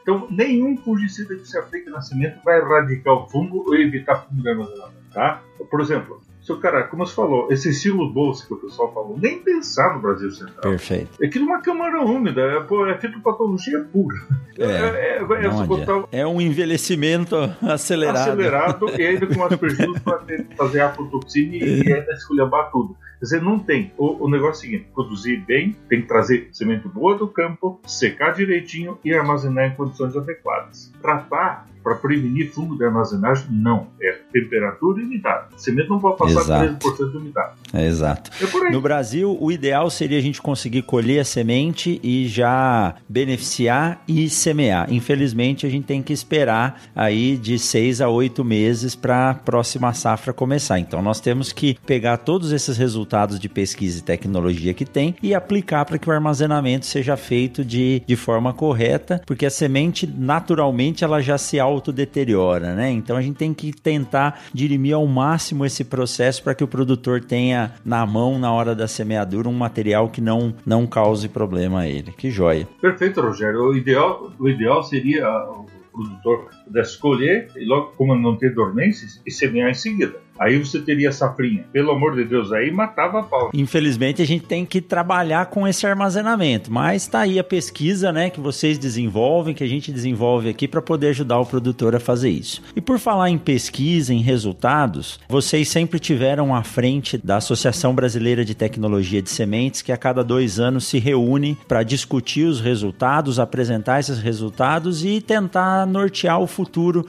Então, 0.02 0.28
nenhum 0.30 0.76
fungicida 0.76 1.34
que 1.34 1.46
se 1.46 1.58
aplique 1.58 1.90
na 1.90 2.00
semente 2.00 2.38
vai 2.44 2.60
erradicar 2.60 3.14
o 3.14 3.28
fungo 3.28 3.64
ou 3.66 3.74
evitar 3.74 4.24
fungo 4.24 4.42
de 4.42 5.12
tá? 5.12 5.42
Por 5.68 5.80
exemplo, 5.80 6.20
se 6.42 6.52
o 6.52 6.56
cara, 6.58 6.84
como 6.84 7.06
você 7.06 7.14
falou, 7.14 7.48
esse 7.50 7.68
estilo 7.70 8.10
bolsa 8.10 8.46
que 8.46 8.54
o 8.54 8.56
pessoal 8.56 8.92
falou, 8.92 9.18
nem 9.18 9.38
pensar 9.40 9.94
no 9.94 10.00
Brasil 10.00 10.30
Central. 10.30 10.62
Perfeito. 10.62 11.22
É 11.22 11.26
aquilo 11.26 11.44
uma 11.44 11.60
câmara 11.60 12.02
úmida, 12.02 12.40
é, 12.40 12.60
pô, 12.60 12.86
é 12.86 12.96
fitopatologia 12.98 13.80
pura. 13.92 14.16
É, 14.58 14.64
é, 14.64 14.66
é, 14.66 15.16
é 15.16 15.48
você 15.48 15.64
botar. 15.66 16.04
É 16.10 16.26
um 16.26 16.40
envelhecimento 16.40 17.36
acelerado. 17.62 18.30
acelerado 18.30 18.90
e 18.98 19.06
ainda 19.06 19.26
com 19.26 19.34
umas 19.34 19.56
prejuízos 19.56 19.98
para 19.98 20.20
fazer 20.56 20.80
afotoxina 20.80 21.56
e, 21.56 21.82
e 21.82 21.92
ainda 21.92 22.12
esculhambar 22.12 22.70
tudo. 22.70 22.96
Quer 23.20 23.26
dizer, 23.26 23.42
não 23.42 23.58
tem. 23.58 23.92
O, 23.98 24.24
o 24.24 24.30
negócio 24.30 24.64
é 24.64 24.68
o 24.68 24.70
seguinte: 24.70 24.90
produzir 24.94 25.36
bem, 25.46 25.76
tem 25.90 26.00
que 26.00 26.08
trazer 26.08 26.48
semente 26.52 26.88
boa 26.88 27.18
do 27.18 27.28
campo, 27.28 27.78
secar 27.86 28.32
direitinho 28.32 28.98
e 29.04 29.12
armazenar 29.12 29.66
em 29.66 29.76
condições 29.76 30.16
adequadas. 30.16 30.90
Tratar 31.02 31.68
para 31.82 31.94
prevenir 31.94 32.52
fungo 32.52 32.76
de 32.76 32.84
armazenagem, 32.84 33.46
não. 33.50 33.86
É 34.02 34.18
temperatura 34.30 35.00
e 35.00 35.04
umidade. 35.04 35.46
A 35.54 35.58
semente 35.58 35.88
não 35.88 35.98
pode 35.98 36.18
passar 36.18 36.40
Exato. 36.40 36.90
13% 36.90 37.10
de 37.10 37.16
umidade. 37.16 37.52
É, 37.72 37.86
exato. 37.86 38.30
É. 38.66 38.70
No 38.70 38.82
Brasil, 38.82 39.36
o 39.40 39.50
ideal 39.50 39.88
seria 39.88 40.18
a 40.18 40.20
gente 40.20 40.42
conseguir 40.42 40.82
colher 40.82 41.20
a 41.20 41.24
semente 41.24 41.98
e 42.02 42.28
já 42.28 42.96
beneficiar 43.08 44.02
e 44.06 44.28
semear. 44.28 44.92
Infelizmente, 44.92 45.66
a 45.66 45.70
gente 45.70 45.84
tem 45.84 46.02
que 46.02 46.12
esperar 46.12 46.82
aí 46.94 47.36
de 47.36 47.58
seis 47.58 48.02
a 48.02 48.10
oito 48.10 48.44
meses 48.44 48.94
para 48.94 49.30
a 49.30 49.34
próxima 49.34 49.94
safra 49.94 50.34
começar. 50.34 50.78
Então, 50.78 51.00
nós 51.00 51.18
temos 51.18 51.50
que 51.50 51.78
pegar 51.86 52.18
todos 52.18 52.52
esses 52.52 52.76
resultados 52.76 53.09
de 53.38 53.48
pesquisa 53.48 53.98
e 53.98 54.02
tecnologia 54.02 54.72
que 54.72 54.84
tem 54.84 55.16
e 55.22 55.34
aplicar 55.34 55.84
para 55.84 55.98
que 55.98 56.08
o 56.08 56.12
armazenamento 56.12 56.86
seja 56.86 57.16
feito 57.16 57.64
de, 57.64 58.02
de 58.06 58.16
forma 58.16 58.52
correta, 58.52 59.20
porque 59.26 59.44
a 59.44 59.50
semente, 59.50 60.06
naturalmente, 60.06 61.04
ela 61.04 61.20
já 61.20 61.36
se 61.36 61.58
autodeteriora, 61.58 62.74
né? 62.74 62.90
Então, 62.90 63.16
a 63.16 63.22
gente 63.22 63.36
tem 63.36 63.52
que 63.52 63.72
tentar 63.72 64.42
dirimir 64.52 64.94
ao 64.94 65.06
máximo 65.06 65.66
esse 65.66 65.84
processo 65.84 66.42
para 66.42 66.54
que 66.54 66.64
o 66.64 66.68
produtor 66.68 67.20
tenha 67.20 67.72
na 67.84 68.06
mão, 68.06 68.38
na 68.38 68.52
hora 68.52 68.74
da 68.74 68.86
semeadura, 68.86 69.48
um 69.48 69.52
material 69.52 70.08
que 70.08 70.20
não, 70.20 70.54
não 70.64 70.86
cause 70.86 71.28
problema 71.28 71.80
a 71.80 71.88
ele. 71.88 72.12
Que 72.12 72.30
joia. 72.30 72.68
Perfeito, 72.80 73.20
Rogério. 73.20 73.62
O 73.62 73.76
ideal, 73.76 74.32
o 74.38 74.48
ideal 74.48 74.82
seria 74.82 75.28
o 75.50 75.66
produtor 75.92 76.50
pudesse 76.70 76.92
escolher 76.92 77.48
e 77.56 77.64
logo, 77.64 77.92
como 77.96 78.14
não 78.14 78.36
ter 78.36 78.54
dormências, 78.54 79.20
e 79.26 79.30
semear 79.30 79.70
em 79.70 79.74
seguida. 79.74 80.14
Aí 80.38 80.58
você 80.58 80.80
teria 80.80 81.12
safrinha. 81.12 81.66
Pelo 81.70 81.90
amor 81.90 82.14
de 82.14 82.24
Deus, 82.24 82.50
aí 82.50 82.70
matava 82.70 83.20
a 83.20 83.22
pau. 83.22 83.50
Infelizmente, 83.52 84.22
a 84.22 84.26
gente 84.26 84.46
tem 84.46 84.64
que 84.64 84.80
trabalhar 84.80 85.46
com 85.46 85.68
esse 85.68 85.86
armazenamento, 85.86 86.72
mas 86.72 87.06
tá 87.06 87.20
aí 87.20 87.38
a 87.38 87.44
pesquisa, 87.44 88.10
né, 88.10 88.30
que 88.30 88.40
vocês 88.40 88.78
desenvolvem, 88.78 89.54
que 89.54 89.62
a 89.62 89.68
gente 89.68 89.92
desenvolve 89.92 90.48
aqui 90.48 90.66
para 90.66 90.80
poder 90.80 91.08
ajudar 91.08 91.38
o 91.40 91.44
produtor 91.44 91.94
a 91.94 92.00
fazer 92.00 92.30
isso. 92.30 92.62
E 92.74 92.80
por 92.80 92.98
falar 92.98 93.28
em 93.28 93.36
pesquisa, 93.36 94.14
em 94.14 94.22
resultados, 94.22 95.20
vocês 95.28 95.68
sempre 95.68 95.98
tiveram 95.98 96.54
à 96.54 96.62
frente 96.62 97.18
da 97.18 97.36
Associação 97.36 97.94
Brasileira 97.94 98.42
de 98.42 98.54
Tecnologia 98.54 99.20
de 99.20 99.28
Sementes, 99.28 99.82
que 99.82 99.92
a 99.92 99.96
cada 99.96 100.24
dois 100.24 100.58
anos 100.58 100.86
se 100.86 100.98
reúne 100.98 101.58
para 101.68 101.82
discutir 101.82 102.46
os 102.46 102.60
resultados, 102.60 103.38
apresentar 103.38 104.00
esses 104.00 104.18
resultados 104.18 105.04
e 105.04 105.20
tentar 105.20 105.86
nortear 105.86 106.40
o 106.40 106.46
futuro 106.46 106.59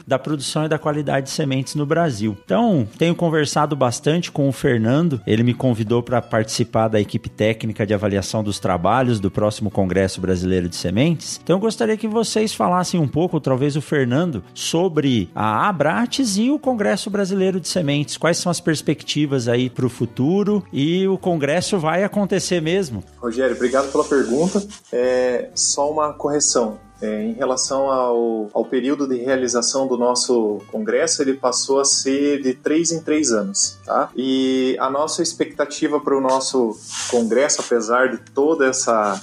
da 0.06 0.20
produção 0.20 0.66
e 0.66 0.70
da 0.70 0.80
qualidade 0.80 1.28
de 1.28 1.32
sementes 1.32 1.76
no 1.76 1.86
Brasil. 1.86 2.38
Então, 2.44 2.88
tenho 2.98 3.16
conversado 3.16 3.76
bastante 3.76 4.32
com 4.32 4.48
o 4.48 4.52
Fernando. 4.52 5.22
Ele 5.26 5.44
me 5.44 5.54
convidou 5.54 6.04
para 6.04 6.22
participar 6.22 6.88
da 6.88 7.00
equipe 7.00 7.30
técnica 7.30 7.86
de 7.86 7.94
avaliação 7.94 8.44
dos 8.44 8.60
trabalhos 8.60 9.20
do 9.20 9.32
próximo 9.32 9.72
Congresso 9.72 10.22
Brasileiro 10.22 10.70
de 10.70 10.76
Sementes. 10.76 11.40
Então 11.44 11.56
eu 11.56 11.60
gostaria 11.60 11.98
que 11.98 12.08
vocês 12.08 12.54
falassem 12.54 13.00
um 13.00 13.08
pouco, 13.08 13.40
talvez 13.40 13.76
o 13.76 13.82
Fernando, 13.82 14.44
sobre 14.54 15.30
a 15.36 15.68
Abrates 15.68 16.38
e 16.38 16.50
o 16.50 16.60
Congresso 16.60 17.10
Brasileiro 17.10 17.60
de 17.60 17.68
Sementes. 17.68 18.18
Quais 18.18 18.38
são 18.38 18.50
as 18.50 18.60
perspectivas 18.60 19.48
aí 19.48 19.70
para 19.70 19.86
o 19.86 19.90
futuro? 19.90 20.64
E 20.72 21.08
o 21.08 21.18
congresso 21.18 21.80
vai 21.80 22.04
acontecer 22.04 22.62
mesmo? 22.62 23.04
Rogério, 23.18 23.56
obrigado 23.56 23.92
pela 23.92 24.04
pergunta. 24.04 24.62
É, 24.92 25.50
só 25.56 25.92
uma 25.92 26.14
correção. 26.14 26.78
É, 27.02 27.24
em 27.24 27.34
relação 27.34 27.90
ao, 27.90 28.50
ao 28.54 28.64
período 28.64 29.08
de 29.08 29.18
realização 29.18 29.88
do 29.88 29.98
nosso 29.98 30.62
congresso, 30.72 31.22
ele 31.22 31.34
passou 31.34 31.80
a 31.80 31.86
ser 31.86 32.42
de 32.42 32.54
três 32.54 32.92
em 32.92 33.02
três 33.02 33.32
anos, 33.32 33.78
tá? 33.86 34.10
E 34.16 34.76
a 34.80 34.90
nossa 34.90 35.24
expectativa 35.24 36.00
para 36.00 36.16
o 36.16 36.22
nosso 36.22 36.78
congresso, 37.10 37.62
apesar 37.62 38.10
de 38.10 38.18
toda 38.32 38.68
essa 38.68 39.20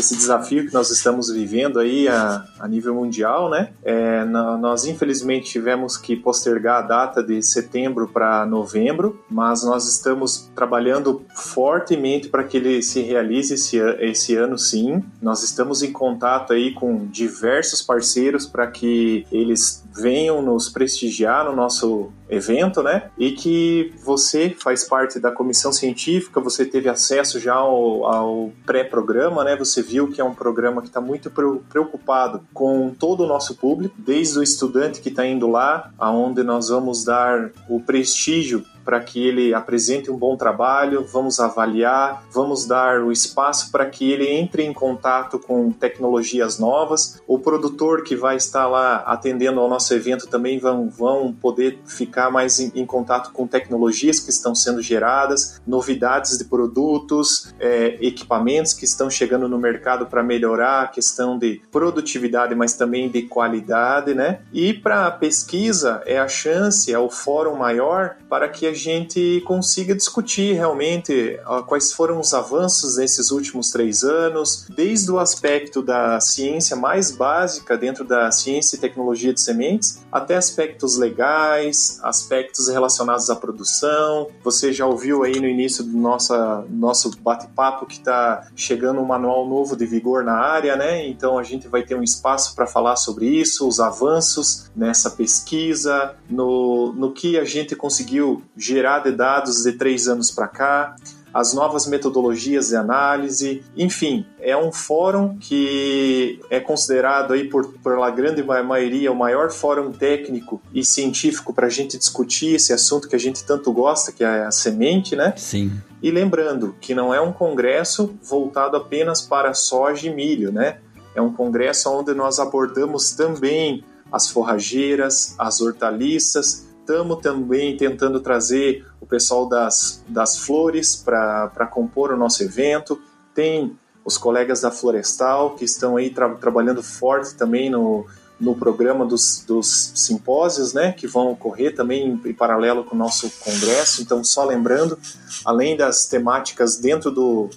esse 0.00 0.16
desafio 0.16 0.66
que 0.66 0.74
nós 0.74 0.90
estamos 0.90 1.30
vivendo 1.30 1.78
aí 1.78 2.08
a, 2.08 2.44
a 2.58 2.68
nível 2.68 2.94
mundial, 2.94 3.50
né? 3.50 3.70
É, 3.82 4.24
nós 4.24 4.84
infelizmente 4.84 5.50
tivemos 5.50 5.96
que 5.96 6.16
postergar 6.16 6.84
a 6.84 6.86
data 6.86 7.22
de 7.22 7.42
setembro 7.42 8.08
para 8.08 8.46
novembro, 8.46 9.24
mas 9.30 9.62
nós 9.62 9.88
estamos 9.88 10.50
trabalhando 10.54 11.22
fortemente 11.34 12.28
para 12.28 12.44
que 12.44 12.56
ele 12.56 12.82
se 12.82 13.00
realize 13.00 13.54
esse, 13.54 13.78
esse 14.00 14.36
ano, 14.36 14.58
sim. 14.58 15.02
Nós 15.20 15.42
estamos 15.42 15.82
em 15.82 15.92
contato 15.92 16.52
aí 16.52 16.72
com 16.72 17.06
diversos 17.06 17.82
parceiros 17.82 18.46
para 18.46 18.66
que 18.66 19.26
eles 19.30 19.85
venham 19.96 20.42
nos 20.42 20.68
prestigiar 20.68 21.44
no 21.44 21.54
nosso 21.54 22.10
evento, 22.28 22.82
né? 22.82 23.10
E 23.18 23.32
que 23.32 23.92
você 24.04 24.54
faz 24.58 24.84
parte 24.84 25.18
da 25.18 25.30
comissão 25.30 25.72
científica, 25.72 26.40
você 26.40 26.64
teve 26.64 26.88
acesso 26.88 27.38
já 27.38 27.54
ao, 27.54 28.04
ao 28.04 28.52
pré-programa, 28.64 29.44
né? 29.44 29.56
Você 29.56 29.82
viu 29.82 30.08
que 30.08 30.20
é 30.20 30.24
um 30.24 30.34
programa 30.34 30.82
que 30.82 30.88
está 30.88 31.00
muito 31.00 31.30
preocupado 31.68 32.40
com 32.52 32.90
todo 32.90 33.24
o 33.24 33.26
nosso 33.26 33.56
público, 33.56 33.94
desde 33.98 34.38
o 34.38 34.42
estudante 34.42 35.00
que 35.00 35.08
está 35.08 35.26
indo 35.26 35.48
lá, 35.48 35.90
aonde 35.98 36.42
nós 36.42 36.68
vamos 36.68 37.04
dar 37.04 37.50
o 37.68 37.80
prestígio 37.80 38.64
para 38.86 39.00
que 39.00 39.26
ele 39.26 39.52
apresente 39.52 40.12
um 40.12 40.16
bom 40.16 40.36
trabalho, 40.36 41.04
vamos 41.04 41.40
avaliar, 41.40 42.22
vamos 42.32 42.66
dar 42.66 43.02
o 43.02 43.10
espaço 43.10 43.72
para 43.72 43.84
que 43.84 44.12
ele 44.12 44.28
entre 44.28 44.62
em 44.62 44.72
contato 44.72 45.40
com 45.40 45.72
tecnologias 45.72 46.60
novas. 46.60 47.20
O 47.26 47.36
produtor 47.36 48.04
que 48.04 48.14
vai 48.14 48.36
estar 48.36 48.68
lá 48.68 48.98
atendendo 48.98 49.58
ao 49.60 49.68
nosso 49.68 49.92
evento 49.92 50.28
também 50.28 50.60
vão, 50.60 50.88
vão 50.88 51.32
poder 51.32 51.80
ficar 51.84 52.30
mais 52.30 52.60
em, 52.60 52.70
em 52.76 52.86
contato 52.86 53.32
com 53.32 53.44
tecnologias 53.44 54.20
que 54.20 54.30
estão 54.30 54.54
sendo 54.54 54.80
geradas, 54.80 55.60
novidades 55.66 56.38
de 56.38 56.44
produtos, 56.44 57.52
é, 57.58 57.98
equipamentos 58.00 58.72
que 58.72 58.84
estão 58.84 59.10
chegando 59.10 59.48
no 59.48 59.58
mercado 59.58 60.06
para 60.06 60.22
melhorar 60.22 60.82
a 60.82 60.86
questão 60.86 61.36
de 61.36 61.60
produtividade, 61.72 62.54
mas 62.54 62.74
também 62.74 63.10
de 63.10 63.22
qualidade, 63.22 64.14
né? 64.14 64.42
E 64.52 64.72
para 64.72 65.08
a 65.08 65.10
pesquisa 65.10 66.02
é 66.06 66.20
a 66.20 66.28
chance, 66.28 66.92
é 66.92 66.98
o 66.98 67.10
fórum 67.10 67.56
maior 67.56 68.16
para 68.28 68.48
que 68.48 68.64
a 68.64 68.75
gente 68.76 69.42
consiga 69.44 69.94
discutir 69.94 70.52
realmente 70.52 71.38
quais 71.66 71.92
foram 71.92 72.20
os 72.20 72.32
avanços 72.32 72.96
nesses 72.96 73.30
últimos 73.30 73.70
três 73.70 74.04
anos, 74.04 74.66
desde 74.74 75.10
o 75.10 75.18
aspecto 75.18 75.82
da 75.82 76.20
ciência 76.20 76.76
mais 76.76 77.10
básica 77.10 77.76
dentro 77.76 78.04
da 78.04 78.30
ciência 78.30 78.76
e 78.76 78.78
tecnologia 78.78 79.32
de 79.32 79.40
sementes, 79.40 80.04
até 80.12 80.36
aspectos 80.36 80.96
legais, 80.96 81.98
aspectos 82.02 82.68
relacionados 82.68 83.30
à 83.30 83.36
produção. 83.36 84.28
Você 84.44 84.72
já 84.72 84.86
ouviu 84.86 85.24
aí 85.24 85.40
no 85.40 85.48
início 85.48 85.82
do 85.82 85.96
nossa, 85.96 86.64
nosso 86.70 87.10
bate-papo 87.18 87.86
que 87.86 87.94
está 87.94 88.46
chegando 88.54 89.00
um 89.00 89.04
manual 89.04 89.48
novo 89.48 89.76
de 89.76 89.86
vigor 89.86 90.22
na 90.22 90.34
área, 90.34 90.76
né? 90.76 91.06
Então 91.06 91.38
a 91.38 91.42
gente 91.42 91.68
vai 91.68 91.82
ter 91.82 91.94
um 91.94 92.02
espaço 92.02 92.54
para 92.54 92.66
falar 92.66 92.96
sobre 92.96 93.26
isso, 93.26 93.66
os 93.66 93.80
avanços 93.80 94.70
nessa 94.74 95.10
pesquisa, 95.10 96.14
no, 96.28 96.92
no 96.92 97.12
que 97.12 97.38
a 97.38 97.44
gente 97.44 97.74
conseguiu 97.74 98.42
gerar 98.66 99.00
de 99.00 99.12
dados 99.12 99.62
de 99.62 99.72
três 99.72 100.08
anos 100.08 100.30
para 100.30 100.48
cá, 100.48 100.96
as 101.36 101.52
novas 101.52 101.86
metodologias 101.86 102.68
de 102.68 102.76
análise, 102.76 103.62
enfim, 103.76 104.24
é 104.40 104.56
um 104.56 104.72
fórum 104.72 105.36
que 105.38 106.40
é 106.48 106.58
considerado 106.58 107.34
aí 107.34 107.46
por 107.46 107.74
pela 107.84 108.08
grande 108.10 108.42
maioria 108.42 109.12
o 109.12 109.14
maior 109.14 109.50
fórum 109.50 109.92
técnico 109.92 110.62
e 110.72 110.82
científico 110.82 111.52
para 111.52 111.66
a 111.66 111.70
gente 111.70 111.98
discutir 111.98 112.54
esse 112.54 112.72
assunto 112.72 113.06
que 113.06 113.14
a 113.14 113.18
gente 113.18 113.44
tanto 113.44 113.70
gosta, 113.70 114.12
que 114.12 114.24
é 114.24 114.44
a 114.44 114.50
semente, 114.50 115.14
né? 115.14 115.34
Sim. 115.36 115.72
E 116.02 116.10
lembrando 116.10 116.74
que 116.80 116.94
não 116.94 117.12
é 117.12 117.20
um 117.20 117.32
congresso 117.32 118.14
voltado 118.22 118.74
apenas 118.74 119.20
para 119.20 119.52
soja 119.52 120.06
e 120.06 120.14
milho, 120.14 120.50
né? 120.50 120.78
É 121.14 121.20
um 121.20 121.32
congresso 121.32 121.90
onde 121.90 122.14
nós 122.14 122.38
abordamos 122.38 123.10
também 123.10 123.84
as 124.10 124.28
forrageiras, 124.30 125.34
as 125.38 125.60
hortaliças, 125.60 126.65
estamos 126.86 127.20
também 127.20 127.76
tentando 127.76 128.20
trazer 128.20 128.86
o 129.00 129.06
pessoal 129.06 129.48
das, 129.48 130.04
das 130.06 130.38
flores 130.38 130.94
para 130.94 131.68
compor 131.68 132.12
o 132.12 132.16
nosso 132.16 132.44
evento. 132.44 133.00
Tem 133.34 133.76
os 134.04 134.16
colegas 134.16 134.60
da 134.60 134.70
Florestal 134.70 135.56
que 135.56 135.64
estão 135.64 135.96
aí 135.96 136.10
tra 136.10 136.28
trabalhando 136.36 136.80
forte 136.80 137.34
também 137.34 137.68
no, 137.68 138.06
no 138.38 138.54
programa 138.54 139.04
dos, 139.04 139.44
dos 139.44 139.92
simpósios, 139.96 140.72
né, 140.72 140.92
que 140.92 141.08
vão 141.08 141.32
ocorrer 141.32 141.74
também 141.74 142.06
em, 142.06 142.30
em, 142.30 142.32
paralelo 142.32 142.84
com 142.84 142.94
o 142.94 142.98
nosso 142.98 143.28
congresso. 143.40 144.00
Então, 144.00 144.22
só 144.22 144.44
lembrando, 144.44 144.96
além 145.44 145.76
das 145.76 146.06
temáticas 146.06 146.76
dentro 146.76 147.10
do, 147.10 147.50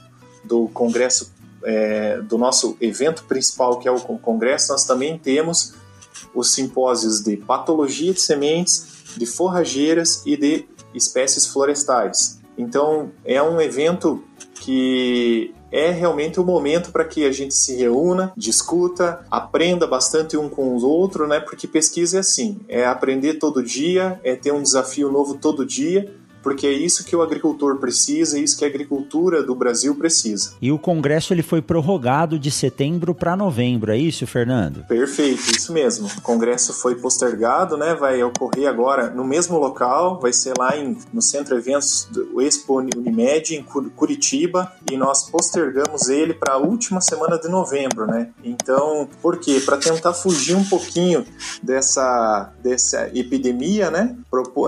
do 0.44 0.68
congresso, 0.70 1.32
é, 1.64 2.20
do 2.22 2.38
nosso 2.38 2.76
evento 2.82 3.26
principal, 3.26 3.78
que 3.78 3.88
é 3.88 3.92
o 3.92 4.00
congresso, 4.00 4.72
nós 4.72 4.86
também 4.86 5.20
temos 5.20 5.76
os 6.34 6.52
simpósios 6.52 7.22
de 7.22 7.38
patologia 7.38 8.12
de 8.12 8.22
sementes 8.22 8.99
de 9.20 9.26
forrageiras 9.26 10.24
e 10.26 10.38
de 10.38 10.66
espécies 10.96 11.46
florestais. 11.46 12.40
Então, 12.58 13.12
é 13.26 13.44
um 13.44 13.60
evento 13.60 14.24
que 14.56 15.54
é 15.72 15.92
realmente 15.92 16.40
o 16.40 16.44
momento 16.44 16.92
para 16.92 17.06
que 17.06 17.26
a 17.26 17.32
gente 17.32 17.54
se 17.54 17.76
reúna, 17.76 18.34
discuta, 18.36 19.24
aprenda 19.30 19.86
bastante 19.86 20.36
um 20.36 20.50
com 20.50 20.76
o 20.76 20.84
outro, 20.84 21.28
né? 21.28 21.40
Porque 21.40 21.68
pesquisa 21.68 22.18
é 22.18 22.20
assim, 22.22 22.60
é 22.68 22.86
aprender 22.86 23.36
todo 23.36 23.62
dia, 23.62 24.20
é 24.24 24.36
ter 24.36 24.52
um 24.52 24.64
desafio 24.64 25.12
novo 25.12 25.36
todo 25.36 25.66
dia 25.66 26.19
porque 26.42 26.68
é 26.68 26.72
isso 26.72 27.04
que 27.04 27.16
o 27.16 27.22
agricultor 27.22 27.78
precisa, 27.78 28.38
é 28.38 28.42
isso 28.42 28.58
que 28.58 28.66
a 28.66 28.68
agricultura 28.68 29.44
do 29.44 29.56
Brasil 29.56 29.96
precisa. 29.96 30.54
E 30.62 30.72
o 30.72 30.80
Congresso 30.80 31.34
ele 31.34 31.44
foi 31.44 31.62
prorrogado 31.62 32.40
de 32.40 32.52
setembro 32.52 33.14
para 33.14 33.36
novembro, 33.36 33.92
é 33.92 33.98
isso, 33.98 34.26
Fernando? 34.26 34.86
Perfeito, 34.88 35.52
isso 35.52 35.74
mesmo. 35.74 36.08
O 36.18 36.22
Congresso 36.22 36.74
foi 36.74 36.96
postergado, 36.96 37.78
né? 37.78 37.96
Vai 37.96 38.22
ocorrer 38.24 38.68
agora 38.68 39.10
no 39.10 39.24
mesmo 39.24 39.58
local, 39.58 40.20
vai 40.20 40.34
ser 40.34 40.54
lá 40.58 40.78
em, 40.78 40.98
no 41.14 41.22
Centro 41.22 41.58
Eventos 41.58 42.08
do 42.12 42.42
Expo 42.42 42.80
Unimed, 42.80 43.56
em 43.56 43.64
Curitiba, 43.64 44.72
e 44.92 44.98
nós 44.98 45.30
postergamos 45.30 46.10
ele 46.10 46.34
para 46.34 46.54
a 46.54 46.58
última 46.58 47.02
semana 47.02 47.38
de 47.38 47.48
novembro, 47.48 48.06
né? 48.06 48.30
Então, 48.44 49.08
por 49.22 49.38
quê? 49.38 49.62
Para 49.66 49.78
tentar 49.78 50.14
fugir 50.14 50.56
um 50.56 50.64
pouquinho 50.64 51.26
dessa, 51.62 52.52
dessa 52.62 53.10
epidemia, 53.14 53.92
né? 53.92 54.16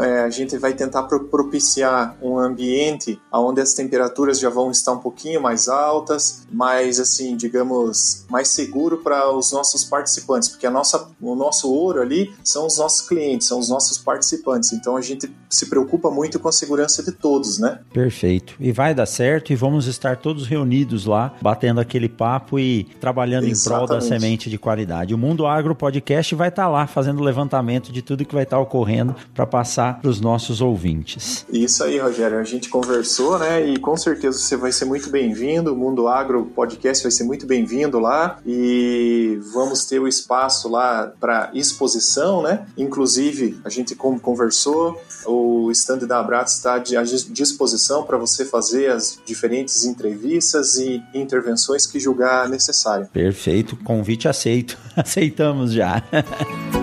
É, 0.04 0.22
a 0.22 0.30
gente 0.30 0.58
vai 0.58 0.74
tentar 0.74 1.04
propiciar 1.04 1.61
propiciar 1.62 2.18
um 2.22 2.40
ambiente 2.40 3.20
onde 3.32 3.62
as 3.62 3.74
temperaturas 3.74 4.40
já 4.40 4.50
vão 4.50 4.72
estar 4.72 4.94
um 4.94 4.98
pouquinho 4.98 5.42
mais 5.42 5.68
altas, 5.68 6.46
mais 6.52 7.00
assim, 7.00 7.38
digamos, 7.38 8.26
mais 8.30 8.48
seguro 8.48 8.98
para 8.98 9.32
os 9.32 9.52
nossos 9.52 9.84
participantes, 9.84 10.50
porque 10.50 10.66
a 10.66 10.72
nossa, 10.72 11.08
o 11.22 11.36
nosso 11.36 11.72
ouro 11.72 12.02
ali 12.02 12.34
são 12.44 12.66
os 12.66 12.78
nossos 12.78 13.08
clientes, 13.08 13.48
são 13.48 13.60
os 13.60 13.70
nossos 13.70 13.98
participantes. 13.98 14.74
Então 14.74 14.98
a 14.98 15.02
gente 15.02 15.32
se 15.50 15.68
preocupa 15.68 16.10
muito 16.10 16.40
com 16.40 16.48
a 16.48 16.52
segurança 16.52 17.04
de 17.04 17.12
todos, 17.12 17.60
né? 17.60 17.80
Perfeito. 17.94 18.56
E 18.60 18.72
vai 18.72 18.96
dar 18.96 19.06
certo 19.06 19.54
e 19.54 19.56
vamos 19.56 19.86
estar 19.86 20.18
todos 20.18 20.48
reunidos 20.48 21.06
lá, 21.06 21.34
batendo 21.42 21.80
aquele 21.80 22.10
papo 22.10 22.58
e 22.58 22.86
trabalhando 23.00 23.46
Exatamente. 23.46 23.84
em 23.84 23.88
prol 23.88 24.00
da 24.00 24.02
semente 24.02 24.50
de 24.50 24.58
qualidade. 24.58 25.14
O 25.14 25.18
Mundo 25.18 25.46
Agro 25.46 25.76
Podcast 25.76 26.34
vai 26.36 26.50
estar 26.50 26.68
lá 26.68 26.88
fazendo 26.88 27.22
levantamento 27.24 27.92
de 27.92 28.02
tudo 28.02 28.26
que 28.26 28.34
vai 28.34 28.44
estar 28.44 28.60
ocorrendo 28.60 29.16
para 29.34 29.46
passar 29.46 30.00
para 30.00 30.10
os 30.10 30.20
nossos 30.20 30.62
ouvintes. 30.62 31.46
Isso 31.52 31.84
aí, 31.84 32.00
Rogério. 32.00 32.40
A 32.40 32.44
gente 32.44 32.70
conversou, 32.70 33.38
né? 33.38 33.68
E 33.68 33.78
com 33.78 33.96
certeza 33.98 34.40
você 34.40 34.56
vai 34.56 34.72
ser 34.72 34.86
muito 34.86 35.10
bem-vindo. 35.10 35.74
O 35.74 35.78
Mundo 35.78 36.08
Agro 36.08 36.46
Podcast 36.56 37.04
vai 37.04 37.12
ser 37.12 37.24
muito 37.24 37.46
bem-vindo 37.46 38.00
lá. 38.00 38.40
E 38.46 39.40
vamos 39.54 39.86
ter 39.86 40.00
o 40.00 40.08
espaço 40.08 40.70
lá 40.70 41.12
para 41.20 41.52
exposição, 41.54 42.42
né? 42.42 42.66
Inclusive, 42.78 43.60
a 43.66 43.70
gente 43.70 43.96
como 43.96 44.20
conversou, 44.20 45.02
o 45.26 45.70
stand 45.72 46.00
da 46.00 46.20
Abrato 46.20 46.48
está 46.48 46.76
à 46.76 46.80
disposição 46.80 48.04
para 48.04 48.18
você 48.18 48.46
fazer 48.46 48.90
as 48.90 49.20
diferentes 49.26 49.86
entrevistas 49.86 50.78
e 50.78 51.04
intervenções 51.14 51.86
que 51.86 52.00
julgar 52.00 52.48
necessário. 52.48 53.08
Perfeito. 53.12 53.76
Convite 53.78 54.28
aceito. 54.28 54.78
Aceitamos 54.96 55.74
já. 55.74 56.02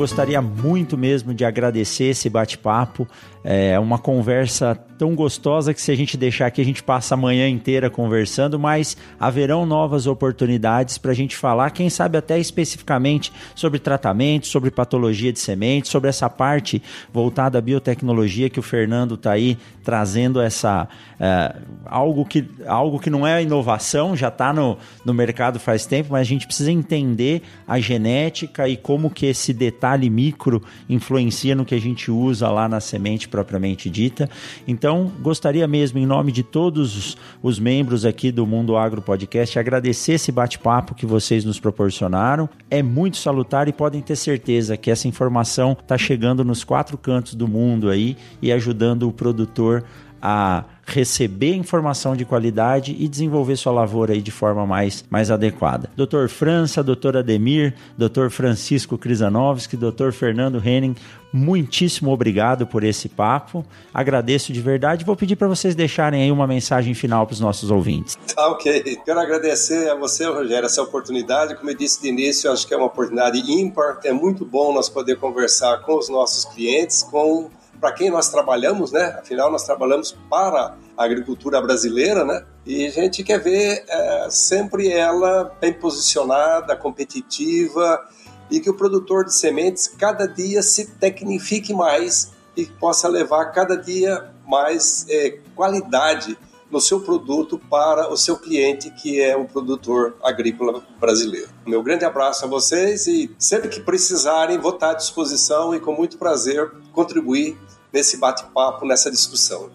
gostaria 0.00 0.40
muito 0.40 0.96
mesmo 0.96 1.34
de 1.34 1.44
agradecer 1.44 2.04
esse 2.04 2.30
bate-papo. 2.30 3.06
É 3.42 3.78
uma 3.78 3.98
conversa 3.98 4.78
tão 5.00 5.14
gostosa 5.14 5.72
que 5.72 5.80
se 5.80 5.90
a 5.90 5.94
gente 5.94 6.14
deixar 6.14 6.46
aqui, 6.46 6.60
a 6.60 6.64
gente 6.64 6.82
passa 6.82 7.14
a 7.14 7.16
manhã 7.16 7.48
inteira 7.48 7.88
conversando, 7.88 8.58
mas 8.58 8.98
haverão 9.18 9.64
novas 9.64 10.06
oportunidades 10.06 10.98
para 10.98 11.12
a 11.12 11.14
gente 11.14 11.34
falar, 11.34 11.70
quem 11.70 11.88
sabe 11.88 12.18
até 12.18 12.38
especificamente 12.38 13.32
sobre 13.54 13.78
tratamento, 13.78 14.46
sobre 14.46 14.70
patologia 14.70 15.32
de 15.32 15.38
sementes, 15.38 15.90
sobre 15.90 16.10
essa 16.10 16.28
parte 16.28 16.82
voltada 17.10 17.56
à 17.56 17.62
biotecnologia 17.62 18.50
que 18.50 18.60
o 18.60 18.62
Fernando 18.62 19.14
está 19.14 19.32
aí 19.32 19.56
trazendo 19.82 20.38
essa 20.38 20.86
é, 21.18 21.56
algo, 21.86 22.26
que, 22.26 22.46
algo 22.66 22.98
que 23.00 23.08
não 23.08 23.26
é 23.26 23.42
inovação, 23.42 24.14
já 24.14 24.28
está 24.28 24.52
no, 24.52 24.76
no 25.02 25.14
mercado 25.14 25.58
faz 25.58 25.86
tempo, 25.86 26.10
mas 26.12 26.20
a 26.20 26.24
gente 26.24 26.46
precisa 26.46 26.70
entender 26.70 27.40
a 27.66 27.80
genética 27.80 28.68
e 28.68 28.76
como 28.76 29.08
que 29.08 29.24
esse 29.24 29.54
detalhe 29.54 30.10
micro 30.10 30.62
influencia 30.90 31.54
no 31.54 31.64
que 31.64 31.74
a 31.74 31.80
gente 31.80 32.10
usa 32.10 32.50
lá 32.50 32.68
na 32.68 32.80
semente 32.80 33.29
propriamente 33.30 33.88
dita. 33.88 34.28
Então, 34.66 35.10
gostaria 35.20 35.66
mesmo, 35.66 35.98
em 35.98 36.06
nome 36.06 36.32
de 36.32 36.42
todos 36.42 37.16
os 37.42 37.58
membros 37.58 38.04
aqui 38.04 38.30
do 38.30 38.46
Mundo 38.46 38.76
Agro 38.76 39.00
Podcast, 39.00 39.58
agradecer 39.58 40.12
esse 40.12 40.32
bate-papo 40.32 40.94
que 40.94 41.06
vocês 41.06 41.44
nos 41.44 41.60
proporcionaram. 41.60 42.48
É 42.70 42.82
muito 42.82 43.16
salutar 43.16 43.68
e 43.68 43.72
podem 43.72 44.02
ter 44.02 44.16
certeza 44.16 44.76
que 44.76 44.90
essa 44.90 45.08
informação 45.08 45.72
está 45.72 45.96
chegando 45.96 46.44
nos 46.44 46.64
quatro 46.64 46.98
cantos 46.98 47.34
do 47.34 47.46
mundo 47.46 47.88
aí 47.88 48.16
e 48.42 48.52
ajudando 48.52 49.08
o 49.08 49.12
produtor 49.12 49.84
a 50.20 50.64
receber 50.92 51.54
informação 51.54 52.16
de 52.16 52.24
qualidade 52.24 52.96
e 52.98 53.08
desenvolver 53.08 53.56
sua 53.56 53.72
lavoura 53.72 54.12
aí 54.12 54.20
de 54.20 54.30
forma 54.30 54.66
mais, 54.66 55.04
mais 55.08 55.30
adequada. 55.30 55.90
Doutor 55.96 56.28
França, 56.28 56.82
doutor 56.82 57.16
Ademir, 57.16 57.74
doutor 57.96 58.30
Francisco 58.30 58.98
Krizanovski, 58.98 59.76
doutor 59.76 60.12
Fernando 60.12 60.60
Henning, 60.64 60.94
muitíssimo 61.32 62.10
obrigado 62.10 62.66
por 62.66 62.82
esse 62.82 63.08
papo. 63.08 63.64
Agradeço 63.94 64.52
de 64.52 64.60
verdade. 64.60 65.04
Vou 65.04 65.16
pedir 65.16 65.36
para 65.36 65.48
vocês 65.48 65.74
deixarem 65.74 66.22
aí 66.22 66.32
uma 66.32 66.46
mensagem 66.46 66.92
final 66.94 67.26
para 67.26 67.34
os 67.34 67.40
nossos 67.40 67.70
ouvintes. 67.70 68.18
Tá 68.34 68.48
ok. 68.48 68.98
Quero 69.04 69.20
agradecer 69.20 69.88
a 69.90 69.94
você, 69.94 70.26
Rogério, 70.26 70.66
essa 70.66 70.82
oportunidade. 70.82 71.54
Como 71.54 71.70
eu 71.70 71.76
disse 71.76 72.02
de 72.02 72.08
início, 72.08 72.50
acho 72.50 72.66
que 72.66 72.74
é 72.74 72.76
uma 72.76 72.86
oportunidade 72.86 73.38
ímpar. 73.38 74.00
É 74.04 74.12
muito 74.12 74.44
bom 74.44 74.72
nós 74.72 74.88
poder 74.88 75.16
conversar 75.16 75.82
com 75.82 75.96
os 75.96 76.08
nossos 76.08 76.44
clientes, 76.44 77.02
com 77.02 77.50
para 77.80 77.92
quem 77.92 78.10
nós 78.10 78.28
trabalhamos, 78.28 78.92
né? 78.92 79.16
Afinal, 79.18 79.50
nós 79.50 79.64
trabalhamos 79.64 80.16
para 80.28 80.76
a 80.96 81.04
agricultura 81.04 81.60
brasileira, 81.62 82.24
né? 82.24 82.44
E 82.66 82.86
a 82.86 82.90
gente 82.90 83.24
quer 83.24 83.40
ver 83.40 83.84
é, 83.88 84.28
sempre 84.30 84.92
ela 84.92 85.56
bem 85.60 85.72
posicionada, 85.72 86.76
competitiva 86.76 88.06
e 88.50 88.60
que 88.60 88.68
o 88.68 88.74
produtor 88.74 89.24
de 89.24 89.34
sementes 89.34 89.88
cada 89.88 90.26
dia 90.26 90.62
se 90.62 90.90
tecnifique 90.92 91.72
mais 91.72 92.32
e 92.56 92.66
possa 92.66 93.08
levar 93.08 93.46
cada 93.46 93.76
dia 93.76 94.30
mais 94.46 95.06
é, 95.08 95.38
qualidade 95.54 96.36
no 96.70 96.80
seu 96.80 97.00
produto 97.00 97.58
para 97.58 98.10
o 98.10 98.16
seu 98.16 98.36
cliente, 98.36 98.90
que 98.90 99.20
é 99.20 99.36
o 99.36 99.44
produtor 99.44 100.16
agrícola 100.22 100.82
brasileiro. 100.98 101.48
Meu 101.66 101.82
grande 101.82 102.04
abraço 102.04 102.44
a 102.44 102.48
vocês 102.48 103.06
e 103.06 103.34
sempre 103.38 103.68
que 103.68 103.80
precisarem, 103.80 104.58
vou 104.58 104.72
estar 104.72 104.90
à 104.90 104.94
disposição 104.94 105.74
e 105.74 105.80
com 105.80 105.92
muito 105.92 106.18
prazer 106.18 106.70
contribuir 106.92 107.56
nesse 107.92 108.16
bate-papo, 108.18 108.86
nessa 108.86 109.10
discussão. 109.10 109.70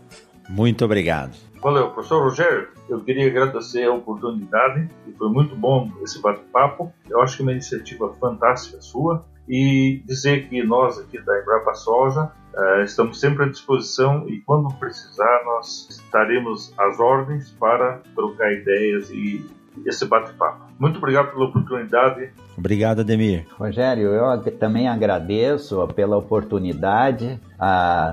Muito 0.47 0.85
obrigado. 0.85 1.35
Valeu, 1.61 1.89
professor 1.89 2.21
Rogério. 2.21 2.67
Eu 2.87 3.01
queria 3.01 3.27
agradecer 3.27 3.85
a 3.85 3.93
oportunidade 3.93 4.87
e 5.07 5.11
foi 5.13 5.29
muito 5.29 5.55
bom 5.55 5.89
esse 6.03 6.21
bate-papo. 6.21 6.93
Eu 7.09 7.21
acho 7.21 7.37
que 7.37 7.41
é 7.41 7.45
uma 7.45 7.51
iniciativa 7.51 8.13
fantástica 8.19 8.79
sua 8.79 9.25
e 9.49 10.01
dizer 10.05 10.47
que 10.47 10.63
nós 10.63 10.99
aqui 10.99 11.19
da 11.19 11.41
Embrapa 11.41 11.73
Soja 11.73 12.31
uh, 12.55 12.83
estamos 12.83 13.19
sempre 13.19 13.43
à 13.43 13.49
disposição 13.49 14.27
e 14.27 14.39
quando 14.41 14.73
precisar 14.75 15.41
nós 15.45 15.87
estaremos 15.89 16.73
às 16.77 16.99
ordens 16.99 17.51
para 17.51 18.01
trocar 18.15 18.51
ideias 18.53 19.09
e 19.09 19.45
esse 19.85 20.05
bate-papo. 20.05 20.65
Muito 20.79 20.97
obrigado 20.97 21.31
pela 21.31 21.45
oportunidade. 21.45 22.29
Obrigado, 22.57 23.01
Ademir. 23.01 23.45
Rogério, 23.57 24.07
eu 24.09 24.41
também 24.53 24.87
agradeço 24.87 25.85
pela 25.89 26.17
oportunidade. 26.17 27.39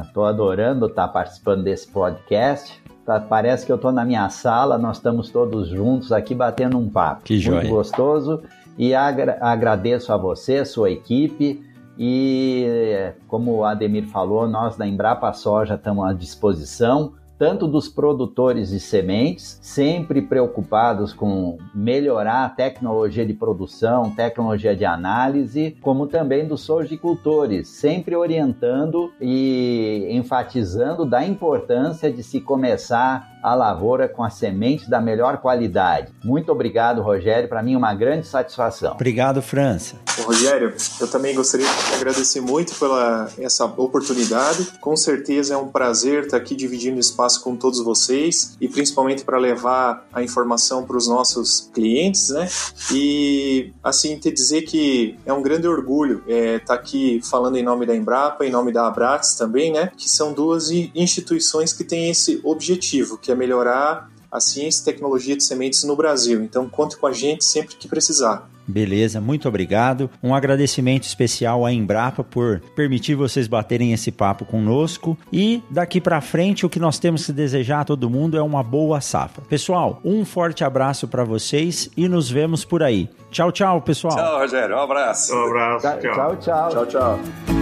Estou 0.06 0.24
ah, 0.24 0.28
adorando 0.28 0.86
estar 0.86 1.08
participando 1.08 1.62
desse 1.62 1.86
podcast. 1.88 2.82
Tá, 3.04 3.18
parece 3.18 3.66
que 3.66 3.72
eu 3.72 3.76
estou 3.76 3.90
na 3.90 4.04
minha 4.04 4.28
sala, 4.28 4.78
nós 4.78 4.98
estamos 4.98 5.28
todos 5.28 5.68
juntos 5.68 6.12
aqui 6.12 6.34
batendo 6.34 6.78
um 6.78 6.88
papo. 6.88 7.22
Que 7.24 7.38
joia. 7.38 7.60
Muito 7.60 7.70
gostoso. 7.70 8.42
E 8.78 8.94
agra 8.94 9.38
agradeço 9.40 10.12
a 10.12 10.16
você, 10.16 10.64
sua 10.64 10.90
equipe. 10.90 11.62
E 11.98 13.12
como 13.28 13.56
o 13.56 13.64
Ademir 13.64 14.06
falou, 14.06 14.48
nós 14.48 14.76
da 14.76 14.86
Embrapa 14.86 15.32
Soja 15.32 15.74
estamos 15.74 16.04
à 16.04 16.12
disposição 16.12 17.14
tanto 17.42 17.66
dos 17.66 17.88
produtores 17.88 18.68
de 18.70 18.78
sementes, 18.78 19.58
sempre 19.60 20.22
preocupados 20.22 21.12
com 21.12 21.58
melhorar 21.74 22.44
a 22.44 22.48
tecnologia 22.48 23.26
de 23.26 23.34
produção, 23.34 24.10
tecnologia 24.10 24.76
de 24.76 24.84
análise, 24.84 25.76
como 25.80 26.06
também 26.06 26.46
dos 26.46 26.60
sojicultores, 26.60 27.66
sempre 27.66 28.14
orientando 28.14 29.12
e 29.20 30.06
enfatizando 30.10 31.04
da 31.04 31.26
importância 31.26 32.12
de 32.12 32.22
se 32.22 32.40
começar 32.40 33.31
a 33.42 33.54
lavoura 33.54 34.08
com 34.08 34.22
as 34.22 34.34
sementes 34.34 34.88
da 34.88 35.00
melhor 35.00 35.38
qualidade. 35.38 36.12
Muito 36.22 36.52
obrigado, 36.52 37.02
Rogério. 37.02 37.48
Para 37.48 37.62
mim, 37.62 37.74
uma 37.74 37.94
grande 37.94 38.26
satisfação. 38.26 38.92
Obrigado, 38.92 39.42
França. 39.42 39.96
Rogério, 40.20 40.74
eu 41.00 41.08
também 41.08 41.34
gostaria 41.34 41.66
de 41.66 41.94
agradecer 41.94 42.40
muito 42.40 42.74
pela 42.74 43.28
essa 43.38 43.64
oportunidade. 43.64 44.72
Com 44.80 44.96
certeza 44.96 45.54
é 45.54 45.56
um 45.56 45.68
prazer 45.68 46.24
estar 46.24 46.36
aqui 46.36 46.54
dividindo 46.54 47.00
espaço 47.00 47.42
com 47.42 47.56
todos 47.56 47.82
vocês 47.82 48.56
e 48.60 48.68
principalmente 48.68 49.24
para 49.24 49.38
levar 49.38 50.06
a 50.12 50.22
informação 50.22 50.84
para 50.84 50.96
os 50.96 51.08
nossos 51.08 51.70
clientes, 51.74 52.28
né? 52.28 52.48
E 52.92 53.72
assim 53.82 54.18
te 54.18 54.30
dizer 54.30 54.62
que 54.62 55.18
é 55.24 55.32
um 55.32 55.42
grande 55.42 55.66
orgulho 55.66 56.22
estar 56.26 56.34
é, 56.34 56.58
tá 56.58 56.74
aqui 56.74 57.20
falando 57.22 57.56
em 57.56 57.62
nome 57.62 57.86
da 57.86 57.96
Embrapa, 57.96 58.44
em 58.44 58.50
nome 58.50 58.72
da 58.72 58.86
Abrax 58.86 59.34
também, 59.34 59.72
né? 59.72 59.90
Que 59.96 60.08
são 60.08 60.32
duas 60.32 60.70
instituições 60.70 61.72
que 61.72 61.84
têm 61.84 62.10
esse 62.10 62.40
objetivo, 62.44 63.16
que 63.16 63.31
é 63.32 63.36
melhorar 63.36 64.10
a 64.30 64.40
ciência 64.40 64.80
e 64.80 64.84
tecnologia 64.84 65.36
de 65.36 65.44
sementes 65.44 65.84
no 65.84 65.94
Brasil. 65.94 66.42
Então, 66.42 66.68
conte 66.68 66.96
com 66.96 67.06
a 67.06 67.12
gente 67.12 67.44
sempre 67.44 67.76
que 67.76 67.86
precisar. 67.86 68.48
Beleza, 68.66 69.20
muito 69.20 69.48
obrigado. 69.48 70.08
Um 70.22 70.34
agradecimento 70.34 71.02
especial 71.02 71.66
à 71.66 71.72
Embrapa 71.72 72.22
por 72.22 72.60
permitir 72.74 73.14
vocês 73.14 73.46
baterem 73.46 73.92
esse 73.92 74.10
papo 74.10 74.44
conosco. 74.44 75.18
E 75.32 75.62
daqui 75.68 76.00
para 76.00 76.20
frente, 76.20 76.64
o 76.64 76.70
que 76.70 76.78
nós 76.78 76.98
temos 76.98 77.26
que 77.26 77.32
desejar 77.32 77.80
a 77.80 77.84
todo 77.84 78.08
mundo 78.08 78.36
é 78.36 78.42
uma 78.42 78.62
boa 78.62 79.00
safra. 79.00 79.42
Pessoal, 79.48 80.00
um 80.04 80.24
forte 80.24 80.64
abraço 80.64 81.08
para 81.08 81.24
vocês 81.24 81.90
e 81.96 82.08
nos 82.08 82.30
vemos 82.30 82.64
por 82.64 82.82
aí. 82.82 83.10
Tchau, 83.30 83.50
tchau, 83.50 83.82
pessoal. 83.82 84.14
Tchau, 84.14 84.38
Rogério. 84.38 84.76
Um 84.76 84.80
abraço. 84.80 85.34
Um 85.34 85.46
abraço. 85.46 86.00
Tchau, 86.00 86.36
tchau. 86.36 86.68
Tchau, 86.70 86.86
tchau. 86.86 87.61